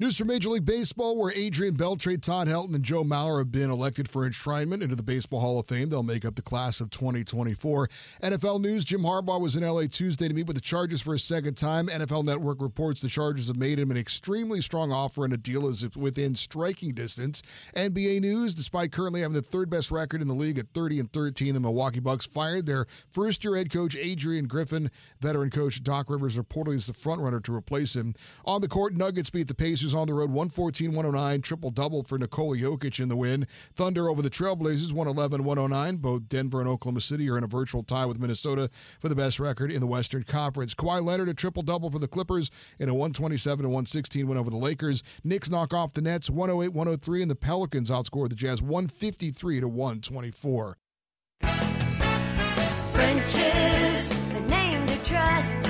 News 0.00 0.18
from 0.18 0.26
Major 0.26 0.48
League 0.48 0.64
Baseball, 0.64 1.16
where 1.16 1.32
Adrian 1.36 1.76
Beltre, 1.76 2.20
Todd 2.20 2.48
Helton, 2.48 2.74
and 2.74 2.82
Joe 2.82 3.04
Mauer 3.04 3.38
have 3.38 3.52
been 3.52 3.70
elected 3.70 4.10
for 4.10 4.28
enshrinement 4.28 4.82
into 4.82 4.96
the 4.96 5.04
Baseball 5.04 5.38
Hall 5.38 5.60
of 5.60 5.68
Fame. 5.68 5.88
They'll 5.88 6.02
make 6.02 6.24
up 6.24 6.34
the 6.34 6.42
class 6.42 6.80
of 6.80 6.90
2024. 6.90 7.88
NFL 8.20 8.60
news 8.60 8.84
Jim 8.84 9.02
Harbaugh 9.02 9.40
was 9.40 9.54
in 9.54 9.62
LA 9.62 9.82
Tuesday 9.82 10.26
to 10.26 10.34
meet 10.34 10.48
with 10.48 10.56
the 10.56 10.60
Chargers 10.60 11.00
for 11.00 11.14
a 11.14 11.18
second 11.18 11.56
time. 11.56 11.86
NFL 11.86 12.24
Network 12.24 12.60
reports 12.60 13.02
the 13.02 13.08
Chargers 13.08 13.46
have 13.46 13.56
made 13.56 13.78
him 13.78 13.92
an 13.92 13.96
extremely 13.96 14.60
strong 14.60 14.90
offer, 14.90 15.24
and 15.24 15.32
a 15.32 15.36
deal 15.36 15.68
is 15.68 15.88
within 15.94 16.34
striking 16.34 16.92
distance. 16.92 17.44
NBA 17.76 18.20
news 18.20 18.52
despite 18.52 18.90
currently 18.90 19.20
having 19.20 19.36
the 19.36 19.42
third 19.42 19.70
best 19.70 19.92
record 19.92 20.20
in 20.20 20.26
the 20.26 20.34
league 20.34 20.58
at 20.58 20.70
30 20.74 20.98
and 20.98 21.12
13, 21.12 21.54
the 21.54 21.60
Milwaukee 21.60 22.00
Bucks 22.00 22.26
fired 22.26 22.66
their 22.66 22.86
first 23.08 23.44
year 23.44 23.54
head 23.54 23.70
coach, 23.70 23.94
Adrian 23.94 24.48
Griffin. 24.48 24.90
Veteran 25.20 25.50
coach 25.50 25.84
Doc 25.84 26.10
Rivers 26.10 26.36
reportedly 26.36 26.74
is 26.74 26.88
the 26.88 26.92
frontrunner 26.92 27.40
to 27.44 27.54
replace 27.54 27.94
him. 27.94 28.12
On 28.44 28.60
the 28.60 28.66
court, 28.66 28.94
Nuggets 28.94 29.30
beat 29.30 29.46
the 29.46 29.54
Pacers 29.54 29.84
on 29.94 30.06
the 30.06 30.14
road 30.14 30.30
114 30.30 30.92
109, 30.92 31.40
triple 31.42 31.70
double 31.70 32.02
for 32.02 32.18
Nikola 32.18 32.56
Jokic 32.56 33.00
in 33.00 33.08
the 33.08 33.16
win. 33.16 33.46
Thunder 33.74 34.08
over 34.08 34.22
the 34.22 34.30
Trailblazers 34.30 34.92
111 34.92 35.44
109. 35.44 35.96
Both 35.96 36.28
Denver 36.28 36.60
and 36.60 36.68
Oklahoma 36.68 37.00
City 37.00 37.28
are 37.30 37.38
in 37.38 37.44
a 37.44 37.46
virtual 37.46 37.82
tie 37.82 38.06
with 38.06 38.18
Minnesota 38.18 38.70
for 39.00 39.08
the 39.08 39.14
best 39.14 39.38
record 39.38 39.70
in 39.70 39.80
the 39.80 39.86
Western 39.86 40.22
Conference. 40.22 40.74
Kawhi 40.74 41.04
Leonard 41.04 41.28
a 41.28 41.34
triple 41.34 41.62
double 41.62 41.90
for 41.90 41.98
the 41.98 42.08
Clippers 42.08 42.50
in 42.78 42.88
a 42.88 42.94
127 42.94 43.64
116 43.66 44.26
win 44.26 44.38
over 44.38 44.50
the 44.50 44.56
Lakers. 44.56 45.02
Knicks 45.22 45.50
knock 45.50 45.72
off 45.72 45.92
the 45.92 46.02
Nets 46.02 46.28
108 46.28 46.72
103, 46.74 47.22
and 47.22 47.30
the 47.30 47.36
Pelicans 47.36 47.90
outscore 47.90 48.28
the 48.28 48.34
Jazz 48.34 48.60
153 48.60 49.60
to 49.60 49.68
124. 49.68 50.76
French's, 52.92 54.08
the 54.32 54.40
name 54.48 54.86
to 54.86 55.04
trust. 55.04 55.64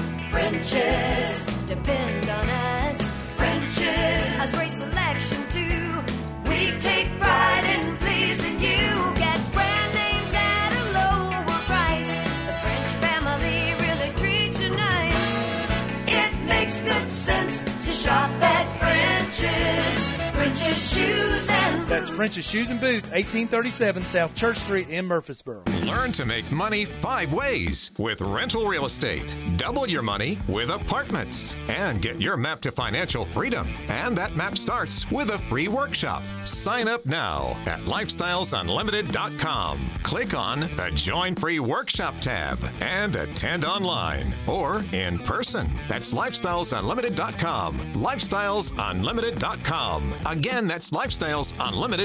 French's 22.15 22.49
Shoes 22.49 22.71
and 22.71 22.81
Boots, 22.81 23.11
1837 23.11 24.05
South 24.05 24.37
Church 24.37 24.59
Street 24.59 24.89
in 24.89 25.05
Murfreesboro. 25.05 25.65
Learn 25.83 26.13
to 26.13 26.25
make 26.25 26.49
money 26.53 26.85
five 26.85 27.33
ways 27.33 27.91
with 27.99 28.21
rental 28.21 28.67
real 28.67 28.85
estate. 28.85 29.35
Double 29.57 29.89
your 29.89 30.03
money 30.03 30.39
with 30.47 30.71
apartments 30.71 31.57
and 31.69 32.01
get 32.01 32.21
your 32.21 32.37
map 32.37 32.61
to 32.61 32.71
financial 32.71 33.25
freedom. 33.25 33.67
And 33.89 34.17
that 34.17 34.37
map 34.37 34.57
starts 34.57 35.11
with 35.11 35.31
a 35.31 35.39
free 35.39 35.67
workshop. 35.67 36.23
Sign 36.45 36.87
up 36.87 37.05
now 37.05 37.57
at 37.67 37.81
lifestylesunlimited.com. 37.81 39.81
Click 40.05 40.35
on 40.35 40.61
the 40.61 40.93
Join 40.95 41.35
Free 41.35 41.59
Workshop 41.59 42.15
tab 42.21 42.61
and 42.81 43.17
attend 43.17 43.65
online 43.65 44.33
or 44.47 44.85
in 44.93 45.19
person. 45.19 45.69
That's 45.89 46.13
lifestylesunlimited.com. 46.13 47.77
Lifestylesunlimited.com. 47.79 50.13
Again, 50.27 50.69
that's 50.69 50.93
lifestylesunlimited.com. 50.93 52.04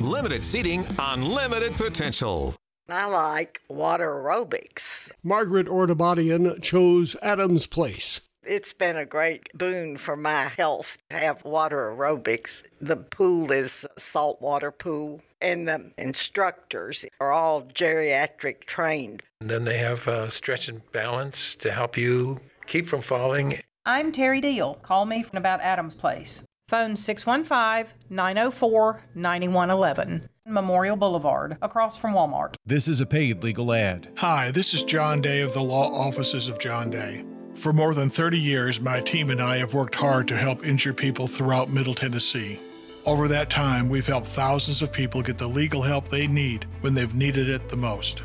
Limited 0.00 0.44
seating, 0.44 0.86
unlimited 0.98 1.74
potential. 1.74 2.54
I 2.88 3.06
like 3.06 3.60
water 3.68 4.10
aerobics. 4.10 5.12
Margaret 5.22 5.68
Ordabadian 5.68 6.60
chose 6.62 7.14
Adams 7.22 7.66
Place. 7.66 8.20
It's 8.42 8.72
been 8.72 8.96
a 8.96 9.04
great 9.04 9.48
boon 9.54 9.96
for 9.96 10.16
my 10.16 10.44
health 10.44 10.98
to 11.10 11.16
have 11.16 11.44
water 11.44 11.94
aerobics. 11.94 12.64
The 12.80 12.96
pool 12.96 13.52
is 13.52 13.86
a 13.96 14.00
saltwater 14.00 14.70
pool, 14.70 15.20
and 15.40 15.68
the 15.68 15.92
instructors 15.98 17.04
are 17.20 17.32
all 17.32 17.62
geriatric 17.62 18.64
trained. 18.64 19.22
And 19.40 19.50
then 19.50 19.64
they 19.64 19.78
have 19.78 20.08
uh, 20.08 20.30
stretch 20.30 20.68
and 20.68 20.82
balance 20.90 21.54
to 21.56 21.70
help 21.70 21.96
you 21.96 22.40
keep 22.66 22.88
from 22.88 23.02
falling. 23.02 23.58
I'm 23.86 24.10
Terry 24.10 24.40
Deal. 24.40 24.74
Call 24.82 25.04
me 25.04 25.22
from 25.22 25.36
about 25.36 25.60
Adams 25.60 25.94
Place. 25.94 26.42
Phone 26.70 26.94
615 26.94 27.92
904 28.10 29.02
9111. 29.16 30.28
Memorial 30.46 30.94
Boulevard, 30.94 31.56
across 31.62 31.98
from 31.98 32.14
Walmart. 32.14 32.54
This 32.64 32.86
is 32.86 33.00
a 33.00 33.06
paid 33.06 33.42
legal 33.42 33.72
ad. 33.72 34.08
Hi, 34.18 34.52
this 34.52 34.72
is 34.72 34.84
John 34.84 35.20
Day 35.20 35.40
of 35.40 35.52
the 35.52 35.62
Law 35.62 35.92
Offices 35.92 36.46
of 36.46 36.60
John 36.60 36.88
Day. 36.88 37.24
For 37.54 37.72
more 37.72 37.92
than 37.92 38.08
30 38.08 38.38
years, 38.38 38.80
my 38.80 39.00
team 39.00 39.30
and 39.30 39.42
I 39.42 39.56
have 39.56 39.74
worked 39.74 39.96
hard 39.96 40.28
to 40.28 40.36
help 40.36 40.64
injured 40.64 40.96
people 40.96 41.26
throughout 41.26 41.70
Middle 41.70 41.92
Tennessee. 41.92 42.60
Over 43.04 43.26
that 43.26 43.50
time, 43.50 43.88
we've 43.88 44.06
helped 44.06 44.28
thousands 44.28 44.80
of 44.80 44.92
people 44.92 45.22
get 45.22 45.38
the 45.38 45.48
legal 45.48 45.82
help 45.82 46.06
they 46.06 46.28
need 46.28 46.66
when 46.82 46.94
they've 46.94 47.16
needed 47.16 47.48
it 47.48 47.68
the 47.68 47.74
most. 47.74 48.22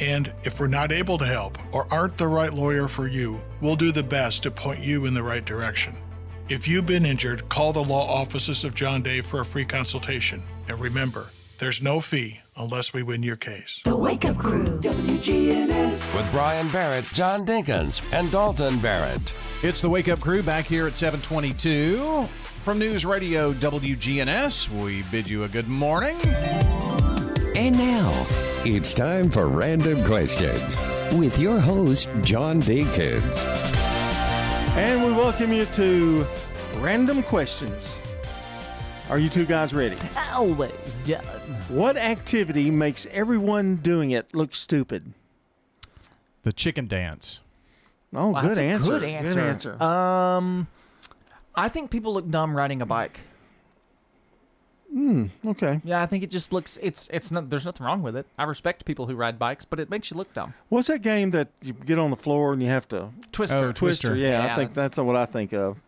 And 0.00 0.32
if 0.44 0.58
we're 0.60 0.66
not 0.66 0.92
able 0.92 1.18
to 1.18 1.26
help 1.26 1.58
or 1.74 1.86
aren't 1.92 2.16
the 2.16 2.28
right 2.28 2.54
lawyer 2.54 2.88
for 2.88 3.06
you, 3.06 3.42
we'll 3.60 3.76
do 3.76 3.92
the 3.92 4.02
best 4.02 4.44
to 4.44 4.50
point 4.50 4.80
you 4.80 5.04
in 5.04 5.12
the 5.12 5.22
right 5.22 5.44
direction. 5.44 5.94
If 6.48 6.66
you've 6.66 6.86
been 6.86 7.06
injured, 7.06 7.48
call 7.48 7.72
the 7.72 7.84
law 7.84 8.06
offices 8.06 8.64
of 8.64 8.74
John 8.74 9.02
Day 9.02 9.20
for 9.20 9.40
a 9.40 9.44
free 9.44 9.64
consultation. 9.64 10.42
And 10.68 10.78
remember, 10.80 11.26
there's 11.58 11.80
no 11.80 12.00
fee 12.00 12.40
unless 12.56 12.92
we 12.92 13.02
win 13.02 13.22
your 13.22 13.36
case. 13.36 13.80
The 13.84 13.96
Wake 13.96 14.24
Up 14.24 14.36
Crew, 14.36 14.64
WGNS. 14.80 16.16
With 16.16 16.28
Brian 16.32 16.68
Barrett, 16.68 17.04
John 17.12 17.46
Dinkins, 17.46 18.02
and 18.12 18.30
Dalton 18.32 18.78
Barrett. 18.80 19.32
It's 19.62 19.80
the 19.80 19.88
Wake 19.88 20.08
Up 20.08 20.20
Crew 20.20 20.42
back 20.42 20.66
here 20.66 20.86
at 20.86 20.96
722 20.96 22.26
from 22.64 22.78
News 22.78 23.06
Radio 23.06 23.52
WGNS. 23.54 24.68
We 24.82 25.02
bid 25.10 25.30
you 25.30 25.44
a 25.44 25.48
good 25.48 25.68
morning. 25.68 26.16
And 27.54 27.78
now, 27.78 28.26
it's 28.64 28.92
time 28.92 29.30
for 29.30 29.48
Random 29.48 30.02
Questions 30.04 30.82
with 31.16 31.38
your 31.38 31.60
host, 31.60 32.08
John 32.22 32.60
Dinkins. 32.60 33.81
And 34.74 35.04
we 35.04 35.12
welcome 35.12 35.52
you 35.52 35.64
to 35.66 36.24
Random 36.78 37.22
Questions. 37.24 38.02
Are 39.10 39.18
you 39.18 39.28
two 39.28 39.44
guys 39.44 39.74
ready? 39.74 39.96
Always, 40.32 41.02
John. 41.04 41.22
What 41.68 41.96
activity 41.98 42.70
makes 42.70 43.06
everyone 43.10 43.76
doing 43.76 44.12
it 44.12 44.34
look 44.34 44.54
stupid? 44.54 45.12
The 46.42 46.52
chicken 46.52 46.86
dance. 46.86 47.42
Oh, 48.14 48.28
Wow, 48.28 48.40
good 48.40 48.48
that's 48.50 48.58
a 48.58 48.62
answer. 48.62 48.90
Good 48.92 49.04
answer. 49.04 49.40
answer. 49.40 49.82
Um, 49.82 50.66
I 51.54 51.68
think 51.68 51.90
people 51.90 52.14
look 52.14 52.28
dumb 52.30 52.56
riding 52.56 52.80
a 52.82 52.86
bike. 52.86 53.20
Hmm. 54.92 55.26
Okay. 55.46 55.80
Yeah, 55.84 56.02
I 56.02 56.06
think 56.06 56.22
it 56.22 56.30
just 56.30 56.52
looks. 56.52 56.78
It's 56.82 57.08
it's 57.10 57.30
not. 57.30 57.48
There's 57.48 57.64
nothing 57.64 57.86
wrong 57.86 58.02
with 58.02 58.14
it. 58.14 58.26
I 58.36 58.44
respect 58.44 58.84
people 58.84 59.06
who 59.06 59.14
ride 59.14 59.38
bikes, 59.38 59.64
but 59.64 59.80
it 59.80 59.88
makes 59.88 60.10
you 60.10 60.18
look 60.18 60.34
dumb. 60.34 60.52
What's 60.68 60.88
that 60.88 61.00
game 61.00 61.30
that 61.30 61.48
you 61.62 61.72
get 61.72 61.98
on 61.98 62.10
the 62.10 62.16
floor 62.16 62.52
and 62.52 62.60
you 62.62 62.68
have 62.68 62.86
to 62.88 63.10
Twister. 63.32 63.32
Twister. 63.32 63.68
Oh, 63.68 63.72
Twister. 63.72 64.16
Yeah, 64.16 64.44
Yeah, 64.44 64.52
I 64.52 64.56
think 64.56 64.74
that's 64.74 64.98
what 64.98 65.16
I 65.16 65.24
think 65.24 65.54
of. 65.54 65.78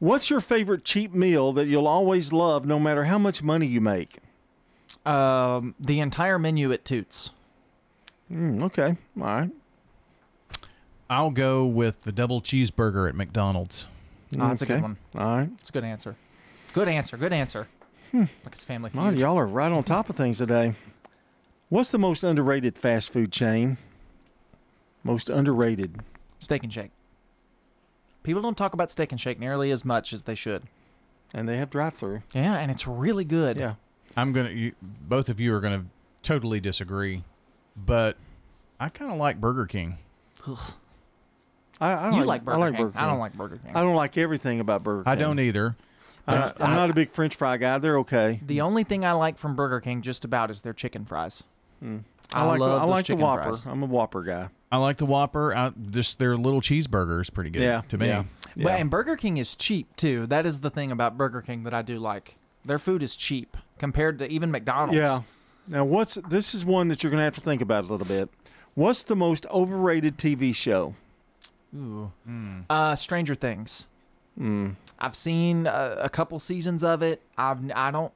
What's 0.00 0.30
your 0.30 0.40
favorite 0.40 0.84
cheap 0.84 1.12
meal 1.14 1.52
that 1.52 1.68
you'll 1.68 1.86
always 1.86 2.32
love, 2.32 2.66
no 2.66 2.80
matter 2.80 3.04
how 3.04 3.18
much 3.18 3.42
money 3.42 3.66
you 3.66 3.80
make? 3.80 4.18
Um, 5.06 5.74
the 5.78 6.00
entire 6.00 6.38
menu 6.38 6.72
at 6.72 6.84
Toots. 6.84 7.30
Mm, 8.32 8.62
okay. 8.64 8.96
All 9.18 9.24
right. 9.24 9.50
I'll 11.08 11.30
go 11.30 11.66
with 11.66 12.02
the 12.02 12.12
double 12.12 12.40
cheeseburger 12.40 13.08
at 13.08 13.14
McDonald's. 13.14 13.88
Oh, 14.38 14.48
that's 14.48 14.62
a 14.62 14.66
good 14.66 14.82
one. 14.82 14.96
All 15.16 15.36
right. 15.38 15.50
It's 15.58 15.68
a 15.68 15.72
good 15.72 15.84
answer. 15.84 16.16
Good 16.72 16.88
answer. 16.88 17.16
Good 17.16 17.32
answer. 17.32 17.66
Hmm. 18.10 18.24
Like 18.44 18.52
it's 18.52 18.64
family 18.64 18.90
Well, 18.94 19.14
y'all 19.14 19.38
are 19.38 19.46
right 19.46 19.70
on 19.70 19.84
top 19.84 20.10
of 20.10 20.16
things 20.16 20.38
today. 20.38 20.74
What's 21.68 21.90
the 21.90 21.98
most 21.98 22.24
underrated 22.24 22.76
fast 22.76 23.12
food 23.12 23.30
chain? 23.30 23.78
Most 25.04 25.30
underrated. 25.30 26.00
Steak 26.38 26.64
and 26.64 26.72
Shake. 26.72 26.90
People 28.22 28.42
don't 28.42 28.56
talk 28.56 28.74
about 28.74 28.90
Steak 28.90 29.12
and 29.12 29.20
Shake 29.20 29.38
nearly 29.38 29.70
as 29.70 29.84
much 29.84 30.12
as 30.12 30.24
they 30.24 30.34
should. 30.34 30.64
And 31.32 31.48
they 31.48 31.56
have 31.58 31.70
drive-through. 31.70 32.22
Yeah, 32.34 32.58
and 32.58 32.70
it's 32.70 32.86
really 32.86 33.24
good. 33.24 33.56
Yeah. 33.56 33.74
I'm 34.16 34.32
gonna. 34.32 34.50
You, 34.50 34.72
both 34.80 35.28
of 35.28 35.38
you 35.38 35.54
are 35.54 35.60
gonna 35.60 35.84
totally 36.22 36.58
disagree, 36.60 37.22
but 37.76 38.16
I 38.80 38.88
kind 38.88 39.12
of 39.12 39.18
like 39.18 39.40
Burger 39.40 39.66
King. 39.66 39.98
I, 41.80 41.92
I 41.92 42.10
You 42.10 42.16
like, 42.18 42.26
like 42.26 42.44
Burger 42.44 42.56
I 42.56 42.60
like 42.60 42.74
King. 42.74 42.86
Burger 42.86 42.98
I 42.98 43.06
don't 43.06 43.18
like 43.20 43.32
Burger 43.34 43.56
King. 43.58 43.76
I 43.76 43.82
don't 43.82 43.94
like 43.94 44.18
everything 44.18 44.58
about 44.60 44.82
Burger 44.82 45.04
King. 45.04 45.12
I 45.12 45.14
don't 45.14 45.38
either. 45.38 45.76
I, 46.30 46.52
But 46.56 46.62
I'm 46.62 46.74
not 46.74 46.90
a 46.90 46.94
big 46.94 47.10
French 47.10 47.34
fry 47.34 47.56
guy. 47.56 47.78
They're 47.78 47.98
okay. 47.98 48.40
The 48.46 48.60
only 48.60 48.84
thing 48.84 49.04
I 49.04 49.12
like 49.12 49.38
from 49.38 49.56
Burger 49.56 49.80
King 49.80 50.02
just 50.02 50.24
about 50.24 50.50
is 50.50 50.62
their 50.62 50.72
chicken 50.72 51.04
fries. 51.04 51.42
Mm. 51.84 52.04
I, 52.32 52.42
I 52.42 52.46
like. 52.46 52.60
love 52.60 52.82
I 52.82 52.84
like 52.84 53.06
the 53.06 53.12
chicken 53.14 53.22
Whopper. 53.22 53.42
fries. 53.44 53.66
I'm 53.66 53.82
a 53.82 53.86
Whopper 53.86 54.22
guy. 54.22 54.48
I 54.72 54.76
like 54.78 54.98
the 54.98 55.06
Whopper. 55.06 55.54
I, 55.54 55.72
just 55.90 56.18
their 56.18 56.36
little 56.36 56.60
cheeseburger 56.60 57.20
is 57.20 57.30
pretty 57.30 57.50
good 57.50 57.62
Yeah, 57.62 57.82
to 57.88 57.98
me. 57.98 58.06
yeah. 58.08 58.24
But 58.56 58.78
and 58.80 58.90
Burger 58.90 59.16
King 59.16 59.36
is 59.38 59.56
cheap 59.56 59.94
too. 59.96 60.26
That 60.26 60.46
is 60.46 60.60
the 60.60 60.70
thing 60.70 60.92
about 60.92 61.16
Burger 61.16 61.40
King 61.42 61.64
that 61.64 61.74
I 61.74 61.82
do 61.82 61.98
like. 61.98 62.36
Their 62.64 62.78
food 62.78 63.02
is 63.02 63.16
cheap 63.16 63.56
compared 63.78 64.18
to 64.18 64.28
even 64.30 64.50
McDonald's. 64.50 64.94
Yeah. 64.96 65.22
Now, 65.66 65.84
what's 65.84 66.14
this 66.28 66.54
is 66.54 66.64
one 66.64 66.88
that 66.88 67.02
you're 67.02 67.10
going 67.10 67.18
to 67.20 67.24
have 67.24 67.34
to 67.36 67.40
think 67.40 67.62
about 67.62 67.84
a 67.84 67.86
little 67.86 68.06
bit. 68.06 68.28
What's 68.74 69.02
the 69.02 69.16
most 69.16 69.46
overrated 69.46 70.18
TV 70.18 70.54
show? 70.54 70.94
Ooh. 71.76 72.10
Uh, 72.68 72.94
Stranger 72.96 73.34
Things. 73.34 73.86
Mm. 74.38 74.76
I've 75.00 75.16
seen 75.16 75.66
a, 75.66 75.96
a 76.02 76.08
couple 76.08 76.38
seasons 76.38 76.84
of 76.84 77.02
it. 77.02 77.22
I've 77.38 77.58
I 77.74 77.90
don't 77.90 78.12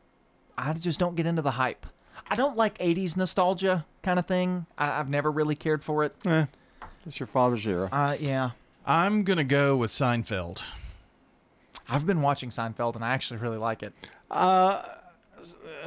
I 0.57 0.73
just 0.75 0.99
don't 0.99 1.17
get 1.17 1.27
into 1.27 1.43
the 1.43 1.53
hype. 1.53 1.87
I 2.29 2.37
don't 2.37 2.57
like 2.57 2.79
80s 2.79 3.17
nostalgia 3.17 3.85
kind 4.03 4.19
of 4.19 4.27
thing. 4.27 4.67
I, 4.79 5.01
I've 5.01 5.09
never 5.09 5.31
really 5.31 5.55
cared 5.55 5.83
for 5.83 6.05
it. 6.05 6.15
Eh, 6.25 6.47
it's 7.07 7.19
your 7.19 7.27
father's 7.27 7.67
era. 7.67 7.89
Uh, 7.91 8.17
yeah. 8.19 8.51
I'm 8.87 9.25
gonna 9.25 9.45
go 9.45 9.77
with 9.77 9.91
Seinfeld. 9.91 10.63
I've 11.89 12.07
been 12.07 12.23
watching 12.23 12.51
Seinfeld 12.51 12.95
and 12.97 13.05
I 13.05 13.13
actually 13.13 13.41
really 13.41 13.59
like 13.59 13.83
it. 13.83 13.95
Uh, 14.31 14.83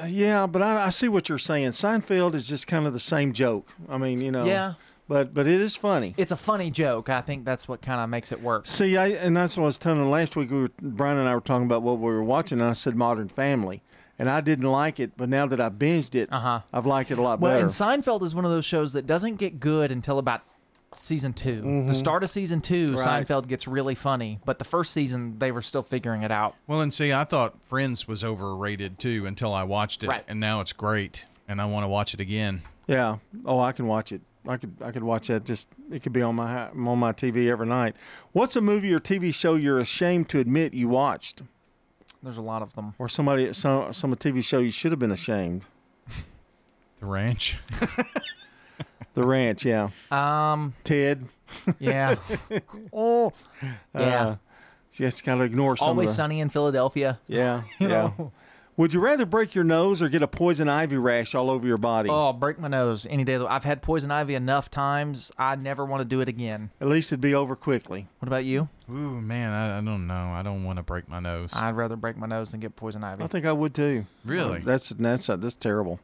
yeah, 0.08 0.46
but 0.46 0.62
I, 0.62 0.86
I 0.86 0.90
see 0.90 1.08
what 1.08 1.30
you're 1.30 1.38
saying. 1.38 1.72
Seinfeld 1.72 2.36
is 2.36 2.48
just 2.48 2.68
kind 2.68 2.86
of 2.86 2.94
the 2.94 3.00
same 3.00 3.34
joke. 3.34 3.68
I 3.90 3.98
mean, 3.98 4.22
you 4.22 4.32
know. 4.32 4.46
Yeah. 4.46 4.74
But 5.08 5.34
but 5.34 5.48
it 5.48 5.62
is 5.62 5.76
funny. 5.76 6.14
It's 6.18 6.32
a 6.32 6.38
funny 6.38 6.70
joke. 6.70 7.10
I 7.10 7.22
think 7.22 7.46
that's 7.46 7.68
what 7.68 7.82
kind 7.82 8.02
of 8.02 8.10
makes 8.10 8.32
it 8.32 8.42
work. 8.42 8.66
See, 8.68 8.98
I 8.98 9.08
and 9.08 9.36
that's 9.38 9.56
what 9.56 9.64
I 9.64 9.68
was 9.68 9.78
telling 9.78 10.00
them 10.00 10.10
last 10.10 10.36
week. 10.36 10.52
We 10.52 10.62
were, 10.64 10.72
Brian 10.82 11.18
and 11.18 11.30
I 11.30 11.34
were 11.36 11.42
talking 11.42 11.66
about 11.66 11.82
what 11.82 11.98
we 12.00 12.06
were 12.12 12.24
watching, 12.24 12.60
and 12.60 12.70
I 12.70 12.74
said 12.74 12.96
Modern 12.96 13.30
Family, 13.30 13.82
and 14.20 14.30
I 14.30 14.42
didn't 14.42 14.70
like 14.70 15.00
it, 15.00 15.12
but 15.16 15.30
now 15.30 15.46
that 15.48 15.62
I 15.62 15.70
binged 15.70 16.14
it, 16.14 16.28
uh-huh. 16.32 16.62
I've 16.74 16.86
liked 16.86 17.12
it 17.12 17.20
a 17.20 17.22
lot 17.22 17.40
Well, 17.40 17.52
better. 17.52 17.66
Well, 17.66 17.94
and 17.94 18.04
Seinfeld 18.04 18.22
is 18.24 18.36
one 18.36 18.44
of 18.44 18.52
those 18.52 18.66
shows 18.66 18.92
that 18.94 19.08
doesn't 19.08 19.36
get 19.38 19.60
good 19.62 19.92
until 19.92 20.18
about 20.20 20.42
season 20.94 21.32
2 21.34 21.62
The 21.62 21.68
Mhm. 21.68 21.96
start 21.96 22.24
of 22.24 22.30
season 22.30 22.60
two, 22.62 22.96
Right. 22.96 23.26
Seinfeld 23.26 23.48
gets 23.48 23.68
really 23.68 23.94
funny, 23.96 24.40
but 24.46 24.58
the 24.58 24.66
first 24.66 24.92
season 24.94 25.38
they 25.38 25.52
were 25.52 25.62
still 25.62 25.84
figuring 25.84 26.24
it 26.24 26.32
out. 26.32 26.56
Well, 26.66 26.82
and 26.82 26.94
see, 26.94 27.12
I 27.14 27.24
thought 27.26 27.56
Friends 27.70 28.08
was 28.08 28.24
overrated 28.24 28.98
too 29.00 29.26
until 29.26 29.54
I 29.54 29.64
watched 29.64 30.04
it, 30.04 30.08
Right. 30.08 30.24
and 30.28 30.40
now 30.40 30.60
it's 30.62 30.74
great, 30.74 31.26
and 31.48 31.62
I 31.62 31.66
want 31.66 31.84
to 31.84 31.88
watch 31.88 32.14
it 32.14 32.20
again. 32.22 32.62
Yeah. 32.88 33.18
Oh, 33.46 33.60
I 33.60 33.74
can 33.74 33.86
watch 33.88 34.12
it 34.14 34.22
I 34.48 34.58
could 34.58 34.76
I 34.82 34.92
could 34.92 35.04
watch 35.04 35.28
that. 35.28 35.44
Just 35.44 35.68
it 35.92 36.02
could 36.04 36.14
be 36.14 36.22
on 36.22 36.36
my 36.36 36.52
ha- 36.52 36.70
on 36.74 37.00
my 37.00 37.12
TV 37.14 37.50
every 37.50 37.68
night. 37.68 37.96
What's 38.32 38.56
a 38.56 38.62
movie 38.62 38.94
or 38.94 39.00
TV 39.00 39.34
show 39.34 39.56
you're 39.56 39.80
ashamed 39.80 40.30
to 40.30 40.40
admit 40.40 40.74
you 40.74 40.88
watched, 40.88 41.44
There's 42.24 42.38
a 42.38 42.42
lot 42.42 42.62
of 42.62 42.74
them. 42.76 42.94
or 42.98 43.10
somebody 43.10 43.54
some 43.54 43.94
some 43.94 44.16
TV 44.16 44.44
show 44.44 44.60
you 44.60 44.72
should 44.72 44.92
have 44.92 45.00
been 45.00 45.12
ashamed? 45.12 45.64
The 47.00 47.06
Ranch. 47.06 47.58
The 49.14 49.26
Ranch, 49.26 49.66
yeah. 49.66 49.90
Um, 50.12 50.76
Ted. 50.84 51.26
Yeah. 51.80 52.18
oh, 52.94 53.34
yeah. 53.96 54.28
Uh, 54.28 54.36
so 54.92 55.04
you 55.04 55.08
just 55.10 55.24
got 55.24 55.36
to 55.36 55.42
ignore 55.42 55.76
some. 55.76 55.88
Always 55.88 56.12
of 56.12 56.14
the, 56.14 56.16
Sunny 56.18 56.40
in 56.40 56.50
Philadelphia. 56.50 57.20
Yeah, 57.26 57.64
You 57.80 57.88
yeah. 57.88 58.12
know? 58.16 58.32
Would 58.78 58.94
you 58.94 59.00
rather 59.00 59.26
break 59.26 59.56
your 59.56 59.64
nose 59.64 60.04
or 60.04 60.08
get 60.10 60.22
a 60.22 60.28
poison 60.28 60.70
ivy 60.70 60.98
rash 60.98 61.34
all 61.34 61.50
over 61.50 61.66
your 61.66 61.80
body? 61.80 62.10
Oh, 62.12 62.32
break 62.32 62.60
my 62.60 62.68
nose 62.68 63.08
any 63.10 63.24
day. 63.24 63.34
of 63.34 63.42
the- 63.42 63.52
I've 63.52 63.64
had 63.64 63.82
poison 63.82 64.12
ivy 64.12 64.36
enough 64.36 64.70
times. 64.70 65.32
I 65.36 65.56
never 65.56 65.84
want 65.84 66.02
to 66.02 66.06
do 66.06 66.22
it 66.22 66.30
again. 66.30 66.70
At 66.80 66.88
least 66.88 67.12
it'd 67.12 67.20
be 67.20 67.34
over 67.34 67.56
quickly. 67.56 68.08
What 68.20 68.28
about 68.28 68.46
you? 68.46 68.70
Ooh, 68.88 69.20
man, 69.20 69.52
I, 69.52 69.80
I 69.80 69.82
don't 69.82 70.06
know. 70.06 70.14
I 70.32 70.44
don't 70.44 70.64
want 70.64 70.78
to 70.78 70.84
break 70.84 71.10
my 71.10 71.20
nose. 71.20 71.50
I'd 71.54 71.76
rather 71.76 71.96
break 71.96 72.18
my 72.18 72.28
nose 72.28 72.52
than 72.52 72.60
get 72.60 72.76
poison 72.76 73.04
ivy. 73.04 73.24
I 73.24 73.28
think 73.28 73.48
I 73.48 73.52
would 73.52 73.74
too. 73.74 74.06
Really? 74.24 74.60
That's 74.60 74.90
that's 74.90 75.28
uh, 75.28 75.38
that's 75.38 75.56
terrible. 75.56 76.00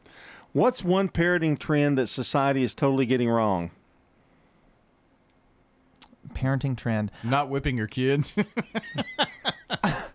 What's 0.52 0.82
one 0.82 1.08
parenting 1.08 1.56
trend 1.56 1.96
that 1.98 2.08
society 2.08 2.64
is 2.64 2.74
totally 2.74 3.06
getting 3.06 3.28
wrong? 3.28 3.70
Parenting 6.34 6.76
trend. 6.76 7.12
Not 7.22 7.48
whipping 7.50 7.76
your 7.76 7.86
kids. 7.86 8.36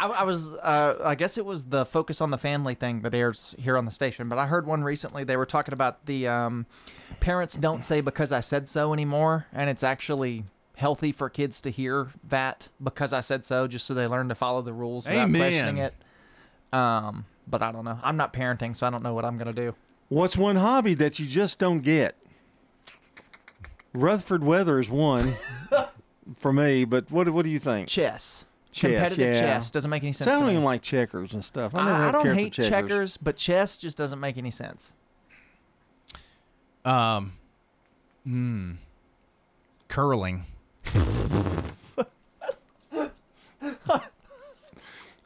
I, 0.00 0.08
I 0.08 0.22
was, 0.24 0.54
uh, 0.54 0.96
I 1.04 1.14
guess 1.14 1.36
it 1.36 1.44
was 1.44 1.66
the 1.66 1.84
focus 1.84 2.20
on 2.20 2.30
the 2.30 2.38
family 2.38 2.74
thing 2.74 3.02
that 3.02 3.14
airs 3.14 3.54
here 3.58 3.76
on 3.76 3.84
the 3.84 3.90
station. 3.90 4.28
But 4.28 4.38
I 4.38 4.46
heard 4.46 4.66
one 4.66 4.82
recently. 4.82 5.24
They 5.24 5.36
were 5.36 5.46
talking 5.46 5.74
about 5.74 6.06
the 6.06 6.26
um, 6.26 6.66
parents 7.20 7.54
don't 7.54 7.84
say 7.84 8.00
because 8.00 8.32
I 8.32 8.40
said 8.40 8.68
so 8.68 8.92
anymore, 8.94 9.46
and 9.52 9.68
it's 9.68 9.82
actually 9.82 10.44
healthy 10.76 11.12
for 11.12 11.28
kids 11.28 11.60
to 11.60 11.70
hear 11.70 12.08
that 12.28 12.68
because 12.82 13.12
I 13.12 13.20
said 13.20 13.44
so, 13.44 13.66
just 13.66 13.86
so 13.86 13.92
they 13.92 14.06
learn 14.06 14.28
to 14.30 14.34
follow 14.34 14.62
the 14.62 14.72
rules 14.72 15.06
without 15.06 15.24
Amen. 15.24 15.40
questioning 15.40 15.78
it. 15.78 15.94
Um, 16.72 17.26
but 17.46 17.62
I 17.62 17.70
don't 17.70 17.84
know. 17.84 17.98
I'm 18.02 18.16
not 18.16 18.32
parenting, 18.32 18.74
so 18.74 18.86
I 18.86 18.90
don't 18.90 19.02
know 19.02 19.12
what 19.12 19.26
I'm 19.26 19.36
gonna 19.36 19.52
do. 19.52 19.74
What's 20.08 20.36
one 20.36 20.56
hobby 20.56 20.94
that 20.94 21.18
you 21.18 21.26
just 21.26 21.58
don't 21.58 21.80
get? 21.80 22.16
Rutherford 23.92 24.44
weather 24.44 24.78
is 24.80 24.88
one 24.88 25.34
for 26.38 26.52
me, 26.52 26.84
but 26.84 27.10
what 27.10 27.28
what 27.28 27.44
do 27.44 27.50
you 27.50 27.58
think? 27.58 27.88
Chess. 27.88 28.44
Chess, 28.72 28.90
Competitive 28.92 29.34
yeah. 29.34 29.40
chess 29.40 29.70
doesn't 29.72 29.90
make 29.90 30.02
any 30.04 30.12
sense 30.12 30.26
See, 30.26 30.30
I 30.30 30.34
to 30.34 30.38
don't 30.40 30.46
me. 30.48 30.52
even 30.54 30.64
like 30.64 30.80
checkers 30.82 31.34
and 31.34 31.44
stuff. 31.44 31.74
I, 31.74 31.84
never 31.84 31.90
I, 32.04 32.08
I 32.08 32.12
don't 32.12 32.22
cared 32.22 32.36
for 32.36 32.40
hate 32.40 32.52
checkers. 32.52 33.16
but 33.16 33.36
chess 33.36 33.76
just 33.76 33.98
doesn't 33.98 34.20
make 34.20 34.38
any 34.38 34.50
sense. 34.52 34.92
um, 36.84 37.32
hmm. 38.24 38.72
Curling. 39.88 40.44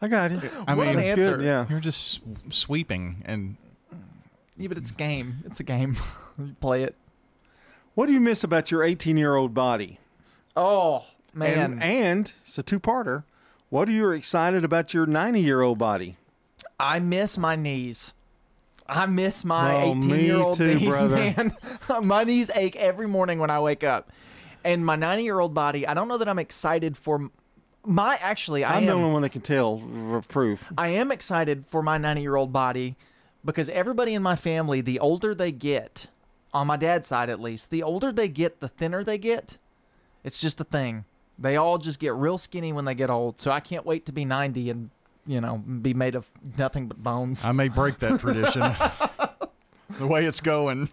I 0.02 0.08
got 0.08 0.32
it. 0.32 0.50
I 0.66 0.74
What 0.74 0.86
mean, 0.86 0.96
an 0.96 0.98
it's 1.00 1.08
answer. 1.10 1.36
good. 1.36 1.44
Yeah. 1.46 1.66
You're 1.68 1.80
just 1.80 2.20
sweeping 2.50 3.22
and 3.24 3.56
Yeah, 4.56 4.68
but 4.68 4.76
it's 4.78 4.90
a 4.90 4.94
game. 4.94 5.36
It's 5.46 5.60
a 5.60 5.64
game. 5.64 5.96
you 6.38 6.54
play 6.60 6.82
it. 6.82 6.94
What 7.94 8.06
do 8.06 8.12
you 8.12 8.20
miss 8.20 8.44
about 8.44 8.70
your 8.70 8.82
18 8.82 9.16
year 9.16 9.34
old 9.34 9.54
body? 9.54 9.98
Oh 10.56 11.04
man. 11.32 11.74
And, 11.74 11.82
and 11.82 12.32
it's 12.42 12.58
a 12.58 12.62
two 12.62 12.80
parter. 12.80 13.24
What 13.74 13.88
are 13.88 13.90
you 13.90 14.12
excited 14.12 14.62
about 14.62 14.94
your 14.94 15.04
90 15.04 15.40
year 15.40 15.60
old 15.60 15.78
body? 15.78 16.16
I 16.78 17.00
miss 17.00 17.36
my 17.36 17.56
knees. 17.56 18.14
I 18.88 19.06
miss 19.06 19.44
my 19.44 19.82
Oh, 19.82 19.96
18 19.98 20.12
me 20.12 20.26
year 20.26 20.36
old 20.36 20.56
too, 20.56 20.76
knees, 20.76 20.90
brother. 20.90 21.16
man. 21.16 21.52
my 22.04 22.22
knees 22.22 22.52
ache 22.54 22.76
every 22.76 23.08
morning 23.08 23.40
when 23.40 23.50
I 23.50 23.58
wake 23.58 23.82
up. 23.82 24.12
And 24.62 24.86
my 24.86 24.94
90 24.94 25.24
year 25.24 25.40
old 25.40 25.54
body, 25.54 25.88
I 25.88 25.94
don't 25.94 26.06
know 26.06 26.18
that 26.18 26.28
I'm 26.28 26.38
excited 26.38 26.96
for 26.96 27.30
my 27.84 28.16
actually 28.22 28.62
I 28.62 28.74
I'm 28.76 28.84
am 28.84 28.86
the 28.86 28.92
only 28.92 29.10
one 29.12 29.22
that 29.22 29.30
can 29.30 29.40
tell 29.40 29.82
of 30.12 30.28
proof. 30.28 30.72
I 30.78 30.90
am 30.90 31.10
excited 31.10 31.64
for 31.66 31.82
my 31.82 31.98
90 31.98 32.22
year 32.22 32.36
old 32.36 32.52
body 32.52 32.94
because 33.44 33.68
everybody 33.70 34.14
in 34.14 34.22
my 34.22 34.36
family, 34.36 34.82
the 34.82 35.00
older 35.00 35.34
they 35.34 35.50
get, 35.50 36.06
on 36.52 36.68
my 36.68 36.76
dad's 36.76 37.08
side 37.08 37.28
at 37.28 37.40
least, 37.40 37.70
the 37.70 37.82
older 37.82 38.12
they 38.12 38.28
get, 38.28 38.60
the 38.60 38.68
thinner 38.68 39.02
they 39.02 39.18
get. 39.18 39.58
It's 40.22 40.40
just 40.40 40.60
a 40.60 40.64
thing. 40.64 41.06
They 41.38 41.56
all 41.56 41.78
just 41.78 41.98
get 41.98 42.14
real 42.14 42.38
skinny 42.38 42.72
when 42.72 42.84
they 42.84 42.94
get 42.94 43.10
old. 43.10 43.40
So 43.40 43.50
I 43.50 43.60
can't 43.60 43.84
wait 43.84 44.06
to 44.06 44.12
be 44.12 44.24
90 44.24 44.70
and, 44.70 44.90
you 45.26 45.40
know, 45.40 45.58
be 45.58 45.94
made 45.94 46.14
of 46.14 46.30
nothing 46.56 46.86
but 46.86 47.02
bones. 47.02 47.44
I 47.44 47.52
may 47.52 47.68
break 47.68 47.98
that 48.00 48.20
tradition. 48.20 48.62
the 49.98 50.06
way 50.06 50.24
it's 50.24 50.40
going. 50.40 50.88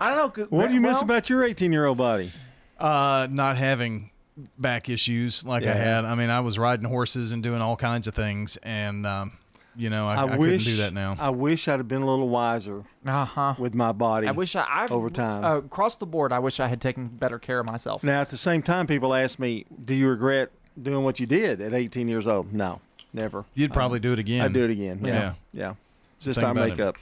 I 0.00 0.14
don't 0.14 0.36
know. 0.36 0.46
What 0.50 0.68
do 0.68 0.74
you 0.74 0.80
miss 0.80 0.96
well- 0.96 1.04
about 1.04 1.30
your 1.30 1.44
18 1.44 1.72
year 1.72 1.86
old 1.86 1.98
body? 1.98 2.30
Uh, 2.78 3.26
not 3.30 3.56
having 3.56 4.10
back 4.58 4.88
issues 4.88 5.44
like 5.44 5.64
I 5.64 5.72
had. 5.72 6.04
I 6.04 6.14
mean, 6.14 6.28
I 6.28 6.40
was 6.40 6.58
riding 6.58 6.84
horses 6.84 7.32
and 7.32 7.42
doing 7.42 7.62
all 7.62 7.76
kinds 7.76 8.06
of 8.06 8.14
things, 8.14 8.58
and 8.62 9.06
um, 9.06 9.32
you 9.76 9.90
know, 9.90 10.06
I, 10.06 10.22
I, 10.22 10.36
wish 10.36 10.64
couldn't 10.64 10.76
do 10.76 10.82
that 10.82 10.92
now. 10.92 11.16
I 11.18 11.30
wish 11.30 11.68
I'd 11.68 11.78
have 11.78 11.88
been 11.88 12.02
a 12.02 12.06
little 12.06 12.28
wiser 12.28 12.84
uh-huh. 13.04 13.54
with 13.58 13.74
my 13.74 13.92
body. 13.92 14.26
I 14.26 14.32
wish 14.32 14.56
I, 14.56 14.66
I've, 14.68 14.92
over 14.92 15.10
time. 15.10 15.44
Uh, 15.44 15.58
across 15.58 15.96
the 15.96 16.06
board, 16.06 16.32
I 16.32 16.38
wish 16.38 16.60
I 16.60 16.68
had 16.68 16.80
taken 16.80 17.08
better 17.08 17.38
care 17.38 17.60
of 17.60 17.66
myself. 17.66 18.02
now, 18.02 18.20
at 18.20 18.30
the 18.30 18.36
same 18.36 18.62
time, 18.62 18.86
people 18.86 19.14
ask 19.14 19.38
me, 19.38 19.66
"Do 19.84 19.94
you 19.94 20.08
regret 20.08 20.50
doing 20.80 21.04
what 21.04 21.20
you 21.20 21.26
did 21.26 21.60
at 21.60 21.74
18 21.74 22.08
years 22.08 22.26
old?" 22.26 22.52
No, 22.52 22.80
never. 23.12 23.44
You'd 23.54 23.72
probably 23.72 24.00
do 24.00 24.12
it 24.12 24.18
again. 24.18 24.42
I'd 24.42 24.52
do 24.52 24.64
it 24.64 24.70
again. 24.70 25.00
Yeah, 25.02 25.12
Yeah. 25.12 25.34
yeah. 25.52 25.74
It's 26.16 26.24
just 26.24 26.40
Think 26.40 26.46
our 26.46 26.52
about 26.52 26.80
it. 26.80 26.96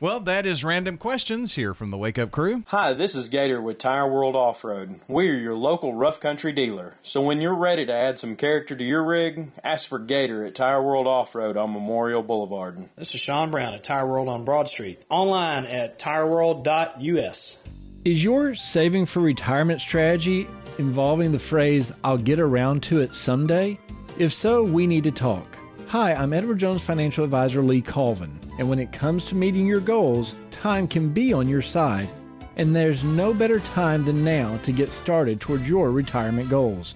Makeup. 0.00 0.10
Well, 0.10 0.20
that 0.20 0.46
is 0.46 0.64
random 0.64 0.98
questions 0.98 1.54
here 1.54 1.74
from 1.74 1.90
the 1.90 1.96
Wake 1.96 2.18
Up 2.18 2.30
Crew. 2.30 2.64
Hi, 2.68 2.92
this 2.92 3.14
is 3.14 3.28
Gator 3.28 3.60
with 3.60 3.78
Tire 3.78 4.08
World 4.08 4.36
Off 4.36 4.64
Road. 4.64 5.00
We're 5.08 5.38
your 5.38 5.54
local 5.54 5.94
rough 5.94 6.20
country 6.20 6.52
dealer. 6.52 6.94
So 7.02 7.22
when 7.22 7.40
you're 7.40 7.54
ready 7.54 7.86
to 7.86 7.92
add 7.92 8.18
some 8.18 8.36
character 8.36 8.74
to 8.76 8.84
your 8.84 9.04
rig, 9.04 9.52
ask 9.62 9.88
for 9.88 9.98
Gator 9.98 10.44
at 10.44 10.54
Tire 10.54 10.82
World 10.82 11.06
Off 11.06 11.34
Road 11.34 11.56
on 11.56 11.72
Memorial 11.72 12.22
Boulevard. 12.22 12.88
This 12.96 13.14
is 13.14 13.20
Sean 13.20 13.50
Brown 13.50 13.74
at 13.74 13.84
Tire 13.84 14.06
World 14.06 14.28
on 14.28 14.44
Broad 14.44 14.68
Street. 14.68 15.02
Online 15.08 15.64
at 15.66 15.98
tireworld.us. 15.98 17.58
Is 18.04 18.24
your 18.24 18.54
saving 18.54 19.06
for 19.06 19.20
retirement 19.20 19.80
strategy 19.80 20.48
involving 20.78 21.32
the 21.32 21.38
phrase, 21.38 21.92
I'll 22.02 22.16
get 22.16 22.40
around 22.40 22.82
to 22.84 23.00
it 23.00 23.14
someday? 23.14 23.78
If 24.18 24.32
so, 24.32 24.62
we 24.62 24.86
need 24.86 25.04
to 25.04 25.10
talk. 25.10 25.59
Hi, 25.90 26.14
I'm 26.14 26.32
Edward 26.32 26.58
Jones 26.58 26.82
financial 26.82 27.24
advisor 27.24 27.62
Lee 27.62 27.82
Colvin, 27.82 28.38
and 28.60 28.70
when 28.70 28.78
it 28.78 28.92
comes 28.92 29.24
to 29.24 29.34
meeting 29.34 29.66
your 29.66 29.80
goals, 29.80 30.36
time 30.52 30.86
can 30.86 31.08
be 31.08 31.32
on 31.32 31.48
your 31.48 31.62
side, 31.62 32.08
and 32.54 32.76
there's 32.76 33.02
no 33.02 33.34
better 33.34 33.58
time 33.58 34.04
than 34.04 34.22
now 34.22 34.56
to 34.58 34.70
get 34.70 34.92
started 34.92 35.40
towards 35.40 35.66
your 35.66 35.90
retirement 35.90 36.48
goals. 36.48 36.94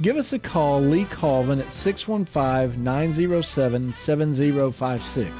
Give 0.00 0.16
us 0.16 0.32
a 0.32 0.38
call, 0.38 0.80
Lee 0.80 1.04
Colvin, 1.04 1.60
at 1.60 1.70
615 1.70 2.82
907 2.82 3.92
7056. 3.92 5.30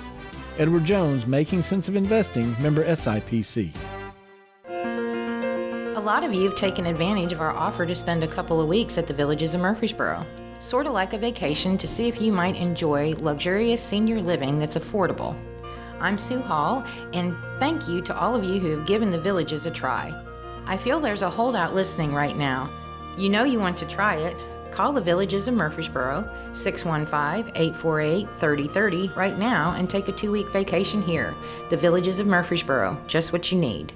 Edward 0.59 0.85
Jones, 0.85 1.27
Making 1.27 1.63
Sense 1.63 1.89
of 1.89 1.97
Investing, 1.97 2.55
member 2.61 2.85
SIPC. 2.85 3.75
A 4.69 6.03
lot 6.05 6.23
of 6.23 6.35
you 6.35 6.51
have 6.51 6.59
taken 6.59 6.85
advantage 6.85 7.33
of 7.33 7.41
our 7.41 7.53
offer 7.53 7.87
to 7.87 7.95
spend 7.95 8.23
a 8.23 8.29
couple 8.29 8.61
of 8.61 8.69
weeks 8.69 8.99
at 8.99 9.07
the 9.07 9.15
Villages 9.15 9.55
of 9.55 9.63
Murfreesboro. 9.63 10.23
Sort 10.65 10.87
of 10.87 10.95
like 10.95 11.13
a 11.13 11.19
vacation 11.19 11.77
to 11.77 11.87
see 11.87 12.09
if 12.09 12.23
you 12.23 12.33
might 12.33 12.57
enjoy 12.57 13.13
luxurious 13.19 13.85
senior 13.85 14.23
living 14.23 14.59
that's 14.59 14.79
affordable. 14.79 15.37
I'm 16.01 16.17
Sue 16.17 16.41
Hall, 16.41 16.83
and 17.13 17.37
thank 17.59 17.87
you 17.87 18.01
to 18.01 18.19
all 18.19 18.35
of 18.35 18.45
you 18.45 18.59
who 18.61 18.71
have 18.71 18.87
given 18.87 19.11
the 19.11 19.21
Villages 19.21 19.67
a 19.67 19.71
try. 19.71 20.11
I 20.65 20.79
feel 20.79 21.01
there's 21.01 21.21
a 21.21 21.29
holdout 21.29 21.75
listening 21.75 22.15
right 22.15 22.35
now. 22.35 22.71
You 23.19 23.29
know 23.29 23.45
you 23.45 23.61
want 23.61 23.77
to 23.77 23.87
try 23.87 24.17
it. 24.17 24.39
Call 24.71 24.91
the 24.91 25.03
Villages 25.03 25.49
of 25.49 25.55
Murfreesboro, 25.55 26.27
615 26.55 27.53
848 27.55 28.27
3030 28.31 29.09
right 29.15 29.39
now 29.39 29.75
and 29.75 29.91
take 29.91 30.09
a 30.09 30.13
two 30.13 30.33
week 30.33 30.49
vacation 30.49 31.03
here. 31.03 31.35
The 31.69 31.77
Villages 31.77 32.21
of 32.21 32.27
Murfreesboro, 32.27 32.99
just 33.07 33.35
what 33.35 33.53
you 33.53 33.59
need. 33.59 33.93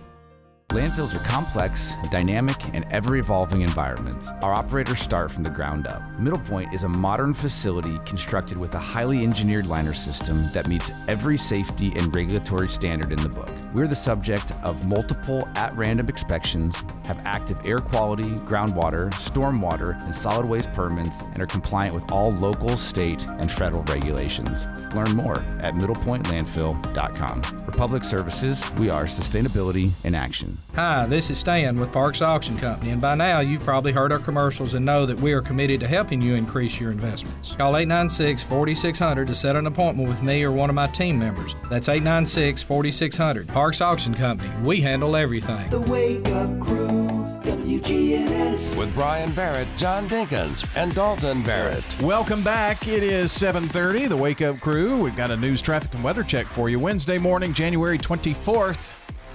Landfills 0.73 1.15
are 1.15 1.25
complex, 1.25 1.95
dynamic, 2.11 2.63
and 2.75 2.85
ever 2.91 3.17
evolving 3.17 3.63
environments. 3.63 4.31
Our 4.43 4.53
operators 4.53 5.01
start 5.01 5.31
from 5.31 5.43
the 5.43 5.49
ground 5.49 5.87
up. 5.87 6.03
Middle 6.19 6.39
Point 6.39 6.75
is 6.75 6.83
a 6.83 6.89
modern 6.89 7.33
facility 7.33 7.99
constructed 8.05 8.59
with 8.59 8.75
a 8.75 8.79
highly 8.79 9.23
engineered 9.25 9.67
liner 9.67 9.95
system 9.95 10.51
that 10.53 10.69
meets 10.69 10.93
every 11.09 11.39
safety 11.39 11.95
and 11.97 12.15
regulatory 12.15 12.69
standard 12.69 13.13
in 13.13 13.23
the 13.23 13.31
book. 13.31 13.51
We're 13.73 13.87
the 13.87 13.97
subject 13.97 14.53
of 14.63 14.85
multiple 14.85 15.49
at 15.57 15.75
random 15.75 16.07
inspections, 16.07 16.85
have 17.07 17.23
active 17.25 17.65
air 17.65 17.79
quality, 17.79 18.37
groundwater, 18.45 19.11
stormwater, 19.13 19.99
and 20.05 20.15
solid 20.15 20.47
waste 20.47 20.75
permits, 20.75 21.23
and 21.33 21.41
are 21.41 21.47
compliant 21.47 21.95
with 21.95 22.13
all 22.13 22.31
local, 22.33 22.77
state, 22.77 23.27
and 23.39 23.51
federal 23.51 23.85
regulations. 23.85 24.67
Learn 24.95 25.17
more 25.17 25.39
at 25.61 25.75
middlepointlandfill.com. 25.77 27.43
For 27.43 27.73
public 27.73 28.05
services, 28.05 28.71
we 28.75 28.91
are 28.91 29.05
sustainability 29.05 29.93
in 30.05 30.15
action. 30.15 30.58
Hi, 30.79 31.07
this 31.07 31.29
is 31.29 31.39
Stan 31.39 31.81
with 31.81 31.91
Parks 31.91 32.23
Auction 32.23 32.57
Company, 32.57 32.93
and 32.93 33.01
by 33.01 33.17
now 33.17 33.41
you've 33.41 33.65
probably 33.65 33.91
heard 33.91 34.13
our 34.13 34.21
commercials 34.21 34.75
and 34.75 34.87
know 34.87 35.07
that 35.07 35.19
we 35.19 35.33
are 35.33 35.43
committed 35.43 35.81
to 35.81 35.89
helping 35.89 36.23
you 36.23 36.37
increase 36.37 36.79
your 36.79 36.93
investments. 36.93 37.57
Call 37.57 37.77
896 37.77 38.45
4600 38.45 39.27
to 39.27 39.35
set 39.35 39.57
an 39.57 39.67
appointment 39.67 40.09
with 40.09 40.23
me 40.23 40.45
or 40.45 40.53
one 40.53 40.71
of 40.71 40.77
my 40.77 40.87
team 40.87 41.19
members. 41.19 41.57
That's 41.69 41.89
896 41.89 42.63
4600. 42.63 43.49
Parks 43.49 43.81
Auction 43.81 44.15
Company. 44.15 44.53
We 44.63 44.81
handle 44.81 45.17
everything. 45.17 45.69
The 45.69 45.81
Wake 45.81 46.29
Up 46.29 46.61
Crew, 46.61 47.09
WGNS. 47.43 48.79
With 48.79 48.95
Brian 48.95 49.33
Barrett, 49.33 49.67
John 49.77 50.09
Dinkins, 50.09 50.65
and 50.77 50.95
Dalton 50.95 51.43
Barrett. 51.43 52.01
Welcome 52.01 52.45
back. 52.45 52.87
It 52.87 53.03
is 53.03 53.33
7:30. 53.33 54.09
The 54.09 54.17
Wake 54.17 54.43
Up 54.43 54.61
Crew. 54.61 55.03
We've 55.03 55.17
got 55.17 55.33
a 55.33 55.37
news, 55.37 55.61
traffic, 55.61 55.93
and 55.95 56.05
weather 56.05 56.23
check 56.23 56.47
for 56.47 56.69
you. 56.69 56.79
Wednesday 56.79 57.19
morning, 57.19 57.53
January 57.53 57.99
24th. 57.99 58.93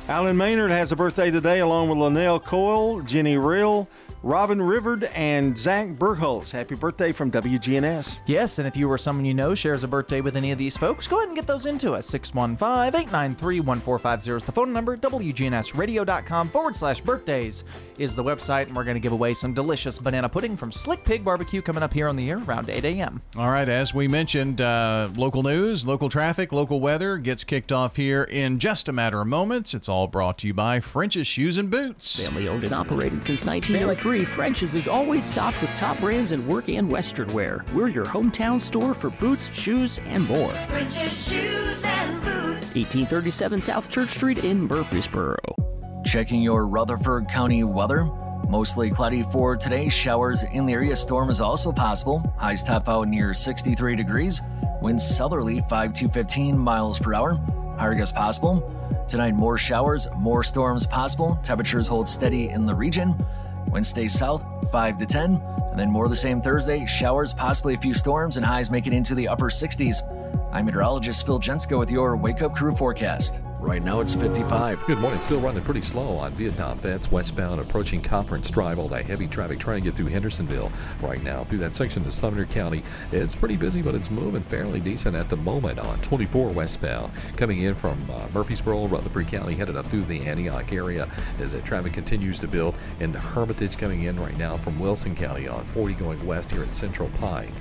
Alan 0.09 0.35
Maynard 0.35 0.69
has 0.69 0.91
a 0.91 0.97
birthday 0.97 1.31
today, 1.31 1.61
along 1.61 1.87
with 1.87 1.97
Linnell 1.97 2.37
Coyle, 2.37 3.01
Jenny 3.03 3.37
Rill, 3.37 3.87
Robin 4.21 4.59
Rivard, 4.59 5.09
and 5.15 5.57
Zach 5.57 5.87
Burholz. 5.87 6.51
Happy 6.51 6.75
birthday 6.75 7.13
from 7.13 7.31
WGNS. 7.31 8.19
Yes, 8.25 8.59
and 8.59 8.67
if 8.67 8.75
you 8.75 8.91
or 8.91 8.97
someone 8.97 9.23
you 9.23 9.33
know 9.33 9.55
shares 9.55 9.81
a 9.83 9.87
birthday 9.87 10.19
with 10.19 10.35
any 10.35 10.51
of 10.51 10.57
these 10.57 10.75
folks, 10.75 11.07
go 11.07 11.19
ahead 11.19 11.29
and 11.29 11.37
get 11.37 11.47
those 11.47 11.65
into 11.65 11.93
us. 11.93 12.05
615 12.07 12.99
893 12.99 13.61
1450 13.61 14.31
is 14.31 14.43
the 14.43 14.51
phone 14.51 14.73
number. 14.73 14.97
WGNSradio.com 14.97 16.49
forward 16.49 16.75
slash 16.75 16.99
birthdays 16.99 17.63
is 17.97 18.15
the 18.15 18.23
website, 18.23 18.67
and 18.67 18.75
we're 18.75 18.83
going 18.83 18.95
to 18.95 18.99
give 18.99 19.11
away 19.11 19.33
some 19.33 19.53
delicious 19.53 19.99
banana 19.99 20.29
pudding 20.29 20.55
from 20.55 20.71
Slick 20.71 21.03
Pig 21.03 21.23
Barbecue 21.23 21.61
coming 21.61 21.83
up 21.83 21.93
here 21.93 22.07
on 22.07 22.15
the 22.15 22.29
air 22.29 22.37
around 22.37 22.69
8 22.69 22.83
a.m. 22.85 23.21
All 23.37 23.49
right, 23.49 23.67
as 23.67 23.93
we 23.93 24.07
mentioned, 24.07 24.61
uh, 24.61 25.09
local 25.15 25.43
news, 25.43 25.85
local 25.85 26.09
traffic, 26.09 26.51
local 26.51 26.79
weather 26.79 27.17
gets 27.17 27.43
kicked 27.43 27.71
off 27.71 27.95
here 27.95 28.23
in 28.23 28.59
just 28.59 28.89
a 28.89 28.93
matter 28.93 29.21
of 29.21 29.27
moments. 29.27 29.73
It's 29.73 29.89
all 29.89 30.07
brought 30.07 30.37
to 30.39 30.47
you 30.47 30.53
by 30.53 30.79
French's 30.79 31.27
Shoes 31.27 31.57
and 31.57 31.69
Boots. 31.69 32.25
Family 32.25 32.47
owned 32.47 32.63
and 32.63 32.73
operated 32.73 33.23
since 33.23 33.45
1903, 33.45 34.23
French's 34.25 34.75
is 34.75 34.87
always 34.87 35.25
stocked 35.25 35.61
with 35.61 35.73
top 35.75 35.99
brands 35.99 36.31
in 36.31 36.45
work 36.47 36.69
and 36.69 36.89
western 36.91 37.31
wear. 37.33 37.63
We're 37.73 37.89
your 37.89 38.05
hometown 38.05 38.59
store 38.59 38.93
for 38.93 39.09
boots, 39.09 39.53
shoes, 39.53 39.99
and 40.07 40.27
more. 40.27 40.49
French's 40.49 41.29
Shoes 41.29 41.83
and 41.83 42.21
Boots. 42.23 42.75
1837 42.75 43.61
South 43.61 43.89
Church 43.89 44.09
Street 44.09 44.43
in 44.43 44.67
Murfreesboro. 44.67 45.37
Checking 46.03 46.41
your 46.41 46.67
Rutherford 46.67 47.29
County 47.29 47.63
weather. 47.63 48.05
Mostly 48.49 48.91
cloudy 48.91 49.23
for 49.23 49.55
today. 49.55 49.87
Showers 49.89 50.43
in 50.43 50.65
the 50.65 50.73
area. 50.73 50.95
Storm 50.95 51.29
is 51.29 51.39
also 51.39 51.71
possible. 51.71 52.21
Highs 52.37 52.61
top 52.61 52.89
out 52.89 53.07
near 53.07 53.33
63 53.33 53.95
degrees. 53.95 54.41
Winds 54.81 55.07
southerly 55.07 55.63
5 55.69 55.93
to 55.93 56.09
15 56.09 56.57
miles 56.57 56.99
per 56.99 57.13
hour. 57.13 57.35
Higher 57.77 57.95
gusts 57.95 58.11
possible. 58.11 58.69
Tonight, 59.07 59.33
more 59.33 59.57
showers, 59.57 60.07
more 60.17 60.43
storms 60.43 60.85
possible. 60.85 61.39
Temperatures 61.41 61.87
hold 61.87 62.07
steady 62.07 62.49
in 62.49 62.65
the 62.65 62.75
region. 62.75 63.15
Stay 63.81 64.07
south 64.07 64.45
5 64.71 64.97
to 64.99 65.05
10. 65.05 65.41
And 65.71 65.79
then 65.79 65.89
more 65.89 66.09
the 66.09 66.15
same 66.15 66.41
Thursday. 66.41 66.85
Showers, 66.85 67.33
possibly 67.33 67.73
a 67.73 67.77
few 67.77 67.93
storms, 67.93 68.37
and 68.37 68.45
highs 68.45 68.69
make 68.69 68.85
it 68.87 68.93
into 68.93 69.15
the 69.15 69.27
upper 69.27 69.49
60s. 69.49 70.01
I'm 70.51 70.65
meteorologist 70.65 71.25
Phil 71.25 71.39
Jensko 71.39 71.79
with 71.79 71.89
your 71.89 72.15
Wake 72.15 72.41
Up 72.43 72.55
Crew 72.55 72.75
forecast. 72.75 73.39
Right 73.63 73.81
now 73.81 74.01
it's 74.01 74.13
55. 74.13 74.85
Good 74.85 74.97
morning. 74.97 75.21
Still 75.21 75.39
running 75.39 75.63
pretty 75.63 75.81
slow 75.81 76.17
on 76.17 76.33
Vietnam 76.33 76.79
Vets 76.79 77.09
westbound 77.09 77.61
approaching 77.61 78.01
Conference 78.01 78.51
Drive. 78.51 78.77
All 78.77 78.89
that 78.89 79.05
heavy 79.05 79.25
traffic 79.25 79.57
trying 79.57 79.81
to 79.81 79.89
get 79.89 79.95
through 79.95 80.07
Hendersonville 80.07 80.69
right 81.01 81.23
now. 81.23 81.45
Through 81.45 81.59
that 81.59 81.73
section 81.73 82.05
of 82.05 82.11
Sumner 82.11 82.45
County. 82.45 82.83
It's 83.13 83.37
pretty 83.37 83.55
busy, 83.55 83.81
but 83.81 83.95
it's 83.95 84.11
moving 84.11 84.43
fairly 84.43 84.81
decent 84.81 85.15
at 85.15 85.29
the 85.29 85.37
moment 85.37 85.79
on 85.79 85.97
24 86.01 86.49
westbound. 86.49 87.13
Coming 87.37 87.61
in 87.61 87.73
from 87.73 88.05
uh, 88.11 88.27
Murfreesboro, 88.33 88.87
Rutherford 88.87 89.29
County, 89.29 89.53
headed 89.53 89.77
up 89.77 89.89
through 89.89 90.03
the 90.03 90.19
Antioch 90.23 90.73
area 90.73 91.09
as 91.39 91.53
that 91.53 91.63
traffic 91.63 91.93
continues 91.93 92.39
to 92.39 92.49
build. 92.49 92.75
And 92.99 93.15
Hermitage 93.15 93.77
coming 93.77 94.03
in 94.03 94.19
right 94.19 94.37
now 94.37 94.57
from 94.57 94.77
Wilson 94.77 95.15
County 95.15 95.47
on 95.47 95.63
40 95.63 95.93
going 95.93 96.25
west 96.25 96.51
here 96.51 96.63
at 96.63 96.73
Central 96.73 97.07
Pike. 97.17 97.53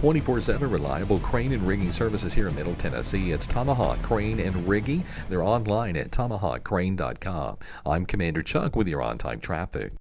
24 0.00 0.40
7 0.40 0.70
reliable 0.70 1.18
crane 1.20 1.52
and 1.52 1.66
rigging 1.66 1.90
services 1.90 2.32
here 2.32 2.48
in 2.48 2.54
Middle 2.54 2.74
Tennessee. 2.74 3.32
It's 3.32 3.46
Tomahawk 3.46 4.00
Crane 4.00 4.40
and 4.40 4.66
Rigging. 4.66 5.04
They're 5.28 5.42
online 5.42 5.94
at 5.98 6.10
tomahawkcrane.com. 6.10 7.58
I'm 7.84 8.06
Commander 8.06 8.40
Chuck 8.40 8.76
with 8.76 8.88
your 8.88 9.02
on 9.02 9.18
time 9.18 9.40
traffic. 9.40 9.92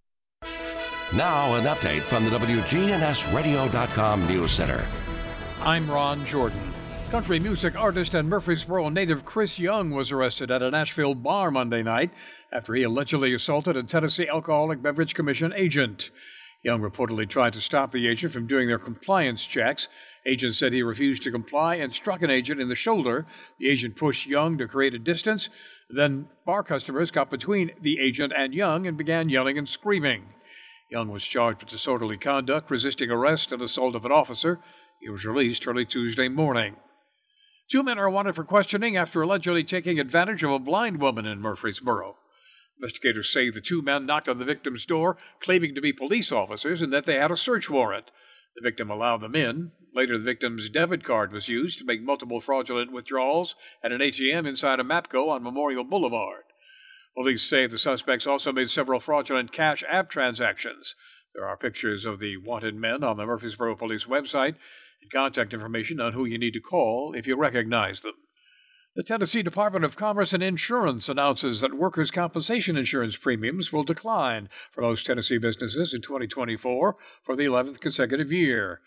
Now, 1.13 1.55
an 1.55 1.65
update 1.65 2.01
from 2.01 2.23
the 2.23 2.30
WGNSradio.com 2.31 4.27
News 4.27 4.51
Center. 4.51 4.85
I'm 5.61 5.91
Ron 5.91 6.26
Jordan. 6.26 6.73
Country 7.09 7.39
music 7.39 7.76
artist 7.76 8.13
and 8.13 8.30
Murfreesboro 8.30 8.88
native 8.88 9.26
Chris 9.26 9.59
Young 9.59 9.91
was 9.91 10.13
arrested 10.13 10.49
at 10.49 10.63
a 10.63 10.71
Nashville 10.71 11.15
bar 11.15 11.51
Monday 11.51 11.84
night 11.84 12.11
after 12.53 12.73
he 12.73 12.84
allegedly 12.84 13.34
assaulted 13.34 13.76
a 13.76 13.84
Tennessee 13.84 14.30
Alcoholic 14.30 14.81
Beverage 14.81 15.13
Commission 15.13 15.51
agent. 15.57 16.11
Young 16.61 16.81
reportedly 16.81 17.27
tried 17.27 17.53
to 17.53 17.61
stop 17.61 17.91
the 17.91 18.07
agent 18.07 18.34
from 18.34 18.45
doing 18.45 18.68
their 18.68 18.80
compliance 18.80 19.45
checks. 19.45 19.88
Agent 20.26 20.56
said 20.56 20.73
he 20.73 20.84
refused 20.84 21.23
to 21.23 21.31
comply 21.31 21.76
and 21.76 21.95
struck 21.95 22.22
an 22.22 22.30
agent 22.30 22.60
in 22.60 22.68
the 22.68 22.76
shoulder. 22.76 23.26
The 23.60 23.69
agent 23.69 23.95
pushed 23.95 24.27
Young 24.27 24.57
to 24.57 24.68
create 24.68 24.94
a 24.94 24.99
distance. 24.99 25.49
Then 25.90 26.27
bar 26.45 26.64
customers 26.64 27.11
got 27.11 27.30
between 27.30 27.72
the 27.81 27.99
agent 27.99 28.34
and 28.36 28.53
Young 28.53 28.88
and 28.88 28.98
began 28.98 29.30
yelling 29.30 29.57
and 29.57 29.69
screaming. 29.69 30.34
Young 30.91 31.10
was 31.10 31.23
charged 31.23 31.61
with 31.61 31.69
disorderly 31.69 32.18
conduct, 32.18 32.69
resisting 32.69 33.10
arrest, 33.10 33.53
and 33.53 33.61
assault 33.61 33.95
of 33.95 34.06
an 34.06 34.11
officer. 34.11 34.60
He 34.99 35.10
was 35.10 35.23
released 35.23 35.65
early 35.65 35.86
Tuesday 35.86 36.27
morning. 36.27 36.76
Two 37.69 37.84
men 37.84 37.99
are 37.99 38.10
wanted 38.10 38.36
for 38.36 38.44
questioning 38.44 38.98
after 38.98 39.22
allegedly 39.22 39.64
taking 39.64 39.99
advantage 39.99 40.44
of 40.44 40.52
a 40.52 40.60
blind 40.60 40.99
woman 40.99 41.26
in 41.26 41.40
Murfreesboro. 41.40 42.18
Investigators 42.81 43.31
say 43.31 43.49
the 43.49 43.60
two 43.60 43.81
men 43.81 44.06
knocked 44.06 44.30
on 44.30 44.38
the 44.38 44.45
victim's 44.45 44.85
door, 44.85 45.18
claiming 45.39 45.76
to 45.76 45.81
be 45.81 45.91
police 45.91 46.31
officers 46.31 46.81
and 46.81 46.93
that 46.93 47.06
they 47.06 47.15
had 47.15 47.31
a 47.31 47.38
search 47.38 47.69
warrant. 47.69 48.10
The 48.56 48.61
victim 48.61 48.89
allowed 48.89 49.22
them 49.22 49.35
in. 49.35 49.72
Later, 49.93 50.18
the 50.18 50.23
victim's 50.23 50.69
debit 50.69 51.03
card 51.03 51.34
was 51.34 51.49
used 51.49 51.80
to 51.80 51.85
make 51.85 52.01
multiple 52.01 52.39
fraudulent 52.39 52.91
withdrawals 52.91 53.56
at 53.84 53.91
an 53.91 53.99
ATM 53.99 54.47
inside 54.47 54.80
a 54.80 54.84
MAPCO 54.84 55.30
on 55.30 55.43
Memorial 55.43 55.84
Boulevard. 55.84 56.43
Police 57.15 57.43
say 57.43 57.68
the 57.68 57.77
suspects 57.77 58.26
also 58.26 58.53
made 58.53 58.69
several 58.69 58.99
fraudulent 58.99 59.51
cash 59.51 59.84
app 59.89 60.10
transactions. 60.10 60.95
There 61.35 61.45
are 61.45 61.57
pictures 61.57 62.06
of 62.06 62.19
the 62.19 62.38
wanted 62.38 62.76
men 62.76 63.03
on 63.03 63.18
the 63.18 63.26
Murfreesboro 63.26 63.76
Police 63.76 64.06
website 64.06 64.56
and 65.01 65.11
contact 65.11 65.53
information 65.53 65.99
on 65.99 66.14
who 66.14 66.26
you 66.26 66.38
need 66.38 66.53
to 66.53 66.61
call 66.61 67.14
if 67.14 67.27
you 67.27 67.35
recognize 67.35 68.01
them. 68.01 68.15
The 68.95 69.03
Tennessee 69.03 69.43
Department 69.43 69.85
of 69.85 69.95
Commerce 69.95 70.33
and 70.33 70.41
Insurance 70.41 71.09
announces 71.09 71.61
that 71.61 71.75
workers' 71.75 72.09
compensation 72.09 72.75
insurance 72.75 73.15
premiums 73.15 73.71
will 73.71 73.83
decline 73.83 74.49
for 74.71 74.81
most 74.81 75.05
Tennessee 75.05 75.37
businesses 75.37 75.93
in 75.93 76.01
2024 76.01 76.95
for 77.21 77.35
the 77.35 77.45
11th 77.45 77.79
consecutive 77.79 78.31
year. 78.31 78.81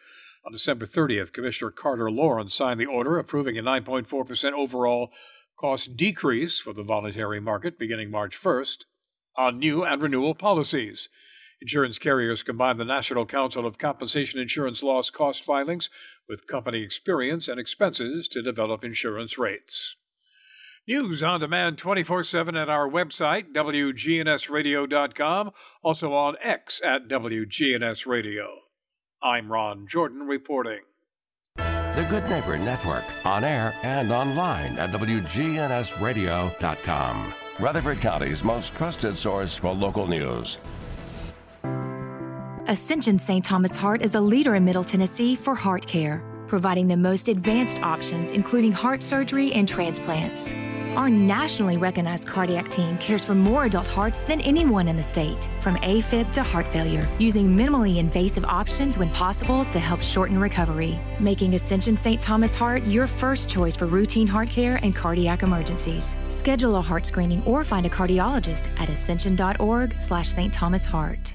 On 0.44 0.50
December 0.50 0.86
30th, 0.86 1.32
Commissioner 1.32 1.70
Carter 1.70 2.10
Lawrence 2.10 2.52
signed 2.52 2.80
the 2.80 2.86
order 2.86 3.16
approving 3.16 3.56
a 3.56 3.62
9.4% 3.62 4.52
overall 4.54 5.12
cost 5.56 5.96
decrease 5.96 6.58
for 6.58 6.72
the 6.72 6.82
voluntary 6.82 7.38
market 7.38 7.78
beginning 7.78 8.10
March 8.10 8.36
1st 8.36 8.78
on 9.36 9.60
new 9.60 9.84
and 9.84 10.02
renewal 10.02 10.34
policies. 10.34 11.08
Insurance 11.62 11.98
carriers 12.00 12.42
combine 12.42 12.76
the 12.76 12.84
National 12.84 13.24
Council 13.24 13.64
of 13.64 13.78
Compensation 13.78 14.40
Insurance 14.40 14.82
Loss 14.82 15.10
Cost 15.10 15.44
filings 15.44 15.88
with 16.28 16.48
company 16.48 16.82
experience 16.82 17.46
and 17.46 17.60
expenses 17.60 18.26
to 18.26 18.42
develop 18.42 18.82
insurance 18.82 19.38
rates. 19.38 19.94
News 20.88 21.22
on 21.22 21.38
demand 21.38 21.78
24 21.78 22.24
7 22.24 22.56
at 22.56 22.68
our 22.68 22.90
website, 22.90 23.52
WGNSradio.com, 23.54 25.52
also 25.84 26.12
on 26.12 26.34
X 26.42 26.80
at 26.84 27.06
WGNS 27.06 28.08
Radio. 28.08 28.48
I'm 29.22 29.52
Ron 29.52 29.86
Jordan 29.86 30.22
reporting. 30.22 30.80
The 31.54 32.04
Good 32.10 32.28
Neighbor 32.28 32.58
Network, 32.58 33.04
on 33.24 33.44
air 33.44 33.72
and 33.84 34.10
online 34.10 34.76
at 34.78 34.90
WGNSradio.com. 34.90 37.34
Rutherford 37.60 38.00
County's 38.00 38.42
most 38.42 38.74
trusted 38.74 39.16
source 39.16 39.54
for 39.54 39.72
local 39.72 40.08
news. 40.08 40.58
Ascension 42.68 43.18
St. 43.18 43.44
Thomas 43.44 43.74
Heart 43.74 44.02
is 44.02 44.12
the 44.12 44.20
leader 44.20 44.54
in 44.54 44.64
Middle 44.64 44.84
Tennessee 44.84 45.34
for 45.34 45.52
heart 45.52 45.84
care, 45.84 46.22
providing 46.46 46.86
the 46.86 46.96
most 46.96 47.28
advanced 47.28 47.80
options, 47.82 48.30
including 48.30 48.70
heart 48.70 49.02
surgery 49.02 49.52
and 49.52 49.66
transplants. 49.66 50.52
Our 50.94 51.10
nationally 51.10 51.76
recognized 51.76 52.28
cardiac 52.28 52.68
team 52.68 52.98
cares 52.98 53.24
for 53.24 53.34
more 53.34 53.64
adult 53.64 53.88
hearts 53.88 54.22
than 54.22 54.40
anyone 54.42 54.86
in 54.86 54.94
the 54.94 55.02
state, 55.02 55.50
from 55.60 55.74
AFib 55.78 56.30
to 56.32 56.44
heart 56.44 56.68
failure, 56.68 57.08
using 57.18 57.48
minimally 57.48 57.96
invasive 57.96 58.44
options 58.44 58.96
when 58.96 59.10
possible 59.10 59.64
to 59.64 59.80
help 59.80 60.00
shorten 60.00 60.38
recovery, 60.38 61.00
making 61.18 61.54
Ascension 61.54 61.96
St. 61.96 62.20
Thomas 62.20 62.54
Heart 62.54 62.84
your 62.84 63.08
first 63.08 63.48
choice 63.48 63.74
for 63.74 63.86
routine 63.86 64.28
heart 64.28 64.48
care 64.48 64.78
and 64.84 64.94
cardiac 64.94 65.42
emergencies. 65.42 66.14
Schedule 66.28 66.76
a 66.76 66.80
heart 66.80 67.06
screening 67.06 67.42
or 67.44 67.64
find 67.64 67.86
a 67.86 67.90
cardiologist 67.90 68.68
at 68.78 68.88
ascension.org 68.88 70.00
slash 70.00 70.28
St. 70.28 70.52
Thomas 70.54 70.84
Heart. 70.84 71.34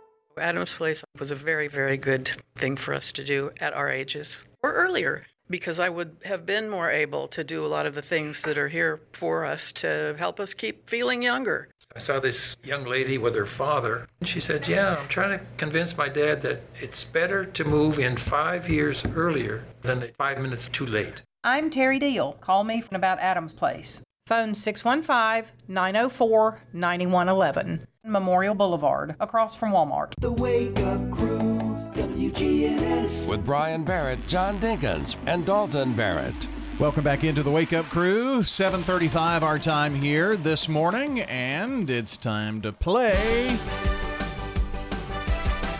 Adams 0.41 0.73
Place 0.73 1.03
was 1.19 1.31
a 1.31 1.35
very, 1.35 1.67
very 1.67 1.97
good 1.97 2.31
thing 2.55 2.75
for 2.75 2.93
us 2.93 3.11
to 3.13 3.23
do 3.23 3.51
at 3.59 3.73
our 3.73 3.89
ages 3.89 4.47
or 4.61 4.73
earlier 4.73 5.23
because 5.49 5.79
I 5.79 5.89
would 5.89 6.17
have 6.25 6.45
been 6.45 6.69
more 6.69 6.89
able 6.89 7.27
to 7.29 7.43
do 7.43 7.63
a 7.65 7.67
lot 7.67 7.85
of 7.85 7.93
the 7.93 8.01
things 8.01 8.43
that 8.43 8.57
are 8.57 8.69
here 8.69 9.01
for 9.11 9.45
us 9.45 9.71
to 9.73 10.15
help 10.17 10.39
us 10.39 10.53
keep 10.53 10.89
feeling 10.89 11.21
younger. 11.21 11.69
I 11.93 11.99
saw 11.99 12.19
this 12.19 12.55
young 12.63 12.85
lady 12.85 13.17
with 13.17 13.35
her 13.35 13.45
father, 13.45 14.07
and 14.21 14.29
she 14.29 14.39
said, 14.39 14.67
Yeah, 14.67 14.95
I'm 14.97 15.09
trying 15.09 15.37
to 15.37 15.45
convince 15.57 15.97
my 15.97 16.07
dad 16.07 16.41
that 16.41 16.61
it's 16.79 17.03
better 17.03 17.43
to 17.43 17.63
move 17.65 17.99
in 17.99 18.15
five 18.15 18.69
years 18.69 19.03
earlier 19.13 19.65
than 19.81 19.99
the 19.99 20.07
five 20.17 20.39
minutes 20.39 20.69
too 20.69 20.85
late. 20.85 21.21
I'm 21.43 21.69
Terry 21.69 21.99
Deal. 21.99 22.33
Call 22.33 22.63
me 22.63 22.79
from 22.79 22.95
about 22.95 23.19
Adams 23.19 23.53
Place. 23.53 24.01
Phone 24.31 24.55
615 24.55 25.51
904 25.67 26.61
9111. 26.71 27.85
Memorial 28.05 28.55
Boulevard, 28.55 29.13
across 29.19 29.57
from 29.57 29.73
Walmart. 29.73 30.13
The 30.21 30.31
Wake 30.31 30.79
Up 30.79 31.11
Crew, 31.11 31.59
WGNS. 31.93 33.29
With 33.29 33.45
Brian 33.45 33.83
Barrett, 33.83 34.25
John 34.27 34.57
Dinkins, 34.61 35.17
and 35.25 35.45
Dalton 35.45 35.91
Barrett. 35.91 36.47
Welcome 36.79 37.03
back 37.03 37.25
into 37.25 37.43
the 37.43 37.51
Wake 37.51 37.73
Up 37.73 37.83
Crew. 37.87 38.41
7:35 38.41 39.43
our 39.43 39.59
time 39.59 39.93
here 39.93 40.37
this 40.37 40.69
morning 40.69 41.19
and 41.23 41.89
it's 41.89 42.15
time 42.15 42.61
to 42.61 42.71
play 42.71 43.49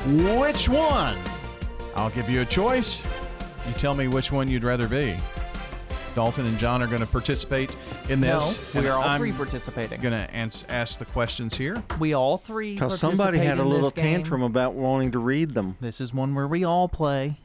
Which 0.06 0.68
one? 0.68 1.18
I'll 1.96 2.10
give 2.10 2.30
you 2.30 2.42
a 2.42 2.46
choice. 2.46 3.06
You 3.66 3.74
tell 3.76 3.94
me 3.94 4.10
which 4.10 4.30
one 4.30 4.50
you'd 4.50 4.66
rather 4.66 4.90
be. 4.90 5.16
Dalton 6.16 6.46
and 6.46 6.58
John 6.60 6.82
are 6.82 6.88
going 6.88 7.02
to 7.02 7.08
participate 7.08 7.76
in 8.10 8.20
this. 8.22 8.60
No, 8.74 8.82
we 8.82 8.88
are 8.88 8.98
all 8.98 9.04
I'm 9.04 9.20
three 9.20 9.32
participating. 9.32 10.02
Going 10.02 10.14
to 10.14 10.34
ans- 10.34 10.66
ask 10.68 11.00
the 11.00 11.06
questions 11.06 11.56
here. 11.56 11.82
We 12.00 12.14
all 12.14 12.38
three 12.38 12.74
Because 12.74 13.00
somebody 13.00 13.38
had 13.38 13.60
a 13.60 13.64
little 13.64 13.92
tantrum 13.92 14.44
about 14.44 14.74
wanting 14.74 15.12
to 15.12 15.20
read 15.20 15.54
them. 15.54 15.78
This 15.80 16.02
is 16.02 16.14
one 16.14 16.36
where 16.36 16.48
we 16.48 16.64
all 16.64 16.88
play. 16.90 17.40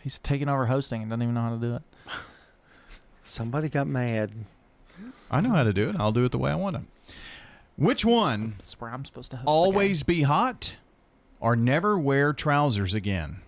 He's 0.00 0.18
taking 0.18 0.48
over 0.48 0.66
hosting 0.66 1.02
and 1.02 1.10
doesn't 1.10 1.22
even 1.22 1.34
know 1.34 1.42
how 1.42 1.50
to 1.50 1.58
do 1.58 1.74
it. 1.76 1.82
Somebody 3.22 3.68
got 3.68 3.86
mad. 3.86 4.32
I 5.30 5.40
know 5.40 5.50
how 5.50 5.62
to 5.62 5.72
do 5.72 5.90
it. 5.90 5.96
I'll 5.98 6.12
do 6.12 6.24
it 6.24 6.32
the 6.32 6.38
way 6.38 6.50
I 6.50 6.54
want 6.54 6.76
to. 6.76 6.82
Which 7.76 8.04
one? 8.04 8.54
That's 8.58 8.80
where 8.80 8.90
I'm 8.90 9.04
supposed 9.04 9.30
to 9.32 9.36
host. 9.38 9.46
the 9.46 9.50
Always 9.50 10.02
be 10.02 10.22
hot 10.22 10.76
or 11.40 11.56
never 11.56 11.98
wear 11.98 12.32
trousers 12.32 12.94
again? 12.94 13.40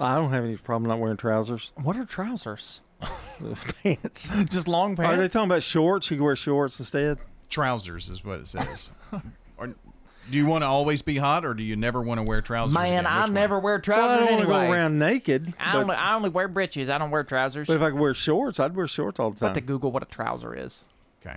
I 0.00 0.16
don't 0.16 0.30
have 0.32 0.44
any 0.44 0.56
problem 0.56 0.88
not 0.88 0.98
wearing 0.98 1.16
trousers. 1.16 1.72
What 1.82 1.96
are 1.96 2.04
trousers? 2.04 2.80
pants. 3.82 4.30
Just 4.50 4.68
long 4.68 4.96
pants. 4.96 5.12
Are 5.12 5.16
they 5.16 5.28
talking 5.28 5.48
about 5.50 5.62
shorts? 5.62 6.10
You 6.10 6.16
can 6.16 6.24
wear 6.24 6.36
shorts 6.36 6.78
instead? 6.80 7.18
Trousers 7.48 8.08
is 8.08 8.24
what 8.24 8.40
it 8.40 8.48
says. 8.48 8.90
or, 9.58 9.68
do 9.68 10.38
you 10.38 10.46
want 10.46 10.62
to 10.62 10.66
always 10.66 11.02
be 11.02 11.16
hot 11.18 11.44
or 11.44 11.52
do 11.54 11.62
you 11.62 11.76
never 11.76 12.00
want 12.02 12.18
to 12.18 12.24
wear 12.24 12.40
trousers? 12.40 12.72
Man, 12.74 12.86
again? 13.00 13.06
I 13.06 13.20
Which 13.20 13.26
one? 13.28 13.34
never 13.34 13.60
wear 13.60 13.74
Well, 13.74 13.82
trousers 13.82 14.16
I 14.16 14.20
don't 14.20 14.30
want 14.32 14.40
to 14.42 14.46
go 14.48 14.72
around 14.72 14.98
naked. 14.98 15.52
I 15.60 15.72
but, 15.74 15.82
only, 15.82 15.94
I 15.96 16.14
only 16.16 16.28
wear 16.30 16.48
breeches. 16.48 16.88
I 16.88 16.98
don't 16.98 17.10
wear 17.10 17.24
trousers. 17.24 17.66
but 17.66 17.74
if 17.76 17.82
I 17.82 17.90
could 17.90 17.98
wear 18.00 18.14
shorts, 18.14 18.58
I'd 18.58 18.74
wear 18.74 18.88
shorts 18.88 19.20
all 19.20 19.30
the 19.30 19.40
time. 19.40 19.50
But 19.50 19.54
to 19.54 19.60
Google 19.60 19.92
what 19.92 20.02
a 20.02 20.06
trouser 20.06 20.54
is. 20.54 20.84
Okay. 21.24 21.36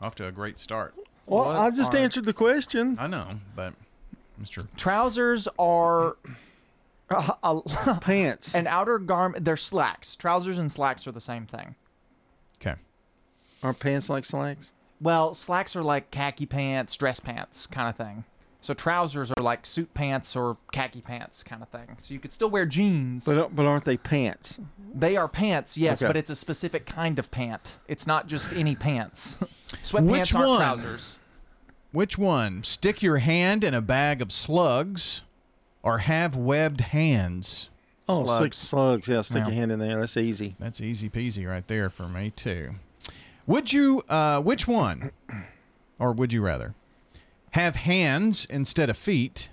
Off 0.00 0.14
to 0.16 0.26
a 0.26 0.32
great 0.32 0.60
start. 0.60 0.94
well, 1.26 1.46
What 1.46 1.56
I 1.56 1.70
just 1.70 1.94
are- 1.94 1.98
answered 1.98 2.26
the 2.26 2.32
question. 2.34 2.96
I 2.98 3.06
know, 3.06 3.40
but 3.56 3.72
Mr. 4.42 4.66
Trousers 4.76 5.48
are 5.58 6.16
uh, 7.10 7.32
a- 7.86 7.98
Pants. 8.00 8.54
an 8.54 8.66
outer 8.66 8.98
garment. 8.98 9.44
They're 9.44 9.56
slacks. 9.56 10.16
Trousers 10.16 10.58
and 10.58 10.70
slacks 10.70 11.06
are 11.06 11.12
the 11.12 11.20
same 11.20 11.46
thing. 11.46 11.74
Okay. 12.60 12.76
Are 13.62 13.72
pants 13.74 14.08
like 14.08 14.24
slacks? 14.24 14.72
Well, 15.00 15.34
slacks 15.34 15.74
are 15.76 15.82
like 15.82 16.10
khaki 16.10 16.46
pants, 16.46 16.96
dress 16.96 17.20
pants 17.20 17.66
kind 17.66 17.88
of 17.88 17.96
thing. 17.96 18.24
So 18.62 18.74
trousers 18.74 19.30
are 19.32 19.42
like 19.42 19.64
suit 19.64 19.94
pants 19.94 20.36
or 20.36 20.58
khaki 20.72 21.00
pants 21.00 21.42
kind 21.42 21.62
of 21.62 21.68
thing. 21.70 21.96
So 21.98 22.12
you 22.12 22.20
could 22.20 22.34
still 22.34 22.50
wear 22.50 22.66
jeans. 22.66 23.24
But 23.24 23.56
but 23.56 23.64
aren't 23.64 23.86
they 23.86 23.96
pants? 23.96 24.60
They 24.94 25.16
are 25.16 25.28
pants, 25.28 25.78
yes, 25.78 26.02
Okay. 26.02 26.08
but 26.10 26.16
it's 26.18 26.28
a 26.28 26.36
specific 26.36 26.84
kind 26.84 27.18
of 27.18 27.30
pant. 27.30 27.76
It's 27.88 28.06
not 28.06 28.26
just 28.26 28.52
any 28.52 28.74
pants. 28.76 29.38
Sweatpants 29.82 30.10
Which 30.10 30.34
aren't 30.34 30.48
one? 30.50 30.58
trousers. 30.58 31.18
Which 31.92 32.18
one? 32.18 32.62
Stick 32.62 33.02
your 33.02 33.16
hand 33.18 33.64
in 33.64 33.72
a 33.72 33.80
bag 33.80 34.20
of 34.20 34.30
slugs 34.30 35.22
or 35.82 35.98
have 35.98 36.36
webbed 36.36 36.80
hands? 36.80 37.70
Oh, 38.08 38.24
Slugs. 38.24 38.42
six 38.44 38.58
slugs. 38.58 39.08
Yeah, 39.08 39.20
stick 39.22 39.38
Yeah. 39.38 39.46
your 39.46 39.54
hand 39.54 39.72
in 39.72 39.78
there. 39.78 40.00
That's 40.00 40.16
easy. 40.16 40.56
That's 40.58 40.80
easy 40.80 41.08
peasy 41.08 41.48
right 41.48 41.66
there 41.68 41.88
for 41.90 42.08
me 42.08 42.30
too. 42.34 42.74
Would 43.46 43.72
you 43.72 44.02
uh 44.08 44.40
which 44.40 44.66
one? 44.68 45.10
Or 45.98 46.12
would 46.12 46.32
you 46.32 46.42
rather 46.42 46.74
have 47.52 47.76
hands 47.76 48.46
instead 48.50 48.90
of 48.90 48.96
feet 48.96 49.50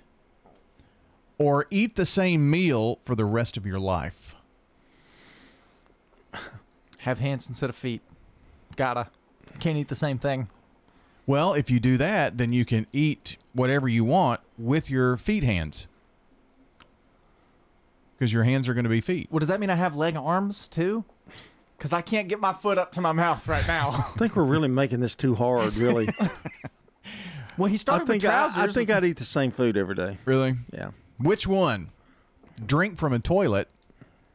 or 1.38 1.66
eat 1.70 1.94
the 1.96 2.06
same 2.06 2.50
meal 2.50 2.98
for 3.04 3.14
the 3.14 3.24
rest 3.24 3.56
of 3.56 3.64
your 3.66 3.78
life? 3.78 4.34
Have 6.98 7.18
hands 7.20 7.48
instead 7.48 7.70
of 7.70 7.76
feet. 7.76 8.02
Gotta. 8.76 9.08
Can't 9.60 9.76
eat 9.78 9.88
the 9.88 9.94
same 9.94 10.18
thing. 10.18 10.48
Well, 11.26 11.54
if 11.54 11.70
you 11.70 11.78
do 11.80 11.96
that, 11.98 12.38
then 12.38 12.52
you 12.52 12.64
can 12.64 12.86
eat 12.92 13.36
whatever 13.52 13.88
you 13.88 14.04
want 14.04 14.40
with 14.56 14.90
your 14.90 15.16
feet 15.16 15.42
hands. 15.44 15.86
Because 18.18 18.32
your 18.32 18.42
hands 18.42 18.68
are 18.68 18.74
going 18.74 18.84
to 18.84 18.90
be 18.90 19.00
feet. 19.00 19.28
Well, 19.30 19.38
does 19.38 19.48
that 19.48 19.60
mean 19.60 19.70
I 19.70 19.76
have 19.76 19.96
leg 19.96 20.16
arms 20.16 20.66
too? 20.66 21.04
Because 21.76 21.92
I 21.92 22.02
can't 22.02 22.28
get 22.28 22.40
my 22.40 22.52
foot 22.52 22.76
up 22.76 22.92
to 22.92 23.00
my 23.00 23.12
mouth 23.12 23.46
right 23.46 23.66
now. 23.68 23.90
I 24.14 24.18
think 24.18 24.34
we're 24.34 24.42
really 24.42 24.66
making 24.68 24.98
this 24.98 25.14
too 25.14 25.36
hard, 25.36 25.76
really. 25.76 26.08
well, 27.56 27.68
he 27.68 27.74
I 27.74 27.76
started 27.76 28.08
think 28.08 28.22
with 28.22 28.30
I, 28.30 28.34
trousers. 28.34 28.76
I 28.76 28.78
think 28.78 28.90
I'd 28.90 29.04
eat 29.04 29.18
the 29.18 29.24
same 29.24 29.52
food 29.52 29.76
every 29.76 29.94
day. 29.94 30.18
Really? 30.24 30.56
Yeah. 30.72 30.90
Which 31.18 31.46
one? 31.46 31.90
Drink 32.66 32.98
from 32.98 33.12
a 33.12 33.20
toilet 33.20 33.68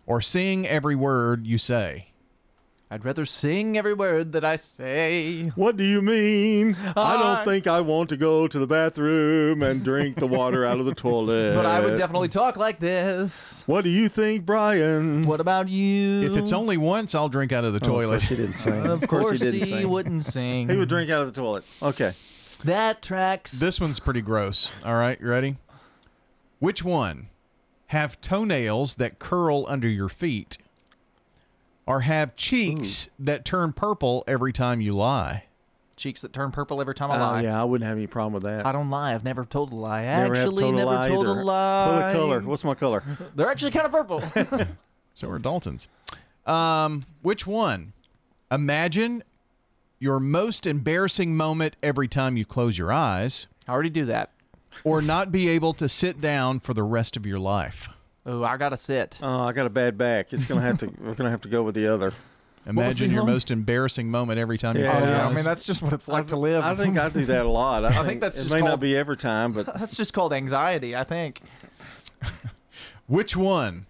or 0.05 0.22
sing 0.22 0.65
every 0.65 0.95
word 0.95 1.45
you 1.45 1.57
say? 1.57 2.12
I'd 2.94 3.03
rather 3.03 3.26
sing 3.26 3.76
every 3.76 3.95
word 3.95 4.34
that 4.34 4.45
I 4.45 4.56
say. 4.56 5.48
What 5.56 5.78
do 5.78 5.84
you 5.84 5.99
mean? 5.99 6.78
I 6.95 7.15
I- 7.15 7.18
don't 7.18 7.44
think 7.44 7.65
I 7.65 7.82
want 7.82 8.10
to 8.10 8.18
go 8.18 8.48
to 8.48 8.60
the 8.60 8.68
bathroom 8.68 9.64
and 9.64 9.84
drink 9.84 10.18
the 10.18 10.28
water 10.28 10.64
out 10.64 10.80
of 10.80 10.86
the 10.86 10.94
toilet. 10.94 11.56
But 11.56 11.65
I 11.65 11.80
would 11.80 11.98
definitely 11.98 12.28
talk 12.28 12.56
like 12.56 12.80
this. 12.80 13.64
What 13.65 13.84
do 13.84 13.90
you 13.90 14.10
think, 14.10 14.45
Brian? 14.45 15.24
What 15.24 15.40
about 15.40 15.70
you? 15.70 16.30
If 16.30 16.38
it's 16.38 16.53
only 16.53 16.78
once, 16.78 17.15
I'll 17.15 17.30
drink 17.30 17.52
out 17.52 17.64
of 17.64 17.74
the 17.74 17.80
Oh, 17.80 17.82
of 17.82 17.94
toilet. 17.95 18.06
course 18.10 18.24
he 18.30 18.36
didn't 18.36 18.57
sing. 18.57 18.86
Of 18.86 19.07
course 19.07 19.32
he 19.32 19.38
didn't 19.40 19.53
he 19.61 19.65
sing. 19.65 19.90
wouldn't 19.90 20.24
sing. 20.24 20.70
He 20.70 20.76
would 20.76 20.88
drink 20.90 21.10
out 21.10 21.22
of 21.22 21.34
the 21.34 21.41
toilet. 21.41 21.64
Okay. 21.82 22.14
That 22.64 23.02
tracks. 23.02 23.53
This 23.60 23.82
one's 23.82 23.99
pretty 23.99 24.22
gross. 24.22 24.72
All 24.86 24.94
right, 24.94 25.20
you 25.20 25.28
ready? 25.28 25.57
Which 26.60 26.84
one? 26.84 27.30
Have 27.88 28.22
toenails 28.22 28.95
that 28.95 29.18
curl 29.18 29.65
under 29.68 29.88
your 29.88 30.10
feet 30.10 30.60
or 31.85 32.01
have 32.01 32.35
cheeks 32.35 33.10
that 33.19 33.45
turn 33.45 33.73
purple 33.73 34.23
every 34.27 34.53
time 34.53 34.81
you 34.81 34.95
lie? 34.95 35.45
Cheeks 35.95 36.22
that 36.22 36.34
turn 36.34 36.51
purple 36.51 36.81
every 36.81 36.95
time 36.95 37.11
I 37.11 37.15
Oh, 37.18 37.19
lie. 37.19 37.41
yeah, 37.41 37.61
I 37.61 37.64
wouldn't 37.64 37.88
have 37.88 37.97
any 37.97 38.07
problem 38.07 38.34
with 38.34 38.43
that. 38.43 38.65
I 38.65 38.72
don't 38.72 38.89
lie. 38.89 39.14
I've 39.14 39.23
never 39.23 39.45
told 39.45 39.72
a 39.72 39.76
lie. 39.76 40.03
Never 40.03 40.35
have 40.35 40.45
actually, 40.45 40.61
told 40.64 40.73
a 40.73 40.77
never 40.77 40.89
lie 40.91 41.07
told 41.07 41.27
either. 41.27 41.39
a 41.39 41.43
lie. 41.43 41.95
What 42.07 42.14
color? 42.15 42.39
What's 42.41 42.64
my 42.64 42.73
color? 42.76 43.03
They're 43.35 43.49
actually 43.49 43.72
kind 43.72 43.85
of 43.85 43.91
purple. 43.91 44.68
So 45.15 45.30
are 45.30 45.38
Dalton's. 45.38 45.88
Um, 46.47 47.05
which 47.22 47.45
one? 47.45 47.93
Imagine 48.51 49.23
your 49.99 50.19
most 50.19 50.65
embarrassing 50.65 51.35
moment 51.38 51.76
every 51.84 52.07
time 52.07 52.35
you 52.35 52.45
close 52.45 52.80
your 52.80 52.91
eyes, 52.91 53.45
I 53.68 53.72
already 53.73 53.91
do 53.91 54.05
that. 54.05 54.31
or 54.84 55.03
not 55.03 55.31
be 55.31 55.47
able 55.49 55.73
to 55.76 55.88
sit 55.88 56.19
down 56.19 56.60
for 56.60 56.73
the 56.73 56.81
rest 56.81 57.15
of 57.15 57.27
your 57.27 57.38
life. 57.38 57.89
Oh, 58.26 58.44
I 58.44 58.58
gotta 58.58 58.78
sit. 58.78 59.20
Oh, 59.22 59.41
I 59.41 59.52
got 59.52 59.66
a 59.66 59.70
bad 59.70 59.98
back. 59.98 60.32
It's 60.34 60.45
gonna 60.45 60.62
have 60.62 60.78
to. 60.80 60.88
We're 61.02 61.14
gonna 61.14 61.30
have 61.30 61.41
to 61.41 61.50
go 61.50 61.64
with 61.64 61.76
the 61.76 61.88
other. 61.88 62.14
Imagine 62.66 63.08
the 63.10 63.14
your 63.16 63.24
home- 63.24 63.32
most 63.32 63.52
embarrassing 63.52 64.10
moment 64.10 64.40
every 64.40 64.58
time 64.58 64.78
you 64.78 64.84
Yeah. 64.84 64.91
close 64.91 65.04
Oh, 65.04 65.12
yeah. 65.12 65.28
I 65.28 65.34
mean, 65.34 65.44
that's 65.44 65.64
just 65.64 65.82
what 65.82 65.91
it's 65.91 66.08
like 66.08 66.28
to 66.28 66.38
live. 66.38 66.64
I 66.64 66.74
think 66.76 66.98
I 66.98 67.10
do 67.10 67.26
that 67.26 67.45
a 67.45 67.50
lot. 67.50 67.84
I, 67.86 68.06
think 68.06 68.22
that's 68.22 68.38
it 68.38 68.44
just 68.44 68.54
may 68.54 68.62
called- 68.62 68.70
not 68.72 68.80
be 68.80 68.95
every 68.95 69.18
time, 69.18 69.52
but 69.52 69.66
That's 69.78 69.98
just 69.98 70.14
called 70.14 70.32
anxiety, 70.32 70.95
I 70.95 71.04
think. 71.04 71.41
Which 73.08 73.36
one? 73.36 73.86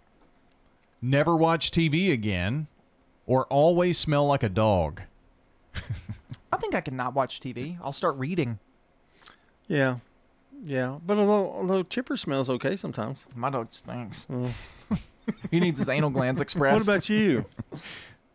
Never 1.01 1.35
watch 1.35 1.69
TV 1.69 2.11
again, 2.11 2.65
or 3.27 3.45
always 3.45 3.97
smell 3.99 4.25
like 4.25 4.41
a 4.41 4.49
dog. 4.49 5.01
I 6.51 6.57
think 6.57 6.73
I 6.73 6.81
can 6.81 6.95
not 6.95 7.13
watch 7.13 7.39
TV. 7.39 7.77
I'll 7.83 7.93
start 7.93 8.15
reading. 8.17 8.57
yeah, 9.67 9.97
Yeah, 10.65 10.97
but 11.05 11.17
although, 11.17 11.51
although 11.51 11.83
Chipper 11.83 12.15
smells 12.15 12.49
okay 12.49 12.75
sometimes. 12.77 13.25
My 13.35 13.49
dog 13.49 13.67
stinks. 13.71 14.27
he 15.51 15.59
needs 15.59 15.79
his 15.79 15.89
anal 15.89 16.09
glands 16.09 16.39
expressed. 16.45 16.87
What 16.87 16.95
about 16.95 17.09
you? 17.09 17.45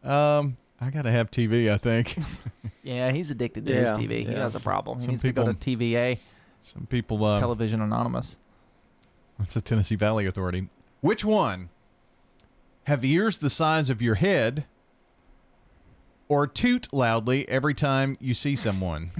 Um, 0.04 0.56
I 0.80 0.90
gotta 0.90 1.10
have 1.10 1.28
TV. 1.28 1.70
I 1.70 1.76
think. 1.76 2.16
Yeah, 2.84 3.10
he's 3.10 3.32
addicted 3.32 3.66
to 3.66 3.74
his 3.74 3.88
Yeah, 3.88 3.94
TV. 3.94 4.26
He 4.26 4.32
has 4.32 4.54
a 4.54 4.60
problem. 4.60 4.98
He 4.98 5.04
Some 5.06 5.10
needs 5.14 5.22
to 5.24 5.32
go 5.32 5.44
to 5.44 5.52
TVA. 5.52 6.18
Some 6.62 6.86
people. 6.86 7.22
It's 7.24 7.34
Uh, 7.34 7.38
Television 7.40 7.80
Anonymous. 7.82 8.36
It's 9.40 9.54
the 9.54 9.60
Tennessee 9.60 9.96
Valley 9.96 10.24
Authority. 10.26 10.68
Which 11.00 11.24
one? 11.24 11.68
Have 12.84 13.04
ears 13.04 13.38
the 13.38 13.50
size 13.50 13.90
of 13.90 14.00
your 14.00 14.14
head, 14.14 14.64
or 16.28 16.46
toot 16.46 16.86
loudly 16.92 17.46
every 17.48 17.74
time 17.74 18.16
you 18.20 18.32
see 18.32 18.54
someone? 18.54 19.10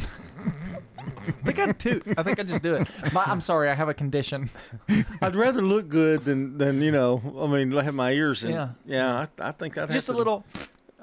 I 1.17 1.31
think 1.45 1.59
I 1.59 1.73
toot. 1.73 2.03
I 2.17 2.23
think 2.23 2.39
I 2.41 2.43
just 2.43 2.63
do 2.63 2.75
it. 2.75 2.89
My, 3.13 3.25
I'm 3.25 3.41
sorry, 3.41 3.69
I 3.71 3.75
have 3.75 3.89
a 3.89 3.95
condition. 3.95 4.51
I'd 5.23 5.35
rather 5.37 5.63
look 5.63 5.89
good 5.89 6.25
than 6.25 6.59
than 6.59 6.81
you 6.83 6.91
know. 6.91 7.23
I 7.41 7.47
mean, 7.47 7.73
have 7.73 7.95
my 7.95 8.13
ears. 8.13 8.43
In. 8.45 8.51
Yeah. 8.53 8.71
yeah. 8.87 9.27
I, 9.41 9.49
I 9.49 9.53
think 9.53 9.77
I'd 9.79 9.83
have 9.83 9.91
Just 9.91 10.09
a 10.09 10.13
to- 10.13 10.19
little. 10.19 10.45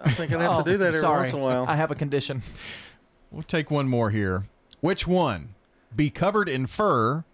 I 0.04 0.12
think 0.12 0.32
I'd 0.32 0.42
have 0.42 0.52
Oh, 0.52 0.58
to 0.64 0.70
do 0.70 0.76
oh, 0.76 0.78
that 0.80 0.88
every 0.88 1.00
sorry. 1.00 1.20
once 1.22 1.34
in 1.34 1.40
a 1.40 1.42
while. 1.42 1.66
I 1.68 1.76
have 1.76 1.92
a 1.92 1.96
condition. 1.96 2.42
We'll 3.32 3.44
take 3.44 3.70
one 3.70 3.90
more 3.90 4.12
here. 4.12 4.46
Which 4.80 5.06
one? 5.06 5.56
Be 5.94 6.10
covered 6.10 6.48
in 6.48 6.68
fur, 6.68 7.26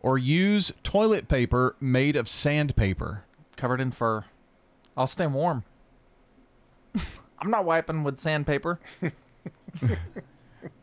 or 0.00 0.16
use 0.16 0.72
toilet 0.82 1.28
paper 1.28 1.76
made 1.80 2.16
of 2.16 2.30
sandpaper? 2.30 3.24
Covered 3.56 3.78
in 3.80 3.90
fur. 3.90 4.24
I'll 4.96 5.06
stay 5.06 5.26
warm. 5.26 5.64
I'm 7.40 7.50
not 7.50 7.66
wiping 7.66 8.04
with 8.04 8.20
sandpaper. 8.20 8.80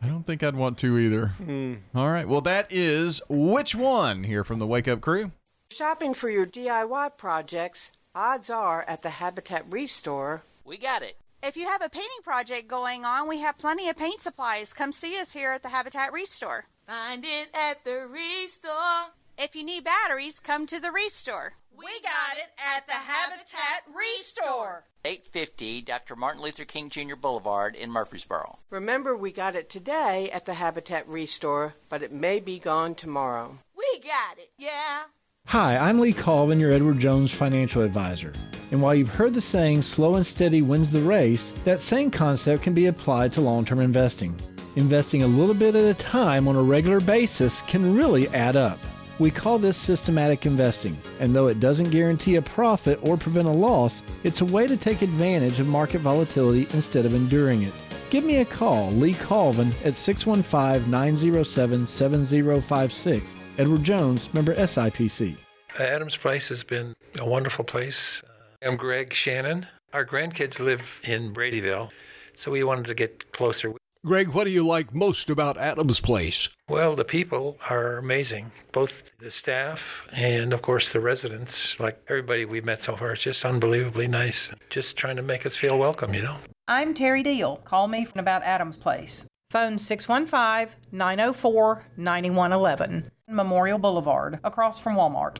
I 0.01 0.07
don't 0.07 0.23
think 0.23 0.43
I'd 0.43 0.55
want 0.55 0.77
to 0.79 0.97
either. 0.97 1.27
Hmm. 1.27 1.75
All 1.93 2.09
right. 2.09 2.27
Well, 2.27 2.41
that 2.41 2.67
is 2.71 3.21
which 3.29 3.75
one 3.75 4.23
here 4.23 4.43
from 4.43 4.59
the 4.59 4.67
Wake 4.67 4.87
Up 4.87 5.01
Crew. 5.01 5.31
Shopping 5.71 6.13
for 6.13 6.29
your 6.29 6.45
DIY 6.45 7.17
projects, 7.17 7.91
odds 8.13 8.49
are 8.49 8.83
at 8.87 9.01
the 9.01 9.09
Habitat 9.09 9.65
Restore. 9.69 10.43
We 10.63 10.77
got 10.77 11.01
it. 11.01 11.17
If 11.43 11.57
you 11.57 11.67
have 11.67 11.81
a 11.81 11.89
painting 11.89 12.23
project 12.23 12.67
going 12.67 13.05
on, 13.05 13.27
we 13.27 13.39
have 13.39 13.57
plenty 13.57 13.87
of 13.89 13.97
paint 13.97 14.21
supplies. 14.21 14.73
Come 14.73 14.91
see 14.91 15.19
us 15.19 15.33
here 15.33 15.51
at 15.51 15.61
the 15.63 15.69
Habitat 15.69 16.11
Restore. 16.11 16.65
Find 16.87 17.23
it 17.23 17.49
at 17.53 17.83
the 17.83 18.07
Restore. 18.07 19.11
If 19.37 19.55
you 19.55 19.63
need 19.63 19.83
batteries, 19.83 20.39
come 20.39 20.65
to 20.67 20.79
the 20.79 20.91
Restore. 20.91 21.53
We 21.77 22.01
got 22.01 22.37
it 22.37 22.51
at 22.57 22.87
the 22.87 22.93
Habitat 22.93 23.83
Restore. 23.93 24.85
850 25.03 25.81
Dr. 25.81 26.15
Martin 26.15 26.41
Luther 26.41 26.63
King 26.63 26.89
Jr. 26.89 27.15
Boulevard 27.15 27.75
in 27.75 27.91
Murfreesboro. 27.91 28.59
Remember, 28.69 29.15
we 29.17 29.31
got 29.31 29.55
it 29.55 29.69
today 29.69 30.29
at 30.31 30.45
the 30.45 30.53
Habitat 30.53 31.05
Restore, 31.07 31.75
but 31.89 32.01
it 32.01 32.13
may 32.13 32.39
be 32.39 32.59
gone 32.59 32.95
tomorrow. 32.95 33.59
We 33.75 33.99
got 33.99 34.37
it, 34.37 34.51
yeah. 34.57 35.03
Hi, 35.47 35.77
I'm 35.77 35.99
Lee 35.99 36.13
Colvin, 36.13 36.61
your 36.61 36.71
Edward 36.71 36.99
Jones 36.99 37.31
financial 37.31 37.81
advisor. 37.81 38.31
And 38.71 38.81
while 38.81 38.95
you've 38.95 39.09
heard 39.09 39.33
the 39.33 39.41
saying, 39.41 39.81
slow 39.81 40.15
and 40.15 40.25
steady 40.25 40.61
wins 40.61 40.91
the 40.91 41.01
race, 41.01 41.51
that 41.65 41.81
same 41.81 42.09
concept 42.09 42.63
can 42.63 42.73
be 42.73 42.85
applied 42.85 43.33
to 43.33 43.41
long 43.41 43.65
term 43.65 43.79
investing. 43.79 44.33
Investing 44.77 45.23
a 45.23 45.27
little 45.27 45.53
bit 45.53 45.75
at 45.75 45.83
a 45.83 45.93
time 45.93 46.47
on 46.47 46.55
a 46.55 46.63
regular 46.63 47.01
basis 47.01 47.61
can 47.61 47.95
really 47.95 48.29
add 48.29 48.55
up. 48.55 48.79
We 49.17 49.31
call 49.31 49.59
this 49.59 49.77
systematic 49.77 50.45
investing, 50.45 50.97
and 51.21 51.33
though 51.33 51.47
it 51.47 51.61
doesn't 51.61 51.89
guarantee 51.89 52.35
a 52.35 52.41
profit 52.41 52.99
or 53.01 53.15
prevent 53.15 53.47
a 53.47 53.51
loss, 53.51 54.01
it's 54.25 54.41
a 54.41 54.45
way 54.45 54.67
to 54.67 54.75
take 54.75 55.01
advantage 55.01 55.57
of 55.59 55.67
market 55.67 56.01
volatility 56.01 56.67
instead 56.73 57.05
of 57.05 57.13
enduring 57.13 57.61
it. 57.61 57.73
Give 58.09 58.25
me 58.25 58.37
a 58.37 58.45
call, 58.45 58.91
Lee 58.91 59.13
Colvin, 59.13 59.73
at 59.85 59.95
615 59.95 60.91
907 60.91 61.87
7056. 61.87 63.35
Edward 63.57 63.83
Jones, 63.83 64.33
member 64.33 64.53
SIPC. 64.53 65.37
Adams 65.79 66.17
Place 66.17 66.49
has 66.49 66.63
been 66.63 66.93
a 67.17 67.25
wonderful 67.25 67.63
place. 67.63 68.21
Uh, 68.23 68.67
I'm 68.67 68.75
Greg 68.75 69.13
Shannon. 69.13 69.67
Our 69.93 70.05
grandkids 70.05 70.59
live 70.59 71.01
in 71.07 71.33
Bradyville, 71.33 71.89
so 72.35 72.51
we 72.51 72.65
wanted 72.65 72.85
to 72.85 72.93
get 72.93 73.31
closer. 73.31 73.73
Greg, 74.05 74.27
what 74.29 74.43
do 74.43 74.51
you 74.51 74.63
like 74.63 74.93
most 74.93 75.31
about 75.31 75.57
Adams 75.57 75.99
Place? 75.99 76.49
Well, 76.69 76.93
the 76.93 77.03
people 77.03 77.57
are 77.71 77.97
amazing, 77.97 78.51
both 78.71 79.17
the 79.17 79.31
staff 79.31 80.07
and, 80.15 80.53
of 80.53 80.61
course, 80.61 80.93
the 80.93 80.99
residents. 80.99 81.79
Like 81.79 81.99
everybody 82.07 82.45
we've 82.45 82.63
met 82.63 82.83
so 82.83 82.95
far, 82.95 83.13
it's 83.13 83.23
just 83.23 83.43
unbelievably 83.43 84.07
nice. 84.07 84.53
Just 84.69 84.95
trying 84.95 85.15
to 85.15 85.23
make 85.23 85.43
us 85.43 85.57
feel 85.57 85.79
welcome, 85.79 86.13
you 86.13 86.21
know? 86.21 86.37
I'm 86.67 86.93
Terry 86.93 87.23
Deal. 87.23 87.57
Call 87.65 87.87
me 87.87 88.05
from 88.05 88.19
about 88.19 88.43
Adams 88.43 88.77
Place. 88.77 89.25
Phone 89.49 89.79
615 89.79 90.75
904 90.91 91.85
9111. 91.97 93.09
Memorial 93.27 93.79
Boulevard, 93.79 94.39
across 94.43 94.79
from 94.79 94.97
Walmart. 94.97 95.37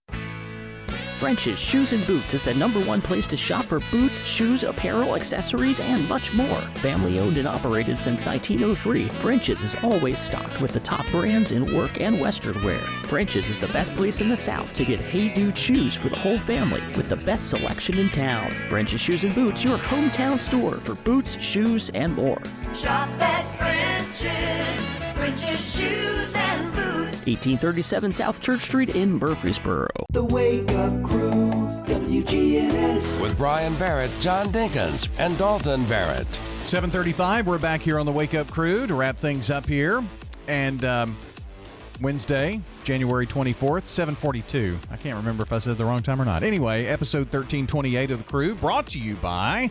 French's 1.16 1.58
Shoes 1.58 1.94
and 1.94 2.06
Boots 2.06 2.34
is 2.34 2.44
the 2.44 2.54
number 2.54 2.82
one 2.82 3.02
place 3.02 3.26
to 3.28 3.38
shop 3.38 3.64
for 3.66 3.80
boots, 3.90 4.22
shoes, 4.26 4.64
apparel, 4.64 5.16
accessories, 5.16 5.80
and 5.80 6.08
much 6.10 6.34
more. 6.34 6.60
Family 6.82 7.20
owned 7.20 7.38
and 7.38 7.48
operated 7.48 7.98
since 7.98 8.26
1903, 8.26 9.08
French's 9.08 9.62
is 9.62 9.76
always 9.82 10.20
stocked 10.20 10.60
with 10.60 10.72
the 10.72 10.80
top 10.82 11.06
brands 11.12 11.52
in 11.52 11.74
work 11.74 12.02
and 12.02 12.20
western 12.20 12.62
wear. 12.64 12.82
French's 13.04 13.50
is 13.50 13.58
the 13.58 13.68
best 13.70 13.96
place 13.96 14.20
in 14.20 14.28
the 14.28 14.36
South 14.36 14.74
to 14.74 14.84
get 14.84 15.00
Hey 15.00 15.34
Dude 15.34 15.58
shoes 15.58 15.96
for 15.96 16.10
the 16.10 16.20
whole 16.20 16.38
family 16.38 16.82
with 16.98 17.08
the 17.08 17.16
best 17.16 17.50
selection 17.50 17.98
in 17.98 18.10
town. 18.10 18.52
French's 18.70 19.00
Shoes 19.00 19.24
and 19.24 19.34
Boots, 19.34 19.64
your 19.64 19.78
hometown 19.78 20.38
store 20.38 20.76
for 20.76 20.96
boots, 20.96 21.42
shoes, 21.42 21.90
and 21.94 22.14
more. 22.14 22.42
Shop 22.74 23.08
at 23.22 23.46
French's. 23.58 24.96
French's 25.14 25.78
Shoes 25.78 26.36
and 26.36 26.76
Boots. 26.76 27.05
1837 27.28 28.12
South 28.12 28.42
Church 28.42 28.62
Street 28.62 28.96
in 28.96 29.18
Murfreesboro. 29.20 29.90
The 30.12 30.24
Wake 30.24 30.72
Up 30.72 31.04
Crew, 31.04 31.52
WGNS. 31.86 33.22
With 33.22 33.38
Brian 33.38 33.76
Barrett, 33.76 34.12
John 34.20 34.52
Dinkins, 34.52 35.10
and 35.20 35.38
Dalton 35.38 35.86
Barrett. 35.86 36.28
735 36.66 37.46
we're 37.46 37.60
back 37.60 37.80
here 37.80 38.00
on 38.00 38.08
the 38.08 38.12
wake 38.12 38.34
up 38.34 38.50
crew 38.50 38.88
to 38.88 38.96
wrap 38.96 39.20
things 39.20 39.52
up 39.52 39.68
here 39.68 40.04
and 40.48 40.84
um, 40.84 41.16
wednesday 42.02 42.60
january 42.84 43.28
24th 43.28 43.86
742 43.88 44.76
i 44.90 44.98
can't 44.98 45.16
remember 45.16 45.44
if 45.44 45.54
i 45.54 45.60
said 45.60 45.78
the 45.78 45.86
wrong 45.86 46.02
time 46.02 46.20
or 46.20 46.26
not 46.26 46.42
anyway 46.42 46.86
episode 46.88 47.28
1328 47.32 48.10
of 48.10 48.18
the 48.18 48.24
crew 48.24 48.56
brought 48.56 48.88
to 48.88 48.98
you 48.98 49.14
by 49.18 49.70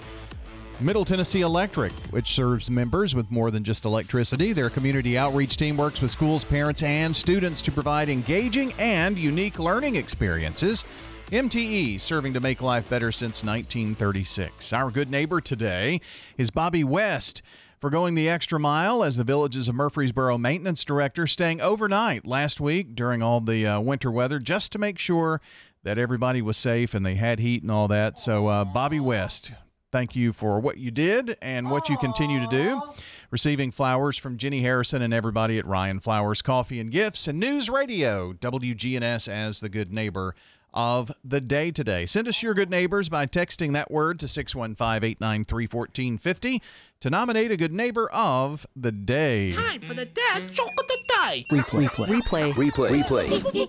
Middle 0.80 1.04
Tennessee 1.04 1.42
Electric, 1.42 1.92
which 2.10 2.34
serves 2.34 2.68
members 2.68 3.14
with 3.14 3.30
more 3.30 3.52
than 3.52 3.62
just 3.62 3.84
electricity. 3.84 4.52
Their 4.52 4.70
community 4.70 5.16
outreach 5.16 5.56
team 5.56 5.76
works 5.76 6.02
with 6.02 6.10
schools, 6.10 6.44
parents, 6.44 6.82
and 6.82 7.14
students 7.14 7.62
to 7.62 7.72
provide 7.72 8.08
engaging 8.08 8.72
and 8.78 9.16
unique 9.16 9.60
learning 9.60 9.94
experiences. 9.94 10.84
MTE, 11.30 12.00
serving 12.00 12.34
to 12.34 12.40
make 12.40 12.60
life 12.60 12.88
better 12.90 13.12
since 13.12 13.44
1936. 13.44 14.72
Our 14.72 14.90
good 14.90 15.10
neighbor 15.10 15.40
today 15.40 16.00
is 16.36 16.50
Bobby 16.50 16.82
West 16.82 17.42
for 17.80 17.88
going 17.88 18.14
the 18.14 18.28
extra 18.28 18.58
mile 18.58 19.04
as 19.04 19.16
the 19.16 19.24
Villages 19.24 19.68
of 19.68 19.76
Murfreesboro 19.76 20.38
maintenance 20.38 20.84
director, 20.84 21.26
staying 21.26 21.60
overnight 21.60 22.26
last 22.26 22.60
week 22.60 22.94
during 22.96 23.22
all 23.22 23.40
the 23.40 23.66
uh, 23.66 23.80
winter 23.80 24.10
weather 24.10 24.38
just 24.40 24.72
to 24.72 24.78
make 24.78 24.98
sure 24.98 25.40
that 25.84 25.98
everybody 25.98 26.42
was 26.42 26.56
safe 26.56 26.94
and 26.94 27.06
they 27.06 27.14
had 27.14 27.38
heat 27.38 27.62
and 27.62 27.70
all 27.70 27.86
that. 27.88 28.18
So, 28.18 28.48
uh, 28.48 28.64
Bobby 28.64 29.00
West, 29.00 29.52
thank 29.94 30.16
you 30.16 30.32
for 30.32 30.58
what 30.58 30.76
you 30.76 30.90
did 30.90 31.36
and 31.40 31.70
what 31.70 31.88
you 31.88 31.96
continue 31.98 32.40
to 32.40 32.48
do. 32.48 32.82
Receiving 33.30 33.70
flowers 33.70 34.18
from 34.18 34.36
Jenny 34.36 34.60
Harrison 34.60 35.02
and 35.02 35.14
everybody 35.14 35.56
at 35.56 35.64
Rion 35.66 36.00
Flowers 36.00 36.42
Coffee 36.42 36.80
and 36.80 36.90
Gifts 36.90 37.28
and 37.28 37.38
News 37.38 37.70
Radio, 37.70 38.32
WGNS 38.32 39.28
as 39.28 39.60
the 39.60 39.68
good 39.68 39.92
neighbor 39.92 40.34
of 40.72 41.12
the 41.22 41.40
day 41.40 41.70
today. 41.70 42.06
Send 42.06 42.26
us 42.26 42.42
your 42.42 42.54
good 42.54 42.70
neighbors 42.70 43.08
by 43.08 43.26
texting 43.26 43.72
that 43.74 43.88
word 43.88 44.18
to 44.18 44.26
615 44.26 45.08
893 45.10 45.66
1450 45.66 46.60
to 46.98 47.10
nominate 47.10 47.52
a 47.52 47.56
good 47.56 47.72
neighbor 47.72 48.10
of 48.10 48.66
the 48.74 48.90
day. 48.90 49.52
Time 49.52 49.80
for 49.80 49.94
the 49.94 50.06
dad 50.06 50.52
joke 50.52 50.72
of 50.76 50.88
the 50.88 50.98
day. 51.06 51.46
Replay. 51.52 51.86
Replay. 51.86 52.52
Replay. 52.52 53.04
Replay. 53.04 53.68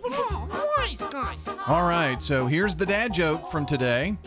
All 1.68 1.84
right, 1.84 2.20
so 2.20 2.48
here's 2.48 2.76
the 2.76 2.88
dad 2.88 3.14
joke 3.14 3.52
from 3.52 3.68
today. 3.68 4.18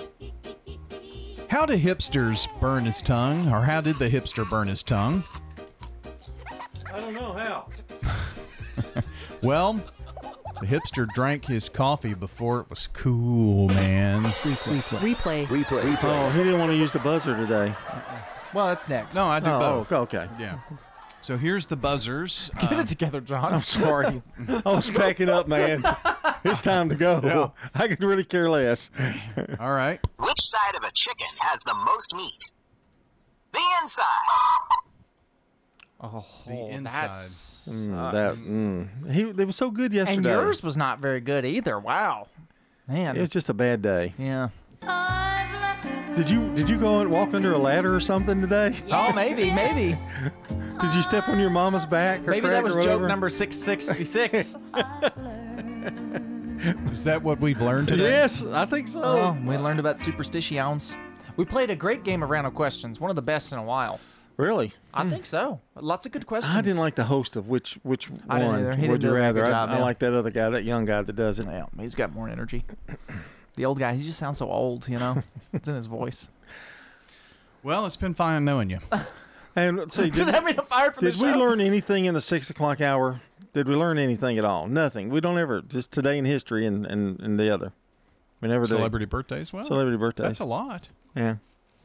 How 1.49 1.65
do 1.65 1.77
hipsters 1.79 2.47
burn 2.61 2.85
his 2.85 3.01
tongue, 3.01 3.51
or 3.53 3.63
how 3.63 3.81
did 3.81 3.97
the 3.97 4.09
hipster 4.09 4.49
burn 4.49 4.69
his 4.69 4.83
tongue? 4.83 5.23
I 6.93 7.01
don't 7.01 7.15
know 7.15 7.33
how. 7.33 7.69
Well, 9.41 9.75
the 10.61 10.67
hipster 10.67 11.07
drank 11.15 11.45
his 11.45 11.69
coffee 11.69 12.15
before 12.15 12.59
it 12.61 12.69
was 12.71 12.89
cool, 12.89 13.69
man. 13.69 14.25
Replay. 14.43 14.81
Replay. 14.81 15.47
Replay. 15.47 15.81
Replay. 15.81 15.99
Oh, 16.03 16.31
he 16.31 16.43
didn't 16.43 16.59
want 16.59 16.73
to 16.73 16.77
use 16.77 16.91
the 16.91 16.99
buzzer 16.99 17.37
today. 17.37 17.73
Well, 18.53 18.67
that's 18.67 18.89
next. 18.89 19.15
No, 19.15 19.27
I 19.27 19.39
do 19.39 19.47
Oh, 19.49 19.59
both. 19.61 19.93
okay. 19.93 20.29
Yeah. 20.41 20.59
So 21.23 21.37
here's 21.39 21.67
the 21.67 21.77
buzzers. 21.77 22.51
Get 22.61 22.73
Um, 22.73 22.81
it 22.81 22.89
together, 22.89 23.21
John. 23.21 23.55
I'm 23.55 23.63
sorry. 23.63 24.23
I 24.67 24.73
was 24.73 24.91
packing 24.91 25.29
up, 25.29 25.47
man. 25.47 25.85
It's 26.45 26.63
time 26.63 26.89
to 26.89 26.95
go. 26.95 27.53
I 27.75 27.89
could 27.89 28.03
really 28.03 28.25
care 28.25 28.49
less. 28.51 28.91
All 29.61 29.73
right. 29.73 30.01
Which 30.19 30.39
side 30.51 30.77
of 30.77 30.83
a 30.83 30.91
chicken 30.95 31.27
has 31.41 31.61
the 31.67 31.75
most 31.75 32.15
meat? 32.15 32.43
The 33.53 33.61
inside. 33.83 34.79
Oh, 36.01 36.25
The 36.47 36.67
inside. 36.75 37.09
that's 37.09 37.55
Mm, 37.69 38.13
that 38.13 38.33
mm. 38.35 39.11
he 39.13 39.25
they 39.33 39.45
was 39.45 39.57
so 39.57 39.71
good 39.71 39.93
yesterday. 39.93 40.17
and 40.17 40.25
yours 40.25 40.63
was 40.63 40.75
not 40.77 41.01
very 41.01 41.21
good 41.21 41.45
either. 41.45 41.79
Wow, 41.79 42.29
man. 42.87 43.15
It 43.17 43.21
was 43.21 43.29
just 43.31 43.51
a 43.51 43.55
bad 43.55 43.83
day. 43.83 44.15
yeah. 44.17 44.49
Did 46.17 46.31
you 46.31 46.55
did 46.55 46.71
you 46.71 46.79
go 46.79 47.01
and 47.01 47.11
walk 47.11 47.35
under 47.35 47.53
a 47.53 47.59
ladder 47.59 47.95
or 47.95 48.01
something 48.01 48.41
today? 48.41 48.75
Oh, 48.91 49.13
maybe, 49.13 49.53
maybe, 49.53 49.99
Did 50.81 50.95
you 50.95 51.03
step 51.03 51.29
on 51.29 51.39
your 51.39 51.51
mama's 51.51 51.85
back? 51.87 52.27
Or 52.27 52.31
maybe 52.31 52.49
that 52.49 52.63
was 52.65 52.75
or 52.75 52.83
joke 52.83 53.03
number 53.03 53.29
six 53.29 53.57
sixty 53.57 54.05
six. 54.07 54.57
Is 56.91 57.05
that 57.05 57.23
what 57.23 57.41
we've 57.41 57.61
learned 57.61 57.89
today? 57.89 58.11
Yes, 58.11 58.43
I 58.43 58.67
think 58.67 58.89
so. 58.89 59.03
Oh, 59.03 59.37
we 59.45 59.57
learned 59.57 59.79
about 59.79 60.01
superstitions. 60.01 60.97
We 61.37 61.45
played 61.45 61.71
a 61.71 61.77
great 61.77 62.03
game 62.03 62.23
of 62.23 62.31
random 62.31 62.53
questions, 62.53 62.99
one 62.99 63.11
of 63.11 63.17
the 63.17 63.23
best 63.23 63.53
in 63.53 63.59
a 63.59 63.63
while. 63.63 64.01
Really? 64.37 64.73
I 64.93 65.05
hmm. 65.05 65.11
think 65.11 65.27
so. 65.27 65.61
Lots 65.77 66.07
of 66.07 66.13
good 66.13 66.27
questions. 66.27 66.55
I 66.55 66.61
didn't 66.61 66.79
like 66.79 66.97
the 66.97 67.05
host 67.05 67.37
of 67.37 67.49
which 67.49 67.79
which 67.85 68.11
I 68.29 68.39
didn't 68.39 68.53
one 68.53 68.61
either. 68.61 68.71
He 68.71 68.77
didn't 68.83 68.91
would 68.91 69.01
do 69.01 69.07
you 69.09 69.13
a 69.13 69.17
very 69.17 69.33
good 69.33 69.41
rather? 69.41 69.45
I, 69.45 69.51
job, 69.51 69.69
I 69.71 69.77
yeah. 69.77 69.83
like 69.83 69.99
that 70.01 70.15
other 70.15 70.31
guy, 70.31 70.51
that 70.51 70.65
young 70.65 70.85
guy 70.85 71.03
that 71.03 71.17
does 71.17 71.39
it. 71.39 71.47
Yeah, 71.47 71.67
he's 71.79 71.95
got 71.95 72.13
more 72.13 72.29
energy. 72.29 72.65
The 73.55 73.65
old 73.65 73.79
guy, 73.79 73.95
he 73.95 74.05
just 74.05 74.19
sounds 74.19 74.39
so 74.39 74.49
old, 74.49 74.89
you 74.89 74.99
know? 74.99 75.23
it's 75.53 75.67
in 75.67 75.75
his 75.75 75.87
voice. 75.87 76.31
Well, 77.63 77.87
it's 77.87 77.97
been 77.97 78.15
fine 78.15 78.45
knowing 78.45 78.71
you. 78.71 78.79
And 79.57 79.77
let's 79.79 79.97
see, 79.97 80.03
Did 80.11 80.13
did, 80.13 80.27
that 80.29 80.45
mean 80.45 80.57
fired 80.69 80.95
from 80.95 81.05
did 81.05 81.15
the 81.15 81.25
we 81.25 81.33
show? 81.33 81.39
learn 81.39 81.61
anything 81.61 82.05
in 82.05 82.15
the 82.15 82.21
six 82.21 82.51
o'clock 82.51 82.81
hour? 82.81 83.21
Did 83.59 83.67
we 83.67 83.75
learn 83.75 83.99
anything 83.99 84.39
at 84.39 84.45
all? 84.45 84.69
Nothing. 84.69 85.09
We 85.09 85.21
don't 85.21 85.37
ever 85.37 85.63
just 85.63 85.91
today 85.91 86.17
in 86.17 86.25
history 86.25 86.65
and 86.65 86.87
and, 86.87 87.19
and 87.19 87.41
the 87.41 87.53
other. 87.53 87.73
We 88.41 88.47
never 88.47 88.67
do. 88.67 88.77
Celebrity 88.77 89.05
birthdays. 89.05 89.53
Well, 89.53 89.65
Celebrity 89.65 89.97
birthdays. 89.97 90.27
That's 90.27 90.39
a 90.41 90.45
lot. 90.45 90.91
Yeah. 91.17 91.39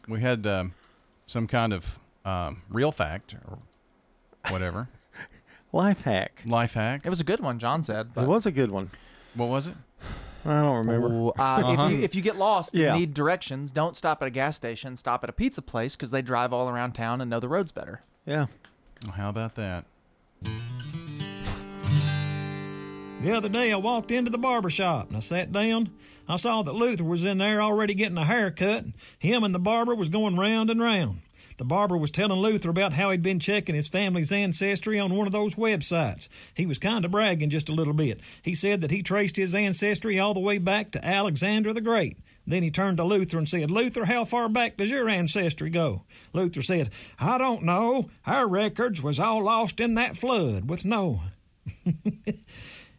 We 0.07 0.21
had 0.21 0.45
um, 0.45 0.75
some 1.25 1.47
kind 1.47 1.73
of 1.73 1.97
um, 2.25 2.61
real 2.69 2.91
fact 2.91 3.33
or 3.47 3.57
whatever. 4.51 4.87
Life 5.73 6.01
hack. 6.01 6.43
Life 6.45 6.75
hack. 6.75 7.01
It 7.05 7.09
was 7.09 7.21
a 7.21 7.23
good 7.23 7.39
one, 7.39 7.57
John 7.57 7.81
said. 7.81 8.09
It 8.15 8.27
was 8.27 8.45
a 8.45 8.51
good 8.51 8.69
one. 8.69 8.91
What 9.33 9.49
was 9.49 9.65
it? 9.65 9.73
I 10.45 10.61
don't 10.61 10.85
remember. 10.85 11.07
Ooh, 11.07 11.29
uh, 11.29 11.31
Uh-huh. 11.41 11.85
if, 11.85 11.91
you, 11.91 12.03
if 12.03 12.15
you 12.15 12.21
get 12.21 12.35
lost 12.37 12.75
Yeah. 12.75 12.91
and 12.91 12.99
need 12.99 13.15
directions, 13.15 13.71
don't 13.71 13.97
stop 13.97 14.21
at 14.21 14.27
a 14.27 14.31
gas 14.31 14.55
station. 14.55 14.95
Stop 14.95 15.23
at 15.23 15.29
a 15.31 15.33
pizza 15.33 15.63
place 15.63 15.95
because 15.95 16.11
they 16.11 16.21
drive 16.21 16.53
all 16.53 16.69
around 16.69 16.91
town 16.91 17.19
and 17.19 17.31
know 17.31 17.39
the 17.39 17.49
roads 17.49 17.71
better. 17.71 18.01
Yeah. 18.27 18.45
Well, 19.07 19.15
how 19.15 19.29
about 19.29 19.55
that? 19.55 19.85
The 23.23 23.31
other 23.31 23.47
day 23.47 23.71
I 23.71 23.77
walked 23.77 24.11
into 24.11 24.31
the 24.31 24.37
barber 24.37 24.69
shop 24.69 25.07
and 25.07 25.15
I 25.15 25.21
sat 25.21 25.53
down. 25.53 25.91
I 26.27 26.35
saw 26.35 26.61
that 26.61 26.75
Luther 26.75 27.05
was 27.05 27.23
in 27.23 27.37
there 27.37 27.61
already 27.61 27.93
getting 27.93 28.17
a 28.17 28.25
haircut. 28.25 28.83
Him 29.17 29.45
and 29.45 29.55
the 29.55 29.59
barber 29.59 29.95
was 29.95 30.09
going 30.09 30.35
round 30.35 30.69
and 30.69 30.81
round. 30.81 31.21
The 31.57 31.63
barber 31.63 31.95
was 31.95 32.11
telling 32.11 32.37
Luther 32.39 32.69
about 32.69 32.91
how 32.91 33.11
he'd 33.11 33.21
been 33.21 33.39
checking 33.39 33.75
his 33.75 33.87
family's 33.87 34.33
ancestry 34.33 34.99
on 34.99 35.15
one 35.15 35.25
of 35.25 35.31
those 35.31 35.55
websites. 35.55 36.27
He 36.53 36.65
was 36.65 36.79
kind 36.79 37.05
of 37.05 37.11
bragging 37.11 37.49
just 37.49 37.69
a 37.69 37.73
little 37.73 37.93
bit. 37.93 38.19
He 38.41 38.53
said 38.53 38.81
that 38.81 38.91
he 38.91 39.01
traced 39.01 39.37
his 39.37 39.55
ancestry 39.55 40.19
all 40.19 40.33
the 40.33 40.41
way 40.41 40.57
back 40.57 40.91
to 40.91 41.05
Alexander 41.05 41.71
the 41.71 41.79
Great. 41.79 42.17
Then 42.45 42.61
he 42.61 42.71
turned 42.71 42.97
to 42.97 43.05
Luther 43.05 43.37
and 43.37 43.47
said, 43.47 43.71
Luther, 43.71 44.03
how 44.03 44.25
far 44.25 44.49
back 44.49 44.75
does 44.75 44.91
your 44.91 45.07
ancestry 45.07 45.69
go? 45.69 46.03
Luther 46.33 46.61
said, 46.61 46.89
I 47.17 47.37
don't 47.37 47.63
know. 47.63 48.09
Our 48.25 48.49
records 48.49 49.01
was 49.01 49.17
all 49.17 49.45
lost 49.45 49.79
in 49.79 49.93
that 49.93 50.17
flood 50.17 50.69
with 50.69 50.83
Noah. 50.83 51.31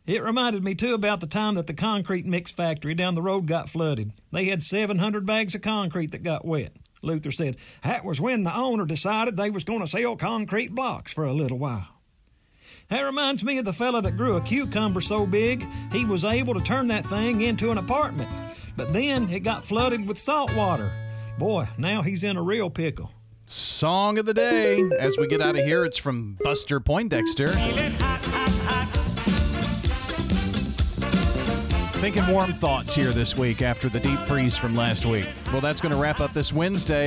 It 0.07 0.23
reminded 0.23 0.63
me 0.63 0.75
too 0.75 0.93
about 0.93 1.21
the 1.21 1.27
time 1.27 1.55
that 1.55 1.67
the 1.67 1.73
concrete 1.73 2.27
mix 2.27 2.53
factory 2.53 2.95
down 2.95 3.15
the 3.15 3.23
road 3.23 3.47
got 3.47 3.71
flooded. 3.71 4.13
They 4.33 4.47
had 4.47 4.63
700 4.63 5.25
bags 5.25 5.55
of 5.55 5.63
concrete 5.63 6.11
that 6.13 6.23
got 6.23 6.45
wet. 6.45 6.73
Luther 7.01 7.31
said 7.31 7.57
that 7.83 8.05
was 8.05 8.21
when 8.21 8.43
the 8.43 8.55
owner 8.55 8.85
decided 8.85 9.37
they 9.37 9.51
was 9.51 9.65
going 9.65 9.81
to 9.81 9.87
sell 9.87 10.17
concrete 10.17 10.75
blocks 10.75 11.13
for 11.15 11.25
a 11.25 11.33
little 11.33 11.59
while. 11.59 11.89
That 12.89 13.01
reminds 13.01 13.43
me 13.43 13.57
of 13.57 13.65
the 13.65 13.73
fella 13.73 14.03
that 14.03 14.19
grew 14.19 14.37
a 14.37 14.43
cucumber 14.43 15.01
so 15.01 15.27
big 15.27 15.67
he 15.91 16.05
was 16.05 16.25
able 16.25 16.53
to 16.53 16.61
turn 16.61 16.89
that 16.89 17.07
thing 17.07 17.41
into 17.41 17.71
an 17.71 17.79
apartment. 17.79 18.29
But 18.77 18.93
then 18.93 19.31
it 19.31 19.41
got 19.41 19.65
flooded 19.65 20.07
with 20.07 20.19
salt 20.19 20.55
water. 20.55 20.93
Boy, 21.39 21.67
now 21.79 22.03
he's 22.03 22.25
in 22.25 22.37
a 22.37 22.43
real 22.43 22.69
pickle. 22.69 23.11
Song 23.47 24.19
of 24.19 24.27
the 24.27 24.35
day. 24.35 24.83
As 24.99 25.17
we 25.17 25.27
get 25.29 25.41
out 25.41 25.57
of 25.57 25.65
here, 25.65 25.85
it's 25.85 25.99
from 25.99 26.37
Buster 26.43 26.79
Poindexter. 26.81 27.49
Thinking 32.05 32.27
warm 32.31 32.53
thoughts 32.53 32.95
here 32.95 33.13
this 33.13 33.35
week 33.35 33.63
after 33.63 33.89
the 33.89 33.99
deep 33.99 34.19
freeze 34.29 34.59
from 34.59 34.77
last 34.77 35.07
week. 35.07 35.27
Well, 35.51 35.63
that's 35.63 35.81
going 35.81 35.95
to 35.95 35.99
wrap 35.99 36.21
up 36.21 36.35
this 36.35 36.53
Wednesday. 36.53 37.03